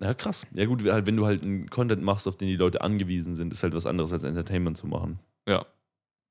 Ja, 0.00 0.12
krass. 0.14 0.46
Ja, 0.52 0.66
gut, 0.66 0.84
halt, 0.84 1.06
wenn 1.06 1.16
du 1.16 1.24
halt 1.26 1.42
einen 1.42 1.70
Content 1.70 2.02
machst, 2.02 2.28
auf 2.28 2.36
den 2.36 2.48
die 2.48 2.56
Leute 2.56 2.82
angewiesen 2.82 3.34
sind, 3.34 3.52
ist 3.52 3.62
halt 3.62 3.74
was 3.74 3.86
anderes 3.86 4.12
als 4.12 4.24
Entertainment 4.24 4.76
zu 4.76 4.86
machen. 4.86 5.18
Ja. 5.48 5.64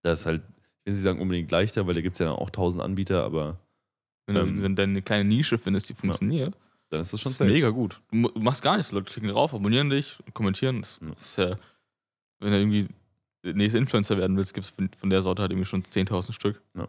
Das 0.04 0.20
ist 0.22 0.26
halt, 0.28 0.44
ich 0.84 0.86
will 0.86 0.94
nicht 0.94 1.02
sagen 1.04 1.20
unbedingt 1.20 1.50
leichter, 1.50 1.88
weil 1.88 1.96
da 1.96 2.02
gibt 2.02 2.14
es 2.14 2.20
ja 2.20 2.32
auch 2.32 2.50
tausend 2.52 2.84
Anbieter, 2.84 3.24
aber 3.24 3.58
Wenn 4.28 4.36
Ähm. 4.36 4.56
du 4.58 4.62
wenn 4.62 4.76
du 4.76 4.82
eine 4.84 5.02
kleine 5.02 5.28
Nische 5.28 5.58
findest, 5.58 5.90
die 5.90 5.94
funktioniert, 5.96 6.56
dann 6.90 7.02
ist 7.02 7.12
das 7.14 7.22
schon 7.22 7.32
ist 7.32 7.40
safe. 7.40 7.50
mega 7.50 7.70
gut. 7.70 8.02
Du 8.12 8.18
machst 8.40 8.62
gar 8.62 8.78
nichts, 8.78 8.92
Leute 8.92 9.12
klicken 9.12 9.30
drauf, 9.30 9.54
abonnieren 9.54 9.90
dich, 9.90 10.20
kommentieren. 10.34 10.82
Das, 10.82 11.00
Ja. 11.02 11.08
das 11.10 11.22
ist 11.22 11.38
ja, 11.38 11.56
wenn 12.40 12.52
du 12.52 12.58
irgendwie 12.60 12.88
der 13.44 13.54
nächste 13.56 13.78
Influencer 13.80 14.18
werden 14.18 14.38
willst, 14.38 14.54
gibt 14.54 14.66
es 14.66 14.74
von, 14.98 15.10
der 15.10 15.22
Sorte 15.22 15.42
halt 15.44 15.52
irgendwie 15.52 15.66
schon 15.68 15.84
10.000 15.84 16.34
Stück. 16.34 16.62
Ja. 16.76 16.88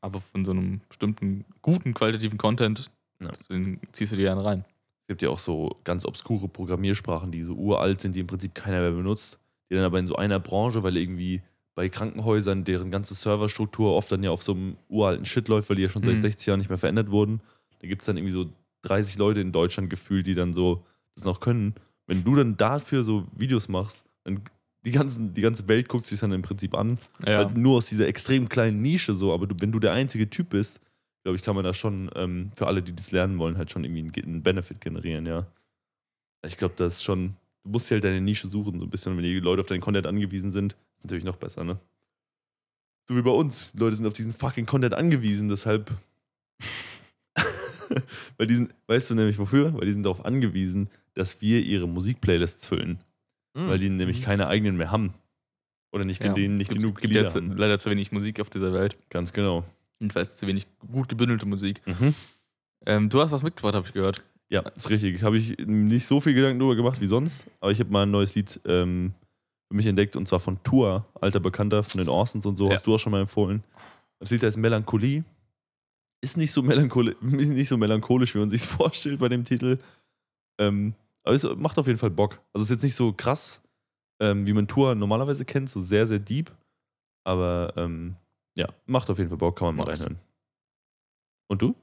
Aber 0.00 0.20
von 0.20 0.44
so 0.44 0.50
einem 0.52 0.80
bestimmten, 0.88 1.44
guten, 1.62 1.94
qualitativen 1.94 2.38
Content, 2.38 2.90
Ja. 3.20 3.30
den 3.50 3.80
ziehst 3.92 4.12
du 4.12 4.16
dir 4.16 4.22
gerne 4.24 4.44
rein. 4.44 4.64
Es 5.08 5.12
gibt 5.12 5.22
ja 5.22 5.30
auch 5.30 5.38
so 5.38 5.74
ganz 5.84 6.04
obskure 6.04 6.48
Programmiersprachen, 6.48 7.32
die 7.32 7.42
so 7.42 7.54
uralt 7.54 7.98
sind, 8.02 8.14
die 8.14 8.20
im 8.20 8.26
Prinzip 8.26 8.54
keiner 8.54 8.80
mehr 8.80 8.90
benutzt, 8.90 9.38
die 9.70 9.74
dann 9.74 9.84
aber 9.84 9.98
in 9.98 10.06
so 10.06 10.16
einer 10.16 10.38
Branche, 10.38 10.82
weil 10.82 10.98
irgendwie 10.98 11.40
bei 11.74 11.88
Krankenhäusern 11.88 12.64
deren 12.64 12.90
ganze 12.90 13.14
Serverstruktur 13.14 13.94
oft 13.94 14.12
dann 14.12 14.22
ja 14.22 14.30
auf 14.30 14.42
so 14.42 14.52
einem 14.52 14.76
uralten 14.90 15.24
Shit 15.24 15.48
läuft, 15.48 15.70
weil 15.70 15.76
die 15.76 15.82
ja 15.84 15.88
schon 15.88 16.02
seit 16.02 16.16
Mhm. 16.16 16.20
60 16.20 16.46
Jahren 16.46 16.58
nicht 16.58 16.68
mehr 16.68 16.76
verändert 16.76 17.10
wurden. 17.10 17.40
Da 17.78 17.88
gibt 17.88 18.02
es 18.02 18.06
dann 18.06 18.18
irgendwie 18.18 18.32
so 18.34 18.50
30 18.82 19.16
Leute 19.16 19.40
in 19.40 19.50
Deutschland 19.50 19.88
gefühlt, 19.88 20.26
die 20.26 20.34
dann 20.34 20.52
so 20.52 20.84
das 21.14 21.24
noch 21.24 21.40
können. 21.40 21.74
Wenn 22.06 22.22
du 22.22 22.34
dann 22.34 22.58
dafür 22.58 23.02
so 23.02 23.26
Videos 23.34 23.68
machst, 23.68 24.04
dann 24.24 24.42
die, 24.84 24.90
ganzen, 24.90 25.32
die 25.32 25.40
ganze 25.40 25.68
Welt 25.68 25.88
guckt 25.88 26.04
sich 26.04 26.20
dann 26.20 26.32
im 26.32 26.42
Prinzip 26.42 26.74
an. 26.74 26.98
Ja. 27.26 27.38
Halt 27.38 27.56
nur 27.56 27.78
aus 27.78 27.86
dieser 27.86 28.06
extrem 28.08 28.50
kleinen 28.50 28.82
Nische 28.82 29.14
so, 29.14 29.32
aber 29.32 29.46
du, 29.46 29.54
wenn 29.58 29.72
du 29.72 29.78
der 29.78 29.92
einzige 29.94 30.28
Typ 30.28 30.50
bist, 30.50 30.80
glaube 31.28 31.36
ich, 31.36 31.42
kann 31.42 31.54
man 31.54 31.64
da 31.64 31.74
schon 31.74 32.10
ähm, 32.14 32.50
für 32.56 32.66
alle, 32.66 32.82
die 32.82 32.96
das 32.96 33.10
lernen 33.10 33.38
wollen, 33.38 33.58
halt 33.58 33.70
schon 33.70 33.84
irgendwie 33.84 34.22
einen, 34.22 34.42
Benefit 34.42 34.80
generieren, 34.80 35.26
ja. 35.26 35.46
Ich 36.42 36.56
glaube, 36.56 36.72
das 36.78 36.94
ist 36.94 37.04
schon, 37.04 37.36
du 37.64 37.70
musst 37.70 37.90
dir 37.90 37.96
halt 37.96 38.04
deine 38.04 38.22
Nische 38.22 38.48
suchen, 38.48 38.78
so 38.80 38.86
ein 38.86 38.90
bisschen, 38.90 39.12
und 39.12 39.18
wenn 39.18 39.24
die 39.24 39.38
Leute 39.38 39.60
auf 39.60 39.66
deinen 39.66 39.82
Content 39.82 40.06
angewiesen 40.06 40.52
sind, 40.52 40.74
ist 40.96 41.04
natürlich 41.04 41.24
noch 41.24 41.36
besser, 41.36 41.64
ne? 41.64 41.78
So 43.10 43.14
wie 43.14 43.20
bei 43.20 43.30
uns. 43.30 43.70
Die 43.74 43.78
Leute 43.78 43.96
sind 43.96 44.06
auf 44.06 44.14
diesen 44.14 44.32
fucking 44.32 44.64
Content 44.64 44.94
angewiesen, 44.94 45.50
deshalb. 45.50 45.90
Weil 48.38 48.46
die 48.46 48.54
sind, 48.54 48.74
weißt 48.86 49.10
du 49.10 49.14
nämlich 49.14 49.38
wofür? 49.38 49.74
Weil 49.74 49.84
die 49.84 49.92
sind 49.92 50.04
darauf 50.04 50.24
angewiesen, 50.24 50.88
dass 51.12 51.42
wir 51.42 51.62
ihre 51.62 51.86
Musikplaylists 51.86 52.64
füllen. 52.64 53.00
Weil 53.52 53.78
die 53.78 53.90
nämlich 53.90 54.22
keine 54.22 54.46
eigenen 54.46 54.76
mehr 54.78 54.90
haben. 54.90 55.12
Oder 55.92 56.06
nicht, 56.06 56.22
Ja. 56.22 56.32
denen 56.32 56.56
nicht 56.56 56.68
gibt, 56.70 56.80
genug 56.80 57.00
gibt 57.00 57.12
Lieder 57.12 57.24
ja 57.24 57.28
zu, 57.28 57.40
haben. 57.40 57.56
leider 57.56 57.78
zu 57.78 57.90
wenig 57.90 58.12
Musik 58.12 58.40
auf 58.40 58.48
dieser 58.48 58.72
Welt. 58.72 58.96
Ganz 59.10 59.32
genau. 59.32 59.64
Jedenfalls 60.00 60.36
zu 60.36 60.46
wenig 60.46 60.66
gut 60.92 61.08
gebündelte 61.08 61.46
Musik. 61.46 61.80
Mhm. 61.86 62.14
Ähm, 62.86 63.08
du 63.08 63.20
hast 63.20 63.32
was 63.32 63.42
mitgebracht, 63.42 63.74
habe 63.74 63.86
ich 63.86 63.92
gehört. 63.92 64.22
Ja, 64.50 64.60
ist 64.60 64.88
richtig. 64.90 65.22
Habe 65.22 65.36
ich 65.38 65.58
nicht 65.58 66.06
so 66.06 66.20
viel 66.20 66.34
Gedanken 66.34 66.58
drüber 66.60 66.76
gemacht 66.76 67.00
wie 67.00 67.06
sonst, 67.06 67.44
aber 67.60 67.70
ich 67.72 67.80
habe 67.80 67.90
mal 67.90 68.04
ein 68.04 68.10
neues 68.10 68.34
Lied 68.34 68.60
ähm, 68.64 69.12
für 69.68 69.76
mich 69.76 69.86
entdeckt 69.86 70.16
und 70.16 70.26
zwar 70.26 70.40
von 70.40 70.62
Tour, 70.62 71.04
alter 71.20 71.40
Bekannter 71.40 71.82
von 71.82 71.98
den 71.98 72.08
Orsons 72.08 72.46
und 72.46 72.56
so, 72.56 72.68
Ja. 72.68 72.74
hast 72.74 72.86
du 72.86 72.94
auch 72.94 72.98
schon 72.98 73.12
mal 73.12 73.20
empfohlen. 73.20 73.62
Das 74.20 74.30
Lied 74.30 74.42
heißt 74.42 74.56
Melancholie. 74.56 75.24
Ist 76.20 76.36
nicht 76.36 76.50
so, 76.50 76.62
melancholi 76.62 77.14
nicht 77.20 77.68
so 77.68 77.76
melancholisch, 77.76 78.34
wie 78.34 78.38
man 78.38 78.50
sich 78.50 78.62
vorstellt 78.66 79.18
bei 79.20 79.28
dem 79.28 79.44
Titel. 79.44 79.78
Ähm, 80.58 80.94
aber 81.24 81.34
es 81.34 81.44
macht 81.56 81.78
auf 81.78 81.86
jeden 81.86 81.98
Fall 81.98 82.10
Bock. 82.10 82.40
Also 82.52 82.62
es 82.62 82.70
ist 82.70 82.76
jetzt 82.76 82.82
nicht 82.84 82.94
so 82.96 83.12
krass, 83.12 83.60
ähm, 84.20 84.46
wie 84.46 84.52
man 84.52 84.66
Tour 84.66 84.94
normalerweise 84.94 85.44
kennt, 85.44 85.68
so 85.70 85.80
sehr, 85.80 86.06
sehr 86.06 86.18
deep. 86.18 86.50
Aber 87.24 87.74
ähm, 87.76 88.16
ja, 88.58 88.68
macht 88.86 89.08
auf 89.08 89.18
jeden 89.18 89.30
Fall 89.30 89.38
Bock, 89.38 89.56
kann 89.56 89.68
man 89.68 89.76
mal 89.76 89.84
Nice. 89.84 90.00
reinhören. 90.00 90.18
Und 91.46 91.62
du? 91.62 91.74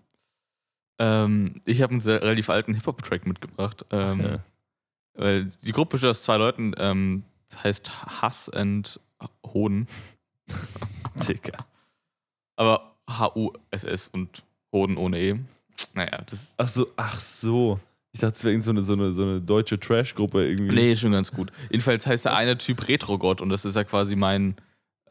Ähm, 1.00 1.56
ich 1.66 1.82
habe 1.82 1.92
einen 1.92 2.00
sehr 2.00 2.22
relativ 2.22 2.50
alten 2.50 2.74
Hip-Hop-Track 2.74 3.26
mitgebracht. 3.26 3.86
Ähm, 3.92 4.20
Ja. 4.24 4.44
weil 5.14 5.46
die 5.62 5.72
Gruppe 5.72 5.92
besteht 5.92 6.10
aus 6.10 6.24
zwei 6.24 6.38
Leuten. 6.38 6.74
Ähm, 6.78 7.24
das 7.50 7.64
heißt 7.64 8.22
Hass 8.22 8.50
and 8.50 9.00
Hoden. 9.46 9.88
Digga. 11.28 11.66
Aber 12.58 12.96
H-U-S-S 13.10 14.10
und 14.10 14.44
Hoden 14.74 14.98
ohne 14.98 15.20
E. 15.20 15.40
Naja, 15.94 16.22
das 16.30 16.56
Ach 16.58 16.68
so, 16.68 16.88
ach 16.98 17.20
so. 17.20 17.80
Ich 18.12 18.22
dachte, 18.22 18.34
es 18.36 18.44
wäre 18.46 18.62
so 18.62 18.72
eine, 18.72 18.84
so 18.84 18.94
eine, 18.94 19.14
so 19.14 19.24
eine 19.24 19.42
deutsche 19.42 19.80
Trash-Gruppe 19.80 20.46
irgendwie. 20.48 20.74
Nee, 20.76 20.96
schon 20.96 21.12
ganz 21.12 21.32
gut. 21.32 21.52
Jedenfalls 21.70 22.06
heißt 22.08 22.26
der 22.26 22.36
eine 22.36 22.58
Typ 22.58 22.88
Retrogott 22.88 23.42
und 23.42 23.50
das 23.50 23.66
ist 23.66 23.76
ja 23.76 23.84
quasi 23.84 24.16
mein, 24.16 24.56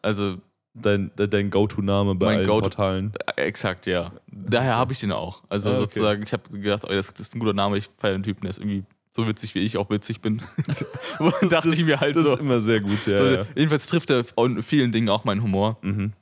also 0.02 0.38
Dein, 0.76 1.12
dein- 1.14 1.30
dein 1.30 1.50
Go-To-Name 1.50 2.16
bei 2.16 2.26
Mein 2.26 2.36
allen 2.38 2.46
Go-To- 2.48 2.60
Portalen. 2.62 3.12
äh, 3.36 3.42
exakt, 3.42 3.86
ja. 3.86 4.12
Daher 4.26 4.74
habe 4.74 4.92
ich 4.92 5.00
den 5.00 5.12
auch. 5.12 5.42
Also 5.48 5.68
Ah, 5.70 5.72
okay. 5.74 5.80
sozusagen, 5.82 6.22
ich 6.24 6.32
habe 6.32 6.48
gedacht, 6.58 6.84
oh, 6.84 6.88
das, 6.88 7.08
das 7.14 7.28
ist 7.28 7.34
ein 7.36 7.38
guter 7.40 7.52
Name, 7.52 7.76
ich 7.78 7.88
feiere 7.98 8.14
den 8.14 8.24
Typen, 8.24 8.40
der 8.42 8.50
ist 8.50 8.58
irgendwie 8.58 8.84
so 9.12 9.26
witzig, 9.28 9.54
wie 9.54 9.60
ich 9.60 9.76
auch 9.76 9.88
witzig 9.90 10.20
bin. 10.20 10.42
Und 11.20 11.52
dachte 11.52 11.68
ich 11.72 11.84
mir 11.84 12.00
halt 12.00 12.16
Das 12.16 12.24
so. 12.24 12.34
ist 12.34 12.40
immer 12.40 12.60
sehr 12.60 12.80
gut, 12.80 13.06
ja. 13.06 13.16
so 13.16 13.24
ja. 13.30 13.42
Jedenfalls 13.54 13.86
trifft 13.86 14.10
er 14.10 14.24
in 14.38 14.62
vielen 14.64 14.90
Dingen 14.90 15.08
auch 15.08 15.24
meinen 15.24 15.42
Humor. 15.42 15.78
Mhm. 15.82 16.12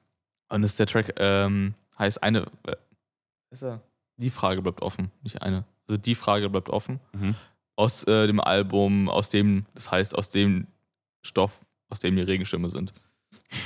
Und 0.51 0.63
das 0.63 0.73
ist 0.73 0.79
der 0.79 0.87
Track 0.87 1.15
ähm, 1.17 1.73
heißt 1.99 2.23
eine. 2.23 2.43
Äh, 2.67 2.77
ist 3.51 3.63
er? 3.63 3.81
Die 4.19 4.29
Frage 4.29 4.61
bleibt 4.61 4.83
offen, 4.83 5.11
nicht 5.23 5.41
eine. 5.41 5.65
Also 5.89 5.97
die 5.97 6.15
Frage 6.15 6.51
bleibt 6.51 6.69
offen. 6.69 7.01
Mhm. 7.15 7.35
Aus 7.77 8.05
äh, 8.05 8.27
dem 8.27 8.39
Album, 8.39 9.09
aus 9.09 9.31
dem, 9.31 9.65
das 9.75 9.91
heißt, 9.91 10.15
aus 10.15 10.29
dem 10.29 10.67
Stoff, 11.23 11.65
aus 11.89 12.01
dem 12.01 12.15
die 12.17 12.23
Regenschirme 12.23 12.69
sind. 12.69 12.93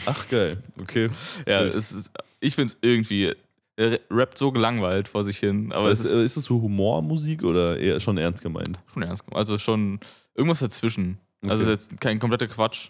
Ach, 0.06 0.28
geil. 0.28 0.62
Okay. 0.80 1.10
Ja, 1.46 1.62
ist, 1.62 2.10
ich 2.40 2.54
finde 2.54 2.72
es 2.72 2.78
irgendwie. 2.80 3.34
Er 3.78 4.00
rappt 4.10 4.38
so 4.38 4.52
gelangweilt 4.52 5.06
vor 5.06 5.22
sich 5.22 5.38
hin, 5.38 5.70
aber 5.70 5.82
Aber 5.82 5.90
ist, 5.90 6.00
ist, 6.04 6.10
äh, 6.14 6.24
ist 6.24 6.36
es 6.38 6.44
so 6.46 6.62
Humormusik 6.62 7.42
oder 7.42 7.78
eher 7.78 8.00
schon 8.00 8.16
ernst 8.16 8.40
gemeint? 8.42 8.78
schon 8.92 9.02
ernst 9.02 9.24
gemeint. 9.26 9.36
Also 9.38 9.58
schon 9.58 10.00
irgendwas 10.34 10.60
dazwischen. 10.60 11.18
Also 11.42 11.62
Okay. 11.62 11.72
jetzt 11.72 12.00
kein 12.00 12.18
kompletter 12.18 12.46
Quatsch. 12.48 12.88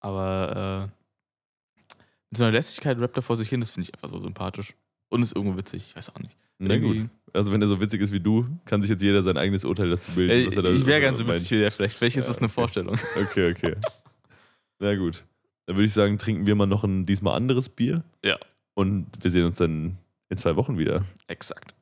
Aber 0.00 0.88
äh, 0.88 1.94
mit 2.30 2.38
so 2.38 2.44
einer 2.44 2.52
Lässigkeit 2.52 2.98
rappt 2.98 3.16
er 3.18 3.22
vor 3.22 3.36
sich 3.36 3.48
hin, 3.50 3.60
das 3.60 3.70
finde 3.72 3.88
ich 3.90 3.94
einfach 3.94 4.08
so 4.08 4.18
sympathisch. 4.18 4.74
Und 5.10 5.22
ist 5.22 5.36
irgendwo 5.36 5.58
witzig, 5.58 5.84
ich 5.88 5.96
weiß 5.96 6.10
auch 6.14 6.18
nicht. 6.20 6.34
Na 6.58 6.78
gut. 6.78 7.08
Also, 7.32 7.52
wenn 7.52 7.60
er 7.62 7.68
so 7.68 7.80
witzig 7.80 8.00
ist 8.00 8.12
wie 8.12 8.20
du, 8.20 8.46
kann 8.64 8.80
sich 8.82 8.90
jetzt 8.90 9.02
jeder 9.02 9.22
sein 9.22 9.36
eigenes 9.36 9.64
Urteil 9.64 9.90
dazu 9.90 10.10
bilden. 10.12 10.50
Da 10.62 10.70
ich 10.72 10.86
wäre 10.86 11.00
ganz 11.00 11.18
so 11.18 11.26
witzig 11.26 11.50
wie 11.52 11.58
der 11.58 11.70
vielleicht. 11.70 11.96
Vielleicht 11.96 12.16
ist 12.16 12.24
Ja, 12.24 12.28
das 12.30 12.38
eine 12.38 12.46
okay. 12.46 12.54
Vorstellung. 12.54 12.98
Okay, 13.20 13.50
okay. 13.50 13.76
Na 14.78 14.94
gut. 14.94 15.24
Dann 15.70 15.76
würde 15.76 15.86
ich 15.86 15.94
sagen, 15.94 16.18
trinken 16.18 16.46
wir 16.46 16.56
mal 16.56 16.66
noch 16.66 16.82
ein 16.82 17.06
diesmal 17.06 17.36
anderes 17.36 17.68
Bier. 17.68 18.02
Ja. 18.24 18.36
Und 18.74 19.06
wir 19.22 19.30
sehen 19.30 19.44
uns 19.44 19.58
dann 19.58 19.98
in 20.28 20.36
zwei 20.36 20.56
Wochen 20.56 20.78
wieder. 20.78 21.04
Exakt. 21.28 21.76